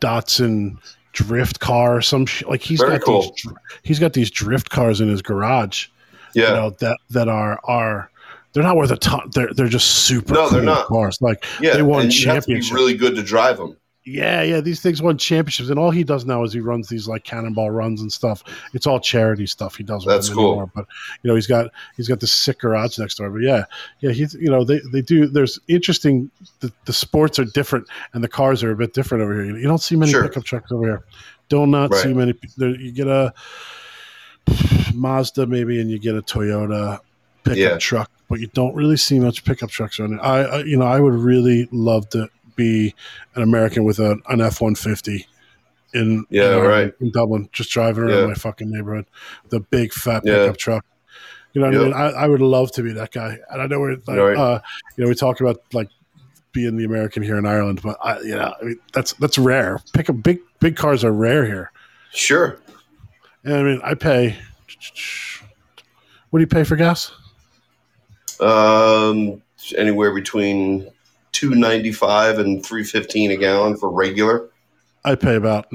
Datsun 0.00 0.78
drift 1.12 1.60
car 1.60 1.96
or 1.96 2.00
some 2.00 2.24
sh- 2.24 2.44
like 2.44 2.62
he's 2.62 2.78
Very 2.78 2.92
got 2.92 3.04
cool. 3.04 3.22
these 3.22 3.46
he's 3.82 3.98
got 3.98 4.14
these 4.14 4.30
drift 4.30 4.70
cars 4.70 5.02
in 5.02 5.08
his 5.08 5.20
garage. 5.20 5.88
Yeah, 6.34 6.48
you 6.48 6.54
know, 6.54 6.70
that 6.70 6.96
that 7.10 7.28
are 7.28 7.60
are 7.64 8.10
they're 8.52 8.62
not 8.62 8.76
worth 8.76 8.90
a 8.90 8.96
ton. 8.96 9.30
They're 9.32 9.52
they're 9.52 9.68
just 9.68 10.06
super. 10.06 10.34
No, 10.34 10.48
cool 10.48 10.50
they're 10.50 10.62
not 10.62 10.86
cars. 10.86 11.20
Like 11.20 11.44
yeah, 11.60 11.74
they 11.74 11.82
won 11.82 12.10
championships. 12.10 12.72
really 12.72 12.96
good 12.96 13.14
to 13.16 13.22
drive 13.22 13.58
them. 13.58 13.76
Yeah, 14.04 14.42
yeah, 14.42 14.60
these 14.62 14.80
things 14.80 15.02
won 15.02 15.18
championships, 15.18 15.68
and 15.68 15.78
all 15.78 15.90
he 15.90 16.02
does 16.02 16.24
now 16.24 16.42
is 16.42 16.52
he 16.54 16.60
runs 16.60 16.88
these 16.88 17.06
like 17.06 17.24
cannonball 17.24 17.70
runs 17.70 18.00
and 18.00 18.10
stuff. 18.10 18.42
It's 18.72 18.86
all 18.86 18.98
charity 18.98 19.46
stuff 19.46 19.76
he 19.76 19.84
does. 19.84 20.02
That's 20.06 20.30
cool. 20.30 20.52
Anymore. 20.52 20.70
But 20.74 20.86
you 21.22 21.28
know, 21.28 21.34
he's 21.34 21.46
got 21.46 21.70
he's 21.96 22.08
got 22.08 22.20
this 22.20 22.32
sick 22.32 22.60
garage 22.60 22.98
next 22.98 23.16
door. 23.16 23.28
But 23.28 23.42
yeah, 23.42 23.64
yeah, 24.00 24.12
he's 24.12 24.32
you 24.32 24.50
know 24.50 24.64
they 24.64 24.80
they 24.92 25.02
do. 25.02 25.26
There's 25.26 25.58
interesting. 25.68 26.30
The, 26.60 26.72
the 26.86 26.92
sports 26.94 27.38
are 27.38 27.44
different, 27.44 27.86
and 28.14 28.24
the 28.24 28.28
cars 28.28 28.62
are 28.62 28.70
a 28.70 28.76
bit 28.76 28.94
different 28.94 29.22
over 29.22 29.44
here. 29.44 29.58
You 29.58 29.68
don't 29.68 29.82
see 29.82 29.94
many 29.94 30.12
sure. 30.12 30.22
pickup 30.22 30.44
trucks 30.44 30.72
over 30.72 30.86
here. 30.86 31.04
Do 31.50 31.66
not 31.66 31.90
right. 31.90 32.02
see 32.02 32.14
many. 32.14 32.34
There, 32.56 32.70
you 32.70 32.92
get 32.92 33.08
a 33.08 33.34
Mazda 34.94 35.46
maybe, 35.46 35.82
and 35.82 35.90
you 35.90 35.98
get 35.98 36.14
a 36.14 36.22
Toyota 36.22 37.00
pickup 37.48 37.72
yeah. 37.72 37.78
truck, 37.78 38.10
but 38.28 38.40
you 38.40 38.46
don't 38.48 38.74
really 38.74 38.96
see 38.96 39.18
much 39.18 39.44
pickup 39.44 39.70
trucks 39.70 40.00
on 40.00 40.14
it. 40.14 40.18
I, 40.18 40.42
I 40.42 40.64
you 40.64 40.76
know 40.76 40.86
I 40.86 41.00
would 41.00 41.14
really 41.14 41.68
love 41.72 42.08
to 42.10 42.28
be 42.56 42.94
an 43.34 43.42
American 43.42 43.84
with 43.84 43.98
a, 43.98 44.18
an 44.28 44.40
F 44.40 44.60
one 44.60 44.74
fifty 44.74 45.26
in 45.94 46.24
yeah, 46.28 46.56
in, 46.56 46.62
right. 46.62 46.94
in 47.00 47.10
Dublin, 47.10 47.48
just 47.52 47.70
driving 47.70 48.04
around 48.04 48.18
Yeah. 48.20 48.26
my 48.26 48.34
fucking 48.34 48.70
neighborhood, 48.70 49.06
the 49.48 49.60
big 49.60 49.92
fat 49.92 50.22
Yeah. 50.24 50.42
pickup 50.42 50.56
truck. 50.58 50.86
You 51.54 51.62
know 51.62 51.68
what 51.68 51.76
I 51.76 51.84
mean? 51.84 51.92
I, 51.94 52.06
I 52.24 52.26
would 52.26 52.42
love 52.42 52.72
to 52.72 52.82
be 52.82 52.92
that 52.92 53.10
guy. 53.10 53.38
And 53.50 53.62
I 53.62 53.66
know 53.66 53.80
we're 53.80 53.96
like, 54.06 54.18
Right. 54.18 54.36
uh, 54.36 54.60
you 54.96 55.04
know, 55.04 55.08
we 55.08 55.14
talk 55.14 55.40
about 55.40 55.62
like 55.72 55.88
being 56.52 56.76
the 56.76 56.84
American 56.84 57.22
here 57.22 57.38
in 57.38 57.46
Ireland, 57.46 57.80
but 57.82 57.96
I, 58.02 58.20
you 58.20 58.34
know, 58.34 58.54
I 58.60 58.64
mean, 58.64 58.78
that's 58.92 59.14
that's 59.14 59.38
rare. 59.38 59.80
Pick 59.94 60.10
up 60.10 60.22
big 60.22 60.40
big 60.60 60.76
cars 60.76 61.04
are 61.04 61.12
rare 61.12 61.46
here. 61.46 61.72
Sure. 62.12 62.58
And 63.44 63.54
I 63.54 63.62
mean, 63.62 63.80
I 63.82 63.94
pay. 63.94 64.36
What 66.30 66.38
do 66.38 66.42
you 66.42 66.46
pay 66.46 66.64
for 66.64 66.76
gas? 66.76 67.12
Um, 68.40 69.42
anywhere 69.76 70.14
between 70.14 70.90
two 71.32 71.54
ninety 71.54 71.92
five 71.92 72.38
and 72.38 72.64
three 72.64 72.84
fifteen 72.84 73.30
a 73.30 73.36
gallon 73.36 73.76
for 73.76 73.90
regular. 73.90 74.48
I 75.04 75.14
pay 75.14 75.36
about. 75.36 75.70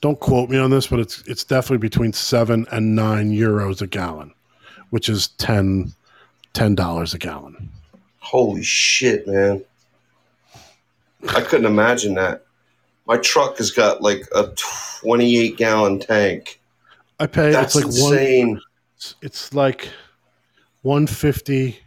Don't 0.00 0.20
quote 0.20 0.50
me 0.50 0.58
on 0.58 0.70
this, 0.70 0.86
but 0.86 1.00
it's 1.00 1.22
it's 1.26 1.44
definitely 1.44 1.78
between 1.78 2.12
seven 2.12 2.66
and 2.70 2.94
nine 2.94 3.32
euros 3.32 3.80
a 3.80 3.86
gallon, 3.86 4.32
which 4.90 5.08
is 5.08 5.28
10 5.38 5.94
dollars 6.74 7.14
a 7.14 7.18
gallon. 7.18 7.70
Holy 8.18 8.62
shit, 8.62 9.26
man! 9.26 9.64
I 11.28 11.40
couldn't 11.40 11.66
imagine 11.66 12.14
that. 12.14 12.44
My 13.06 13.16
truck 13.18 13.58
has 13.58 13.70
got 13.70 14.02
like 14.02 14.26
a 14.34 14.52
twenty 15.00 15.38
eight 15.38 15.56
gallon 15.56 16.00
tank. 16.00 16.60
I 17.20 17.26
pay. 17.26 17.50
That's 17.50 17.76
it's 17.76 17.84
like 17.84 17.84
insane. 17.86 18.60
It's, 18.96 19.14
it's 19.22 19.54
like 19.54 19.88
150 20.84 21.78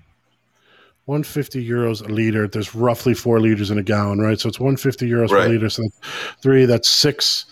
150 1.05 1.65
euros 1.65 2.01
a 2.05 2.11
liter. 2.11 2.47
There's 2.49 2.75
roughly 2.75 3.13
four 3.13 3.39
liters 3.39 3.71
in 3.71 3.77
a 3.77 3.83
gallon 3.83 4.19
right? 4.19 4.37
So 4.39 4.49
it's 4.49 4.59
150 4.59 5.09
euros 5.09 5.29
per 5.29 5.47
liter. 5.47 5.69
So 5.69 5.83
three 6.41 6.65
that's 6.65 6.89
six 6.89 7.45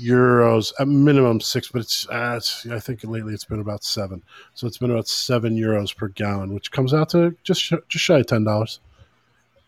euros 0.00 0.72
at 0.78 0.86
minimum 0.86 1.40
six 1.40 1.68
but 1.68 1.80
it's, 1.80 2.08
uh, 2.10 2.34
it's 2.36 2.64
i 2.70 2.78
think 2.78 3.02
lately 3.02 3.34
it's 3.34 3.44
been 3.44 3.58
about 3.60 3.82
seven. 3.82 4.22
So 4.54 4.68
it's 4.68 4.78
been 4.78 4.92
about 4.92 5.08
seven 5.08 5.56
euros 5.56 5.96
per 5.96 6.06
gallon 6.08 6.54
which 6.54 6.70
comes 6.70 6.94
out 6.94 7.08
to 7.10 7.34
just 7.42 7.60
sh- 7.60 7.72
just 7.88 8.04
shy 8.04 8.20
of 8.20 8.26
ten 8.28 8.44
dollars. 8.44 8.78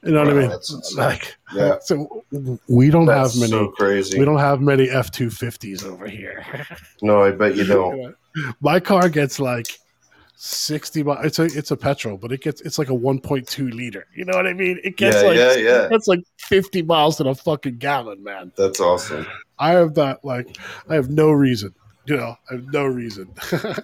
You 0.05 0.13
know 0.13 0.21
what 0.25 0.31
i 0.33 0.35
mean? 0.35 0.49
that's 0.51 0.95
like 0.97 1.37
Yeah. 1.55 1.79
so 1.81 2.25
we 2.69 2.91
don't 2.91 3.07
That's 3.07 3.33
have 3.35 3.41
many 3.41 3.51
so 3.51 3.69
crazy. 3.71 4.19
we 4.19 4.25
don't 4.25 4.39
have 4.39 4.61
many 4.61 4.89
f-250s 4.91 5.85
over 5.85 6.07
here. 6.09 6.45
No, 7.03 7.23
I 7.23 7.31
bet 7.33 7.57
you 7.57 7.65
don't. 7.77 8.15
my 8.61 8.79
car 8.79 9.09
gets 9.09 9.41
like 9.41 9.67
60 10.45 11.05
miles. 11.05 11.25
It's 11.25 11.39
a 11.39 11.45
it's 11.45 11.71
a 11.71 11.77
petrol, 11.77 12.17
but 12.17 12.33
it 12.33 12.41
gets 12.41 12.61
it's 12.63 12.77
like 12.77 12.91
a 12.91 12.95
1.2 12.95 13.73
liter. 13.73 14.09
You 14.13 14.25
know 14.25 14.37
what 14.37 14.49
I 14.49 14.53
mean? 14.53 14.81
It 14.83 14.97
gets 14.97 15.17
Yeah, 15.23 15.23
like 15.29 15.37
yeah, 15.37 15.55
yeah. 15.55 15.89
It's 15.93 16.09
like 16.09 16.25
50 16.39 16.83
miles 16.83 17.21
in 17.21 17.29
a 17.29 17.35
fucking 17.35 17.77
gallon, 17.79 18.25
man. 18.25 18.51
That's 18.57 18.81
awesome. 18.81 19.25
I 19.61 19.71
have 19.71 19.95
that 19.95 20.25
like 20.25 20.57
I 20.89 20.97
have 20.97 21.11
no 21.11 21.31
reason. 21.31 21.73
You 22.07 22.17
know, 22.17 22.37
I 22.51 22.55
have 22.55 22.73
no 22.73 22.85
reason. 22.87 23.33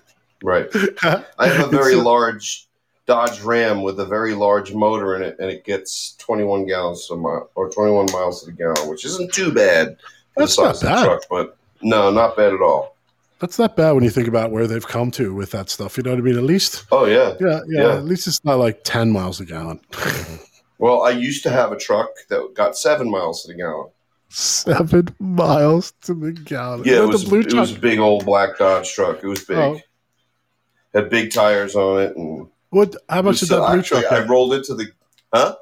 Right. 0.40 0.68
I 1.02 1.48
have 1.48 1.66
a 1.66 1.66
very 1.76 1.96
large 1.96 2.68
Dodge 3.06 3.40
Ram 3.40 3.82
with 3.82 3.98
a 3.98 4.06
very 4.06 4.34
large 4.34 4.72
motor 4.72 5.16
in 5.16 5.22
it, 5.22 5.36
and 5.40 5.50
it 5.50 5.64
gets 5.64 6.14
21 6.18 6.64
gallons 6.66 7.08
a 7.10 7.16
mile 7.16 7.50
or 7.56 7.68
21 7.70 8.06
miles 8.12 8.44
to 8.44 8.46
the 8.46 8.52
gallon, 8.52 8.88
which 8.88 9.04
isn't 9.04 9.32
too 9.32 9.52
bad. 9.52 9.96
for 10.34 10.42
the 10.42 10.46
That's 10.46 10.56
not 10.56 10.76
size 10.76 10.82
of 10.84 10.88
the 10.90 10.94
bad. 10.94 11.04
Truck, 11.04 11.22
but 11.28 11.56
no, 11.82 12.12
not 12.12 12.36
bad 12.36 12.52
at 12.54 12.60
all. 12.60 12.94
That's 13.40 13.58
not 13.58 13.76
bad 13.76 13.92
when 13.92 14.02
you 14.04 14.10
think 14.10 14.26
about 14.28 14.50
where 14.50 14.66
they've 14.66 14.86
come 14.86 15.10
to 15.12 15.32
with 15.34 15.52
that 15.52 15.70
stuff. 15.70 15.96
You 15.96 16.02
know 16.02 16.10
what 16.10 16.18
I 16.18 16.22
mean? 16.22 16.36
At 16.36 16.42
least 16.44 16.84
Oh 16.90 17.04
yeah. 17.04 17.34
yeah, 17.40 17.60
yeah, 17.68 17.82
Yeah. 17.82 17.96
At 17.96 18.04
least 18.04 18.26
it's 18.26 18.44
not 18.44 18.58
like 18.58 18.82
10 18.84 19.10
miles 19.10 19.40
a 19.40 19.44
gallon. 19.44 19.80
Well, 20.80 21.02
I 21.02 21.10
used 21.10 21.42
to 21.42 21.50
have 21.50 21.72
a 21.72 21.76
truck 21.76 22.08
that 22.28 22.54
got 22.54 22.78
seven 22.78 23.10
miles 23.10 23.42
to 23.42 23.48
the 23.48 23.54
gallon. 23.58 23.88
Seven 24.28 25.08
miles 25.18 25.92
to 26.02 26.14
the 26.14 26.30
gallon. 26.30 26.82
Yeah, 26.84 27.02
it 27.02 27.08
was, 27.08 27.24
it 27.32 27.52
was 27.52 27.72
a 27.76 27.78
big 27.80 27.98
old 27.98 28.24
black 28.24 28.58
Dodge 28.58 28.92
truck. 28.94 29.24
It 29.24 29.26
was 29.26 29.44
big. 29.44 29.56
Oh. 29.56 29.80
Had 30.94 31.10
big 31.10 31.32
tires 31.32 31.74
on 31.74 32.00
it, 32.02 32.16
and 32.16 32.48
What? 32.70 32.94
How 33.08 33.22
much 33.22 33.40
did 33.40 33.48
that 33.48 33.68
blue 33.72 33.82
truck? 33.82 34.04
I 34.10 34.20
get? 34.20 34.28
rolled 34.28 34.54
into 34.54 34.74
the. 34.74 34.86
Huh? 35.34 35.56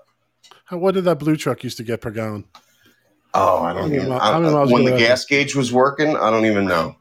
How, 0.66 0.76
what 0.76 0.94
did 0.94 1.04
that 1.04 1.18
blue 1.18 1.36
truck 1.36 1.64
used 1.64 1.78
to 1.78 1.82
get 1.82 2.02
per 2.02 2.10
gallon? 2.10 2.44
Oh, 3.32 3.62
I 3.62 3.72
don't 3.72 3.82
How 3.82 3.88
many 3.88 3.96
even. 3.96 4.08
mi- 4.10 4.16
I, 4.16 4.38
miles 4.38 4.70
when 4.70 4.84
the 4.84 4.98
gas 4.98 5.24
gauge 5.24 5.56
was 5.56 5.72
working, 5.72 6.14
I 6.14 6.30
don't 6.30 6.44
even 6.44 6.66
know. 6.66 6.96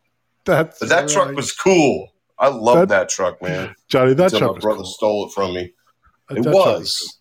That's 0.46 0.80
But 0.80 0.90
that 0.90 1.10
truck 1.10 1.36
was 1.36 1.52
cool. 1.52 2.10
I 2.38 2.48
loved 2.50 2.82
That- 2.82 2.90
that, 2.90 3.10
truck, 3.10 3.42
man. 3.42 3.76
Johnny. 3.88 4.14
That 4.14 4.26
until 4.26 4.40
truck 4.40 4.54
my 4.56 4.60
brother 4.60 4.78
cool. 4.84 4.86
stole 4.86 5.26
it 5.28 5.34
from 5.34 5.54
me. 5.54 5.74
That 6.30 6.38
It 6.40 6.44
truck 6.44 6.56
was 6.56 7.20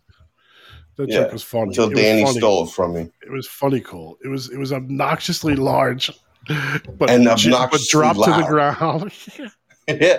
That 0.97 1.09
Yeah, 1.09 1.20
truck 1.20 1.33
was 1.33 1.43
funny. 1.43 1.68
until 1.68 1.91
It 1.91 1.95
Danny 1.95 2.27
stole 2.39 2.64
it 2.64 2.70
from 2.70 2.95
me. 2.95 3.11
It 3.22 3.31
was 3.31 3.47
funny 3.49 3.81
cool. 3.81 4.16
It 4.25 4.29
was 4.29 4.51
it 4.51 4.59
was 4.59 4.72
obnoxiously 4.72 5.57
large, 5.57 6.11
but 6.49 7.11
And 7.11 7.25
j- 7.25 7.51
but 7.51 7.55
obnoxiously 7.55 7.87
dropped 7.91 8.25
to 8.25 8.31
the 8.43 8.47
ground. 8.49 9.12
yeah, 9.89 10.18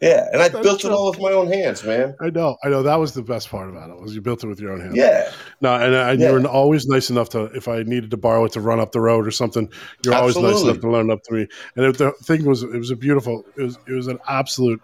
yeah, 0.00 0.28
and 0.32 0.40
I 0.40 0.48
built 0.48 0.84
it 0.84 0.90
all 0.90 1.10
with 1.10 1.20
my 1.20 1.30
own 1.32 1.46
hands, 1.48 1.84
man. 1.84 2.16
I 2.20 2.30
know, 2.30 2.56
I 2.64 2.68
know. 2.68 2.82
That 2.82 2.96
was 2.96 3.12
the 3.12 3.22
best 3.22 3.50
part 3.50 3.68
about 3.68 3.90
it 3.90 4.00
was 4.00 4.14
you 4.14 4.20
built 4.20 4.42
it 4.42 4.46
with 4.46 4.58
your 4.60 4.72
own 4.72 4.80
hands. 4.80 4.96
Yeah, 4.96 5.30
No, 5.60 5.74
and, 5.74 5.94
uh, 5.94 5.98
and 6.08 6.20
Yeah. 6.20 6.28
you 6.32 6.40
were 6.40 6.46
always 6.48 6.86
nice 6.86 7.10
enough 7.10 7.28
to 7.30 7.44
if 7.56 7.68
I 7.68 7.82
needed 7.82 8.10
to 8.12 8.16
borrow 8.16 8.44
it 8.46 8.52
to 8.52 8.60
run 8.60 8.80
up 8.80 8.92
the 8.92 9.00
road 9.00 9.26
or 9.26 9.30
something. 9.30 9.70
You're 10.04 10.14
always 10.14 10.36
nice 10.36 10.62
enough 10.62 10.80
to 10.80 10.90
loan 10.90 11.10
up 11.10 11.22
to 11.24 11.34
me. 11.34 11.46
And 11.76 11.84
it, 11.86 11.98
the 11.98 12.12
thing 12.22 12.44
was, 12.44 12.62
it 12.62 12.76
was 12.78 12.90
a 12.90 12.96
beautiful. 12.96 13.44
It 13.56 13.62
was 13.62 13.78
it 13.86 13.92
was 13.92 14.06
an 14.06 14.18
absolute 14.28 14.80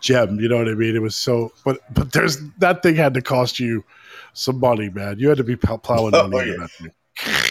gem. 0.00 0.40
You 0.40 0.48
know 0.48 0.56
what 0.58 0.68
I 0.68 0.74
mean? 0.74 0.96
It 0.96 1.02
was 1.02 1.16
so. 1.16 1.52
But 1.64 1.80
but 1.92 2.12
there's 2.12 2.38
that 2.58 2.82
thing 2.82 2.94
had 2.94 3.14
to 3.14 3.22
cost 3.22 3.60
you 3.60 3.84
some 4.32 4.60
money, 4.60 4.88
man. 4.88 5.18
You 5.18 5.28
had 5.28 5.38
to 5.38 5.44
be 5.44 5.56
pl- 5.56 5.78
plowing 5.78 6.14
Oh, 6.14 6.28
money 6.28 6.50
into 6.50 6.68
yeah. 6.80 6.88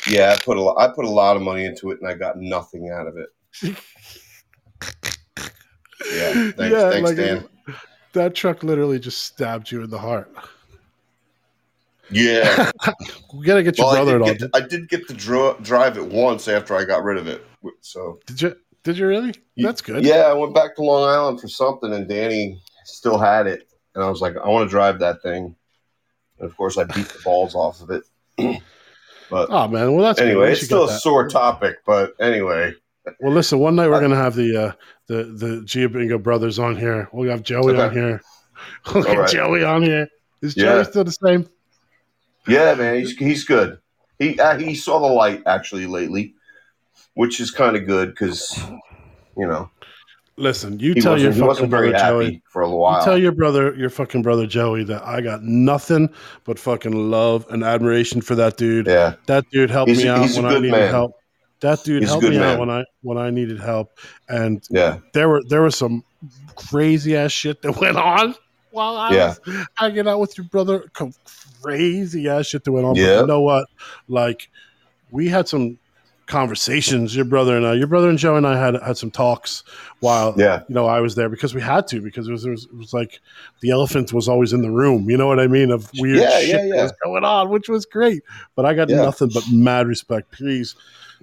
yeah. 0.10 0.32
I 0.34 0.38
put 0.44 0.58
a 0.58 0.62
lot. 0.62 0.78
I 0.78 0.88
put 0.94 1.06
a 1.06 1.10
lot 1.10 1.36
of 1.36 1.42
money 1.44 1.66
into 1.66 1.92
it, 1.92 2.00
and 2.02 2.10
I 2.10 2.16
got 2.16 2.38
nothing 2.38 2.90
out 2.90 3.08
of 3.08 3.18
it. 3.18 3.78
Yeah, 6.12 6.34
thanks, 6.52 6.58
thanks, 6.58 7.10
like, 7.10 7.18
Dan. 7.18 7.46
That 8.14 8.36
truck 8.36 8.64
literally 8.64 9.00
just 9.00 9.22
stabbed 9.26 9.72
you 9.72 9.84
in 9.84 9.90
the 9.90 9.98
heart. 10.00 10.34
Yeah. 12.12 12.72
We 13.34 13.48
gotta 13.48 13.64
get 13.64 13.80
your 13.80 13.88
well, 13.88 13.96
I 13.96 14.04
brother 14.04 14.20
did, 14.20 14.30
on. 14.30 14.38
get 14.38 14.50
I 14.54 14.68
did 14.68 14.88
get 14.90 15.08
to 15.08 15.14
dro- 15.16 15.58
drive 15.64 15.98
it 15.98 16.06
once 16.06 16.48
after 16.48 16.76
I 16.76 16.84
got 16.84 17.04
rid 17.04 17.18
of 17.18 17.28
it. 17.28 17.44
So 17.82 18.20
Did 18.28 18.42
you? 18.44 18.56
Did 18.84 18.98
you 19.00 19.08
really? 19.08 19.34
That's 19.58 19.82
good. 19.82 20.06
Yeah, 20.06 20.26
I 20.28 20.34
went 20.34 20.54
back 20.54 20.76
to 20.76 20.84
Long 20.84 21.10
Island 21.10 21.42
for 21.42 21.48
something, 21.48 21.92
and 21.92 22.08
Danny 22.08 22.62
still 22.86 23.18
had 23.18 23.48
it, 23.48 23.68
and 23.96 24.04
I 24.04 24.10
was 24.12 24.22
like, 24.22 24.36
I 24.38 24.48
want 24.50 24.68
to 24.68 24.70
drive 24.70 25.00
that 25.00 25.24
thing. 25.24 25.56
And 26.38 26.48
of 26.48 26.56
course, 26.56 26.78
I 26.78 26.84
beat 26.84 27.08
the 27.08 27.20
balls 27.24 27.56
off 27.56 27.82
of 27.82 27.90
it. 27.90 28.04
but 29.32 29.50
Oh 29.50 29.68
man, 29.68 29.94
well 29.96 30.04
that's 30.04 30.22
anyway, 30.22 30.52
it's 30.52 30.62
still 30.66 30.84
a 30.84 30.88
that. 30.88 31.02
sore 31.02 31.28
topic. 31.28 31.78
But 31.88 32.14
anyway, 32.20 32.74
Well, 33.20 33.34
listen. 33.34 33.60
One 33.60 33.76
night 33.76 33.90
we're 33.90 34.00
gonna 34.02 34.16
have 34.16 34.36
the 34.36 34.56
uh, 34.68 34.72
the 35.08 35.24
the 35.26 35.48
Giabingo 35.66 36.22
brothers 36.22 36.60
on 36.60 36.76
here. 36.76 37.10
We'll 37.12 37.30
have 37.30 37.44
Joey 37.44 37.74
Okay. 37.74 37.82
on 37.82 37.94
here. 37.94 38.22
We'll 38.94 39.04
get 39.04 39.18
right. 39.18 39.30
Joey 39.30 39.64
on 39.64 39.84
here. 39.84 40.08
Is 40.42 40.56
Yeah. 40.56 40.76
Joey 40.76 40.84
still 40.86 41.04
the 41.04 41.12
same? 41.12 41.50
yeah, 42.48 42.76
man, 42.76 42.96
he's 43.00 43.12
he's 43.18 43.44
good. 43.44 43.78
He 44.20 44.40
uh, 44.40 44.58
he 44.58 44.76
saw 44.76 45.00
the 45.00 45.14
light 45.14 45.44
actually 45.46 45.86
lately, 45.86 46.34
which 47.16 47.40
is 47.42 47.52
kind 47.52 47.76
of 47.76 47.86
good 47.86 48.10
because 48.12 48.58
you 49.38 49.48
know 49.48 49.70
Listen, 50.38 50.80
you 50.80 50.96
tell 50.96 51.20
your 51.20 51.32
fucking 51.34 51.70
brother 51.70 51.92
Joey. 51.92 52.42
for 52.52 52.62
a 52.64 52.70
while. 52.70 53.00
You 53.00 53.06
tell 53.06 53.18
your 53.20 53.34
brother, 53.34 53.76
your 53.76 53.90
fucking 53.92 54.24
brother 54.24 54.48
Joey, 54.48 54.84
that 54.86 55.04
I 55.06 55.22
got 55.22 55.44
nothing 55.44 56.10
but 56.44 56.58
fucking 56.58 57.12
love 57.12 57.46
and 57.52 57.64
admiration 57.64 58.20
for 58.22 58.34
that 58.36 58.58
dude. 58.58 58.88
yeah, 58.88 59.14
That 59.28 59.46
dude 59.52 59.70
helped 59.70 59.90
He's 59.90 60.04
me 60.04 60.08
out 60.10 60.28
when 60.36 60.46
I 60.46 60.56
needed 60.56 60.72
man. 60.72 60.90
help. 60.90 61.12
That 61.64 61.84
dude 61.84 62.04
He's 62.04 62.10
helped 62.10 62.26
me 62.28 62.36
good 62.36 62.44
out 62.44 62.60
when 62.60 62.70
I 62.70 62.84
when 63.02 63.18
I 63.18 63.30
needed 63.32 63.60
help, 63.60 63.90
and 64.30 64.62
yeah, 64.70 65.00
there 65.14 65.28
were 65.28 65.42
there 65.50 65.62
was 65.64 65.76
some 65.76 66.04
crazy 66.56 67.16
ass 67.18 67.32
shit 67.32 67.62
that 67.64 67.72
went 67.82 67.98
on 67.98 68.36
while 68.70 68.96
I 68.96 69.14
Yeah. 69.14 69.28
was 69.28 69.40
hanging 69.78 70.08
out 70.08 70.20
with 70.20 70.38
your 70.38 70.46
brother. 70.46 70.86
Crazy 71.62 72.28
ass 72.30 72.46
shit 72.48 72.64
that 72.66 72.72
went 72.72 72.86
on. 72.86 72.96
But 72.96 73.22
you 73.22 73.28
know 73.28 73.42
what? 73.42 73.66
Like 74.08 74.50
we 75.10 75.30
had 75.30 75.48
some 75.48 75.80
conversations. 76.26 77.16
Your 77.16 77.26
brother 77.26 77.56
and 77.56 77.66
I, 77.66 77.74
your 77.74 77.88
brother 77.88 78.10
and 78.10 78.18
Joe 78.18 78.36
and 78.36 78.48
I 78.48 78.58
had 78.58 78.76
had 78.82 78.98
some 78.98 79.12
talks 79.12 79.64
while 80.00 80.34
yeah, 80.38 80.62
you 80.68 80.76
know 80.76 80.86
I 80.86 81.00
was 81.00 81.16
there 81.16 81.30
because 81.30 81.54
we 81.54 81.62
had 81.62 81.88
to 81.88 82.02
because 82.02 82.28
it 82.28 82.32
was, 82.32 82.46
it 82.46 82.50
was 82.50 82.66
it 82.66 82.76
was 82.76 82.94
like 82.94 83.20
the 83.62 83.72
elephant 83.72 84.12
was 84.14 84.28
always 84.28 84.54
in 84.54 84.62
the 84.62 84.72
room. 84.72 85.10
You 85.10 85.18
know 85.18 85.28
what 85.28 85.40
I 85.40 85.48
mean? 85.48 85.72
Of 85.72 85.90
weird 86.00 86.20
Yeah, 86.22 86.40
shit 86.40 86.50
yeah, 86.50 86.76
that 86.76 86.82
was 86.84 86.94
going 87.04 87.24
on, 87.24 87.50
which 87.50 87.70
was 87.70 87.86
great. 87.86 88.22
But 88.56 88.66
I 88.66 88.74
got 88.74 88.90
Yeah. 88.90 88.98
nothing 89.04 89.30
but 89.34 89.44
mad 89.52 89.88
respect. 89.88 90.32
Please, 90.32 90.76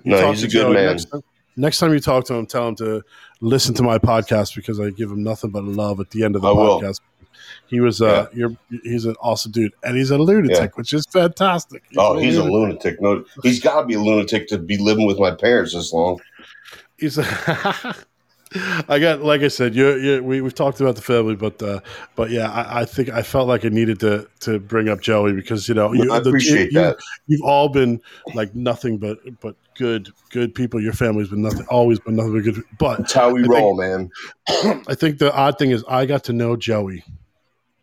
you 0.04 0.12
No, 0.12 0.30
he's 0.30 0.42
a 0.42 0.46
good 0.46 0.52
Joey 0.52 0.74
man. 0.74 0.86
Next 0.86 1.04
time, 1.06 1.22
next 1.56 1.78
time 1.78 1.92
you 1.92 2.00
talk 2.00 2.24
to 2.26 2.34
him, 2.34 2.46
tell 2.46 2.68
him 2.68 2.74
to 2.76 3.02
listen 3.40 3.74
to 3.74 3.82
my 3.82 3.98
podcast 3.98 4.54
because 4.54 4.78
I 4.80 4.90
give 4.90 5.10
him 5.10 5.22
nothing 5.22 5.50
but 5.50 5.64
love 5.64 6.00
at 6.00 6.10
the 6.10 6.24
end 6.24 6.36
of 6.36 6.42
the 6.42 6.48
I 6.48 6.52
will. 6.52 6.80
podcast. 6.80 7.00
He 7.68 7.80
was 7.80 8.02
uh, 8.02 8.26
you're, 8.34 8.50
he's 8.82 9.04
an 9.06 9.14
awesome 9.20 9.52
dude, 9.52 9.72
and 9.84 9.96
he's 9.96 10.10
a 10.10 10.18
lunatic, 10.18 10.58
Yeah. 10.58 10.68
which 10.74 10.92
is 10.92 11.06
fantastic. 11.06 11.82
Oh, 11.96 12.18
he's 12.18 12.36
a 12.36 12.44
lunatic. 12.44 13.00
No, 13.00 13.24
he's 13.42 13.60
got 13.60 13.80
to 13.80 13.86
be 13.86 13.94
a 13.94 14.00
lunatic 14.00 14.48
to 14.48 14.58
be 14.58 14.76
living 14.76 15.06
with 15.06 15.18
my 15.18 15.30
parents 15.30 15.72
this 15.74 15.92
long. 15.92 16.20
He's 16.98 17.16
a 17.18 17.24
I 18.88 18.98
got, 18.98 19.22
like 19.22 19.42
I 19.42 19.48
said, 19.48 19.76
you, 19.76 19.94
you 19.96 20.22
we 20.24 20.40
we've 20.40 20.54
talked 20.54 20.80
about 20.80 20.96
the 20.96 21.02
family, 21.02 21.36
but 21.36 21.62
uh, 21.62 21.80
but 22.16 22.30
yeah, 22.30 22.50
I, 22.50 22.80
I, 22.80 22.84
think 22.84 23.08
I 23.08 23.22
felt 23.22 23.46
like 23.46 23.64
I 23.64 23.68
needed 23.68 24.00
to 24.00 24.28
to 24.40 24.58
bring 24.58 24.88
up 24.88 25.00
Joey 25.00 25.34
because 25.34 25.68
you 25.68 25.74
know 25.74 25.92
you, 25.92 26.12
I 26.12 26.18
appreciate 26.18 26.72
the, 26.72 26.80
that. 26.80 26.98
You, 27.28 27.38
have 27.38 27.48
all 27.48 27.68
been 27.68 28.00
like 28.34 28.52
nothing 28.56 28.98
but 28.98 29.18
but 29.40 29.54
good 29.76 30.08
good 30.30 30.52
people. 30.52 30.82
Your 30.82 30.92
family's 30.92 31.28
been 31.28 31.42
nothing, 31.42 31.64
always 31.68 32.00
been 32.00 32.16
nothing 32.16 32.32
but 32.32 32.42
good. 32.42 32.64
But 32.76 32.98
that's 32.98 33.12
how 33.12 33.30
we 33.30 33.44
I 33.44 33.46
roll, 33.46 33.78
think, 33.78 34.10
man. 34.48 34.82
I 34.88 34.96
think 34.96 35.18
the 35.18 35.32
odd 35.32 35.56
thing 35.56 35.70
is 35.70 35.84
I 35.88 36.04
got 36.06 36.24
to 36.24 36.32
know 36.32 36.56
Joey. 36.56 37.04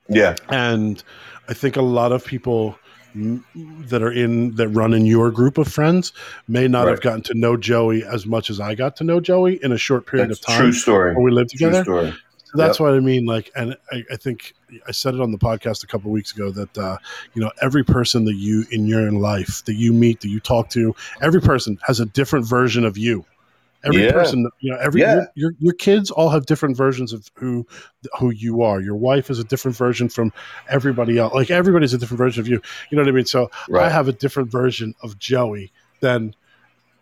Yeah, 0.10 0.36
and 0.50 1.02
I 1.48 1.54
think 1.54 1.78
a 1.78 1.82
lot 1.82 2.12
of 2.12 2.26
people 2.26 2.78
that 3.56 4.02
are 4.02 4.12
in 4.12 4.56
that 4.56 4.70
run 4.70 4.94
in 4.94 5.06
your 5.06 5.32
group 5.32 5.58
of 5.58 5.68
friends 5.68 6.14
may 6.48 6.68
not 6.68 6.86
right. 6.86 6.92
have 6.92 7.02
gotten 7.02 7.22
to 7.24 7.34
know 7.34 7.58
Joey 7.58 8.04
as 8.04 8.26
much 8.26 8.50
as 8.50 8.60
I 8.60 8.76
got 8.76 8.96
to 8.98 9.04
know 9.04 9.20
Joey 9.20 9.64
in 9.64 9.72
a 9.72 9.78
short 9.78 10.06
period 10.06 10.30
that's 10.30 10.40
of 10.40 10.46
time. 10.46 10.62
True 10.62 10.72
story. 10.72 11.16
When 11.16 11.24
we 11.24 11.32
lived 11.32 11.50
together. 11.52 11.84
So 11.84 12.14
that's 12.54 12.80
yep. 12.80 12.86
what 12.86 12.94
I 12.94 13.00
mean. 13.00 13.26
Like, 13.26 13.52
and 13.56 13.76
I, 13.92 14.04
I, 14.12 14.16
think 14.16 14.54
I 14.88 14.92
said 14.92 15.14
it 15.14 15.20
on 15.20 15.32
the 15.32 15.38
podcast 15.38 15.84
a 15.84 15.88
couple 15.88 16.12
weeks 16.12 16.34
ago 16.34 16.50
that 16.52 16.78
uh, 16.78 16.98
you 17.34 17.42
know 17.42 17.52
every 17.62 17.84
person 17.84 18.24
that 18.26 18.36
you 18.36 18.66
in 18.72 18.88
your 18.88 19.12
life 19.12 19.64
that 19.66 19.76
you 19.76 19.92
meet 19.92 20.22
that 20.22 20.30
you 20.30 20.40
talk 20.40 20.70
to, 20.70 20.96
every 21.22 21.42
person 21.42 21.78
has 21.86 22.00
a 22.00 22.06
different 22.06 22.46
version 22.46 22.86
of 22.86 22.98
you. 22.98 23.26
Every 23.86 24.06
yeah. 24.06 24.12
person, 24.12 24.50
you 24.60 24.72
know, 24.72 24.78
every 24.80 25.02
yeah. 25.02 25.16
your, 25.16 25.28
your, 25.36 25.52
your 25.60 25.74
kids 25.74 26.10
all 26.12 26.30
have 26.30 26.46
different 26.46 26.76
versions 26.76 27.14
of 27.14 27.30
who 27.36 27.66
who 28.20 28.32
you 28.32 28.62
are. 28.62 28.82
Your 28.82 28.96
wife 28.96 29.30
is 29.30 29.40
a 29.40 29.44
different 29.44 29.78
version 29.78 30.10
from 30.10 30.34
everybody 30.70 31.18
else. 31.18 31.34
Like 31.34 31.52
everybody's 31.52 31.94
a 31.94 31.98
different 31.98 32.18
version 32.18 32.42
of 32.42 32.48
you. 32.48 32.60
You 32.90 32.98
know 32.98 33.04
what 33.04 33.10
I 33.10 33.12
mean? 33.12 33.26
So 33.26 33.50
right. 33.70 33.86
I 33.86 33.90
have 33.90 34.08
a 34.08 34.14
different 34.14 34.52
version 34.52 34.96
of 35.04 35.20
Joey 35.20 35.72
than 36.00 36.36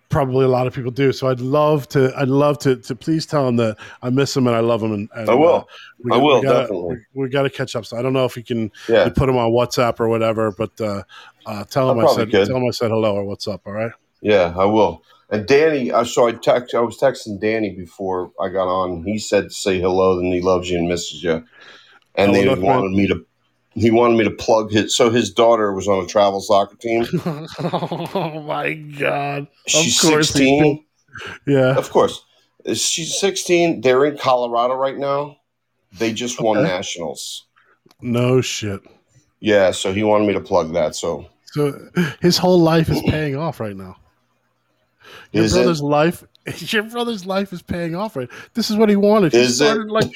probably 0.09 0.45
a 0.45 0.47
lot 0.47 0.67
of 0.67 0.73
people 0.73 0.91
do. 0.91 1.11
So 1.11 1.27
I'd 1.27 1.39
love 1.39 1.87
to, 1.89 2.13
I'd 2.15 2.27
love 2.27 2.59
to, 2.59 2.75
to 2.75 2.95
please 2.95 3.25
tell 3.25 3.47
him 3.47 3.55
that 3.57 3.77
I 4.01 4.09
miss 4.09 4.35
him 4.37 4.47
and 4.47 4.55
I 4.55 4.59
love 4.59 4.83
him. 4.83 4.93
And, 4.93 5.09
and 5.15 5.29
I 5.29 5.33
will, 5.33 5.55
uh, 5.55 5.63
we, 6.03 6.11
I 6.11 6.17
will 6.17 6.39
we 6.39 6.43
gotta, 6.43 6.59
definitely. 6.61 6.97
We, 7.13 7.23
we 7.23 7.29
got 7.29 7.43
to 7.43 7.49
catch 7.49 7.75
up. 7.75 7.85
So 7.85 7.97
I 7.97 8.01
don't 8.01 8.13
know 8.13 8.25
if 8.25 8.37
you 8.37 8.43
can 8.43 8.71
yeah. 8.87 9.09
put 9.09 9.27
him 9.27 9.37
on 9.37 9.51
WhatsApp 9.51 9.99
or 9.99 10.07
whatever, 10.07 10.51
but 10.51 10.79
uh, 10.79 11.03
uh, 11.45 11.63
tell 11.65 11.89
him 11.89 11.99
I, 11.99 12.03
I 12.03 12.15
said, 12.15 12.31
could. 12.31 12.47
tell 12.47 12.57
him 12.57 12.65
I 12.65 12.71
said 12.71 12.91
hello 12.91 13.15
or 13.15 13.25
what's 13.25 13.47
up. 13.47 13.61
All 13.65 13.73
right. 13.73 13.91
Yeah, 14.21 14.53
I 14.55 14.65
will. 14.65 15.03
And 15.29 15.47
Danny, 15.47 15.91
I 15.91 16.03
saw 16.03 16.27
I 16.27 16.33
text. 16.33 16.75
I 16.75 16.81
was 16.81 16.97
texting 16.97 17.39
Danny 17.39 17.71
before 17.71 18.31
I 18.39 18.49
got 18.49 18.67
on. 18.67 19.03
He 19.03 19.17
said 19.17 19.51
say 19.51 19.79
hello, 19.79 20.19
and 20.19 20.33
he 20.33 20.41
loves 20.41 20.69
you 20.69 20.77
and 20.77 20.87
misses 20.87 21.23
you. 21.23 21.43
And 22.15 22.31
oh, 22.31 22.33
they 22.33 22.47
wanted 22.61 22.91
me 22.91 23.07
to. 23.07 23.25
He 23.73 23.91
wanted 23.91 24.17
me 24.17 24.23
to 24.23 24.31
plug 24.31 24.71
his. 24.71 24.95
So 24.95 25.09
his 25.09 25.33
daughter 25.33 25.73
was 25.73 25.87
on 25.87 26.03
a 26.03 26.07
travel 26.07 26.41
soccer 26.41 26.75
team. 26.75 27.05
oh 27.25 28.41
my 28.45 28.73
god! 28.73 29.47
She's 29.67 29.99
sixteen. 29.99 30.85
Yeah, 31.47 31.75
of 31.75 31.89
course. 31.89 32.23
She's 32.73 33.19
sixteen. 33.19 33.81
They're 33.81 34.05
in 34.05 34.17
Colorado 34.17 34.75
right 34.75 34.97
now. 34.97 35.37
They 35.97 36.13
just 36.13 36.39
won 36.39 36.59
okay. 36.59 36.67
nationals. 36.67 37.45
No 38.01 38.41
shit. 38.41 38.81
Yeah, 39.39 39.71
so 39.71 39.91
he 39.93 40.03
wanted 40.03 40.27
me 40.27 40.33
to 40.33 40.39
plug 40.39 40.73
that. 40.73 40.95
So, 40.95 41.27
so 41.45 41.89
his 42.21 42.37
whole 42.37 42.59
life 42.59 42.89
is 42.89 43.01
paying 43.07 43.35
off 43.35 43.59
right 43.59 43.75
now. 43.75 43.95
Your 45.31 45.43
is 45.43 45.53
brother's 45.53 45.81
it? 45.81 45.85
life, 45.85 46.23
your 46.73 46.83
brother's 46.83 47.25
life 47.25 47.53
is 47.53 47.61
paying 47.61 47.95
off. 47.95 48.15
Right, 48.15 48.29
this 48.53 48.69
is 48.69 48.77
what 48.77 48.89
he 48.89 48.95
wanted. 48.95 49.33
He 49.33 49.39
is 49.39 49.57
started 49.57 49.87
it? 49.87 49.91
like 49.91 50.11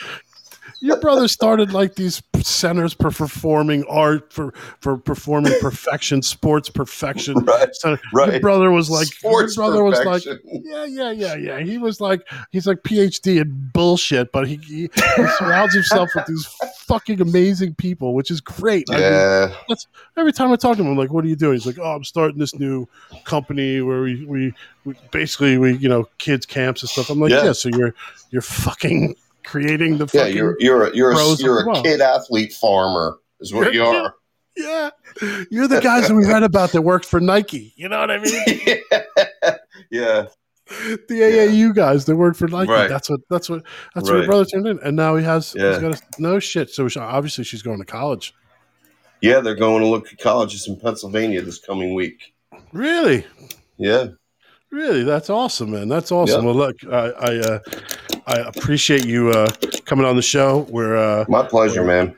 your 0.82 1.00
brother 1.00 1.28
started 1.28 1.74
like 1.74 1.96
these 1.96 2.22
centers 2.42 2.94
for 2.94 3.12
performing 3.12 3.84
art 3.90 4.32
for 4.32 4.54
for 4.80 4.98
performing 4.98 5.54
perfection, 5.60 6.22
sports 6.22 6.70
perfection. 6.70 7.36
Right, 7.50 7.70
right. 8.14 8.32
Your 8.34 8.40
brother 8.42 8.72
was 8.72 8.90
like, 8.90 9.08
sports 9.08 9.58
your 9.58 9.72
brother 9.72 9.84
perfection. 9.84 10.40
was 10.44 10.54
like, 10.54 10.62
yeah, 10.64 10.86
yeah, 10.86 11.12
yeah, 11.12 11.36
yeah. 11.36 11.60
He 11.60 11.78
was 11.78 12.00
like, 12.00 12.22
he's 12.52 12.68
like 12.68 12.84
PhD 12.84 13.42
in 13.42 13.72
bullshit, 13.74 14.32
but 14.32 14.48
he, 14.48 14.58
he, 14.58 14.82
he 14.82 15.28
surrounds 15.38 15.74
himself 15.74 16.10
with 16.14 16.26
these 16.28 16.46
fucking 16.82 17.22
amazing 17.22 17.74
people, 17.76 18.14
which 18.14 18.30
is 18.30 18.40
great. 18.40 18.86
Yeah. 18.90 19.52
I 19.52 19.64
mean, 19.68 19.78
every 20.18 20.34
time 20.34 20.52
I 20.52 20.58
talk 20.58 20.78
to 20.78 20.84
him, 20.84 20.90
I'm 20.90 20.98
like, 20.98 21.12
what 21.12 21.26
are 21.26 21.28
you 21.28 21.36
doing? 21.36 21.54
He's 21.54 21.66
like, 21.66 21.80
oh, 21.80 21.96
I'm 21.96 22.04
starting 22.04 22.38
this 22.38 22.54
new 22.56 22.88
company 23.24 23.82
where 23.82 24.02
we 24.02 24.26
we, 24.26 24.54
we 24.86 24.96
basically 25.12 25.58
we 25.58 25.78
you 25.78 25.90
know 25.90 26.08
kids 26.20 26.46
camps 26.46 26.82
and 26.82 26.90
stuff. 26.90 27.10
I'm 27.10 27.20
like, 27.20 27.32
yeah, 27.32 27.46
yeah 27.46 27.52
so 27.54 27.70
you're 27.70 27.96
you're 28.32 28.42
fucking 28.42 29.16
creating 29.50 29.98
the 29.98 30.08
yeah. 30.14 30.28
You're 30.28 30.56
you're 30.60 30.86
a, 30.86 30.96
you're 30.96 31.12
a, 31.12 31.36
you're 31.36 31.70
a 31.70 31.82
kid 31.82 32.02
athlete 32.02 32.54
farmer 32.54 33.18
is 33.40 33.54
what 33.54 33.74
you're, 33.74 33.74
you 33.74 33.84
are. 33.84 34.16
Yeah, 34.58 34.90
you're 35.50 35.70
the 35.70 35.80
guys 35.80 36.10
that 36.10 36.16
we 36.16 36.26
read 36.26 36.44
about 36.44 36.74
that 36.74 36.82
worked 36.82 37.06
for 37.06 37.22
Nike. 37.22 37.72
You 37.78 37.88
know 37.88 38.00
what 38.00 38.12
I 38.12 38.18
mean? 38.18 38.34
yeah. 39.90 40.26
The 40.68 41.06
AAU 41.08 41.68
yeah. 41.68 41.72
guys 41.74 42.04
that 42.06 42.18
worked 42.18 42.38
for 42.38 42.50
Nike. 42.50 42.70
Right. 42.70 42.90
That's 42.90 43.10
what. 43.10 43.22
That's 43.30 43.50
what. 43.50 43.64
That's 43.96 44.10
right. 44.10 44.16
what 44.16 44.20
your 44.24 44.28
brother 44.28 44.46
turned 44.46 44.68
in, 44.68 44.80
and 44.84 44.98
now 44.98 45.16
he 45.16 45.24
has. 45.24 45.56
Yeah. 45.56 45.70
He's 45.70 45.78
got 45.78 45.96
a, 45.96 46.22
no 46.22 46.40
shit. 46.40 46.72
So 46.72 46.90
obviously 46.98 47.46
she's 47.46 47.62
going 47.62 47.80
to 47.80 47.86
college. 47.86 48.34
Yeah, 49.22 49.40
they're 49.40 49.56
going 49.56 49.82
to 49.82 49.88
look 49.88 50.12
at 50.12 50.20
colleges 50.20 50.68
in 50.68 50.78
Pennsylvania 50.78 51.42
this 51.42 51.60
coming 51.60 51.94
week. 51.94 52.34
Really? 52.74 53.26
Yeah. 53.78 54.08
Really, 54.72 55.04
that's 55.04 55.30
awesome, 55.30 55.72
man. 55.72 55.88
That's 55.88 56.12
awesome. 56.12 56.46
Well, 56.46 56.54
look, 56.54 56.76
I 56.86 57.10
I, 57.12 57.38
uh, 57.38 57.60
I 58.30 58.36
appreciate 58.42 59.08
you 59.08 59.32
uh, 59.32 59.50
coming 59.86 60.06
on 60.06 60.16
the 60.16 60.22
show. 60.22 60.68
We're 60.70 60.96
uh, 60.96 61.26
my 61.28 61.42
pleasure, 61.48 61.84
man. 61.84 62.16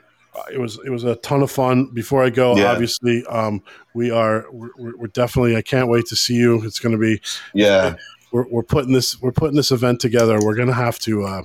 It 0.52 0.58
was 0.58 0.78
it 0.84 0.90
was 0.90 1.04
a 1.04 1.16
ton 1.16 1.42
of 1.42 1.50
fun. 1.50 1.86
Before 1.86 2.22
I 2.22 2.28
go, 2.28 2.54
yeah. 2.54 2.70
obviously, 2.70 3.24
um, 3.26 3.62
we 3.94 4.10
are 4.10 4.44
we're, 4.52 4.68
we're, 4.76 5.06
definitely. 5.06 5.56
I 5.56 5.62
can't 5.62 5.88
wait 5.88 6.04
to 6.06 6.16
see 6.16 6.34
you. 6.34 6.62
It's 6.64 6.78
going 6.78 6.92
to 6.92 6.98
be 6.98 7.22
yeah. 7.54 7.94
We're, 8.30 8.46
we're 8.48 8.62
putting 8.62 8.92
this 8.92 9.20
we're 9.22 9.32
putting 9.32 9.56
this 9.56 9.70
event 9.70 10.00
together. 10.00 10.38
We're 10.38 10.54
going 10.54 10.68
to 10.68 10.74
have 10.74 10.98
to. 11.00 11.24
Uh, 11.24 11.42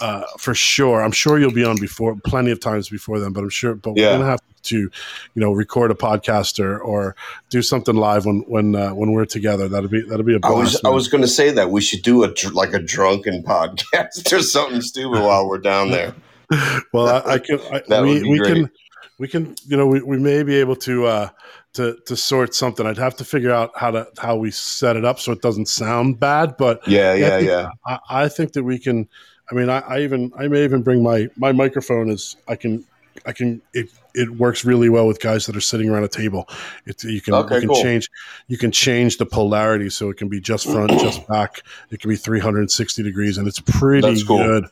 uh, 0.00 0.24
for 0.38 0.56
sure. 0.56 1.04
I'm 1.04 1.12
sure 1.12 1.38
you'll 1.38 1.52
be 1.52 1.64
on 1.64 1.76
before 1.80 2.16
plenty 2.24 2.50
of 2.50 2.58
times 2.58 2.88
before 2.88 3.20
then, 3.20 3.32
but 3.32 3.44
I'm 3.44 3.48
sure. 3.48 3.76
But 3.76 3.96
yeah. 3.96 4.06
we're 4.10 4.18
gonna 4.18 4.30
have 4.30 4.40
to, 4.40 4.53
you 4.72 4.90
know, 5.34 5.52
record 5.52 5.90
a 5.90 5.94
podcast 5.94 6.62
or, 6.62 6.78
or 6.78 7.16
do 7.50 7.62
something 7.62 7.96
live 7.96 8.26
when 8.26 8.44
when 8.46 8.74
uh, 8.74 8.90
when 8.90 9.12
we're 9.12 9.24
together. 9.24 9.68
That'll 9.68 9.88
be 9.88 10.02
that'll 10.02 10.24
be 10.24 10.34
a. 10.34 10.40
Blast, 10.40 10.54
I 10.54 10.58
was. 10.58 10.80
I 10.84 10.88
was 10.90 11.08
going 11.08 11.22
to 11.22 11.28
say 11.28 11.50
that 11.50 11.70
we 11.70 11.80
should 11.80 12.02
do 12.02 12.24
a 12.24 12.32
like 12.52 12.72
a 12.72 12.80
drunken 12.80 13.42
podcast 13.44 14.32
or 14.32 14.42
something 14.42 14.80
stupid 14.80 15.20
while 15.20 15.48
we're 15.48 15.58
down 15.58 15.90
there. 15.90 16.14
well, 16.92 17.08
I, 17.08 17.34
I 17.34 17.38
can. 17.38 17.60
I, 17.72 17.82
that 17.88 18.02
we, 18.02 18.14
would 18.14 18.22
be 18.22 18.28
we 18.28 18.38
great. 18.38 18.54
can. 18.54 18.70
We 19.18 19.28
can. 19.28 19.54
You 19.66 19.76
know, 19.76 19.86
we, 19.86 20.02
we 20.02 20.18
may 20.18 20.42
be 20.42 20.56
able 20.56 20.76
to. 20.76 21.06
Uh, 21.06 21.28
to, 21.74 21.98
to 22.06 22.16
sort 22.16 22.54
something. 22.54 22.86
I'd 22.86 22.98
have 22.98 23.16
to 23.16 23.24
figure 23.24 23.50
out 23.50 23.72
how 23.74 23.90
to 23.90 24.06
how 24.18 24.36
we 24.36 24.50
set 24.50 24.96
it 24.96 25.04
up 25.04 25.18
so 25.18 25.32
it 25.32 25.42
doesn't 25.42 25.66
sound 25.66 26.18
bad. 26.20 26.56
But 26.56 26.86
yeah, 26.86 27.14
yeah, 27.14 27.34
I 27.34 27.38
yeah. 27.38 27.68
I, 27.84 27.98
I 28.10 28.28
think 28.28 28.52
that 28.52 28.62
we 28.62 28.78
can. 28.78 29.08
I 29.50 29.54
mean, 29.54 29.68
I, 29.68 29.80
I, 29.80 30.00
even 30.00 30.32
I 30.38 30.48
may 30.48 30.64
even 30.64 30.82
bring 30.82 31.02
my 31.02 31.28
my 31.36 31.52
microphone 31.52 32.10
is 32.10 32.36
I 32.48 32.56
can 32.56 32.84
I 33.26 33.32
can 33.32 33.62
it 33.72 33.88
it 34.14 34.30
works 34.30 34.64
really 34.64 34.88
well 34.88 35.06
with 35.06 35.20
guys 35.20 35.46
that 35.46 35.56
are 35.56 35.60
sitting 35.60 35.88
around 35.88 36.04
a 36.04 36.08
table. 36.08 36.48
It, 36.86 37.02
you 37.04 37.20
can 37.20 37.34
okay, 37.34 37.56
you 37.56 37.60
can 37.62 37.68
cool. 37.70 37.82
change 37.82 38.10
you 38.48 38.58
can 38.58 38.70
change 38.70 39.18
the 39.18 39.26
polarity 39.26 39.90
so 39.90 40.10
it 40.10 40.16
can 40.16 40.28
be 40.28 40.40
just 40.40 40.66
front, 40.66 40.90
just 40.92 41.26
back. 41.28 41.62
It 41.90 42.00
can 42.00 42.10
be 42.10 42.16
360 42.16 43.02
degrees, 43.02 43.38
and 43.38 43.46
it's 43.46 43.60
pretty 43.60 44.22
cool. 44.24 44.38
good. 44.38 44.64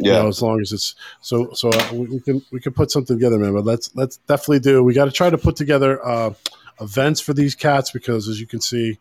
Yeah, 0.00 0.16
you 0.16 0.22
know, 0.22 0.28
as 0.28 0.42
long 0.42 0.60
as 0.60 0.72
it's 0.72 0.94
so 1.20 1.52
so 1.52 1.70
uh, 1.70 1.88
we, 1.92 2.06
we, 2.06 2.20
can 2.20 2.42
we 2.50 2.60
can 2.60 2.72
put 2.72 2.90
something 2.90 3.16
together, 3.16 3.38
man. 3.38 3.54
But 3.54 3.64
let's 3.64 3.94
let's 3.94 4.18
definitely 4.18 4.60
do. 4.60 4.82
We 4.82 4.94
got 4.94 5.06
to 5.06 5.10
try 5.10 5.30
to 5.30 5.38
put 5.38 5.56
together 5.56 6.04
uh, 6.04 6.34
events 6.80 7.20
for 7.20 7.34
these 7.34 7.54
cats 7.54 7.90
because, 7.90 8.28
as 8.28 8.40
you 8.40 8.46
can 8.46 8.60
see, 8.60 8.98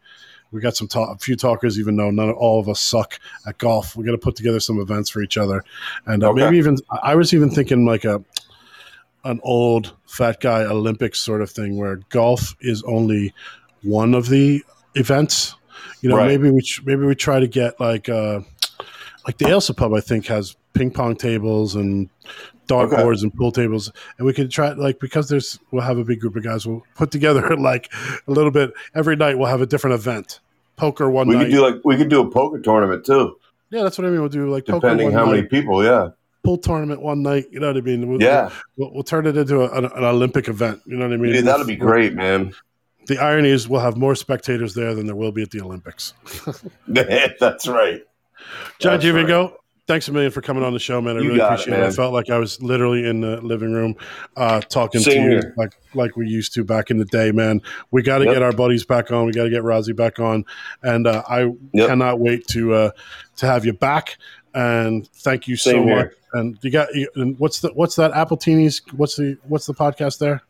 we 0.51 0.61
got 0.61 0.75
some 0.75 0.87
talk, 0.87 1.15
a 1.15 1.19
few 1.19 1.35
talkers, 1.35 1.79
even 1.79 1.95
though 1.97 2.09
none 2.09 2.29
of 2.29 2.35
all 2.35 2.59
of 2.59 2.69
us 2.69 2.79
suck 2.79 3.19
at 3.45 3.57
golf. 3.57 3.95
We 3.95 4.05
got 4.05 4.11
to 4.11 4.17
put 4.17 4.35
together 4.35 4.59
some 4.59 4.79
events 4.79 5.09
for 5.09 5.21
each 5.21 5.37
other, 5.37 5.63
and 6.05 6.23
uh, 6.23 6.29
okay. 6.29 6.43
maybe 6.43 6.57
even 6.57 6.77
I 7.03 7.15
was 7.15 7.33
even 7.33 7.49
thinking 7.49 7.85
like 7.85 8.05
a 8.05 8.23
an 9.27 9.39
old 9.43 9.93
fat 10.07 10.39
guy 10.39 10.63
Olympics 10.63 11.19
sort 11.19 11.41
of 11.41 11.51
thing 11.51 11.77
where 11.77 11.97
golf 12.09 12.55
is 12.61 12.81
only 12.83 13.33
one 13.83 14.13
of 14.13 14.29
the 14.29 14.63
events. 14.95 15.55
You 16.01 16.09
know, 16.09 16.17
right. 16.17 16.27
maybe 16.27 16.49
we 16.49 16.61
maybe 16.85 17.05
we 17.05 17.15
try 17.15 17.39
to 17.39 17.47
get 17.47 17.79
like 17.79 18.07
uh, 18.09 18.41
like 19.25 19.37
the 19.37 19.45
Ailsa 19.45 19.75
Pub. 19.75 19.93
I 19.93 19.99
think 19.99 20.27
has 20.27 20.55
ping 20.73 20.91
pong 20.91 21.15
tables 21.15 21.75
and 21.75 22.09
dart 22.67 22.91
okay. 22.91 23.01
boards 23.01 23.23
and 23.23 23.33
pool 23.33 23.51
tables, 23.51 23.91
and 24.17 24.25
we 24.25 24.33
could 24.33 24.49
try 24.49 24.71
like 24.73 24.99
because 24.99 25.27
there's 25.29 25.59
we'll 25.71 25.83
have 25.83 25.97
a 25.97 26.03
big 26.03 26.19
group 26.19 26.35
of 26.35 26.43
guys. 26.43 26.65
We'll 26.65 26.83
put 26.95 27.11
together 27.11 27.55
like 27.57 27.91
a 28.27 28.31
little 28.31 28.51
bit 28.51 28.71
every 28.95 29.15
night. 29.15 29.37
We'll 29.37 29.49
have 29.49 29.61
a 29.61 29.67
different 29.67 29.95
event. 29.95 30.39
Poker 30.77 31.09
one 31.09 31.27
we 31.27 31.35
night. 31.35 31.45
could 31.45 31.51
do 31.51 31.61
like 31.61 31.75
we 31.83 31.97
could 31.97 32.09
do 32.09 32.21
a 32.21 32.29
poker 32.29 32.59
tournament 32.59 33.05
too. 33.05 33.37
Yeah, 33.69 33.83
that's 33.83 33.97
what 33.97 34.05
I 34.05 34.09
mean. 34.09 34.21
We'll 34.21 34.29
do 34.29 34.49
like 34.49 34.65
depending 34.65 35.11
how 35.11 35.25
night. 35.25 35.31
many 35.31 35.47
people. 35.47 35.83
Yeah, 35.83 36.09
pool 36.47 36.57
tournament 36.57 37.01
one 37.01 37.21
night. 37.21 37.45
You 37.51 37.59
know 37.59 37.67
what 37.67 37.75
I 37.75 37.81
mean? 37.81 38.07
We'll, 38.07 38.21
yeah, 38.21 38.49
we'll, 38.77 38.93
we'll, 38.93 39.03
turn 39.03 39.27
it 39.27 39.35
into 39.35 39.63
a, 39.63 39.77
an, 39.77 39.83
an, 39.83 40.03
Olympic 40.05 40.47
event. 40.47 40.81
You 40.85 40.95
know 40.95 41.05
what 41.05 41.13
I 41.13 41.17
mean? 41.17 41.33
Yeah, 41.33 41.41
that'll 41.41 41.65
be 41.65 41.75
great, 41.75 42.13
man. 42.13 42.53
The 43.07 43.17
irony 43.17 43.49
is, 43.49 43.67
we'll 43.67 43.81
have 43.81 43.97
more 43.97 44.15
spectators 44.15 44.73
there 44.73 44.95
than 44.95 45.07
there 45.07 45.15
will 45.15 45.33
be 45.33 45.41
at 45.41 45.51
the 45.51 45.59
Olympics. 45.59 46.13
That's 46.87 47.67
right. 47.67 48.01
John 48.79 49.01
Givingo, 49.01 49.55
thanks 49.87 50.07
a 50.07 50.13
million 50.13 50.31
for 50.31 50.41
coming 50.41 50.63
on 50.63 50.71
the 50.71 50.79
show, 50.79 51.01
man. 51.01 51.17
I 51.17 51.19
you 51.19 51.27
really 51.29 51.41
appreciate 51.41 51.73
it, 51.73 51.83
it, 51.83 51.85
I 51.85 51.91
felt 51.91 52.13
like 52.13 52.29
I 52.29 52.37
was 52.37 52.61
literally 52.61 53.05
in 53.05 53.19
the 53.19 53.41
living 53.41 53.73
room 53.73 53.95
uh, 54.37 54.61
talking 54.61 55.01
Same 55.01 55.13
to 55.15 55.21
you 55.21 55.29
here. 55.29 55.53
like 55.57 55.73
like 55.93 56.15
we 56.15 56.29
used 56.29 56.53
to 56.53 56.63
back 56.63 56.91
in 56.91 56.97
the 56.97 57.05
day, 57.05 57.33
man. 57.33 57.61
We 57.91 58.03
got 58.03 58.19
to 58.19 58.25
yep. 58.25 58.35
get 58.35 58.43
our 58.43 58.53
buddies 58.53 58.85
back 58.85 59.11
on. 59.11 59.25
We 59.25 59.33
got 59.33 59.43
to 59.43 59.49
get 59.49 59.63
Rozzy 59.63 59.95
back 59.95 60.19
on, 60.19 60.45
and 60.81 61.07
uh, 61.07 61.23
I 61.27 61.51
yep. 61.73 61.89
cannot 61.89 62.19
wait 62.19 62.47
to 62.47 62.73
uh, 62.73 62.91
to 63.37 63.45
have 63.45 63.65
you 63.65 63.73
back. 63.73 64.17
And 64.53 65.07
thank 65.07 65.47
you 65.47 65.55
so 65.55 65.83
here. 65.83 65.95
much. 65.95 66.13
And 66.37 66.57
you 66.61 66.71
got 66.71 66.93
you, 66.93 67.09
and 67.15 67.37
what's 67.39 67.61
the 67.61 67.69
what's 67.73 67.95
that 67.95 68.11
Appletinis? 68.11 68.81
What's 68.93 69.15
the 69.15 69.37
what's 69.47 69.65
the 69.65 69.73
podcast 69.73 70.19
there? 70.19 70.43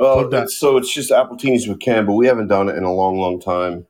Oh, 0.00 0.46
so 0.46 0.76
it's 0.78 0.92
just 0.92 1.10
Appletinis 1.10 1.68
with 1.68 1.78
Cam, 1.78 2.06
but 2.06 2.14
we 2.14 2.26
haven't 2.26 2.48
done 2.48 2.68
it 2.68 2.76
in 2.76 2.82
a 2.82 2.92
long, 2.92 3.18
long 3.18 3.40
time. 3.40 3.86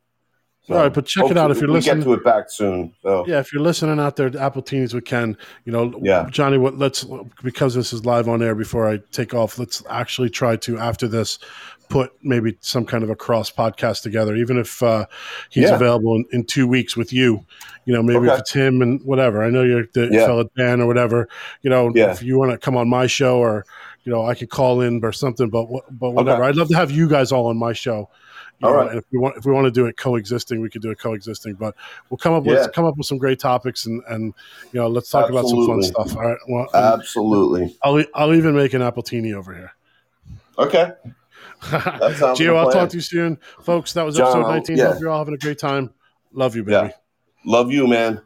So 0.64 0.74
All 0.76 0.82
right, 0.82 0.94
but 0.94 1.06
check 1.06 1.28
it 1.28 1.36
out 1.36 1.50
if 1.50 1.58
you're 1.60 1.68
listening. 1.68 1.98
get 1.98 2.04
to 2.04 2.12
it 2.12 2.22
back 2.24 2.48
soon. 2.48 2.94
So 3.02 3.26
Yeah, 3.26 3.40
if 3.40 3.52
you're 3.52 3.62
listening 3.62 3.98
out 3.98 4.14
there, 4.14 4.30
to 4.30 4.38
Appletinis 4.38 4.94
with 4.94 5.04
Ken, 5.04 5.36
you 5.64 5.72
know, 5.72 5.92
Yeah. 6.00 6.28
Johnny, 6.30 6.56
what 6.56 6.78
let's 6.78 7.04
because 7.42 7.74
this 7.74 7.92
is 7.92 8.06
live 8.06 8.28
on 8.28 8.42
air 8.42 8.54
before 8.54 8.88
I 8.88 9.00
take 9.10 9.34
off, 9.34 9.58
let's 9.58 9.82
actually 9.90 10.30
try 10.30 10.54
to 10.56 10.78
after 10.78 11.08
this 11.08 11.40
put 11.88 12.12
maybe 12.22 12.56
some 12.60 12.86
kind 12.86 13.02
of 13.02 13.10
a 13.10 13.16
cross 13.16 13.50
podcast 13.50 14.02
together, 14.02 14.36
even 14.36 14.56
if 14.56 14.82
uh, 14.84 15.04
he's 15.50 15.64
Yeah. 15.64 15.74
available 15.74 16.14
in, 16.14 16.24
in 16.32 16.44
two 16.44 16.66
weeks 16.68 16.96
with 16.96 17.12
you. 17.12 17.44
You 17.84 17.92
know, 17.92 18.02
maybe 18.02 18.18
Okay. 18.26 18.34
if 18.34 18.38
it's 18.40 18.52
him 18.52 18.80
and 18.82 19.00
whatever. 19.04 19.42
I 19.42 19.50
know 19.50 19.62
you're 19.64 19.86
the 19.92 20.08
Yeah. 20.12 20.26
fellow 20.26 20.48
Dan 20.56 20.80
or 20.80 20.86
whatever. 20.86 21.28
You 21.62 21.70
know, 21.70 21.90
Yeah. 21.92 22.12
if 22.12 22.22
you 22.22 22.38
want 22.38 22.52
to 22.52 22.58
come 22.58 22.76
on 22.76 22.88
my 22.88 23.06
show 23.08 23.38
or 23.38 23.66
you 24.04 24.10
know, 24.12 24.26
I 24.26 24.34
could 24.34 24.50
call 24.50 24.80
in 24.80 25.00
or 25.04 25.12
something. 25.12 25.48
But 25.48 25.66
but 25.90 26.10
whatever. 26.10 26.42
Okay. 26.42 26.48
I'd 26.50 26.56
love 26.56 26.68
to 26.68 26.76
have 26.76 26.90
you 26.92 27.08
guys 27.08 27.30
all 27.32 27.46
on 27.48 27.56
my 27.56 27.72
show. 27.72 28.08
You 28.62 28.68
All 28.68 28.74
know, 28.74 28.80
right. 28.80 28.90
and 28.90 28.98
if 28.98 29.04
we 29.10 29.18
want 29.18 29.36
if 29.36 29.44
we 29.44 29.52
want 29.52 29.64
to 29.64 29.70
do 29.70 29.86
it 29.86 29.96
coexisting, 29.96 30.60
we 30.60 30.70
could 30.70 30.82
do 30.82 30.90
it 30.90 30.98
coexisting. 30.98 31.54
But 31.54 31.74
we'll 32.08 32.18
come 32.18 32.32
up 32.34 32.46
Yeah. 32.46 32.52
with 32.62 32.72
come 32.72 32.84
up 32.84 32.96
with 32.96 33.06
some 33.06 33.18
great 33.18 33.40
topics 33.40 33.86
and 33.86 34.02
and 34.08 34.32
you 34.72 34.80
know 34.80 34.86
let's 34.88 35.10
talk 35.10 35.28
about 35.30 35.46
some 35.46 35.66
fun 35.66 35.82
stuff. 35.82 36.16
All 36.16 36.22
right. 36.22 36.38
Well, 36.48 36.68
um, 36.74 37.00
absolutely. 37.00 37.76
I'll 37.82 38.02
I'll 38.14 38.34
even 38.34 38.54
make 38.54 38.72
an 38.74 38.82
appletini 38.82 39.34
over 39.34 39.52
here. 39.54 39.72
Okay. 40.58 40.92
Gio, 41.62 42.56
I'll 42.56 42.70
talk 42.72 42.88
to 42.90 42.96
you 42.96 43.00
soon, 43.00 43.38
folks. 43.62 43.92
That 43.92 44.04
was 44.04 44.16
John, 44.16 44.28
episode 44.28 44.48
19. 44.50 44.76
yeah. 44.76 44.92
Hope 44.92 45.00
you're 45.00 45.10
all 45.10 45.18
having 45.18 45.34
a 45.34 45.38
great 45.38 45.58
time. 45.58 45.90
Love 46.32 46.56
you, 46.56 46.64
baby. 46.64 46.88
Yeah. 46.88 46.92
Love 47.44 47.70
you, 47.72 47.86
man. 47.86 48.20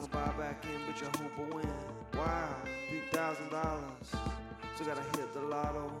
Gonna 0.00 0.12
buy 0.12 0.32
back 0.38 0.64
in, 0.64 0.80
but 0.86 1.00
you 1.00 1.06
hope 1.06 1.32
I 1.38 1.56
win. 1.56 1.66
Why? 2.14 2.48
Three 2.88 3.02
thousand 3.10 3.50
dollars, 3.50 4.10
so 4.76 4.84
gotta 4.84 5.00
hit 5.18 5.34
the 5.34 5.40
lotto. 5.40 5.92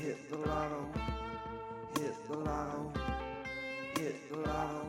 Hit 0.00 0.30
the 0.30 0.38
lotto. 0.38 0.86
Hit 1.98 2.28
the 2.28 2.38
lotto. 2.38 2.92
Hit 3.98 4.30
the 4.30 4.36
lotto. 4.38 4.86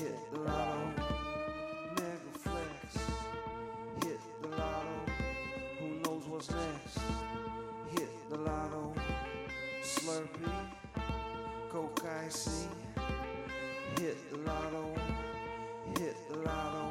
Hit 0.00 0.32
the 0.32 0.40
lotto. 0.40 0.92
Mega 1.96 2.32
flex. 2.38 3.06
Hit 4.02 4.20
the 4.42 4.48
lotto. 4.48 4.96
Who 5.78 5.88
knows 6.00 6.24
what's 6.26 6.50
next? 6.50 6.98
Hit 7.92 8.10
the 8.28 8.38
lotto. 8.38 8.92
Slurpee. 9.82 10.66
Coke 11.70 12.04
icy. 12.24 12.66
Hit 13.98 14.30
the 14.30 14.38
lotto 14.38 14.94
hit 16.02 16.16
the 16.28 16.36
lotto. 16.38 16.84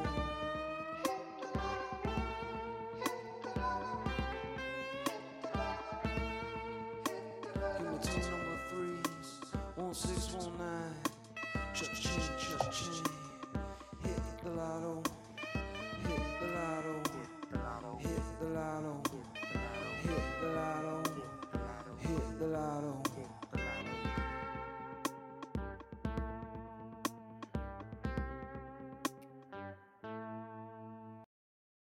Give 7.78 7.92
me 7.92 7.98
two 8.02 8.22
number 8.32 8.58
threes, 8.70 9.30
one 9.76 9.94
six 9.94 10.34
one 10.34 10.58
nine. 10.58 10.96
Cha-ching, 11.74 12.22
cha-ching. 12.40 13.06
Hit 14.04 14.24
the 14.44 14.50
lotto. 14.52 15.04
Hit 16.08 16.26
the 16.40 16.48
lotto. 16.56 16.94
Hit 17.20 17.32
the 17.50 17.58
lotto. 17.58 18.00
Hit 18.00 18.24
the 18.40 18.48
lotto. 18.48 18.94
Hit 20.04 20.26
the 20.42 20.48
lotto. 20.56 20.96
Hit 22.00 22.40
the 22.40 22.48
lotto. 22.48 23.11